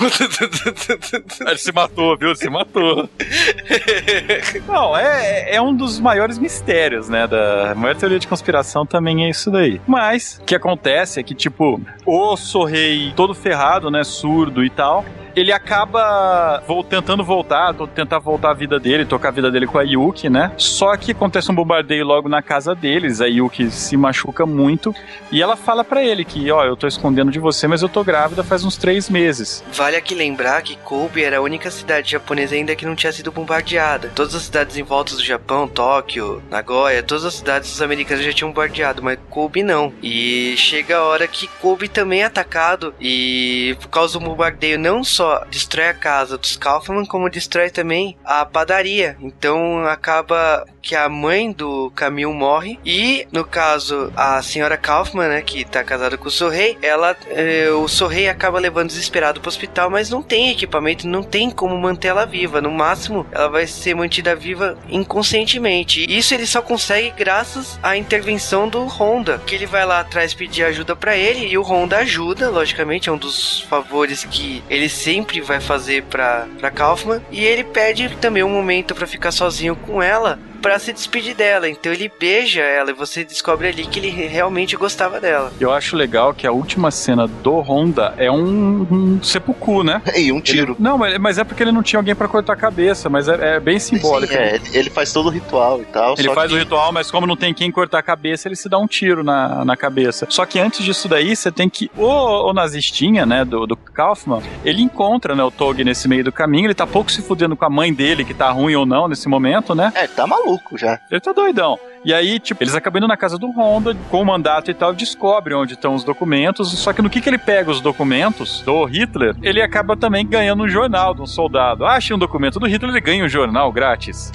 ele 1.47 1.57
se 1.57 1.71
matou, 1.71 2.17
viu? 2.17 2.29
Ele 2.29 2.38
se 2.38 2.49
matou. 2.49 3.09
Não, 4.67 4.97
é, 4.97 5.55
é 5.55 5.61
um 5.61 5.75
dos 5.75 5.99
maiores 5.99 6.26
mistérios 6.38 6.57
mistérios, 6.67 7.09
né? 7.09 7.28
Da 7.28 7.73
maior 7.75 7.95
teoria 7.95 8.19
de 8.19 8.28
conspiração 8.28 8.86
também 8.86 9.25
é 9.25 9.30
isso 9.30 9.49
daí. 9.51 9.80
Mas 9.88 10.39
o 10.41 10.45
que 10.45 10.55
acontece 10.55 11.19
é 11.19 11.23
que, 11.23 11.34
tipo, 11.34 11.80
o 12.05 12.36
Sorrei 12.36 13.13
todo 13.15 13.34
ferrado, 13.34 13.89
né? 13.89 14.03
Surdo 14.03 14.63
e 14.63 14.69
tal 14.69 15.05
ele 15.38 15.51
acaba 15.51 16.63
tentando 16.89 17.23
voltar, 17.23 17.71
tentar 17.93 18.17
voltar 18.17 18.49
a 18.49 18.53
vida 18.55 18.79
dele, 18.79 19.05
tocar 19.05 19.27
a 19.27 19.31
vida 19.31 19.51
dele 19.51 19.67
com 19.67 19.77
a 19.77 19.83
Yuki, 19.83 20.29
né? 20.29 20.51
Só 20.57 20.97
que 20.97 21.11
acontece 21.11 21.51
um 21.51 21.55
bombardeio 21.55 22.03
logo 22.03 22.27
na 22.27 22.41
casa 22.41 22.73
deles, 22.73 23.21
a 23.21 23.27
Yuki 23.27 23.69
se 23.69 23.95
machuca 23.95 24.47
muito 24.47 24.95
e 25.31 25.39
ela 25.39 25.55
fala 25.55 25.83
para 25.83 26.03
ele 26.03 26.25
que, 26.25 26.49
ó, 26.49 26.65
eu 26.65 26.75
tô 26.75 26.88
escondendo 26.88 27.29
de 27.29 27.38
você, 27.39 27.67
mas 27.67 27.83
eu 27.83 27.89
tô 27.89 28.03
grávida 28.03 28.43
faz 28.43 28.63
uns 28.63 28.77
três 28.77 29.11
meses. 29.11 29.63
Vale 29.71 29.95
aqui 29.95 30.15
lembrar 30.15 30.63
que 30.63 30.75
Kobe 30.77 31.23
era 31.23 31.38
a 31.38 31.41
única 31.41 31.69
cidade 31.69 32.09
japonesa 32.11 32.55
ainda 32.55 32.75
que 32.75 32.85
não 32.85 32.95
tinha 32.95 33.11
sido 33.11 33.31
bombardeada. 33.31 34.11
Todas 34.15 34.33
as 34.33 34.43
cidades 34.43 34.75
em 34.75 34.83
volta 34.83 35.13
do 35.13 35.23
Japão, 35.23 35.67
Tóquio, 35.67 36.41
Nagoya, 36.49 37.03
todas 37.03 37.25
as 37.25 37.35
cidades 37.35 37.69
dos 37.69 37.81
americanos 37.81 38.25
já 38.25 38.33
tinham 38.33 38.49
bombardeado, 38.49 39.03
mas 39.03 39.19
Kobe 39.29 39.61
não. 39.61 39.93
E 40.01 40.55
chega 40.57 40.97
a 40.97 41.03
hora 41.03 41.27
que 41.27 41.47
Kobe 41.61 41.88
também 41.88 42.23
é 42.23 42.25
atacado 42.25 42.93
e 42.99 43.77
por 43.79 43.89
causa 43.89 44.17
do 44.17 44.25
bombardeio 44.25 44.79
não 44.79 45.03
só 45.03 45.26
destrói 45.49 45.88
a 45.88 45.93
casa 45.93 46.38
dos 46.38 46.55
Kaufman, 46.55 47.05
como 47.05 47.30
destrói 47.30 47.69
também 47.69 48.17
a 48.23 48.45
padaria. 48.45 49.17
Então 49.19 49.86
acaba 49.86 50.65
que 50.88 50.95
a 50.95 51.09
mãe 51.09 51.51
do 51.51 51.91
Camil 51.93 52.33
morre 52.33 52.79
e, 52.85 53.27
no 53.29 53.43
caso, 53.43 54.09
a 54.15 54.41
senhora 54.41 54.77
Kaufman, 54.77 55.27
né, 55.27 55.41
que 55.41 55.65
tá 55.65 55.83
casada 55.83 56.17
com 56.17 56.29
o 56.29 56.31
Sorrei, 56.31 56.77
ela, 56.81 57.13
eh, 57.29 57.69
o 57.71 57.89
Sorrei 57.89 58.29
acaba 58.29 58.57
levando 58.57 58.88
desesperado 58.88 59.41
pro 59.41 59.49
hospital, 59.49 59.89
mas 59.89 60.09
não 60.09 60.23
tem 60.23 60.49
equipamento, 60.49 61.05
não 61.05 61.23
tem 61.23 61.51
como 61.51 61.77
manter 61.77 62.07
ela 62.07 62.25
viva. 62.25 62.61
No 62.61 62.71
máximo, 62.71 63.27
ela 63.33 63.49
vai 63.49 63.67
ser 63.67 63.95
mantida 63.95 64.33
viva 64.33 64.77
inconscientemente. 64.88 66.05
Isso 66.07 66.33
ele 66.33 66.47
só 66.47 66.61
consegue 66.61 67.11
graças 67.17 67.77
à 67.83 67.97
intervenção 67.97 68.69
do 68.69 68.85
Honda, 68.85 69.41
que 69.45 69.55
ele 69.55 69.65
vai 69.65 69.85
lá 69.85 69.99
atrás 69.99 70.33
pedir 70.33 70.63
ajuda 70.63 70.95
para 70.95 71.17
ele 71.17 71.47
e 71.47 71.57
o 71.57 71.63
Honda 71.63 71.97
ajuda, 71.97 72.49
logicamente, 72.49 73.09
é 73.09 73.11
um 73.11 73.17
dos 73.17 73.59
favores 73.63 74.23
que 74.23 74.63
ele 74.69 74.88
sempre 74.88 75.41
vai 75.41 75.59
fazer 75.59 76.03
para 76.03 76.71
Kaufman 76.73 77.21
e 77.29 77.43
ele 77.43 77.65
pede 77.65 78.15
também 78.21 78.41
um 78.41 78.49
momento 78.49 78.95
para 78.95 79.05
ficar 79.05 79.31
sozinho 79.31 79.75
com 79.75 80.01
ela 80.01 80.39
para 80.58 80.80
se 80.80 80.91
despedir 80.91 81.36
dela. 81.36 81.70
Então 81.70 81.91
ele 81.91 82.12
beija 82.20 82.62
ela 82.62 82.91
e 82.91 82.93
você 82.93 83.24
descobre 83.24 83.68
ali 83.68 83.86
que 83.86 83.99
ele 83.99 84.10
realmente 84.10 84.76
gostava 84.76 85.20
dela. 85.20 85.51
Eu 85.60 85.72
acho 85.72 85.95
legal 85.95 86.34
que 86.34 86.45
a 86.45 86.51
última 86.51 86.91
cena 86.91 87.28
do 87.28 87.60
Honda 87.60 88.14
é 88.18 88.32
um, 88.32 88.88
um 88.91 89.24
seppuku, 89.24 89.84
né? 89.84 90.01
E 90.18 90.32
um 90.32 90.41
tiro. 90.41 90.74
Ele, 90.74 90.76
não, 90.80 90.97
mas 90.97 91.38
é 91.38 91.43
porque 91.43 91.62
ele 91.62 91.72
não 91.72 91.84
tinha 91.84 91.99
alguém 91.99 92.16
para 92.16 92.28
cortar 92.28 92.53
a 92.53 92.55
cabeça, 92.55 93.08
mas 93.08 93.28
é, 93.28 93.58
é 93.58 93.60
bem 93.60 93.78
simbólico. 93.78 94.34
Sim, 94.34 94.39
é, 94.39 94.60
ele 94.74 94.89
faz 94.89 95.14
todo 95.14 95.28
o 95.28 95.30
ritual 95.30 95.80
e 95.80 95.86
tal. 95.86 96.16
Ele 96.18 96.34
faz 96.34 96.49
que... 96.49 96.55
o 96.55 96.60
ritual, 96.60 96.91
mas 96.91 97.12
como 97.12 97.27
não 97.27 97.38
tem 97.38 97.53
quem 97.53 97.72
cortar 97.72 97.99
a 97.99 98.03
cabeça, 98.03 98.48
ele 98.48 98.56
se 98.56 98.68
dá 98.68 98.80
um 98.80 98.88
tiro 98.88 99.23
na, 99.23 99.64
na 99.64 99.77
cabeça. 99.77 100.26
Só 100.30 100.44
que 100.44 100.60
antes 100.60 100.84
disso 100.84 101.07
daí, 101.07 101.36
você 101.36 101.52
tem 101.52 101.69
que. 101.69 101.91
O, 101.95 102.49
o 102.49 102.53
nazistinha, 102.53 103.27
né, 103.27 103.45
do, 103.45 103.68
do 103.68 103.77
Kaufman, 103.77 104.41
ele 104.65 104.81
encontra 104.81 105.36
né, 105.36 105.44
o 105.44 105.52
Tog 105.52 105.84
nesse 105.84 106.07
meio 106.07 106.23
do 106.23 106.31
caminho, 106.31 106.65
ele 106.65 106.73
tá 106.73 106.88
pouco 106.88 107.11
se 107.11 107.22
fudendo 107.22 107.56
com 107.56 107.65
a 107.65 107.69
mãe 107.69 107.94
dele, 107.94 108.26
que 108.26 108.34
tá 108.34 108.49
ruim 108.49 108.76
ou 108.76 108.88
não 108.88 109.07
nesse 109.07 109.30
momento, 109.30 109.76
né? 109.76 109.94
É, 109.95 110.07
tá 110.07 110.26
maluco 110.26 110.47
já. 110.76 110.99
Ele 111.10 111.19
tá 111.19 111.34
doidão. 111.34 111.78
E 112.06 112.14
aí, 112.14 112.40
tipo, 112.40 112.64
eles 112.64 112.76
acabam 112.76 112.99
indo 112.99 113.07
na 113.07 113.18
casa 113.18 113.38
do 113.38 113.52
Honda 113.52 113.95
com 114.10 114.22
o 114.22 114.26
mandato 114.26 114.72
e 114.72 114.74
tal, 114.74 114.94
descobrem 114.94 115.57
onde 115.57 115.74
estão 115.74 115.94
os 115.94 116.03
documentos. 116.03 116.72
Só 116.72 116.94
que 116.94 117.02
no 117.02 117.10
que, 117.10 117.19
que 117.19 117.30
ele 117.30 117.38
pega 117.38 117.69
os 117.69 117.82
documentos 117.82 118.61
do 118.61 118.86
Hitler, 118.86 119.36
ele 119.41 119.61
acaba 119.61 119.98
também 119.98 120.26
ganhando 120.26 120.64
um 120.64 120.69
jornal 120.69 121.14
de 121.14 121.22
um 121.22 121.26
soldado. 121.26 121.86
Ah, 121.86 121.95
achei 121.95 122.15
um 122.15 122.19
documento 122.19 122.60
do 122.60 122.68
Hitler, 122.68 122.91
ele 122.91 123.02
ganha 123.02 123.26
um 123.26 123.30
jornal 123.30 123.72
grátis. 123.72 124.32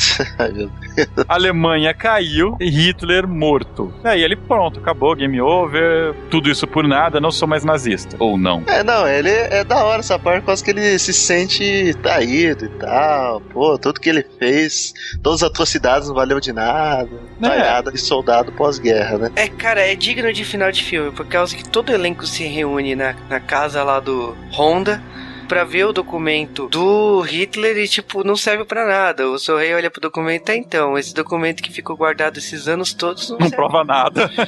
Alemanha 1.26 1.94
caiu, 1.94 2.56
Hitler 2.60 3.26
morto. 3.26 3.92
Aí 4.04 4.22
ele, 4.22 4.36
pronto, 4.36 4.80
acabou, 4.80 5.14
game 5.14 5.40
over, 5.40 6.14
tudo 6.30 6.50
isso 6.50 6.66
por 6.66 6.86
nada, 6.86 7.20
não 7.20 7.30
sou 7.30 7.48
mais 7.48 7.64
nazista. 7.64 8.16
Ou 8.18 8.36
não. 8.36 8.62
É, 8.66 8.82
não, 8.82 9.08
ele 9.08 9.30
é 9.30 9.64
da 9.64 9.82
hora 9.84 10.00
essa 10.00 10.18
parte, 10.18 10.44
quase 10.44 10.62
que 10.62 10.70
ele 10.70 10.98
se 10.98 11.12
sente 11.12 11.94
traído 12.02 12.66
e 12.66 12.68
tal. 12.68 13.40
Pô, 13.40 13.78
tudo 13.78 14.00
que 14.00 14.08
ele 14.08 14.26
fez, 14.38 14.92
todas 15.22 15.42
as 15.42 15.50
atrocidades 15.50 16.01
não 16.08 16.14
valeu 16.14 16.40
de 16.40 16.52
nada. 16.52 17.10
É 17.42 17.90
de 17.90 17.98
soldado 17.98 18.52
pós-guerra, 18.52 19.18
né? 19.18 19.32
É, 19.36 19.48
cara, 19.48 19.80
é 19.80 19.94
digno 19.94 20.32
de 20.32 20.44
final 20.44 20.70
de 20.70 20.82
filme, 20.82 21.10
por 21.12 21.26
causa 21.26 21.56
que 21.56 21.68
todo 21.68 21.90
o 21.90 21.92
elenco 21.92 22.26
se 22.26 22.44
reúne 22.44 22.94
na, 22.94 23.14
na 23.28 23.40
casa 23.40 23.82
lá 23.82 24.00
do 24.00 24.36
Honda 24.52 25.02
para 25.52 25.64
ver 25.64 25.84
o 25.84 25.92
documento 25.92 26.66
do 26.66 27.20
Hitler 27.20 27.76
e, 27.76 27.86
tipo, 27.86 28.24
não 28.24 28.34
serve 28.34 28.64
para 28.64 28.86
nada. 28.86 29.28
O 29.28 29.38
seu 29.38 29.58
rei 29.58 29.74
olha 29.74 29.90
pro 29.90 30.00
documento, 30.00 30.44
tá 30.44 30.56
então, 30.56 30.96
esse 30.96 31.14
documento 31.14 31.62
que 31.62 31.70
ficou 31.70 31.94
guardado 31.94 32.38
esses 32.38 32.68
anos 32.68 32.94
todos 32.94 33.28
não, 33.28 33.36
não 33.36 33.50
prova 33.50 33.84
nada. 33.84 34.30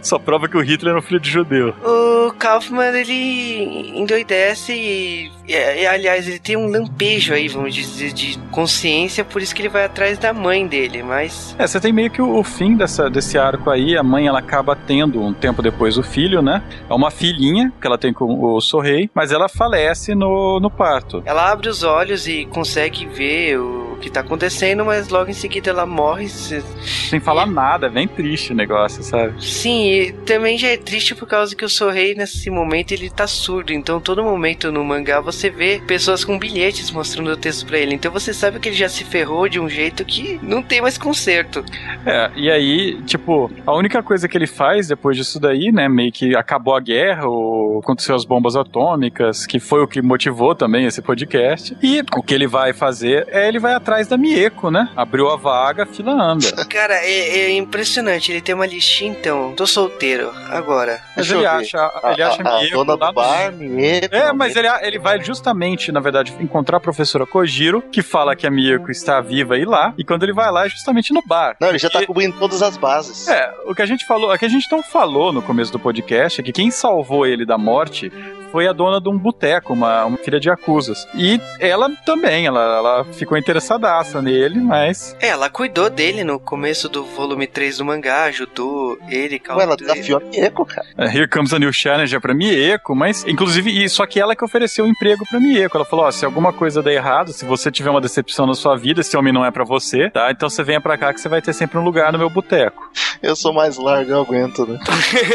Só 0.00 0.18
prova 0.18 0.48
que 0.48 0.56
o 0.56 0.62
Hitler 0.62 0.94
é 0.94 0.98
um 0.98 1.02
filho 1.02 1.20
de 1.20 1.30
judeu. 1.30 1.74
O 1.84 2.32
Kaufman, 2.32 2.96
ele 2.96 3.98
endoidece 3.98 4.72
e, 4.72 5.30
e, 5.46 5.52
e, 5.52 5.86
aliás, 5.86 6.26
ele 6.26 6.38
tem 6.38 6.56
um 6.56 6.70
lampejo 6.70 7.34
aí, 7.34 7.48
vamos 7.48 7.74
dizer, 7.74 8.14
de 8.14 8.38
consciência, 8.50 9.24
por 9.24 9.42
isso 9.42 9.54
que 9.54 9.60
ele 9.60 9.68
vai 9.68 9.84
atrás 9.84 10.16
da 10.16 10.32
mãe 10.32 10.66
dele, 10.66 11.02
mas... 11.02 11.54
É, 11.58 11.66
você 11.66 11.78
tem 11.78 11.92
meio 11.92 12.10
que 12.10 12.22
o, 12.22 12.38
o 12.38 12.42
fim 12.42 12.76
dessa, 12.76 13.10
desse 13.10 13.36
arco 13.36 13.68
aí, 13.68 13.94
a 13.94 14.02
mãe, 14.02 14.26
ela 14.26 14.38
acaba 14.38 14.74
tendo 14.74 15.20
um 15.20 15.34
tempo 15.34 15.60
depois 15.60 15.98
o 15.98 16.02
filho, 16.02 16.40
né? 16.40 16.62
É 16.88 16.94
uma 16.94 17.10
filhinha 17.10 17.70
que 17.78 17.86
ela 17.86 17.98
tem 17.98 18.12
com 18.12 18.40
o 18.40 18.60
Sorrei, 18.70 19.10
mas 19.12 19.32
ela 19.32 19.48
falece 19.48 20.14
no, 20.14 20.60
no 20.60 20.70
parto. 20.70 21.22
Ela 21.26 21.50
abre 21.50 21.68
os 21.68 21.82
olhos 21.82 22.28
e 22.28 22.46
consegue 22.46 23.04
ver 23.04 23.58
o 23.58 23.89
que 24.00 24.10
tá 24.10 24.20
acontecendo, 24.20 24.84
mas 24.84 25.08
logo 25.08 25.30
em 25.30 25.34
seguida 25.34 25.70
ela 25.70 25.86
morre. 25.86 26.28
Sem 26.28 27.20
falar 27.20 27.46
e... 27.46 27.50
nada, 27.50 27.86
é 27.86 27.90
bem 27.90 28.08
triste 28.08 28.52
o 28.52 28.56
negócio, 28.56 29.02
sabe? 29.02 29.44
Sim, 29.44 29.90
e 29.90 30.12
também 30.12 30.58
já 30.58 30.68
é 30.68 30.76
triste 30.76 31.14
por 31.14 31.26
causa 31.26 31.54
que 31.54 31.64
o 31.64 31.68
Sorrei, 31.68 32.14
nesse 32.14 32.50
momento, 32.50 32.92
ele 32.92 33.10
tá 33.10 33.26
surdo. 33.26 33.72
Então, 33.72 34.00
todo 34.00 34.22
momento 34.22 34.72
no 34.72 34.84
mangá 34.84 35.20
você 35.20 35.50
vê 35.50 35.80
pessoas 35.86 36.24
com 36.24 36.38
bilhetes 36.38 36.90
mostrando 36.90 37.30
o 37.30 37.36
texto 37.36 37.66
pra 37.66 37.78
ele. 37.78 37.94
Então, 37.94 38.10
você 38.10 38.32
sabe 38.32 38.58
que 38.58 38.68
ele 38.68 38.76
já 38.76 38.88
se 38.88 39.04
ferrou 39.04 39.48
de 39.48 39.60
um 39.60 39.68
jeito 39.68 40.04
que 40.04 40.40
não 40.42 40.62
tem 40.62 40.80
mais 40.80 40.96
conserto. 40.96 41.64
É, 42.06 42.30
e 42.36 42.50
aí, 42.50 43.00
tipo, 43.02 43.50
a 43.66 43.74
única 43.74 44.02
coisa 44.02 44.28
que 44.28 44.36
ele 44.36 44.46
faz 44.46 44.88
depois 44.88 45.16
disso 45.16 45.38
daí, 45.38 45.70
né, 45.70 45.88
meio 45.88 46.12
que 46.12 46.34
acabou 46.34 46.74
a 46.74 46.80
guerra, 46.80 47.26
ou 47.26 47.80
aconteceu 47.80 48.14
as 48.14 48.24
bombas 48.24 48.56
atômicas, 48.56 49.46
que 49.46 49.58
foi 49.58 49.82
o 49.82 49.86
que 49.86 50.00
motivou 50.00 50.54
também 50.54 50.86
esse 50.86 51.02
podcast. 51.02 51.76
E 51.82 52.02
o 52.16 52.22
que 52.22 52.34
ele 52.34 52.46
vai 52.46 52.72
fazer 52.72 53.26
é 53.28 53.48
ele 53.48 53.58
vai 53.58 53.74
atrás 53.74 53.89
da 54.08 54.16
Mieko, 54.16 54.70
né? 54.70 54.88
Abriu 54.96 55.28
a 55.28 55.36
vaga, 55.36 55.82
a 55.82 55.86
fila 55.86 56.12
anda. 56.12 56.46
Cara, 56.66 56.94
é, 56.94 57.40
é 57.40 57.50
impressionante. 57.56 58.30
Ele 58.30 58.40
tem 58.40 58.54
uma 58.54 58.66
listinha, 58.66 59.10
então. 59.10 59.52
Tô 59.56 59.66
solteiro, 59.66 60.30
agora. 60.48 61.00
Mas 61.16 61.30
ele 61.30 61.46
acha, 61.46 61.90
ele 62.12 62.22
acha 62.22 62.42
a, 62.42 62.56
a, 62.56 62.60
Mieko. 62.60 62.76
dona 62.84 62.96
do 62.96 63.12
bar, 63.12 63.52
Mieko. 63.52 64.14
É, 64.14 64.32
mas 64.32 64.56
ele, 64.56 64.68
ele 64.82 64.98
vai 64.98 65.22
justamente, 65.22 65.92
na 65.92 66.00
verdade, 66.00 66.34
encontrar 66.40 66.78
a 66.78 66.80
professora 66.80 67.26
Kojiro, 67.26 67.82
que 67.82 68.02
fala 68.02 68.36
que 68.36 68.46
a 68.46 68.50
Mieko 68.50 68.90
está 68.90 69.20
viva 69.20 69.56
e 69.58 69.64
lá. 69.64 69.92
E 69.98 70.04
quando 70.04 70.22
ele 70.22 70.32
vai 70.32 70.50
lá, 70.50 70.66
é 70.66 70.68
justamente 70.68 71.12
no 71.12 71.22
bar. 71.24 71.56
Não, 71.60 71.68
ele 71.68 71.78
já 71.78 71.90
tá 71.90 72.04
cobrindo 72.04 72.38
todas 72.38 72.62
as 72.62 72.76
bases. 72.76 73.28
É, 73.28 73.52
o 73.66 73.74
que 73.74 73.82
a 73.82 73.86
gente 73.86 74.06
falou, 74.06 74.32
o 74.32 74.38
que 74.38 74.44
a 74.44 74.48
gente 74.48 74.70
não 74.70 74.82
falou 74.82 75.32
no 75.32 75.42
começo 75.42 75.72
do 75.72 75.78
podcast 75.78 76.40
é 76.40 76.44
que 76.44 76.52
quem 76.52 76.70
salvou 76.70 77.26
ele 77.26 77.44
da 77.44 77.58
morte 77.58 78.10
foi 78.50 78.66
a 78.66 78.72
dona 78.72 79.00
de 79.00 79.08
um 79.08 79.16
boteco, 79.16 79.72
uma, 79.72 80.04
uma 80.04 80.18
filha 80.18 80.40
de 80.40 80.50
acusas. 80.50 81.06
E 81.14 81.40
ela 81.58 81.90
também, 82.04 82.46
ela, 82.46 82.60
ela 82.60 83.04
ficou 83.04 83.38
interessadaça 83.80 84.22
nele, 84.22 84.60
mas. 84.60 85.16
É, 85.20 85.28
ela 85.28 85.48
cuidou 85.48 85.88
dele 85.88 86.22
no 86.22 86.38
começo 86.38 86.88
do 86.88 87.04
volume 87.04 87.46
3 87.46 87.78
do 87.78 87.84
mangá, 87.84 88.24
ajudou 88.24 88.98
ele, 89.08 89.40
Ué, 89.48 89.62
ela 89.62 89.76
desafiou 89.76 90.20
a 90.20 90.24
Mieko, 90.24 90.66
cara. 90.66 90.86
É, 90.98 91.06
Here 91.06 91.28
comes 91.28 91.52
a 91.52 91.58
new 91.58 91.72
challenger 91.72 92.20
pra 92.20 92.34
Mieko, 92.34 92.94
mas, 92.94 93.24
inclusive, 93.26 93.70
e, 93.70 93.88
só 93.88 94.06
que 94.06 94.20
ela 94.20 94.36
que 94.36 94.44
ofereceu 94.44 94.84
o 94.84 94.88
um 94.88 94.90
emprego 94.90 95.26
pra 95.26 95.40
Mieko. 95.40 95.76
Ela 95.76 95.86
falou: 95.86 96.04
ó, 96.04 96.10
se 96.10 96.24
alguma 96.24 96.52
coisa 96.52 96.82
der 96.82 96.94
errado, 96.94 97.32
se 97.32 97.44
você 97.44 97.70
tiver 97.70 97.90
uma 97.90 98.00
decepção 98.00 98.46
na 98.46 98.54
sua 98.54 98.76
vida, 98.76 99.00
esse 99.00 99.16
homem 99.16 99.32
não 99.32 99.44
é 99.44 99.50
pra 99.50 99.64
você, 99.64 100.10
tá? 100.10 100.30
Então 100.30 100.48
você 100.48 100.62
venha 100.62 100.80
pra 100.80 100.98
cá 100.98 101.12
que 101.12 101.20
você 101.20 101.28
vai 101.28 101.40
ter 101.40 101.52
sempre 101.52 101.78
um 101.78 101.84
lugar 101.84 102.12
no 102.12 102.18
meu 102.18 102.28
boteco. 102.28 102.90
Eu 103.22 103.34
sou 103.34 103.52
mais 103.52 103.76
largo, 103.76 104.10
eu 104.10 104.20
aguento, 104.20 104.66
né? 104.66 104.78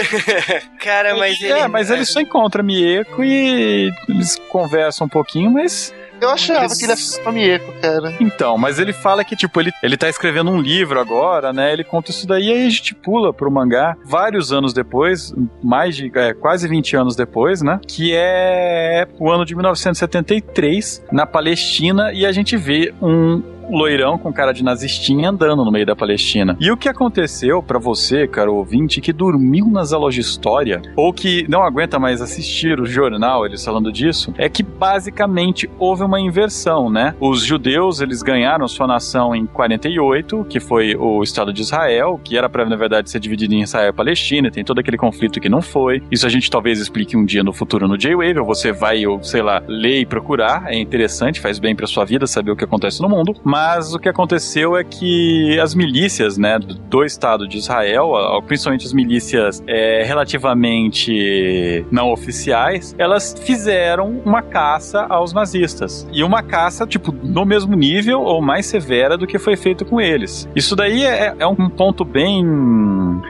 cara, 0.80 1.16
mas 1.16 1.42
ele. 1.42 1.54
É, 1.54 1.68
mas 1.68 1.90
ele 1.90 2.06
só 2.06 2.20
encontra 2.20 2.62
Mieko 2.64 3.24
e 3.24 3.92
eles 4.10 4.38
conversam 4.50 5.06
um 5.06 5.10
pouquinho, 5.10 5.52
mas 5.52 5.94
eu 6.22 6.30
achava 6.30 6.68
que 6.68 6.84
ele 6.84 6.94
ia 6.94 7.24
pra 7.24 7.32
Mieko, 7.32 7.74
cara. 7.82 8.16
Então, 8.20 8.58
mas 8.58 8.80
ele 8.80 8.94
fala 8.94 9.24
que, 9.24 9.36
tipo, 9.36 9.60
ele, 9.60 9.72
ele 9.84 9.98
tá 9.98 10.10
escrevendo 10.10 10.50
um 10.52 10.60
livro 10.60 11.00
agora, 11.00 11.52
né? 11.52 11.72
Ele 11.74 11.84
conta 11.84 12.12
isso 12.12 12.28
daí 12.28 12.46
e 12.46 12.52
aí 12.52 12.68
a 12.68 12.70
gente 12.70 12.94
pula 12.94 13.34
pro 13.34 13.50
mangá 13.50 13.98
vários 14.06 14.52
anos 14.52 14.74
depois, 14.74 15.34
mais 15.64 15.96
de 15.96 16.12
é, 16.16 16.34
quase 16.34 16.68
20 16.68 16.96
anos 16.96 17.16
depois, 17.16 17.62
né? 17.62 17.80
Que 17.88 18.14
é 18.16 19.08
o 19.20 19.32
ano 19.32 19.46
de 19.46 19.56
1973, 19.56 21.04
na 21.12 21.26
Palestina, 21.26 22.12
e 22.14 22.26
a 22.26 22.32
gente 22.32 22.56
vê 22.56 22.94
um 23.02 23.42
loirão 23.70 24.18
com 24.18 24.32
cara 24.32 24.52
de 24.52 24.64
nazistinha 24.64 25.30
andando 25.30 25.64
no 25.64 25.72
meio 25.72 25.86
da 25.86 25.96
Palestina. 25.96 26.56
E 26.60 26.72
o 26.72 26.78
que 26.78 26.90
aconteceu 26.90 27.62
para 27.62 27.80
você, 27.80 28.28
caro 28.28 28.56
ouvinte, 28.56 29.02
que 29.02 29.14
dormiu 29.14 29.68
nas 29.68 29.94
aulas 29.94 30.14
de 30.14 30.22
história 30.22 30.82
ou 30.96 31.12
que 31.14 31.46
não 31.50 31.64
aguenta 31.64 32.00
mais 32.00 32.22
assistir 32.22 32.80
o 32.80 32.86
jornal, 32.86 33.46
eles 33.46 33.64
falando 33.64 33.92
disso, 33.92 34.34
é 34.38 34.48
que 34.48 34.64
basicamente 34.64 35.70
houve 35.80 36.04
uma 36.04 36.20
inversão, 36.20 36.90
né? 36.90 37.16
Os 37.20 37.44
judeus, 37.44 38.02
eles 38.02 38.22
ganharam 38.22 38.68
sua 38.68 38.88
nação 38.88 39.36
em 39.36 39.46
48, 39.46 40.46
que 40.50 40.60
foi 40.60 40.96
o 40.96 41.24
Estado 41.24 41.52
de 41.52 41.62
Israel, 41.62 42.20
que 42.24 42.38
era 42.38 42.50
para 42.50 42.66
na 42.66 42.76
verdade 42.76 43.10
ser 43.10 43.20
dividido 43.20 43.54
em 43.54 43.62
Israel 43.62 43.90
e 43.90 43.94
Palestina, 43.94 44.52
tem 44.52 44.64
todo 44.64 44.80
aquele 44.80 44.98
conflito 44.98 45.40
que 45.40 45.50
não 45.50 45.62
foi. 45.62 46.02
Isso 46.12 46.26
a 46.26 46.30
gente 46.30 46.50
talvez 46.50 46.80
explique 46.80 47.18
um 47.18 47.26
dia 47.26 47.44
no 47.44 47.54
futuro 47.54 47.88
no 47.88 47.98
J-Wave, 47.98 48.40
ou 48.40 48.46
você 48.46 48.72
vai, 48.72 49.06
ou 49.06 49.22
sei 49.24 49.42
lá, 49.42 49.62
ler 49.68 50.02
e 50.02 50.06
procurar, 50.06 50.66
é 50.68 50.78
interessante, 50.78 51.40
faz 51.40 51.60
bem 51.60 51.76
para 51.76 51.88
sua 51.88 52.06
vida 52.06 52.28
saber 52.28 52.52
o 52.52 52.56
que 52.56 52.64
acontece 52.64 53.02
no 53.02 53.10
mundo, 53.10 53.36
mas 53.44 53.55
o 53.94 54.00
que 54.00 54.10
aconteceu 54.10 54.76
é 54.76 54.84
que 54.84 55.60
as 55.60 55.74
milícias, 55.76 56.38
né, 56.38 56.60
do 56.60 57.04
Estado 57.04 57.48
de 57.48 57.58
Israel, 57.58 58.14
principalmente 58.46 58.86
as 58.86 58.94
milícias 58.94 59.64
é, 59.68 60.04
relativamente 60.04 61.86
não 61.92 62.12
oficiais, 62.12 62.96
elas 62.98 63.36
fizeram 63.40 64.22
uma 64.26 64.42
caça 64.42 65.06
aos 65.10 65.34
nazistas. 65.34 66.08
E 66.12 66.24
uma 66.24 66.44
caça, 66.44 66.86
tipo, 66.86 67.12
no 67.12 67.46
mesmo 67.46 67.76
nível 67.76 68.22
ou 68.22 68.42
mais 68.42 68.66
severa 68.66 69.18
do 69.18 69.28
que 69.28 69.38
foi 69.38 69.56
feito 69.56 69.86
com 69.86 70.00
eles. 70.02 70.48
Isso 70.56 70.76
daí 70.76 71.04
é, 71.04 71.36
é 71.40 71.48
um 71.48 71.70
ponto 71.70 72.04
bem 72.04 72.44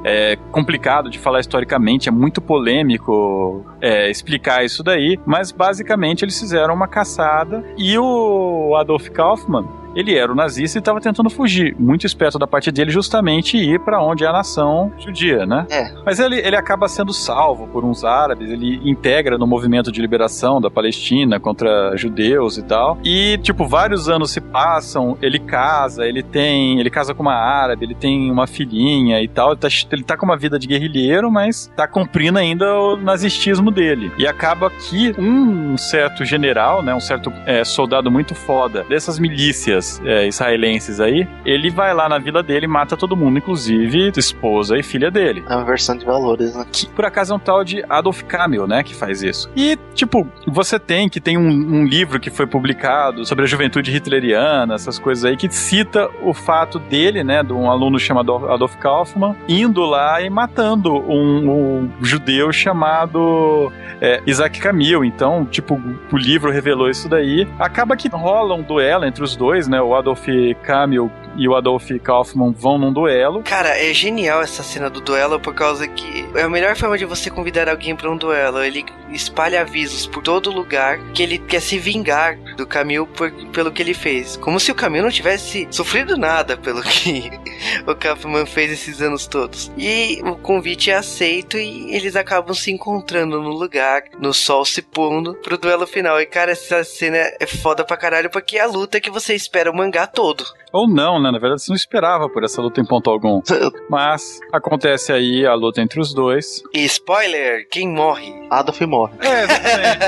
é, 0.03 0.37
complicado 0.51 1.09
de 1.09 1.19
falar 1.19 1.39
historicamente, 1.39 2.09
é 2.09 2.11
muito 2.11 2.41
polêmico 2.41 3.65
é, 3.81 4.09
explicar 4.09 4.63
isso 4.63 4.83
daí, 4.83 5.19
mas 5.25 5.51
basicamente 5.51 6.23
eles 6.23 6.39
fizeram 6.39 6.73
uma 6.73 6.87
caçada 6.87 7.63
e 7.77 7.97
o 7.97 8.75
Adolf 8.75 9.09
Kaufmann 9.09 9.84
ele 9.95 10.15
era 10.15 10.31
o 10.31 10.35
nazista 10.35 10.77
e 10.77 10.79
estava 10.79 10.99
tentando 10.99 11.29
fugir. 11.29 11.75
Muito 11.79 12.05
esperto 12.05 12.37
da 12.37 12.45
parte 12.45 12.71
dele 12.71 12.91
justamente 12.91 13.57
ir 13.57 13.79
para 13.79 14.03
onde 14.03 14.23
é 14.23 14.27
a 14.27 14.33
nação 14.33 14.91
judia, 14.99 15.45
né? 15.45 15.65
É. 15.69 15.91
Mas 16.05 16.19
ele, 16.19 16.37
ele 16.39 16.55
acaba 16.55 16.87
sendo 16.87 17.13
salvo 17.13 17.67
por 17.67 17.85
uns 17.85 18.03
árabes, 18.03 18.51
ele 18.51 18.81
integra 18.83 19.37
no 19.37 19.47
movimento 19.47 19.91
de 19.91 20.01
liberação 20.01 20.59
da 20.59 20.69
Palestina 20.69 21.39
contra 21.39 21.95
judeus 21.95 22.57
e 22.57 22.63
tal. 22.63 22.97
E, 23.03 23.37
tipo, 23.41 23.65
vários 23.67 24.09
anos 24.09 24.31
se 24.31 24.41
passam, 24.41 25.17
ele 25.21 25.39
casa, 25.39 26.05
ele 26.05 26.21
tem. 26.21 26.79
Ele 26.79 26.89
casa 26.89 27.13
com 27.13 27.23
uma 27.23 27.35
árabe, 27.35 27.85
ele 27.85 27.95
tem 27.95 28.29
uma 28.29 28.47
filhinha 28.47 29.21
e 29.21 29.27
tal. 29.27 29.51
Ele 29.51 29.59
tá, 29.59 29.67
ele 29.91 30.03
tá 30.03 30.17
com 30.17 30.25
uma 30.25 30.37
vida 30.37 30.59
de 30.59 30.67
guerrilheiro, 30.67 31.31
mas 31.31 31.71
tá 31.75 31.87
cumprindo 31.87 32.37
ainda 32.37 32.65
o 32.73 32.97
nazistismo 32.97 33.71
dele. 33.71 34.11
E 34.17 34.27
acaba 34.27 34.69
que 34.69 35.13
um 35.17 35.77
certo 35.77 36.25
general, 36.25 36.83
né? 36.83 36.93
Um 36.93 36.99
certo 36.99 37.31
é, 37.45 37.63
soldado 37.63 38.11
muito 38.11 38.35
foda 38.35 38.83
dessas 38.89 39.17
milícias 39.19 39.84
é, 40.03 40.27
israelenses 40.27 40.99
aí, 40.99 41.27
ele 41.45 41.69
vai 41.69 41.93
lá 41.93 42.07
na 42.07 42.17
vila 42.17 42.41
dele 42.41 42.65
e 42.65 42.69
mata 42.69 42.95
todo 42.97 43.15
mundo, 43.15 43.37
inclusive 43.37 44.11
esposa 44.15 44.77
e 44.77 44.83
filha 44.83 45.09
dele. 45.11 45.43
É 45.49 45.55
uma 45.55 45.65
versão 45.65 45.97
de 45.97 46.05
valores, 46.05 46.55
né? 46.55 46.65
Que 46.71 46.87
por 46.87 47.05
acaso 47.05 47.33
é 47.33 47.35
um 47.35 47.39
tal 47.39 47.63
de 47.63 47.83
Adolf 47.89 48.23
Kamel, 48.23 48.67
né, 48.67 48.83
que 48.83 48.95
faz 48.95 49.21
isso. 49.21 49.49
E, 49.55 49.77
tipo, 49.93 50.27
você 50.47 50.79
tem 50.79 51.09
que 51.09 51.19
tem 51.19 51.37
um, 51.37 51.49
um 51.49 51.85
livro 51.85 52.19
que 52.19 52.29
foi 52.29 52.47
publicado 52.47 53.25
sobre 53.25 53.45
a 53.45 53.47
juventude 53.47 53.95
hitleriana, 53.95 54.75
essas 54.75 54.99
coisas 54.99 55.25
aí, 55.25 55.37
que 55.37 55.49
cita 55.49 56.09
o 56.23 56.33
fato 56.33 56.79
dele, 56.79 57.23
né, 57.23 57.43
de 57.43 57.53
um 57.53 57.69
aluno 57.69 57.99
chamado 57.99 58.33
Adolf 58.47 58.75
Kaufmann, 58.77 59.35
indo 59.47 59.81
lá 59.81 60.21
e 60.21 60.29
matando 60.29 60.93
um, 60.93 61.49
um 61.49 61.91
judeu 62.01 62.51
chamado 62.51 63.71
é, 64.01 64.21
Isaac 64.25 64.59
Camil. 64.59 65.03
Então, 65.03 65.45
tipo, 65.45 65.81
o 66.11 66.17
livro 66.17 66.51
revelou 66.51 66.89
isso 66.89 67.07
daí. 67.09 67.47
Acaba 67.59 67.95
que 67.95 68.07
rola 68.07 68.55
um 68.55 68.61
duelo 68.61 69.05
entre 69.05 69.23
os 69.23 69.35
dois, 69.35 69.67
né? 69.67 69.74
O 69.81 69.95
Adolf 69.95 70.25
Camil 70.63 71.09
e 71.37 71.47
o 71.47 71.55
Adolf 71.55 71.89
Kaufmann 72.03 72.51
vão 72.51 72.77
num 72.77 72.93
duelo. 72.93 73.43
Cara, 73.43 73.69
é 73.69 73.93
genial 73.93 74.41
essa 74.41 74.63
cena 74.63 74.89
do 74.89 75.01
duelo 75.01 75.39
por 75.39 75.53
causa 75.53 75.87
que 75.87 76.25
é 76.35 76.43
a 76.43 76.49
melhor 76.49 76.75
forma 76.75 76.97
de 76.97 77.05
você 77.05 77.29
convidar 77.29 77.69
alguém 77.69 77.95
para 77.95 78.09
um 78.09 78.17
duelo. 78.17 78.63
Ele 78.63 78.85
espalha 79.11 79.61
avisos 79.61 80.05
por 80.07 80.23
todo 80.23 80.51
lugar 80.51 80.99
que 81.13 81.23
ele 81.23 81.37
quer 81.37 81.61
se 81.61 81.77
vingar 81.77 82.37
do 82.55 82.65
Camil 82.65 83.07
por, 83.07 83.31
pelo 83.51 83.71
que 83.71 83.81
ele 83.81 83.93
fez. 83.93 84.37
Como 84.37 84.59
se 84.59 84.71
o 84.71 84.75
Camil 84.75 85.03
não 85.03 85.09
tivesse 85.09 85.67
sofrido 85.71 86.17
nada 86.17 86.57
pelo 86.57 86.81
que 86.81 87.31
o 87.87 87.95
Kaufman 87.95 88.45
fez 88.45 88.71
esses 88.71 89.01
anos 89.01 89.27
todos. 89.27 89.71
E 89.77 90.21
o 90.23 90.35
convite 90.35 90.91
é 90.91 90.95
aceito 90.95 91.57
e 91.57 91.93
eles 91.95 92.15
acabam 92.15 92.53
se 92.53 92.71
encontrando 92.71 93.41
no 93.41 93.49
lugar, 93.49 94.03
no 94.19 94.33
sol 94.33 94.65
se 94.65 94.81
pondo, 94.81 95.35
pro 95.35 95.57
duelo 95.57 95.85
final. 95.87 96.19
E 96.19 96.25
cara, 96.25 96.51
essa 96.51 96.83
cena 96.83 97.17
é 97.39 97.45
foda 97.45 97.83
pra 97.83 97.97
caralho 97.97 98.29
porque 98.29 98.57
é 98.57 98.61
a 98.61 98.67
luta 98.67 98.99
que 98.99 99.09
você 99.09 99.33
espera 99.33 99.71
o 99.71 99.75
mangá 99.75 100.07
todo. 100.07 100.43
Ou 100.71 100.89
não, 100.89 101.21
né? 101.25 101.31
Na 101.31 101.39
verdade, 101.39 101.61
você 101.63 101.71
não 101.71 101.75
esperava 101.75 102.29
por 102.29 102.43
essa 102.43 102.61
luta 102.61 102.79
em 102.79 102.85
ponto 102.85 103.09
algum. 103.09 103.41
Mas 103.89 104.39
acontece 104.51 105.11
aí 105.11 105.45
a 105.45 105.53
luta 105.53 105.81
entre 105.81 105.99
os 105.99 106.13
dois. 106.13 106.61
E 106.73 106.85
spoiler, 106.85 107.67
quem 107.69 107.87
morre? 107.89 108.33
Adolf 108.49 108.81
morre. 108.81 109.13
É, 109.21 109.43
exatamente. 109.43 109.99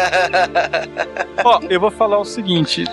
Ó, 1.43 1.59
eu 1.69 1.79
vou 1.79 1.91
falar 1.91 2.19
o 2.19 2.25
seguinte. 2.25 2.83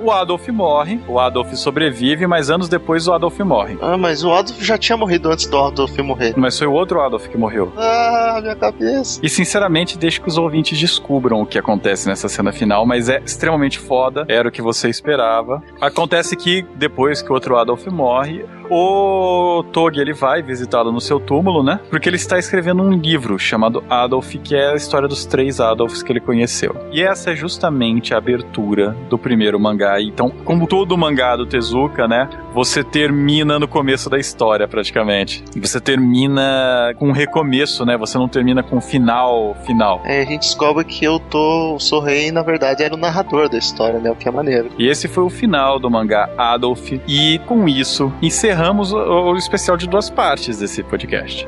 O 0.00 0.10
Adolf 0.10 0.48
morre, 0.48 1.00
o 1.08 1.18
Adolf 1.18 1.52
sobrevive, 1.54 2.26
mas 2.26 2.50
anos 2.50 2.68
depois 2.68 3.06
o 3.08 3.12
Adolf 3.12 3.38
morre. 3.40 3.78
Ah, 3.80 3.96
mas 3.96 4.24
o 4.24 4.32
Adolf 4.32 4.60
já 4.60 4.76
tinha 4.76 4.96
morrido 4.96 5.30
antes 5.30 5.46
do 5.46 5.58
Adolf 5.58 5.96
morrer. 5.98 6.34
Mas 6.36 6.58
foi 6.58 6.66
o 6.66 6.72
outro 6.72 7.00
Adolf 7.00 7.26
que 7.28 7.38
morreu. 7.38 7.72
Ah, 7.76 8.38
minha 8.42 8.56
cabeça. 8.56 9.20
E 9.22 9.28
sinceramente, 9.28 9.96
deixa 9.98 10.20
que 10.20 10.28
os 10.28 10.36
ouvintes 10.36 10.78
descubram 10.78 11.40
o 11.40 11.46
que 11.46 11.58
acontece 11.58 12.08
nessa 12.08 12.28
cena 12.28 12.52
final, 12.52 12.84
mas 12.84 13.08
é 13.08 13.22
extremamente 13.24 13.78
foda, 13.78 14.24
era 14.28 14.48
o 14.48 14.52
que 14.52 14.62
você 14.62 14.88
esperava. 14.88 15.62
Acontece 15.80 16.36
que 16.36 16.64
depois 16.74 17.22
que 17.22 17.30
o 17.30 17.34
outro 17.34 17.56
Adolf 17.56 17.86
morre, 17.86 18.44
o 18.70 19.62
Tog 19.72 19.98
ele 19.98 20.12
vai 20.12 20.42
visitá-lo 20.42 20.90
no 20.90 21.00
seu 21.00 21.20
túmulo, 21.20 21.62
né? 21.62 21.80
Porque 21.90 22.08
ele 22.08 22.16
está 22.16 22.38
escrevendo 22.38 22.82
um 22.82 22.92
livro 22.92 23.38
chamado 23.38 23.84
Adolf, 23.88 24.34
que 24.42 24.54
é 24.54 24.72
a 24.72 24.74
história 24.74 25.06
dos 25.06 25.24
três 25.24 25.60
Adolfs 25.60 26.02
que 26.02 26.12
ele 26.12 26.20
conheceu. 26.20 26.74
E 26.90 27.02
essa 27.02 27.30
é 27.32 27.36
justamente 27.36 28.14
a 28.14 28.18
abertura 28.18 28.96
do 29.08 29.18
primeiro 29.18 29.58
mangá. 29.60 29.83
Então, 30.00 30.30
como 30.44 30.66
todo 30.66 30.96
mangá 30.96 31.36
do 31.36 31.46
Tezuka, 31.46 32.06
né? 32.06 32.28
Você 32.52 32.84
termina 32.84 33.58
no 33.58 33.66
começo 33.66 34.08
da 34.08 34.18
história, 34.18 34.66
praticamente. 34.68 35.44
Você 35.56 35.80
termina 35.80 36.94
com 36.98 37.08
um 37.08 37.12
recomeço, 37.12 37.84
né? 37.84 37.96
Você 37.96 38.16
não 38.18 38.28
termina 38.28 38.62
com 38.62 38.76
um 38.76 38.80
final 38.80 39.56
final. 39.66 40.02
É, 40.04 40.20
a 40.20 40.24
gente 40.24 40.42
descobre 40.42 40.84
que 40.84 41.04
eu 41.04 41.18
tô. 41.18 41.78
Sou 41.78 42.00
rei, 42.00 42.30
na 42.30 42.42
verdade, 42.42 42.82
era 42.82 42.94
o 42.94 42.98
narrador 42.98 43.48
da 43.48 43.58
história, 43.58 43.98
né? 43.98 44.10
O 44.10 44.16
que 44.16 44.28
é 44.28 44.30
maneiro. 44.30 44.70
E 44.78 44.88
esse 44.88 45.08
foi 45.08 45.24
o 45.24 45.30
final 45.30 45.78
do 45.78 45.90
mangá 45.90 46.28
Adolf. 46.36 46.92
E 47.06 47.38
com 47.46 47.68
isso, 47.68 48.12
encerramos 48.22 48.92
o, 48.92 48.98
o 48.98 49.36
especial 49.36 49.76
de 49.76 49.88
duas 49.88 50.08
partes 50.08 50.58
desse 50.58 50.82
podcast. 50.82 51.46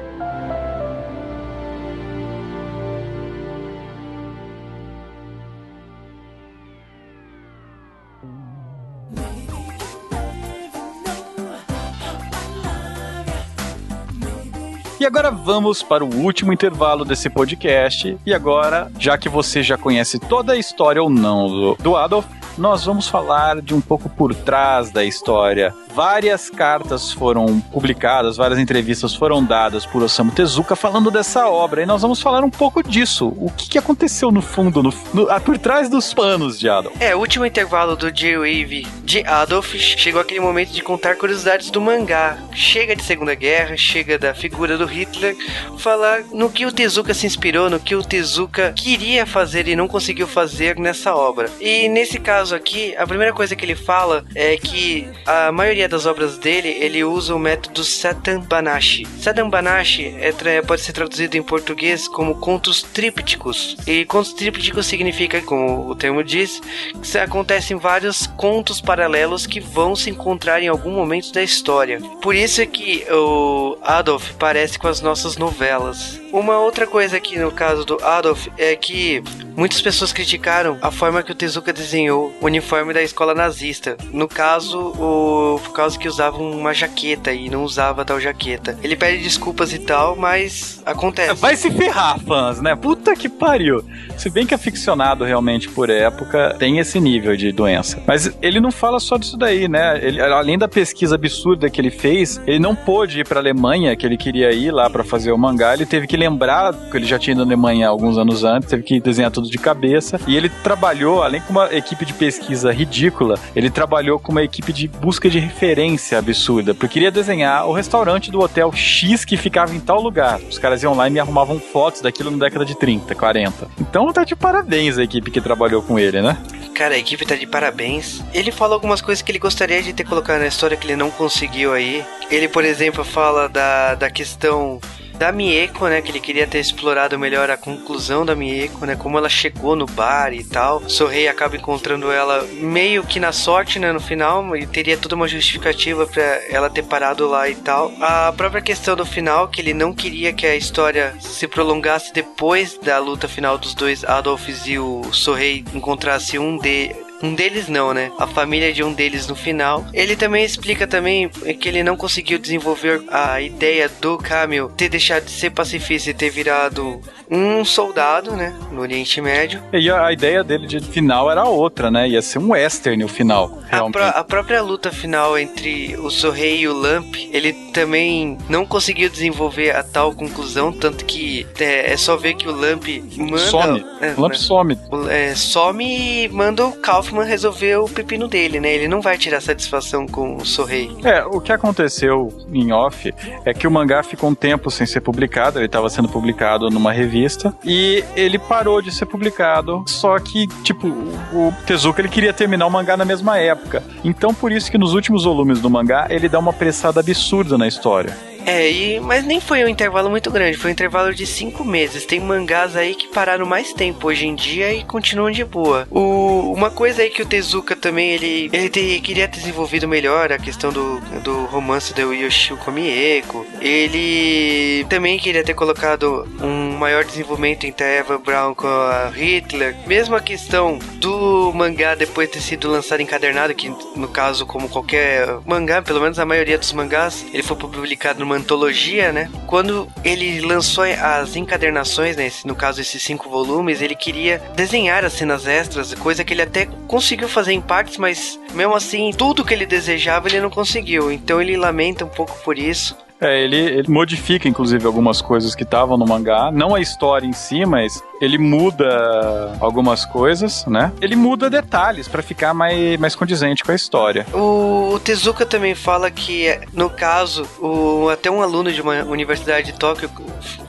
E 14.98 15.05
agora 15.05 15.31
vamos 15.31 15.82
para 15.82 16.02
o 16.02 16.09
último 16.09 16.55
intervalo 16.55 17.05
desse 17.05 17.28
podcast. 17.28 18.16
E 18.24 18.32
agora, 18.32 18.90
já 18.98 19.18
que 19.18 19.28
você 19.28 19.62
já 19.62 19.77
conhece 19.77 20.18
toda 20.18 20.55
a 20.55 20.56
história 20.56 21.02
ou 21.02 21.10
não 21.10 21.48
do, 21.48 21.74
do 21.74 21.97
Adolf, 21.97 22.27
nós 22.59 22.85
vamos 22.85 23.09
falar 23.09 23.61
de 23.61 23.74
um 23.74 23.81
pouco 23.81 24.09
por 24.09 24.35
trás 24.35 24.91
da 24.91 25.05
história. 25.05 25.74
Várias 25.95 26.51
cartas 26.51 27.12
foram 27.12 27.61
publicadas, 27.61 28.37
várias 28.37 28.59
entrevistas 28.59 29.15
foram 29.15 29.43
dadas 29.45 29.87
por 29.87 30.03
Osamu 30.03 30.31
Tezuka 30.31 30.77
falando 30.77 31.11
dessa 31.11 31.49
obra. 31.49 31.83
E 31.83 31.87
nós 31.87 32.03
vamos 32.03 32.20
falar 32.20 32.45
um 32.45 32.51
pouco 32.51 32.83
disso. 32.83 33.28
O 33.39 33.51
que, 33.51 33.69
que 33.69 33.78
aconteceu 33.78 34.31
no 34.31 34.43
fundo, 34.43 34.83
no, 34.83 34.93
no, 35.15 35.31
ah, 35.31 35.41
por 35.41 35.57
trás 35.59 35.89
dos 35.89 36.12
panos 36.12 36.59
de 36.59 36.69
Adolf. 36.69 36.95
É, 37.01 37.15
o 37.15 37.19
último 37.19 37.47
intervalo 37.47 37.97
do 37.97 38.11
J-Wave 38.11 38.87
de 39.05 39.24
Adolf 39.27 39.74
chegou 39.74 40.20
aquele 40.20 40.41
momento 40.41 40.70
de 40.70 40.83
contar 40.83 41.16
curiosidades 41.16 41.70
do 41.70 41.81
mangá. 41.81 42.39
Chega 42.53 42.95
de 42.95 43.03
Segunda 43.03 43.35
Guerra, 43.35 43.77
chega 43.77 44.19
da 44.19 44.35
figura 44.35 44.77
do 44.77 44.85
Hitler, 44.85 45.37
falar 45.78 46.24
no 46.33 46.51
que 46.51 46.66
o 46.66 46.73
Tezuka 46.73 47.15
se 47.15 47.27
inspirou, 47.27 47.70
no 47.70 47.81
que 47.81 47.95
o 47.95 48.03
Tezuka 48.03 48.73
queria 48.77 49.24
fazer 49.27 49.69
e 49.69 49.77
não 49.77 49.89
conseguiu 49.89 50.27
fazer 50.27 50.78
nessa 50.78 51.15
obra. 51.15 51.51
E 51.61 51.89
nesse 51.89 52.19
caso 52.19 52.45
aqui, 52.52 52.94
a 52.97 53.06
primeira 53.06 53.32
coisa 53.32 53.55
que 53.56 53.64
ele 53.64 53.74
fala 53.74 54.24
é 54.35 54.56
que 54.56 55.09
a 55.27 55.51
maioria 55.52 55.89
das 55.89 56.06
obras 56.06 56.39
dele, 56.39 56.68
ele 56.68 57.05
usa 57.05 57.35
o 57.35 57.39
método 57.39 57.85
Satan 57.85 58.40
Banashi. 58.40 59.06
Satan 59.20 59.48
Banashi 59.48 60.14
é, 60.20 60.62
pode 60.62 60.82
ser 60.82 60.93
traduzido 60.93 61.36
em 61.36 61.43
português 61.43 62.09
como 62.09 62.36
contos 62.36 62.82
trípticos. 62.82 63.77
E 63.86 64.05
contos 64.05 64.32
trípticos 64.32 64.86
significa, 64.86 65.40
como 65.40 65.89
o 65.89 65.94
termo 65.94 66.23
diz, 66.23 66.60
que 67.02 67.18
acontecem 67.18 67.77
vários 67.77 68.27
contos 68.27 68.81
paralelos 68.81 69.47
que 69.47 69.60
vão 69.60 69.97
se 69.97 70.10
encontrar 70.10 70.62
em 70.62 70.68
algum 70.68 70.93
momento 70.93 71.32
da 71.32 71.43
história. 71.43 72.01
Por 72.20 72.35
isso 72.35 72.60
é 72.60 72.66
que 72.66 73.06
o 73.10 73.78
Adolf 73.82 74.32
parece 74.39 74.78
com 74.78 74.89
as 74.89 75.01
nossas 75.01 75.36
novelas. 75.36 76.20
Uma 76.32 76.59
outra 76.59 76.86
coisa 76.86 77.16
aqui 77.16 77.39
no 77.39 77.51
caso 77.51 77.85
do 77.85 78.02
Adolf 78.05 78.48
é 78.59 78.77
que 78.77 79.23
muitas 79.56 79.81
pessoas 79.81 80.12
criticaram 80.12 80.78
a 80.82 80.90
forma 80.90 81.23
que 81.23 81.32
o 81.32 81.35
Tezuka 81.35 81.73
desenhou 81.73 82.35
uniforme 82.40 82.92
da 82.92 83.02
escola 83.02 83.34
nazista. 83.34 83.96
No 84.12 84.28
caso, 84.28 84.78
o 84.78 85.60
por 85.64 85.72
causa 85.72 85.98
que 85.98 86.08
usava 86.08 86.38
uma 86.38 86.72
jaqueta 86.72 87.32
e 87.32 87.48
não 87.48 87.64
usava 87.64 88.04
tal 88.04 88.20
jaqueta. 88.20 88.78
Ele 88.82 88.96
pede 88.96 89.22
desculpas 89.22 89.72
e 89.72 89.78
tal, 89.78 90.16
mas 90.16 90.82
acontece. 90.84 91.34
Vai 91.34 91.56
se 91.56 91.70
ferrar, 91.70 92.18
fãs, 92.20 92.60
né? 92.60 92.74
Puta 92.76 93.14
que 93.14 93.28
pariu. 93.28 93.84
Se 94.16 94.30
bem 94.30 94.46
que 94.46 94.54
aficionado 94.54 95.24
realmente 95.24 95.68
por 95.68 95.90
época 95.90 96.54
tem 96.58 96.78
esse 96.78 97.00
nível 97.00 97.36
de 97.36 97.52
doença. 97.52 98.02
Mas 98.06 98.36
ele 98.42 98.60
não 98.60 98.70
fala 98.70 99.00
só 99.00 99.16
disso 99.16 99.36
daí, 99.36 99.68
né? 99.68 99.98
Ele, 100.02 100.20
além 100.20 100.58
da 100.58 100.68
pesquisa 100.68 101.14
absurda 101.14 101.70
que 101.70 101.80
ele 101.80 101.90
fez, 101.90 102.40
ele 102.46 102.58
não 102.58 102.74
pôde 102.74 103.20
ir 103.20 103.26
pra 103.26 103.40
Alemanha, 103.40 103.94
que 103.96 104.06
ele 104.06 104.16
queria 104.16 104.52
ir 104.52 104.70
lá 104.70 104.88
pra 104.88 105.04
fazer 105.04 105.32
o 105.32 105.38
mangá. 105.38 105.74
Ele 105.74 105.86
teve 105.86 106.06
que 106.06 106.16
lembrar 106.16 106.72
que 106.72 106.96
ele 106.96 107.06
já 107.06 107.18
tinha 107.18 107.32
ido 107.32 107.44
na 107.44 107.46
Alemanha 107.46 107.88
alguns 107.88 108.18
anos 108.18 108.44
antes, 108.44 108.68
teve 108.68 108.82
que 108.82 109.00
desenhar 109.00 109.30
tudo 109.30 109.48
de 109.48 109.58
cabeça. 109.58 110.20
E 110.26 110.36
ele 110.36 110.48
trabalhou, 110.48 111.22
além 111.22 111.40
com 111.40 111.52
uma 111.52 111.74
equipe 111.74 112.04
de 112.04 112.12
pesquisa 112.12 112.26
ridícula, 112.73 113.39
ele 113.55 113.70
trabalhou 113.70 114.19
com 114.19 114.32
uma 114.32 114.43
equipe 114.43 114.73
de 114.73 114.89
busca 114.89 115.31
de 115.31 115.39
referência 115.39 116.19
absurda, 116.19 116.74
porque 116.74 116.97
queria 116.97 117.11
desenhar 117.11 117.69
o 117.69 117.74
restaurante 117.74 118.31
do 118.31 118.40
hotel 118.40 118.73
X 118.73 119.23
que 119.23 119.36
ficava 119.36 119.74
em 119.74 119.81
tal 119.81 120.01
lugar. 120.01 120.40
Os 120.48 120.59
caras 120.59 120.82
iam 120.82 120.94
lá 120.94 121.07
e 121.09 121.11
me 121.11 121.20
arrumavam 121.20 121.61
fotos 121.61 122.01
daquilo 122.01 122.31
na 122.31 122.39
década 122.39 122.65
de 122.65 122.74
30, 122.74 123.15
40. 123.15 123.69
Então 123.78 124.11
tá 124.15 124.24
de 124.24 124.35
parabéns 124.35 124.97
a 124.97 125.03
equipe 125.03 125.31
que 125.31 125.43
trabalhou 125.43 125.82
com 125.82 125.98
ele, 125.98 126.23
né? 126.23 126.39
Cara, 126.74 126.94
a 126.94 126.98
equipe 126.98 127.27
tá 127.27 127.35
de 127.35 127.47
parabéns. 127.47 128.23
Ele 128.32 128.51
fala 128.51 128.74
algumas 128.74 129.03
coisas 129.03 129.20
que 129.20 129.31
ele 129.31 129.39
gostaria 129.39 129.82
de 129.82 129.93
ter 129.93 130.05
colocado 130.05 130.40
na 130.40 130.47
história 130.47 130.77
que 130.77 130.86
ele 130.86 130.97
não 130.97 131.11
conseguiu 131.11 131.74
aí. 131.74 132.03
Ele, 132.31 132.48
por 132.48 132.65
exemplo, 132.65 133.05
fala 133.05 133.47
da, 133.48 133.94
da 133.94 134.11
questão 134.11 134.81
da 135.18 135.32
Mieko, 135.32 135.86
né? 135.88 136.01
Que 136.01 136.10
ele 136.10 136.20
queria 136.20 136.47
ter 136.47 136.59
explorado 136.59 137.18
melhor 137.18 137.51
a 137.51 137.56
conclusão 137.56 138.24
da 138.24 138.34
Mieko, 138.34 138.86
né? 138.86 138.97
Como 138.97 139.18
ela 139.18 139.28
chegou 139.28 139.74
no 139.74 139.86
bar 139.86 140.32
e 140.32 140.44
tal. 140.44 140.88
Sorrei 140.88 141.28
acaba 141.28 141.56
encontrando 141.56 142.10
ela 142.10 142.43
meio 142.52 143.05
que 143.05 143.18
na 143.18 143.32
sorte, 143.32 143.78
né? 143.78 143.93
No 143.93 144.01
final, 144.01 144.56
e 144.56 144.66
teria 144.66 144.97
toda 144.97 145.14
uma 145.14 145.28
justificativa 145.28 146.06
para 146.06 146.22
ela 146.51 146.70
ter 146.70 146.82
parado 146.82 147.26
lá 147.28 147.48
e 147.48 147.55
tal. 147.55 147.93
A 148.01 148.32
própria 148.36 148.62
questão 148.62 148.97
do 148.97 149.06
final, 149.06 149.48
que 149.48 149.60
ele 149.60 149.74
não 149.74 149.93
queria 149.93 150.32
que 150.32 150.47
a 150.47 150.56
história 150.56 151.14
se 151.20 151.47
prolongasse 151.47 152.12
depois 152.12 152.78
da 152.78 152.98
luta 152.98 153.28
final 153.28 153.59
dos 153.59 153.74
dois 153.74 154.05
Adolfs 154.05 154.66
e 154.66 154.78
o 154.78 155.02
Sorrei 155.12 155.64
encontrasse 155.74 156.38
um 156.38 156.59
de 156.59 156.94
um 157.22 157.34
deles 157.34 157.68
não, 157.68 157.94
né? 157.94 158.10
A 158.18 158.26
família 158.26 158.72
de 158.72 158.82
um 158.82 158.93
deles 158.93 159.26
no 159.26 159.34
final. 159.34 159.84
Ele 159.93 160.16
também 160.16 160.44
explica 160.44 160.86
também 160.86 161.28
que 161.28 161.68
ele 161.68 161.82
não 161.82 161.97
conseguiu 161.97 162.38
desenvolver 162.38 163.02
a 163.09 163.40
ideia 163.40 163.90
do 164.01 164.18
Camil 164.18 164.68
ter 164.70 164.88
deixado 164.88 165.24
de 165.24 165.30
ser 165.30 165.51
pacifista 165.51 166.10
e 166.10 166.14
ter 166.14 166.30
virado 166.30 167.01
um 167.30 167.64
soldado, 167.64 168.32
né, 168.32 168.55
no 168.70 168.80
Oriente 168.80 169.20
Médio. 169.20 169.62
E 169.72 169.90
a, 169.90 170.12
ideia 170.12 170.44
dele 170.44 170.66
de 170.66 170.80
final 170.80 171.30
era 171.30 171.44
outra, 171.44 171.90
né? 171.90 172.09
Ia 172.09 172.22
ser 172.22 172.38
um 172.38 172.51
western 172.51 173.05
o 173.05 173.09
final. 173.09 173.59
A, 173.70 173.90
pró 173.90 174.05
a, 174.05 174.24
própria 174.24 174.62
luta 174.62 174.93
final 174.93 175.36
entre 175.38 175.97
o 175.97 176.10
Sorrei 176.10 176.60
e 176.60 176.68
o 176.68 176.74
Lamp, 176.74 177.14
ele 177.32 177.52
também 177.72 178.38
não 178.48 178.64
conseguiu 178.64 179.09
desenvolver 179.09 179.74
a 179.74 179.82
tal 179.82 180.12
conclusão, 180.12 180.72
tanto 180.72 181.05
que 181.05 181.47
é, 181.59 181.93
é 181.93 181.97
só 181.97 182.16
ver 182.16 182.34
que 182.34 182.48
o 182.48 182.52
Lamp 182.52 182.84
manda... 183.16 183.38
Some. 183.38 183.84
É, 184.01 184.14
o 184.16 184.20
Lamp 184.20 184.32
né, 184.32 184.38
some. 184.38 184.78
É, 185.10 185.34
some 185.34 185.84
e 185.86 186.28
manda 186.28 186.64
o 186.64 186.72
Kaufman 187.07 187.24
resolver 187.24 187.77
o 187.77 187.89
pepino 187.89 188.28
dele, 188.28 188.61
né? 188.61 188.73
Ele 188.73 188.89
não 188.89 189.01
vai 189.01 189.16
tirar 189.16 189.41
satisfação 189.41 190.07
com 190.07 190.37
o 190.37 190.45
Sorrei. 190.45 190.91
É, 191.05 191.24
o 191.24 191.41
que 191.41 191.53
aconteceu 191.53 192.33
em 192.53 192.73
off 192.73 193.12
é 193.45 193.55
que 193.55 193.66
o 193.66 193.70
mangá 193.70 194.03
ficou 194.03 194.31
um 194.31 194.35
tempo 194.35 194.70
sem 194.70 194.87
ser 194.87 195.01
publicado, 195.01 195.59
ele 195.59 195.66
estava 195.66 195.89
sendo 195.89 196.09
publicado 196.09 196.69
numa 196.70 196.93
revista 196.93 197.07
revista 197.16 197.55
e 197.65 198.05
ele 198.15 198.39
parou 198.39 198.83
de 198.83 198.93
ser 198.93 199.07
publicado. 199.07 199.85
Só 199.87 200.19
que, 200.19 200.47
tipo, 200.62 200.89
o 200.89 201.53
Tezuka 201.66 202.01
ele 202.01 202.09
queria 202.09 202.33
terminar 202.33 202.66
o 202.66 202.70
mangá 202.70 202.97
na 202.97 203.05
mesma 203.05 203.39
época. 203.39 203.83
Então, 204.05 204.35
por 204.35 204.53
isso 204.53 204.70
que 204.70 204.78
nos 204.78 204.93
últimos 204.93 205.24
volumes 205.24 205.61
do 205.61 205.70
mangá 205.70 206.07
ele 206.11 206.28
dá 206.28 206.39
uma 206.39 206.53
pressada 206.53 207.01
absurda 207.01 207.57
na 207.57 207.66
história. 207.66 208.35
É, 208.47 208.70
e, 208.70 209.01
mas 209.01 209.24
nem 209.24 209.40
foi 209.40 209.64
um 209.64 209.68
intervalo 209.68 210.09
muito 210.09 210.31
grande, 210.31 210.56
foi 210.56 210.70
um 210.70 210.73
intervalo 210.73 211.12
de 211.12 211.27
cinco 211.27 211.64
meses. 211.64 212.06
Tem 212.06 212.20
mangás 212.20 212.77
aí 212.77 212.94
que 212.94 213.09
pararam 213.09 213.44
mais 213.44 213.73
tempo 213.73 214.06
hoje 214.06 214.28
em 214.28 214.36
dia 214.36 214.73
e 214.73 214.85
continuam 214.85 215.32
de 215.32 215.44
boa. 215.44 215.86
O, 215.90 216.52
uma 216.52 216.70
coisa 216.70 217.02
aí 217.02 217.10
que 217.10 217.20
o 217.20 217.27
Tezuka 217.27 217.74
também, 217.74 218.12
ele, 218.12 218.48
ele 218.52 218.68
te, 218.68 219.01
queria 219.01 219.27
ter 219.27 219.40
desenvolvido 219.40 219.89
melhor 219.89 220.31
a 220.31 220.39
questão 220.39 220.73
do, 220.73 221.01
do 221.24 221.44
romance 221.47 221.93
do 221.93 222.14
Yoshio 222.14 222.56
Komieko. 222.59 223.44
Ele 223.60 224.86
também 224.89 225.18
queria 225.18 225.43
ter 225.43 225.55
colocado 225.55 226.24
um 226.40 226.77
maior 226.77 227.05
desenvolvimento 227.05 227.64
entre 227.64 227.85
a 227.85 227.89
Eva 227.89 228.16
Brown 228.16 228.55
com 228.55 228.68
a 228.68 229.10
Hitler. 229.12 229.74
Mesmo 229.89 230.14
a 230.14 230.20
questão 230.20 230.78
do 230.94 231.52
mangá 231.52 231.97
depois 231.97 232.31
ter 232.31 232.40
sido 232.40 232.70
lançado 232.70 233.01
encadernado, 233.02 233.55
que 233.55 233.73
no 233.97 234.06
caso, 234.06 234.47
como 234.47 234.68
qualquer 234.68 235.27
mangá, 235.44 235.82
pelo 235.82 236.01
menos 236.01 236.20
a 236.20 236.24
maioria 236.24 236.56
dos 236.56 236.73
mangás, 236.73 237.27
ele 237.32 237.43
foi 237.43 237.56
publicado 237.56 238.20
numa 238.20 238.35
antologia, 238.36 239.12
né? 239.12 239.30
Quando 239.46 239.88
ele 240.04 240.40
lançou 240.40 240.84
as 240.84 241.36
encadernações, 241.36 242.16
né? 242.16 242.30
No 242.44 242.54
caso, 242.54 242.80
esses 242.80 243.02
cinco 243.02 243.28
volumes, 243.28 243.82
ele 243.82 243.94
queria 243.94 244.42
desenhar 244.54 245.04
as 245.04 245.14
cenas 245.14 245.46
extras, 245.46 245.94
coisa 245.94 246.24
que 246.24 246.34
ele 246.34 246.42
até 246.42 246.66
conseguiu 246.86 247.28
fazer 247.28 247.52
em 247.52 247.60
partes, 247.60 247.98
mas 247.98 248.38
mesmo 248.52 248.74
assim, 248.74 249.10
tudo 249.16 249.44
que 249.44 249.54
ele 249.54 249.66
desejava 249.66 250.28
ele 250.28 250.40
não 250.40 250.50
conseguiu. 250.50 251.10
Então 251.10 251.40
ele 251.40 251.56
lamenta 251.56 252.04
um 252.04 252.08
pouco 252.08 252.36
por 252.44 252.58
isso. 252.58 252.96
É, 253.20 253.42
ele, 253.42 253.56
ele, 253.56 253.88
modifica, 253.88 254.46
inclusive, 254.46 254.84
algumas 254.86 255.22
coisas 255.22 255.54
que 255.54 255.62
estavam 255.62 255.96
no 255.96 256.06
mangá. 256.06 256.50
Não 256.52 256.74
a 256.74 256.80
história 256.80 257.26
em 257.26 257.32
si, 257.32 257.64
mas 257.64 258.02
ele 258.20 258.38
muda 258.38 259.56
algumas 259.60 260.05
coisas, 260.05 260.64
né? 260.66 260.93
Ele 261.01 261.16
muda 261.16 261.51
detalhes 261.51 262.09
para 262.09 262.22
ficar 262.22 262.55
mais, 262.55 262.98
mais 262.98 263.14
condizente 263.14 263.62
com 263.62 263.72
a 263.72 263.74
história. 263.74 264.26
O, 264.32 264.94
o, 264.94 265.01
Tezuka 265.01 265.44
também 265.44 265.74
fala 265.74 266.10
que, 266.10 266.59
no 266.72 266.88
caso, 266.88 267.47
o, 267.60 268.09
até 268.09 268.30
um 268.30 268.43
aluno 268.43 268.72
de 268.72 268.80
uma 268.80 269.02
universidade 269.05 269.72
de 269.72 269.78
Tóquio 269.78 270.10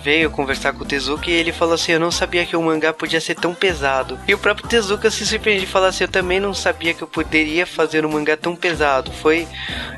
veio 0.03 0.29
conversar 0.29 0.73
com 0.73 0.83
o 0.83 0.85
Tezuka 0.85 1.29
e 1.29 1.33
ele 1.33 1.51
falou 1.51 1.75
assim: 1.75 1.93
Eu 1.93 1.99
não 1.99 2.11
sabia 2.11 2.45
que 2.45 2.55
o 2.55 2.61
mangá 2.61 2.93
podia 2.93 3.21
ser 3.21 3.35
tão 3.35 3.53
pesado. 3.53 4.19
E 4.27 4.33
o 4.33 4.37
próprio 4.37 4.67
Tezuka 4.67 5.09
se 5.09 5.25
surpreende 5.25 5.63
e 5.63 5.67
fala 5.67 5.87
assim: 5.87 6.03
Eu 6.03 6.09
também 6.09 6.39
não 6.39 6.53
sabia 6.53 6.93
que 6.93 7.01
eu 7.01 7.07
poderia 7.07 7.65
fazer 7.65 8.05
um 8.05 8.11
mangá 8.11 8.35
tão 8.35 8.55
pesado. 8.55 9.11
Foi 9.11 9.47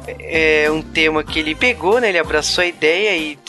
é, 0.08 0.70
um 0.72 0.82
tema 0.82 1.24
que 1.24 1.40
ele 1.40 1.56
pegou, 1.56 2.00
né? 2.00 2.10
Ele 2.10 2.20
abraçou 2.20 2.64
a 2.64 2.68
ideia 2.68 3.18
e 3.18 3.40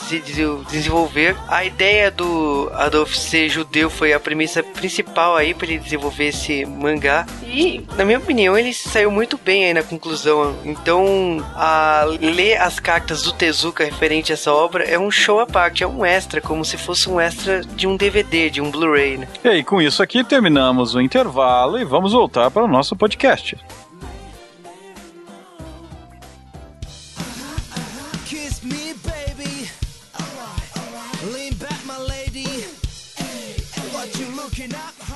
desenvolver. 0.69 1.35
A 1.47 1.63
ideia 1.63 2.09
do 2.09 2.71
Adolf 2.73 3.15
ser 3.15 3.49
judeu 3.49 3.90
foi 3.91 4.13
a 4.13 4.19
premissa 4.19 4.63
principal 4.63 5.35
aí 5.35 5.53
para 5.53 5.67
ele 5.67 5.79
desenvolver 5.79 6.27
esse 6.27 6.65
mangá. 6.65 7.25
E, 7.43 7.85
na 7.97 8.05
minha 8.05 8.17
opinião, 8.17 8.57
ele 8.57 8.73
saiu 8.73 9.11
muito 9.11 9.37
bem 9.37 9.65
aí 9.65 9.73
na 9.73 9.83
conclusão. 9.83 10.55
Então, 10.65 11.45
a 11.55 12.05
ler 12.19 12.57
as 12.57 12.79
cartas 12.79 13.23
do 13.23 13.33
Tezuka 13.33 13.83
referente 13.83 14.31
a 14.31 14.33
essa 14.33 14.53
obra 14.53 14.83
é 14.83 14.97
um 14.97 15.11
show 15.11 15.39
à 15.39 15.45
parte, 15.45 15.83
é 15.83 15.87
um 15.87 16.05
extra, 16.05 16.41
como 16.41 16.63
se 16.63 16.77
fosse 16.77 17.09
um 17.09 17.19
extra 17.19 17.61
de 17.61 17.87
um 17.87 17.95
DVD, 17.95 18.49
de 18.49 18.61
um 18.61 18.71
Blu-ray. 18.71 19.17
Né? 19.17 19.27
E 19.43 19.47
aí, 19.47 19.63
com 19.63 19.81
isso 19.81 20.01
aqui 20.01 20.23
terminamos 20.23 20.95
o 20.95 21.01
intervalo 21.01 21.77
e 21.77 21.83
vamos 21.83 22.13
voltar 22.13 22.49
para 22.49 22.63
o 22.63 22.67
nosso 22.67 22.95
podcast. 22.95 23.57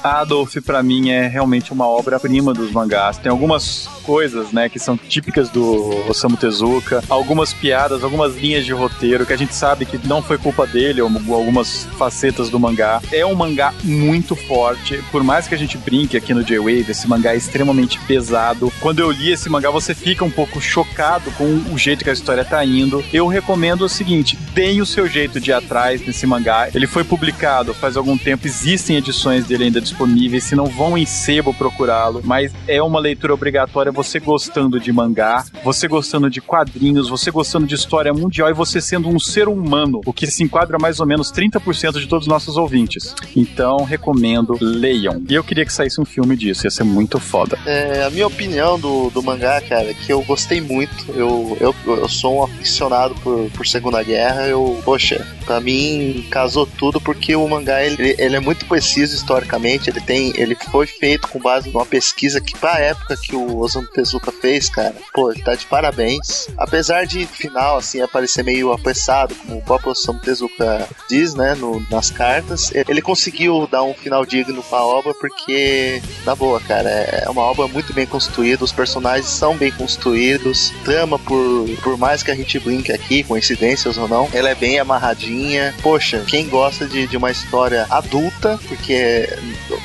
Adolf, 0.05 0.55
para 0.63 0.83
mim, 0.83 1.09
é 1.09 1.27
realmente 1.27 1.73
uma 1.73 1.87
obra-prima 1.87 2.53
dos 2.53 2.71
mangás. 2.71 3.17
Tem 3.17 3.31
algumas 3.31 3.87
coisas, 4.03 4.51
né, 4.51 4.69
que 4.69 4.77
são 4.77 4.95
típicas 4.95 5.49
do 5.49 6.07
Osamu 6.07 6.37
Tezuka, 6.37 7.03
algumas 7.09 7.53
piadas, 7.53 8.03
algumas 8.03 8.35
linhas 8.35 8.63
de 8.63 8.71
roteiro 8.71 9.25
que 9.25 9.33
a 9.33 9.37
gente 9.37 9.55
sabe 9.55 9.85
que 9.85 9.99
não 10.07 10.21
foi 10.21 10.37
culpa 10.37 10.67
dele, 10.67 11.01
ou 11.01 11.09
algumas 11.33 11.85
facetas 11.97 12.49
do 12.49 12.59
mangá. 12.59 13.01
É 13.11 13.25
um 13.25 13.33
mangá 13.33 13.73
muito 13.83 14.35
forte, 14.35 15.03
por 15.11 15.23
mais 15.23 15.47
que 15.47 15.55
a 15.55 15.57
gente 15.57 15.77
brinque 15.77 16.15
aqui 16.15 16.33
no 16.33 16.43
J-Wave, 16.43 16.91
esse 16.91 17.07
mangá 17.07 17.33
é 17.33 17.37
extremamente 17.37 17.99
pesado. 18.01 18.71
Quando 18.79 18.99
eu 18.99 19.09
li 19.09 19.31
esse 19.31 19.49
mangá, 19.49 19.71
você 19.71 19.95
fica 19.95 20.23
um 20.23 20.29
pouco 20.29 20.61
chocado 20.61 21.31
com 21.31 21.45
o 21.73 21.77
jeito 21.77 22.03
que 22.03 22.09
a 22.09 22.13
história 22.13 22.45
tá 22.45 22.63
indo. 22.63 23.03
Eu 23.11 23.27
recomendo 23.27 23.85
o 23.85 23.89
seguinte, 23.89 24.37
deem 24.53 24.81
o 24.81 24.85
seu 24.85 25.07
jeito 25.07 25.39
de 25.39 25.49
ir 25.49 25.53
atrás 25.53 26.05
nesse 26.05 26.27
mangá. 26.27 26.69
Ele 26.73 26.85
foi 26.85 27.03
publicado 27.03 27.73
faz 27.73 27.97
algum 27.97 28.17
tempo, 28.17 28.47
existem 28.47 28.97
edições 28.97 29.45
dele 29.45 29.65
ainda 29.65 29.81
disponíveis, 29.81 29.94
se 30.41 30.55
não 30.55 30.65
vão 30.65 30.97
em 30.97 31.05
sebo 31.05 31.53
procurá-lo, 31.53 32.21
mas 32.23 32.51
é 32.67 32.81
uma 32.81 32.99
leitura 32.99 33.33
obrigatória 33.33 33.91
você 33.91 34.19
gostando 34.19 34.79
de 34.79 34.91
mangá, 34.91 35.45
você 35.63 35.87
gostando 35.87 36.29
de 36.29 36.41
quadrinhos, 36.41 37.09
você 37.09 37.31
gostando 37.31 37.65
de 37.65 37.75
história 37.75 38.13
mundial 38.13 38.49
e 38.49 38.53
você 38.53 38.81
sendo 38.81 39.09
um 39.09 39.19
ser 39.19 39.47
humano, 39.47 40.01
o 40.05 40.13
que 40.13 40.27
se 40.27 40.43
enquadra 40.43 40.77
mais 40.77 40.99
ou 40.99 41.05
menos 41.05 41.31
30% 41.31 41.99
de 41.99 42.07
todos 42.07 42.27
os 42.27 42.31
nossos 42.31 42.57
ouvintes. 42.57 43.15
Então, 43.35 43.77
recomendo, 43.77 44.57
leiam. 44.61 45.21
E 45.29 45.33
eu 45.33 45.43
queria 45.43 45.65
que 45.65 45.73
saísse 45.73 45.99
um 45.99 46.05
filme 46.05 46.35
disso, 46.35 46.65
ia 46.65 46.71
ser 46.71 46.83
muito 46.83 47.19
foda. 47.19 47.57
É, 47.65 48.03
a 48.03 48.09
minha 48.09 48.27
opinião 48.27 48.79
do, 48.79 49.09
do 49.09 49.23
mangá, 49.23 49.61
cara, 49.61 49.89
é 49.89 49.93
que 49.93 50.11
eu 50.11 50.21
gostei 50.23 50.61
muito. 50.61 51.11
Eu, 51.13 51.57
eu, 51.59 51.75
eu 51.85 52.09
sou 52.09 52.39
um 52.39 52.43
aficionado 52.43 53.15
por, 53.15 53.49
por 53.51 53.67
Segunda 53.67 54.01
Guerra. 54.03 54.47
Eu, 54.47 54.79
poxa, 54.83 55.25
pra 55.45 55.59
mim 55.59 56.25
casou 56.29 56.65
tudo 56.65 56.99
porque 56.99 57.35
o 57.35 57.47
mangá 57.47 57.83
ele, 57.83 58.15
ele 58.17 58.35
é 58.35 58.39
muito 58.39 58.65
preciso 58.65 59.15
historicamente. 59.15 59.84
Ele 59.89 60.01
tem, 60.01 60.33
ele 60.35 60.55
foi 60.71 60.87
feito 60.87 61.27
com 61.27 61.39
base 61.39 61.69
numa 61.69 61.85
pesquisa 61.85 62.41
que, 62.41 62.57
pra 62.57 62.79
época 62.79 63.17
que 63.17 63.35
o 63.35 63.57
Osamu 63.59 63.87
Tezuka 63.87 64.31
fez, 64.31 64.69
cara, 64.69 64.95
pô, 65.13 65.33
tá 65.33 65.55
de 65.55 65.65
parabéns. 65.65 66.47
Apesar 66.57 67.05
de 67.05 67.25
final, 67.25 67.77
assim, 67.77 68.01
aparecer 68.01 68.43
meio 68.43 68.71
apressado, 68.71 69.35
como 69.35 69.57
o 69.57 69.61
próprio 69.61 69.91
Osamu 69.91 70.19
Tezuka 70.19 70.87
diz, 71.09 71.33
né, 71.33 71.55
no, 71.55 71.85
nas 71.89 72.09
cartas, 72.09 72.71
ele 72.73 73.01
conseguiu 73.01 73.67
dar 73.67 73.83
um 73.83 73.93
final 73.93 74.25
digno 74.25 74.63
pra 74.63 74.83
obra 74.83 75.13
porque, 75.13 76.01
na 76.25 76.35
boa, 76.35 76.59
cara, 76.59 76.89
é 76.89 77.29
uma 77.29 77.41
obra 77.41 77.67
muito 77.67 77.93
bem 77.93 78.05
construída, 78.05 78.63
os 78.63 78.71
personagens 78.71 79.27
são 79.27 79.55
bem 79.55 79.71
construídos, 79.71 80.71
trama 80.83 81.17
por, 81.19 81.67
por 81.83 81.97
mais 81.97 82.23
que 82.23 82.31
a 82.31 82.35
gente 82.35 82.59
brinque 82.59 82.91
aqui, 82.91 83.23
coincidências 83.23 83.97
ou 83.97 84.07
não, 84.07 84.29
ela 84.33 84.49
é 84.49 84.55
bem 84.55 84.79
amarradinha. 84.79 85.73
Poxa, 85.81 86.23
quem 86.27 86.47
gosta 86.47 86.85
de, 86.87 87.07
de 87.07 87.17
uma 87.17 87.31
história 87.31 87.85
adulta, 87.89 88.59
porque 88.67 89.27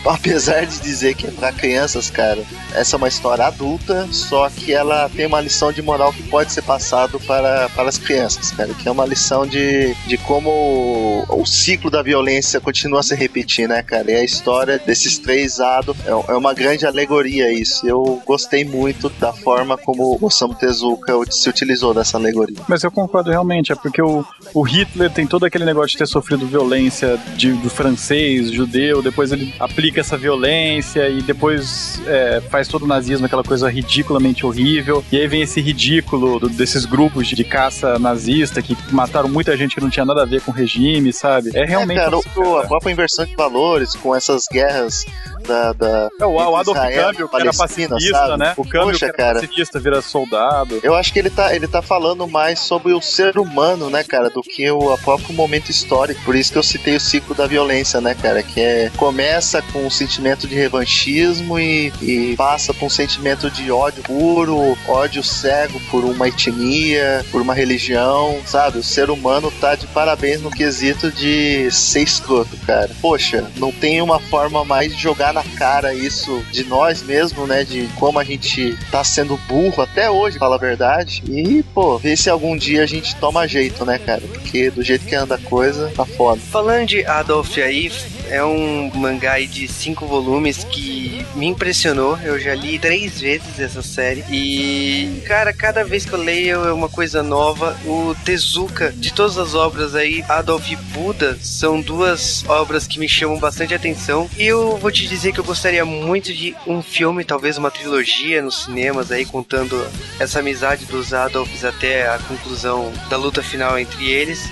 apesar 0.04 0.66
de 0.66 0.80
dizer 0.80 1.14
que 1.14 1.26
é 1.26 1.30
pra 1.30 1.52
crianças, 1.52 2.10
cara, 2.10 2.42
essa 2.74 2.96
é 2.96 2.98
uma 2.98 3.08
história 3.08 3.46
adulta, 3.46 4.08
só 4.12 4.48
que 4.48 4.72
ela 4.72 5.08
tem 5.08 5.26
uma 5.26 5.40
lição 5.40 5.72
de 5.72 5.82
moral 5.82 6.12
que 6.12 6.22
pode 6.24 6.52
ser 6.52 6.62
passado 6.62 7.18
para, 7.20 7.68
para 7.70 7.88
as 7.88 7.98
crianças, 7.98 8.50
cara, 8.50 8.72
que 8.74 8.88
é 8.88 8.90
uma 8.90 9.06
lição 9.06 9.46
de, 9.46 9.94
de 10.06 10.16
como 10.18 10.50
o, 10.50 11.42
o 11.42 11.46
ciclo 11.46 11.90
da 11.90 12.02
violência 12.02 12.60
continua 12.60 13.00
a 13.00 13.02
se 13.02 13.14
repetir, 13.14 13.68
né, 13.68 13.82
cara? 13.82 14.10
E 14.10 14.16
a 14.16 14.24
história 14.24 14.78
desses 14.78 15.18
três 15.18 15.60
ados 15.60 15.96
é, 16.04 16.10
é 16.10 16.36
uma 16.36 16.54
grande 16.54 16.86
alegoria 16.86 17.52
isso. 17.52 17.86
Eu 17.86 18.22
gostei 18.26 18.64
muito 18.64 19.08
da 19.20 19.32
forma 19.32 19.76
como 19.76 20.18
Osamu 20.20 20.54
Tezuka 20.54 21.12
se 21.30 21.48
utilizou 21.48 21.94
dessa 21.94 22.16
alegoria. 22.16 22.56
Mas 22.68 22.82
eu 22.82 22.90
concordo 22.90 23.30
realmente, 23.30 23.72
é 23.72 23.74
porque 23.74 24.02
o, 24.02 24.24
o 24.54 24.62
Hitler 24.62 25.10
tem 25.10 25.26
todo 25.26 25.44
aquele 25.44 25.64
negócio 25.64 25.90
de 25.90 25.98
ter 25.98 26.06
sofrido 26.06 26.46
violência 26.46 27.18
de, 27.36 27.52
do 27.52 27.70
francês, 27.70 28.50
judeu, 28.50 29.02
depois 29.02 29.32
ele 29.32 29.54
aplica 29.58 30.00
essa 30.00 30.16
violência 30.16 31.08
e 31.08 31.22
depois 31.22 32.00
é, 32.06 32.40
faz 32.50 32.59
todo 32.68 32.84
o 32.84 32.86
nazismo, 32.86 33.26
aquela 33.26 33.44
coisa 33.44 33.68
ridiculamente 33.68 34.44
horrível. 34.44 35.04
E 35.10 35.16
aí 35.16 35.26
vem 35.26 35.42
esse 35.42 35.60
ridículo 35.60 36.38
do, 36.38 36.48
desses 36.48 36.84
grupos 36.84 37.26
de, 37.26 37.34
de, 37.36 37.44
caça 37.44 37.98
nazista 37.98 38.62
que 38.62 38.76
mataram 38.90 39.28
muita 39.28 39.56
gente 39.56 39.74
que 39.74 39.80
não 39.80 39.90
tinha 39.90 40.04
nada 40.04 40.22
a 40.22 40.26
ver 40.26 40.40
com 40.42 40.50
o 40.50 40.54
regime, 40.54 41.12
sabe? 41.12 41.50
É 41.54 41.64
realmente. 41.64 41.98
É, 41.98 42.04
cara, 42.04 42.16
o, 42.16 42.58
a 42.58 42.66
própria 42.66 42.92
inversão 42.92 43.24
de 43.24 43.34
valores 43.34 43.94
com 43.94 44.14
essas 44.14 44.46
guerras 44.50 45.04
da. 45.46 45.72
da 45.72 46.08
é, 46.20 46.24
o, 46.24 46.32
o 46.32 46.56
Adolf 46.56 46.78
Câmbio, 46.78 47.28
que 47.28 47.36
era 47.36 47.52
pacifista, 47.52 47.98
sabe? 48.12 48.36
né? 48.38 48.54
O 48.56 48.64
Câmbio, 48.64 48.92
Poxa, 48.92 48.98
que 48.98 49.04
era 49.04 49.14
cara, 49.14 49.34
pacifista, 49.34 49.80
vira 49.80 50.02
soldado. 50.02 50.80
Eu 50.82 50.94
acho 50.94 51.12
que 51.12 51.18
ele 51.18 51.30
tá, 51.30 51.54
ele 51.54 51.66
tá 51.66 51.82
falando 51.82 52.26
mais 52.26 52.60
sobre 52.60 52.92
o 52.92 53.00
ser 53.00 53.38
humano, 53.38 53.90
né, 53.90 54.04
cara, 54.04 54.30
do 54.30 54.42
que 54.42 54.70
o 54.70 54.96
próprio 54.98 55.34
momento 55.34 55.70
histórico. 55.70 56.20
Por 56.24 56.34
isso 56.34 56.52
que 56.52 56.58
eu 56.58 56.62
citei 56.62 56.96
o 56.96 57.00
ciclo 57.00 57.34
da 57.34 57.46
violência, 57.46 58.00
né, 58.00 58.14
cara? 58.14 58.42
Que 58.42 58.60
é. 58.60 58.90
Começa 58.96 59.62
com 59.72 59.86
um 59.86 59.90
sentimento 59.90 60.46
de 60.46 60.54
revanchismo 60.54 61.58
e, 61.58 61.92
e 62.00 62.34
passa 62.50 62.74
por 62.74 62.86
um 62.86 62.90
sentimento 62.90 63.48
de 63.48 63.70
ódio 63.70 64.02
puro, 64.02 64.76
ódio 64.88 65.22
cego 65.22 65.78
por 65.88 66.04
uma 66.04 66.26
etnia, 66.26 67.24
por 67.30 67.40
uma 67.40 67.54
religião, 67.54 68.40
sabe? 68.44 68.78
O 68.78 68.82
ser 68.82 69.08
humano 69.08 69.52
tá 69.60 69.76
de 69.76 69.86
parabéns 69.86 70.42
no 70.42 70.50
quesito 70.50 71.12
de 71.12 71.70
ser 71.70 72.02
escroto, 72.02 72.56
cara. 72.66 72.90
Poxa, 73.00 73.48
não 73.56 73.70
tem 73.70 74.02
uma 74.02 74.18
forma 74.18 74.64
mais 74.64 74.96
de 74.96 75.00
jogar 75.00 75.32
na 75.32 75.44
cara 75.44 75.94
isso 75.94 76.44
de 76.50 76.64
nós 76.64 77.04
mesmo, 77.04 77.46
né? 77.46 77.62
De 77.62 77.86
como 77.94 78.18
a 78.18 78.24
gente 78.24 78.76
tá 78.90 79.04
sendo 79.04 79.36
burro 79.48 79.84
até 79.84 80.10
hoje, 80.10 80.36
fala 80.36 80.56
a 80.56 80.58
verdade. 80.58 81.22
E, 81.28 81.62
pô, 81.72 81.98
ver 81.98 82.16
se 82.16 82.28
algum 82.28 82.56
dia 82.56 82.82
a 82.82 82.86
gente 82.86 83.14
toma 83.14 83.46
jeito, 83.46 83.84
né, 83.84 83.96
cara? 83.96 84.22
Porque 84.22 84.70
do 84.70 84.82
jeito 84.82 85.06
que 85.06 85.14
anda 85.14 85.36
a 85.36 85.38
coisa, 85.38 85.92
tá 85.94 86.04
foda. 86.04 86.40
Falando 86.50 86.88
de 86.88 87.06
Adolf 87.06 87.56
aí, 87.58 87.92
é 88.30 88.44
um 88.44 88.90
mangá 88.94 89.38
de 89.40 89.66
cinco 89.68 90.06
volumes 90.06 90.64
que 90.64 91.24
me 91.34 91.46
impressionou. 91.46 92.18
Eu 92.22 92.38
já 92.38 92.54
li 92.54 92.78
três 92.78 93.20
vezes 93.20 93.58
essa 93.58 93.82
série. 93.82 94.24
E, 94.30 95.22
cara, 95.26 95.52
cada 95.52 95.84
vez 95.84 96.04
que 96.04 96.12
eu 96.12 96.18
leio 96.18 96.64
é 96.64 96.72
uma 96.72 96.88
coisa 96.88 97.22
nova. 97.22 97.76
O 97.84 98.14
Tezuka, 98.24 98.92
de 98.92 99.12
todas 99.12 99.36
as 99.36 99.54
obras 99.54 99.94
aí, 99.94 100.24
Adolf 100.28 100.70
e 100.70 100.76
Buda, 100.76 101.38
são 101.42 101.80
duas 101.80 102.44
obras 102.48 102.86
que 102.86 102.98
me 102.98 103.08
chamam 103.08 103.38
bastante 103.38 103.74
atenção. 103.74 104.30
E 104.36 104.44
eu 104.46 104.76
vou 104.76 104.90
te 104.90 105.06
dizer 105.06 105.32
que 105.32 105.40
eu 105.40 105.44
gostaria 105.44 105.84
muito 105.84 106.32
de 106.32 106.54
um 106.66 106.82
filme, 106.82 107.24
talvez 107.24 107.58
uma 107.58 107.70
trilogia 107.70 108.42
nos 108.42 108.64
cinemas 108.64 109.10
aí, 109.10 109.24
contando 109.24 109.86
essa 110.18 110.38
amizade 110.38 110.84
dos 110.86 111.12
Adolfs 111.12 111.64
até 111.64 112.08
a 112.08 112.18
conclusão 112.18 112.92
da 113.08 113.16
luta 113.16 113.42
final 113.42 113.78
entre 113.78 114.10
eles 114.10 114.48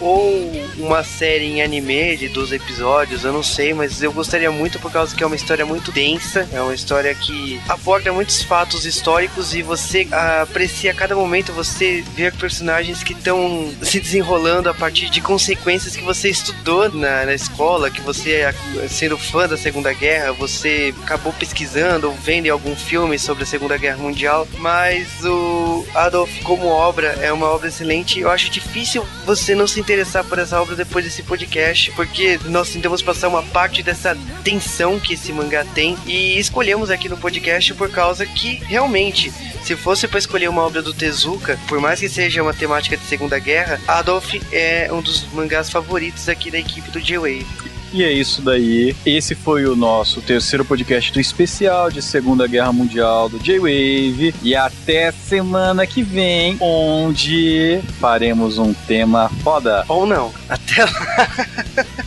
ou 0.00 0.50
uma 0.78 1.02
série 1.02 1.46
em 1.46 1.62
anime 1.62 2.16
de 2.16 2.28
12 2.28 2.54
episódios, 2.54 3.24
eu 3.24 3.32
não 3.32 3.42
sei, 3.42 3.72
mas 3.72 4.02
eu 4.02 4.12
gostaria 4.12 4.50
muito 4.50 4.78
por 4.78 4.90
causa 4.90 5.14
que 5.14 5.22
é 5.22 5.26
uma 5.26 5.36
história 5.36 5.64
muito 5.64 5.90
densa, 5.90 6.48
é 6.52 6.60
uma 6.60 6.74
história 6.74 7.14
que 7.14 7.60
aborda 7.68 8.12
muitos 8.12 8.42
fatos 8.42 8.84
históricos 8.84 9.54
e 9.54 9.62
você 9.62 10.06
aprecia 10.42 10.90
a 10.90 10.94
cada 10.94 11.14
momento, 11.14 11.52
você 11.52 12.04
vê 12.14 12.30
personagens 12.30 13.02
que 13.02 13.12
estão 13.12 13.72
se 13.82 14.00
desenrolando 14.00 14.68
a 14.68 14.74
partir 14.74 15.08
de 15.10 15.20
consequências 15.20 15.96
que 15.96 16.02
você 16.02 16.28
estudou 16.28 16.90
na, 16.92 17.24
na 17.24 17.34
escola, 17.34 17.90
que 17.90 18.00
você, 18.00 18.42
sendo 18.88 19.16
fã 19.16 19.48
da 19.48 19.56
Segunda 19.56 19.92
Guerra, 19.92 20.32
você 20.32 20.94
acabou 21.02 21.32
pesquisando 21.32 22.08
ou 22.08 22.14
vendo 22.14 22.50
algum 22.50 22.76
filme 22.76 23.18
sobre 23.18 23.44
a 23.44 23.46
Segunda 23.46 23.76
Guerra 23.76 23.96
Mundial, 23.96 24.46
mas 24.58 25.24
o 25.24 25.86
Adolf 25.94 26.30
como 26.42 26.66
obra 26.66 27.18
é 27.20 27.32
uma 27.32 27.46
obra 27.46 27.68
excelente, 27.68 28.20
eu 28.20 28.30
acho 28.30 28.50
difícil 28.50 29.06
você 29.24 29.54
não 29.54 29.66
se 29.66 29.80
interessar 29.86 30.24
por 30.24 30.36
essa 30.40 30.60
obra 30.60 30.74
depois 30.74 31.04
desse 31.04 31.22
podcast, 31.22 31.92
porque 31.92 32.40
nós 32.46 32.70
tentamos 32.70 33.02
passar 33.02 33.28
uma 33.28 33.42
parte 33.44 33.84
dessa 33.84 34.18
tensão 34.42 34.98
que 34.98 35.14
esse 35.14 35.32
mangá 35.32 35.64
tem 35.64 35.96
e 36.04 36.36
escolhemos 36.40 36.90
aqui 36.90 37.08
no 37.08 37.16
podcast 37.16 37.72
por 37.74 37.88
causa 37.88 38.26
que 38.26 38.56
realmente, 38.64 39.32
se 39.62 39.76
fosse 39.76 40.08
para 40.08 40.18
escolher 40.18 40.48
uma 40.48 40.62
obra 40.62 40.82
do 40.82 40.92
Tezuka, 40.92 41.56
por 41.68 41.80
mais 41.80 42.00
que 42.00 42.08
seja 42.08 42.42
uma 42.42 42.52
temática 42.52 42.96
de 42.96 43.04
Segunda 43.04 43.38
Guerra, 43.38 43.80
Adolf 43.86 44.34
é 44.50 44.92
um 44.92 45.00
dos 45.00 45.24
mangás 45.32 45.70
favoritos 45.70 46.28
aqui 46.28 46.50
da 46.50 46.58
equipe 46.58 46.90
do 46.90 47.00
J-Wave. 47.00 47.75
E 47.92 48.02
é 48.02 48.12
isso 48.12 48.42
daí. 48.42 48.94
Esse 49.04 49.34
foi 49.34 49.66
o 49.66 49.76
nosso 49.76 50.20
terceiro 50.20 50.64
podcast 50.64 51.12
do 51.12 51.20
especial 51.20 51.90
de 51.90 52.02
Segunda 52.02 52.46
Guerra 52.46 52.72
Mundial 52.72 53.28
do 53.28 53.38
J-Wave. 53.38 54.34
E 54.42 54.54
até 54.54 55.12
semana 55.12 55.86
que 55.86 56.02
vem, 56.02 56.56
onde 56.60 57.80
faremos 58.00 58.58
um 58.58 58.74
tema 58.74 59.30
foda. 59.42 59.84
Ou 59.88 60.06
não. 60.06 60.32
Até 60.48 60.84
lá. 60.84 61.96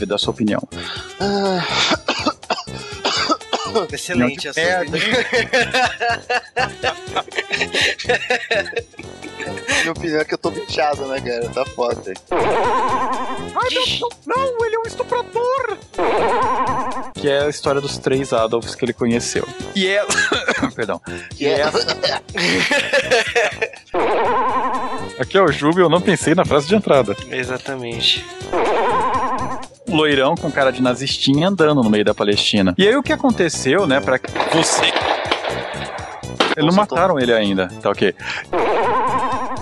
Mavi, 0.00 0.06
dá 0.06 0.16
sua 0.18 0.32
opinião. 0.32 0.62
Ah. 1.20 1.62
Excelente 3.92 4.48
a 4.48 4.52
sua 4.52 4.62
Minha 9.80 9.92
opinião 9.92 10.20
é 10.20 10.24
que 10.24 10.34
eu 10.34 10.38
tô 10.38 10.50
bichado, 10.50 11.06
né, 11.06 11.20
cara? 11.20 11.48
Tá 11.50 11.64
foda. 11.64 12.12
Ai, 12.32 13.68
não, 13.72 13.86
não, 14.26 14.36
não, 14.36 14.66
ele 14.66 14.74
é 14.74 14.78
um 14.80 14.86
estuprador! 14.86 15.78
Que 17.14 17.28
é 17.28 17.44
a 17.44 17.48
história 17.48 17.80
dos 17.80 17.96
três 17.96 18.32
Adolfs 18.32 18.74
que 18.74 18.84
ele 18.84 18.92
conheceu. 18.92 19.46
E 19.74 19.86
ela. 19.86 20.08
Perdão. 20.74 21.00
E 21.38 21.46
ela. 21.46 21.72
Aqui 25.18 25.38
é 25.38 25.42
o 25.42 25.52
Júbio, 25.52 25.84
eu 25.84 25.90
não 25.90 26.00
pensei 26.00 26.34
na 26.34 26.44
frase 26.44 26.66
de 26.66 26.74
entrada. 26.74 27.16
Exatamente 27.30 28.26
loirão 29.90 30.34
com 30.34 30.50
cara 30.50 30.70
de 30.70 30.82
nazistinha 30.82 31.48
andando 31.48 31.82
no 31.82 31.90
meio 31.90 32.04
da 32.04 32.14
Palestina. 32.14 32.74
E 32.78 32.86
aí 32.86 32.96
o 32.96 33.02
que 33.02 33.12
aconteceu, 33.12 33.86
né, 33.86 34.00
para 34.00 34.20
você. 34.52 34.86
Eles 36.56 36.66
não 36.66 36.74
mataram 36.74 37.18
ele 37.18 37.32
ainda, 37.32 37.68
tá 37.80 37.90
ok. 37.90 38.14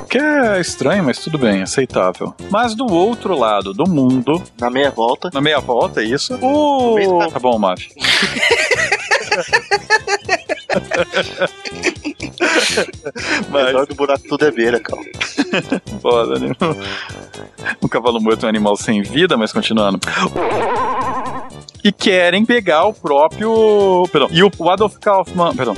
Que 0.09 0.19
é 0.19 0.61
estranho, 0.61 1.05
mas 1.05 1.19
tudo 1.19 1.39
bem, 1.39 1.63
aceitável. 1.63 2.35
Mas 2.51 2.75
do 2.75 2.91
outro 2.91 3.39
lado 3.39 3.75
do 3.75 3.87
mundo. 3.87 4.43
Na 4.59 4.71
meia 4.71 4.91
volta. 4.91 5.31
Na 5.33 5.41
meia 5.41 5.61
volta, 5.61 6.03
isso. 6.03 6.35
O. 6.41 7.29
Tá 7.31 7.39
bom, 7.39 7.59
Maf. 7.59 7.89
Mas... 13.51 13.89
do 13.89 13.95
buraco 13.95 14.25
tudo 14.29 14.47
é 14.47 14.51
beira, 14.51 14.81
calma. 14.81 15.05
Foda, 16.01 16.39
né? 16.39 16.55
Um 17.83 17.89
cavalo 17.89 18.21
morto 18.21 18.45
é 18.45 18.47
um 18.47 18.49
animal 18.49 18.77
sem 18.77 19.03
vida, 19.03 19.37
mas 19.37 19.53
continuando. 19.53 19.99
E 21.83 21.93
querem 21.93 22.45
pegar 22.45 22.85
o 22.85 22.93
próprio. 22.93 24.05
Perdão. 24.11 24.29
E 24.31 24.43
o 24.43 24.71
Adolf 24.71 24.97
Kaufmann. 24.99 25.55
Perdão. 25.55 25.75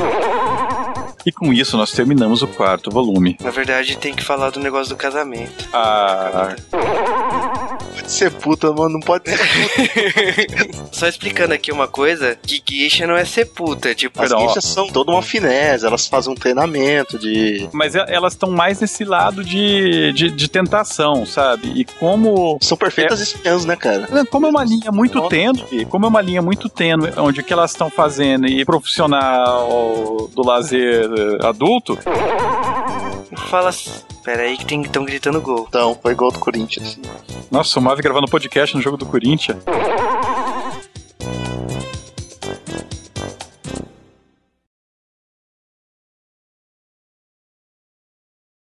E 1.24 1.30
com 1.30 1.52
isso 1.52 1.76
nós 1.76 1.90
terminamos 1.92 2.42
o 2.42 2.46
quarto 2.46 2.90
volume. 2.90 3.36
Na 3.42 3.50
verdade, 3.50 3.96
tem 3.98 4.14
que 4.14 4.24
falar 4.24 4.50
do 4.50 4.60
negócio 4.60 4.94
do 4.94 4.96
casamento. 4.96 5.68
Ah. 5.72 6.56
Pode 7.94 8.10
ser 8.10 8.30
puta, 8.32 8.72
mano, 8.72 8.94
não 8.94 9.00
pode 9.00 9.28
ser 9.30 9.38
Só 10.92 11.06
explicando 11.06 11.54
aqui 11.54 11.72
uma 11.72 11.88
coisa, 11.88 12.36
que 12.36 12.62
geisha 12.68 13.06
não 13.06 13.16
é 13.16 13.24
ser 13.24 13.46
puta, 13.46 13.94
tipo... 13.94 14.22
As 14.22 14.32
guixas 14.32 14.64
são 14.64 14.88
toda 14.88 15.10
uma 15.12 15.22
finesse, 15.22 15.86
elas 15.86 16.06
fazem 16.06 16.32
um 16.32 16.36
treinamento 16.36 17.18
de. 17.18 17.68
Mas 17.72 17.94
e- 17.94 18.04
elas 18.08 18.34
estão 18.34 18.50
mais 18.50 18.80
nesse 18.80 19.04
lado 19.04 19.44
de, 19.44 20.12
de, 20.12 20.30
de 20.30 20.48
tentação, 20.48 21.24
sabe? 21.26 21.72
E 21.74 21.84
como 21.84 22.58
São 22.60 22.76
perfeitas 22.76 23.20
espiãs, 23.20 23.64
né, 23.64 23.76
cara? 23.76 24.08
Como 24.26 24.46
é 24.46 24.50
uma 24.50 24.64
linha 24.64 24.90
muito 24.92 25.28
tênue, 25.28 25.84
como 25.88 26.06
é 26.06 26.08
uma 26.08 26.20
linha 26.20 26.42
muito 26.42 26.68
tênue, 26.68 27.10
onde 27.16 27.40
o 27.40 27.44
que 27.44 27.52
elas 27.52 27.70
estão 27.70 27.90
fazendo 27.90 28.46
e 28.46 28.64
profissional 28.64 30.28
do 30.34 30.46
lazer 30.46 31.04
eh, 31.04 31.46
adulto, 31.46 31.98
Fala... 33.48 33.70
Pera 34.22 34.42
aí 34.42 34.56
que 34.58 34.74
estão 34.74 35.04
gritando 35.04 35.40
gol. 35.40 35.64
Então, 35.68 35.98
foi 36.00 36.14
gol 36.14 36.30
do 36.30 36.38
Corinthians. 36.38 36.98
nossa, 37.50 37.78
o 37.78 37.82
Mavi 37.82 38.02
gravando 38.02 38.28
podcast 38.28 38.76
no 38.76 38.82
jogo 38.82 38.98
do 38.98 39.06
Corinthians. 39.06 39.58
Oh, 39.72 40.46